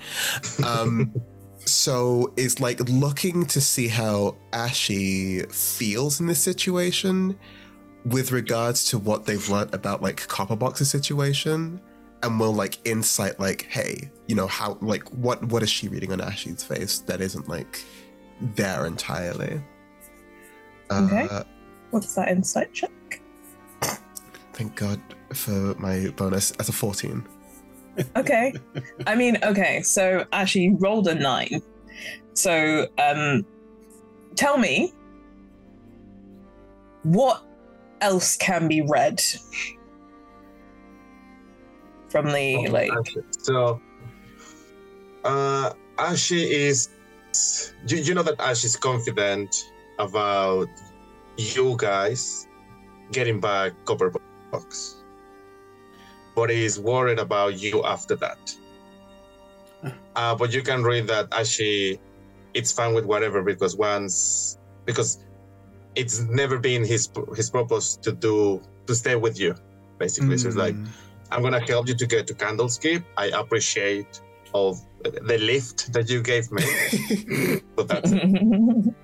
Um, 0.64 1.14
so 1.66 2.32
it's 2.36 2.60
like 2.60 2.80
looking 2.88 3.46
to 3.46 3.60
see 3.60 3.88
how 3.88 4.36
Ashy 4.52 5.42
feels 5.44 6.20
in 6.20 6.26
this 6.26 6.42
situation 6.42 7.38
with 8.04 8.32
regards 8.32 8.86
to 8.86 8.98
what 8.98 9.26
they've 9.26 9.48
learned 9.48 9.74
about 9.74 10.02
like 10.02 10.26
Copperbox's 10.26 10.90
situation. 10.90 11.80
And 12.22 12.38
will 12.38 12.52
like 12.52 12.86
insight 12.86 13.40
like, 13.40 13.62
hey, 13.70 14.10
you 14.26 14.34
know, 14.34 14.46
how 14.46 14.76
like 14.82 15.08
what 15.08 15.42
what 15.44 15.62
is 15.62 15.70
she 15.70 15.88
reading 15.88 16.12
on 16.12 16.20
Ashy's 16.20 16.62
face 16.62 16.98
that 17.00 17.22
isn't 17.22 17.48
like 17.48 17.82
there 18.40 18.86
entirely? 18.86 19.60
Okay. 20.90 21.28
Uh, 21.30 21.44
What's 21.90 22.14
that 22.14 22.28
insight 22.28 22.72
check? 22.72 22.90
Thank 24.52 24.76
God 24.76 25.00
for 25.32 25.74
my 25.78 26.08
bonus 26.16 26.50
as 26.52 26.68
a 26.68 26.72
14. 26.72 27.26
Okay. 28.16 28.54
I 29.06 29.14
mean, 29.14 29.38
okay, 29.42 29.82
so 29.82 30.24
Ashley 30.32 30.70
rolled 30.78 31.08
a 31.08 31.14
nine. 31.14 31.60
So 32.34 32.86
um 32.98 33.44
tell 34.36 34.56
me 34.56 34.92
what 37.02 37.44
else 38.00 38.36
can 38.36 38.68
be 38.68 38.82
read 38.82 39.20
from 42.08 42.26
the 42.26 42.68
like 42.68 42.90
So, 43.38 43.80
uh, 45.24 45.72
Ashley 45.98 46.50
is. 46.50 46.88
You, 47.86 47.98
you 47.98 48.14
know 48.14 48.22
that 48.22 48.40
Ash 48.40 48.64
is 48.64 48.76
confident 48.76 49.72
about 49.98 50.68
you 51.36 51.76
guys 51.78 52.46
getting 53.12 53.40
back 53.40 53.72
Copper 53.84 54.12
Box, 54.50 54.96
but 56.34 56.50
he's 56.50 56.78
worried 56.78 57.18
about 57.18 57.58
you 57.60 57.84
after 57.84 58.16
that. 58.16 58.54
Uh, 60.16 60.34
but 60.34 60.52
you 60.52 60.62
can 60.62 60.82
read 60.82 61.06
that 61.06 61.28
Ashley, 61.32 61.98
it's 62.54 62.72
fine 62.72 62.94
with 62.94 63.06
whatever 63.06 63.42
because 63.42 63.76
once 63.76 64.58
because 64.84 65.18
it's 65.94 66.20
never 66.20 66.58
been 66.58 66.84
his 66.84 67.08
his 67.36 67.50
purpose 67.50 67.96
to 67.96 68.12
do 68.12 68.60
to 68.86 68.94
stay 68.94 69.16
with 69.16 69.38
you, 69.40 69.54
basically. 69.98 70.36
So 70.38 70.48
it's 70.48 70.56
like 70.56 70.76
I'm 71.30 71.42
gonna 71.42 71.60
help 71.60 71.88
you 71.88 71.94
to 71.94 72.06
get 72.06 72.26
to 72.28 72.34
Candlescape. 72.34 73.04
I 73.16 73.26
appreciate 73.26 74.20
of 74.54 74.80
the 75.02 75.38
lift 75.38 75.92
that 75.92 76.08
you 76.08 76.22
gave 76.22 76.50
me. 76.52 76.62
but 77.76 77.88
that's 77.88 78.12
it. 78.12 78.94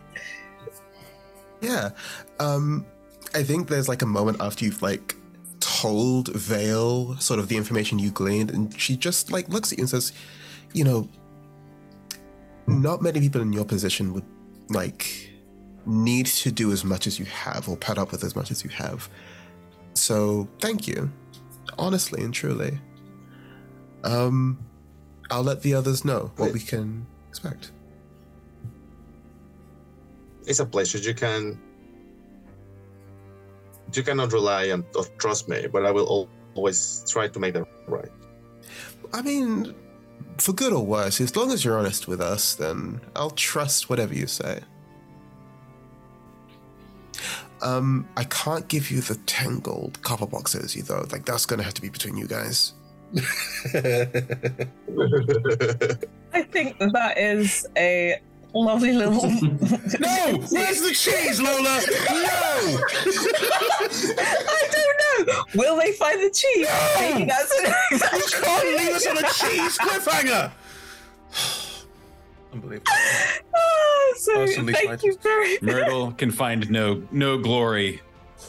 Yeah. 1.61 1.91
Um 2.39 2.87
I 3.35 3.43
think 3.43 3.69
there's 3.69 3.89
like 3.89 4.03
a 4.03 4.07
moment 4.07 4.41
after 4.41 4.65
you've 4.65 4.83
like 4.83 5.15
told 5.61 6.29
Vale 6.29 7.17
sort 7.19 7.41
of 7.41 7.49
the 7.49 7.57
information 7.57 7.99
you 7.99 8.11
gleaned 8.11 8.51
and 8.51 8.79
she 8.79 8.97
just 8.97 9.31
like 9.33 9.49
looks 9.49 9.73
at 9.73 9.79
you 9.79 9.83
and 9.83 9.91
says, 9.91 10.13
you 10.73 10.85
know, 10.85 11.09
not 12.67 13.03
many 13.03 13.21
people 13.21 13.41
in 13.41 13.53
your 13.53 13.65
position 13.65 14.13
would 14.13 14.25
like 14.69 15.33
need 15.87 16.27
to 16.27 16.51
do 16.51 16.73
as 16.73 16.85
much 16.85 17.07
as 17.07 17.19
you 17.19 17.25
have 17.27 17.69
or 17.69 17.77
put 17.77 17.99
up 17.99 18.11
with 18.11 18.25
as 18.25 18.35
much 18.35 18.51
as 18.51 18.65
you 18.65 18.71
have. 18.71 19.09
So 19.95 20.49
thank 20.61 20.89
you. 20.89 21.11
Honestly 21.79 22.23
and 22.23 22.33
truly. 22.33 22.79
Um 24.05 24.59
I'll 25.31 25.43
let 25.43 25.63
the 25.63 25.75
others 25.75 26.05
know 26.05 26.31
what 26.37 26.53
we 26.53 26.61
can 26.61 27.07
expect. 27.29 27.73
it's 30.47 30.61
a 30.61 30.67
pleasure. 30.67 30.99
You 30.99 31.15
can 31.15 31.61
you 33.93 34.03
cannot 34.03 34.33
rely 34.33 34.71
on 34.71 34.85
or 34.95 35.05
trust 35.19 35.49
me, 35.49 35.67
but 35.67 35.85
I 35.85 35.91
will 35.91 36.29
always 36.55 37.05
try 37.09 37.29
to 37.29 37.39
make 37.39 37.55
them 37.55 37.67
right. 37.87 38.11
I 39.13 39.23
mean, 39.23 39.75
for 40.39 40.53
good 40.53 40.73
or 40.73 40.85
worse, 40.85 41.21
as 41.21 41.37
long 41.37 41.53
as 41.53 41.65
you're 41.65 41.79
honest 41.79 42.09
with 42.09 42.21
us, 42.21 42.55
then 42.55 43.01
I'll 43.15 43.31
trust 43.31 43.89
whatever 43.89 44.15
you 44.15 44.27
say. 44.27 44.61
Um, 47.63 48.07
I 48.17 48.25
can't 48.25 48.69
give 48.69 48.91
you 48.91 49.01
the 49.01 49.15
10 49.15 49.61
gold 49.61 50.03
copper 50.03 50.27
boxes, 50.27 50.77
you 50.77 50.83
though. 50.83 51.07
Like, 51.11 51.25
that's 51.25 51.47
gonna 51.47 51.63
have 51.63 51.75
to 51.75 51.83
be 51.83 51.89
between 51.89 52.17
you 52.17 52.27
guys. 52.27 52.75
I 56.33 56.43
think 56.43 56.79
that 56.79 56.93
that 56.93 57.17
is 57.17 57.67
a 57.77 58.21
lovely 58.53 58.93
little 58.93 59.23
No! 60.01 60.39
Where's 60.51 60.83
the 60.83 60.93
cheese, 60.93 61.41
Lola? 61.41 61.81
No! 62.11 62.79
I 64.19 64.69
don't 64.71 65.27
know. 65.27 65.45
Will 65.55 65.77
they 65.77 65.93
find 65.93 66.21
the 66.21 66.31
cheese? 66.31 66.69
Maybe 66.99 67.25
that's 67.25 67.53
an 67.59 67.73
You 67.93 67.99
can't 68.43 68.69
leave 68.79 68.91
us 68.91 69.07
on 69.07 69.17
a 69.19 69.23
cheese 69.23 69.79
cliffhanger! 69.79 70.53
Unbelievable. 72.53 72.93
Ah, 72.93 74.13
so 74.17 74.35
Personally 74.35 74.73
thank 74.75 74.87
tried 74.87 75.03
you 75.03 75.17
very 75.23 75.53
much. 75.55 75.63
Myrtle 75.63 76.13
can 76.13 76.31
find 76.31 76.71
no 76.71 77.03
no 77.11 77.39
glory 77.39 78.03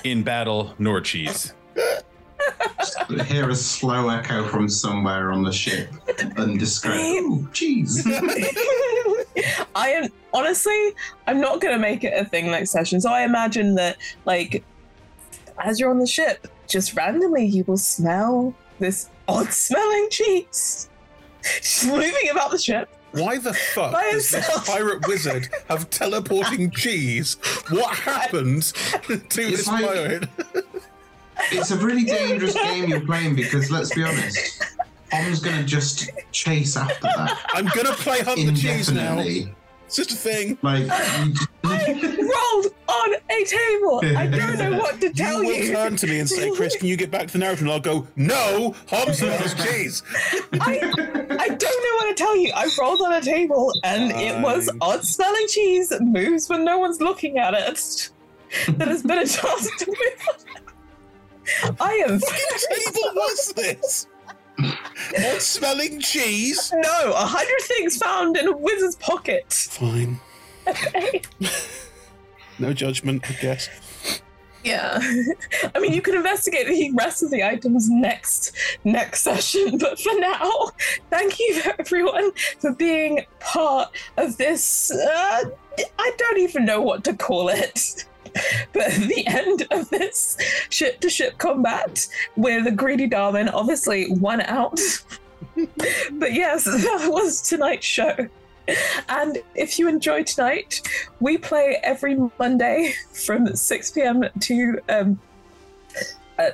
in 0.03 0.23
battle 0.23 0.73
nor 0.77 0.99
cheese. 1.01 1.53
Hear 3.25 3.49
a 3.49 3.55
slow 3.55 4.09
echo 4.09 4.43
from 4.47 4.67
somewhere 4.69 5.31
on 5.31 5.43
the 5.43 5.51
ship. 5.51 5.89
Undescribed. 6.37 7.01
Ooh, 7.01 7.47
jeez. 7.51 8.05
I 9.75 9.89
am 9.89 10.09
honestly, 10.33 10.93
I'm 11.27 11.39
not 11.39 11.61
gonna 11.61 11.79
make 11.79 12.03
it 12.03 12.13
a 12.15 12.25
thing 12.25 12.47
next 12.47 12.71
session. 12.71 12.99
So 13.01 13.11
I 13.11 13.23
imagine 13.23 13.75
that, 13.75 13.97
like, 14.25 14.63
as 15.59 15.79
you're 15.79 15.89
on 15.89 15.99
the 15.99 16.07
ship, 16.07 16.47
just 16.67 16.95
randomly 16.95 17.45
you 17.45 17.63
will 17.65 17.77
smell 17.77 18.53
this 18.79 19.09
odd 19.27 19.51
smelling 19.51 20.07
cheese 20.11 20.89
just 21.61 21.85
moving 21.87 22.29
about 22.31 22.51
the 22.51 22.57
ship. 22.57 22.89
Why 23.11 23.37
the 23.37 23.53
fuck 23.53 23.93
By 23.93 24.11
does 24.11 24.29
this 24.29 24.67
pirate 24.67 25.07
wizard 25.07 25.49
have 25.69 25.89
teleporting 25.89 26.69
cheese? 26.71 27.37
What 27.69 27.95
happened 27.95 28.63
to 28.63 29.17
this 29.35 29.67
like- 29.67 29.85
pirate? 29.85 30.29
It's 31.51 31.71
a 31.71 31.77
really 31.77 32.03
dangerous 32.03 32.53
game 32.53 32.89
you're 32.89 33.05
playing 33.05 33.35
because 33.35 33.71
let's 33.71 33.93
be 33.93 34.03
honest, 34.03 34.63
Tom's 35.11 35.39
gonna 35.39 35.63
just 35.63 36.09
chase 36.31 36.75
after 36.75 37.01
that. 37.03 37.39
I'm 37.53 37.65
gonna 37.67 37.93
play 37.93 38.21
Hunt 38.21 38.45
the 38.45 38.53
Cheese 38.53 38.91
now. 38.91 39.19
It's 39.19 39.95
just 39.95 40.11
a 40.11 40.15
thing. 40.15 40.57
Like 40.61 40.83
you 40.83 41.33
Rolled 41.63 42.73
on 42.89 43.15
a 43.29 43.43
table. 43.45 44.01
I 44.17 44.27
don't 44.27 44.57
know 44.57 44.77
what 44.79 44.99
to 44.99 45.13
tell 45.13 45.41
you 45.41 45.53
you. 45.53 45.71
will 45.71 45.75
turn 45.81 45.95
to 45.95 46.07
me 46.07 46.19
and 46.19 46.29
say, 46.29 46.51
"Chris, 46.51 46.75
can 46.75 46.87
you 46.87 46.97
get 46.97 47.09
back 47.09 47.27
to 47.27 47.33
the 47.33 47.39
narrative?" 47.39 47.61
And 47.61 47.71
I'll 47.71 47.79
go, 47.79 48.05
"No, 48.17 48.75
Hobbs 48.89 49.21
loves 49.21 49.53
cheese." 49.53 50.03
I, 50.53 50.79
I 51.39 51.47
don't 51.47 51.61
know 51.61 51.95
what 51.95 52.07
to 52.09 52.13
tell 52.15 52.35
you. 52.35 52.51
I 52.53 52.69
rolled 52.79 53.01
on 53.01 53.13
a 53.13 53.21
table 53.21 53.73
and 53.85 54.11
it 54.11 54.41
was 54.41 54.69
odd 54.81 55.05
smelling 55.05 55.47
cheese 55.47 55.89
that 55.89 56.01
moves 56.01 56.49
when 56.49 56.65
no 56.65 56.77
one's 56.77 56.99
looking 56.99 57.37
at 57.37 57.53
it. 57.53 58.09
That 58.77 58.89
has 58.89 59.03
been 59.03 59.19
a 59.19 59.25
task 59.25 59.77
to 59.77 59.87
move. 59.87 60.65
I 61.79 62.03
am. 62.07 62.19
table 62.19 63.11
was 63.15 63.53
this? 63.55 64.07
Smelling 65.39 65.99
cheese? 65.99 66.71
No, 66.75 67.11
a 67.13 67.25
hundred 67.25 67.61
things 67.61 67.97
found 67.97 68.37
in 68.37 68.47
a 68.47 68.57
wizard's 68.57 68.95
pocket. 68.95 69.53
Fine. 69.53 70.19
Okay. 70.67 71.21
No 72.59 72.73
judgment, 72.73 73.29
I 73.29 73.33
guess. 73.33 73.69
Yeah. 74.63 74.99
I 75.75 75.79
mean, 75.79 75.93
you 75.93 76.01
can 76.01 76.15
investigate 76.15 76.67
the 76.67 76.91
rest 76.91 77.23
of 77.23 77.31
the 77.31 77.43
items 77.43 77.89
next 77.89 78.53
next 78.83 79.21
session, 79.21 79.77
but 79.77 79.99
for 79.99 80.19
now, 80.19 80.71
thank 81.09 81.39
you 81.39 81.61
everyone 81.79 82.31
for 82.59 82.73
being 82.73 83.25
part 83.39 83.95
of 84.17 84.37
this. 84.37 84.91
Uh, 84.91 85.43
I 85.99 86.11
don't 86.17 86.39
even 86.39 86.65
know 86.65 86.81
what 86.81 87.03
to 87.05 87.15
call 87.15 87.49
it. 87.49 88.05
But 88.73 88.91
the 88.91 89.25
end 89.25 89.67
of 89.71 89.89
this 89.89 90.37
ship 90.69 90.99
to 91.01 91.09
ship 91.09 91.37
combat 91.37 92.07
with 92.35 92.67
a 92.67 92.71
greedy 92.71 93.07
Darwin, 93.07 93.49
obviously 93.49 94.07
won 94.11 94.41
out. 94.41 94.79
but 95.55 96.33
yes, 96.33 96.63
that 96.65 97.07
was 97.09 97.41
tonight's 97.41 97.85
show. 97.85 98.27
And 99.07 99.37
if 99.55 99.79
you 99.79 99.87
enjoyed 99.87 100.27
tonight, 100.27 100.81
we 101.19 101.37
play 101.37 101.79
every 101.83 102.17
Monday 102.37 102.93
from 103.13 103.55
6 103.55 103.91
p.m. 103.91 104.25
to 104.41 104.79
um, 104.89 105.19
uh, 106.37 106.49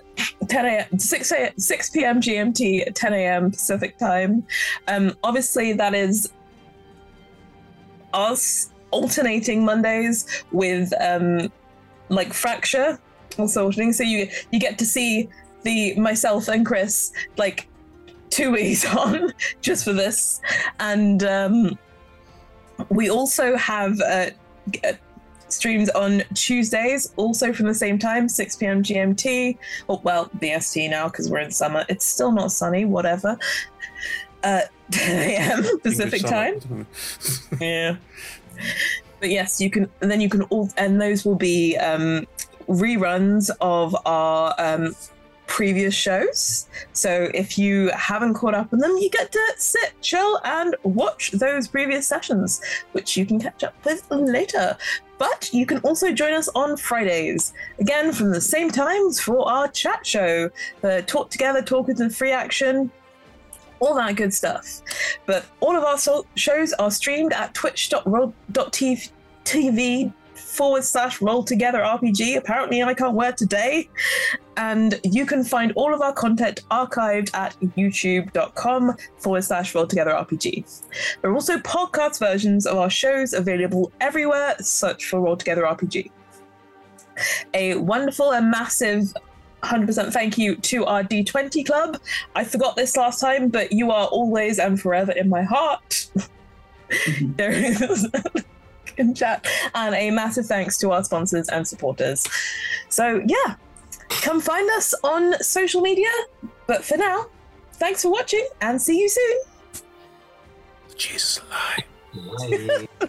10 0.48 0.66
a.m. 0.66 1.00
6 1.00 1.32
a, 1.32 1.54
6 1.58 1.90
p.m. 1.90 2.22
GMT, 2.22 2.94
10 2.94 3.14
a.m. 3.14 3.52
Pacific 3.52 3.98
time. 3.98 4.46
Um, 4.88 5.18
obviously, 5.24 5.74
that 5.74 5.96
is 5.96 6.32
us 8.14 8.72
alternating 8.92 9.66
Mondays 9.66 10.44
with 10.52 10.94
um, 11.02 11.52
like 12.14 12.34
fracture 12.34 13.00
or 13.38 13.48
sorting. 13.48 13.94
So 13.94 14.04
you 14.04 14.30
you 14.52 14.60
get 14.60 14.78
to 14.80 14.86
see 14.86 15.30
the 15.64 15.96
myself 15.96 16.48
and 16.48 16.66
Chris 16.66 17.12
like 17.38 17.68
two 18.30 18.52
weeks 18.52 18.86
on 18.98 19.34
just 19.62 19.84
for 19.84 19.94
this, 19.94 20.42
and 20.80 21.24
um, 21.24 21.78
we 22.90 23.10
also 23.10 23.56
have 23.56 24.00
uh, 24.02 24.30
uh, 24.84 24.94
streams 25.54 25.90
on 25.90 26.24
Tuesdays, 26.34 27.14
also 27.16 27.54
from 27.54 27.68
the 27.68 27.74
same 27.74 27.98
time, 28.00 28.28
6 28.28 28.56
p.m. 28.58 28.84
GMT. 28.84 29.58
Or, 29.88 30.02
well, 30.04 30.30
BST 30.40 30.90
now 30.90 31.08
because 31.08 31.30
we're 31.30 31.40
in 31.40 31.52
summer. 31.52 31.86
It's 31.90 32.06
still 32.06 32.32
not 32.32 32.52
sunny, 32.52 32.86
whatever. 32.86 33.38
Uh, 34.44 34.62
10 34.92 35.30
a.m. 35.30 35.80
Pacific 35.80 36.22
time. 36.22 36.86
yeah. 37.62 37.96
But 39.24 39.30
yes, 39.30 39.62
you 39.62 39.70
can. 39.70 39.90
And 40.02 40.12
then 40.12 40.20
you 40.20 40.28
can 40.28 40.42
all, 40.52 40.70
and 40.76 41.00
those 41.00 41.24
will 41.24 41.38
be 41.38 41.78
um, 41.78 42.28
reruns 42.68 43.50
of 43.62 43.96
our 44.06 44.54
um, 44.58 44.94
previous 45.48 45.94
shows. 45.94 46.68
So 46.92 47.32
if 47.34 47.58
you 47.58 47.88
haven't 47.92 48.34
caught 48.34 48.54
up 48.54 48.74
on 48.74 48.80
them, 48.80 48.98
you 48.98 49.10
get 49.10 49.32
to 49.32 49.54
sit, 49.56 49.94
chill, 50.02 50.42
and 50.44 50.76
watch 50.84 51.32
those 51.32 51.70
previous 51.70 52.06
sessions, 52.06 52.62
which 52.92 53.16
you 53.16 53.26
can 53.26 53.40
catch 53.40 53.64
up 53.64 53.76
with 53.86 54.06
later. 54.12 54.76
But 55.18 55.50
you 55.54 55.66
can 55.66 55.78
also 55.84 56.12
join 56.12 56.34
us 56.34 56.50
on 56.54 56.76
Fridays, 56.76 57.54
again 57.80 58.12
from 58.12 58.32
the 58.32 58.42
same 58.42 58.72
times 58.72 59.22
for 59.22 59.50
our 59.50 59.70
chat 59.70 60.06
show, 60.06 60.50
uh, 60.84 61.00
Talk 61.08 61.30
Together, 61.30 61.62
Talk 61.62 61.88
with 61.88 62.00
the 62.00 62.10
Free 62.10 62.34
Action, 62.34 62.92
all 63.84 63.96
that 63.96 64.16
good 64.16 64.34
stuff. 64.34 64.82
But 65.26 65.46
all 65.60 65.76
of 65.76 65.84
our 65.84 65.98
so- 65.98 66.26
shows 66.36 66.72
are 66.74 66.90
streamed 66.90 67.34
at 67.34 67.54
twitch.tv 69.44 70.14
forward 70.36 70.84
slash 70.84 71.22
roll 71.22 71.44
together 71.44 71.80
RPG. 71.80 72.38
Apparently, 72.38 72.84
I 72.84 72.94
can't 72.94 73.14
wear 73.14 73.32
today. 73.32 73.90
And 74.58 75.00
you 75.04 75.26
can 75.26 75.44
find 75.44 75.72
all 75.76 75.94
of 75.94 76.02
our 76.02 76.14
content 76.14 76.64
archived 76.70 77.34
at 77.34 77.60
youtube.com 77.76 78.96
forward 79.18 79.44
slash 79.44 79.74
roll 79.74 79.88
together 79.88 80.12
RPG. 80.12 80.82
There 81.22 81.32
are 81.32 81.34
also 81.34 81.58
podcast 81.60 82.20
versions 82.20 82.68
of 82.68 82.78
our 82.78 82.90
shows 82.90 83.34
available 83.34 83.92
everywhere. 84.00 84.56
Search 84.60 85.06
for 85.06 85.20
Roll 85.20 85.38
Together 85.38 85.64
RPG. 85.64 86.12
A 87.54 87.76
wonderful 87.76 88.34
and 88.34 88.50
massive 88.52 89.14
100% 89.64 90.12
thank 90.12 90.38
you 90.38 90.56
to 90.58 90.86
our 90.86 91.04
D20 91.04 91.66
club. 91.66 91.98
I 92.36 92.44
forgot 92.44 92.76
this 92.76 92.98
last 92.98 93.22
time, 93.22 93.48
but 93.50 93.72
you 93.72 93.92
are 93.92 94.08
always 94.08 94.60
and 94.60 94.80
forever 94.80 95.14
in 95.14 95.30
my 95.30 95.42
heart. 95.42 96.10
Mm-hmm. 96.90 97.34
there 97.38 97.52
is 97.52 98.08
in 98.98 99.14
chat. 99.14 99.46
And 99.76 99.96
a 99.96 100.10
massive 100.12 100.46
thanks 100.46 100.78
to 100.80 100.92
our 100.92 101.04
sponsors 101.04 101.50
and 101.50 101.68
supporters. 101.68 102.28
So, 102.90 103.24
yeah, 103.26 103.56
come 104.10 104.40
find 104.42 104.70
us 104.72 104.94
on 105.04 105.42
social 105.42 105.82
media. 105.82 106.10
But 106.68 106.84
for 106.84 106.98
now, 106.98 107.28
thanks 107.74 108.02
for 108.02 108.12
watching 108.12 108.48
and 108.62 108.82
see 108.82 109.00
you 109.00 109.10
soon. 109.10 109.38
Jesus 110.96 111.42
lie. 111.50 111.84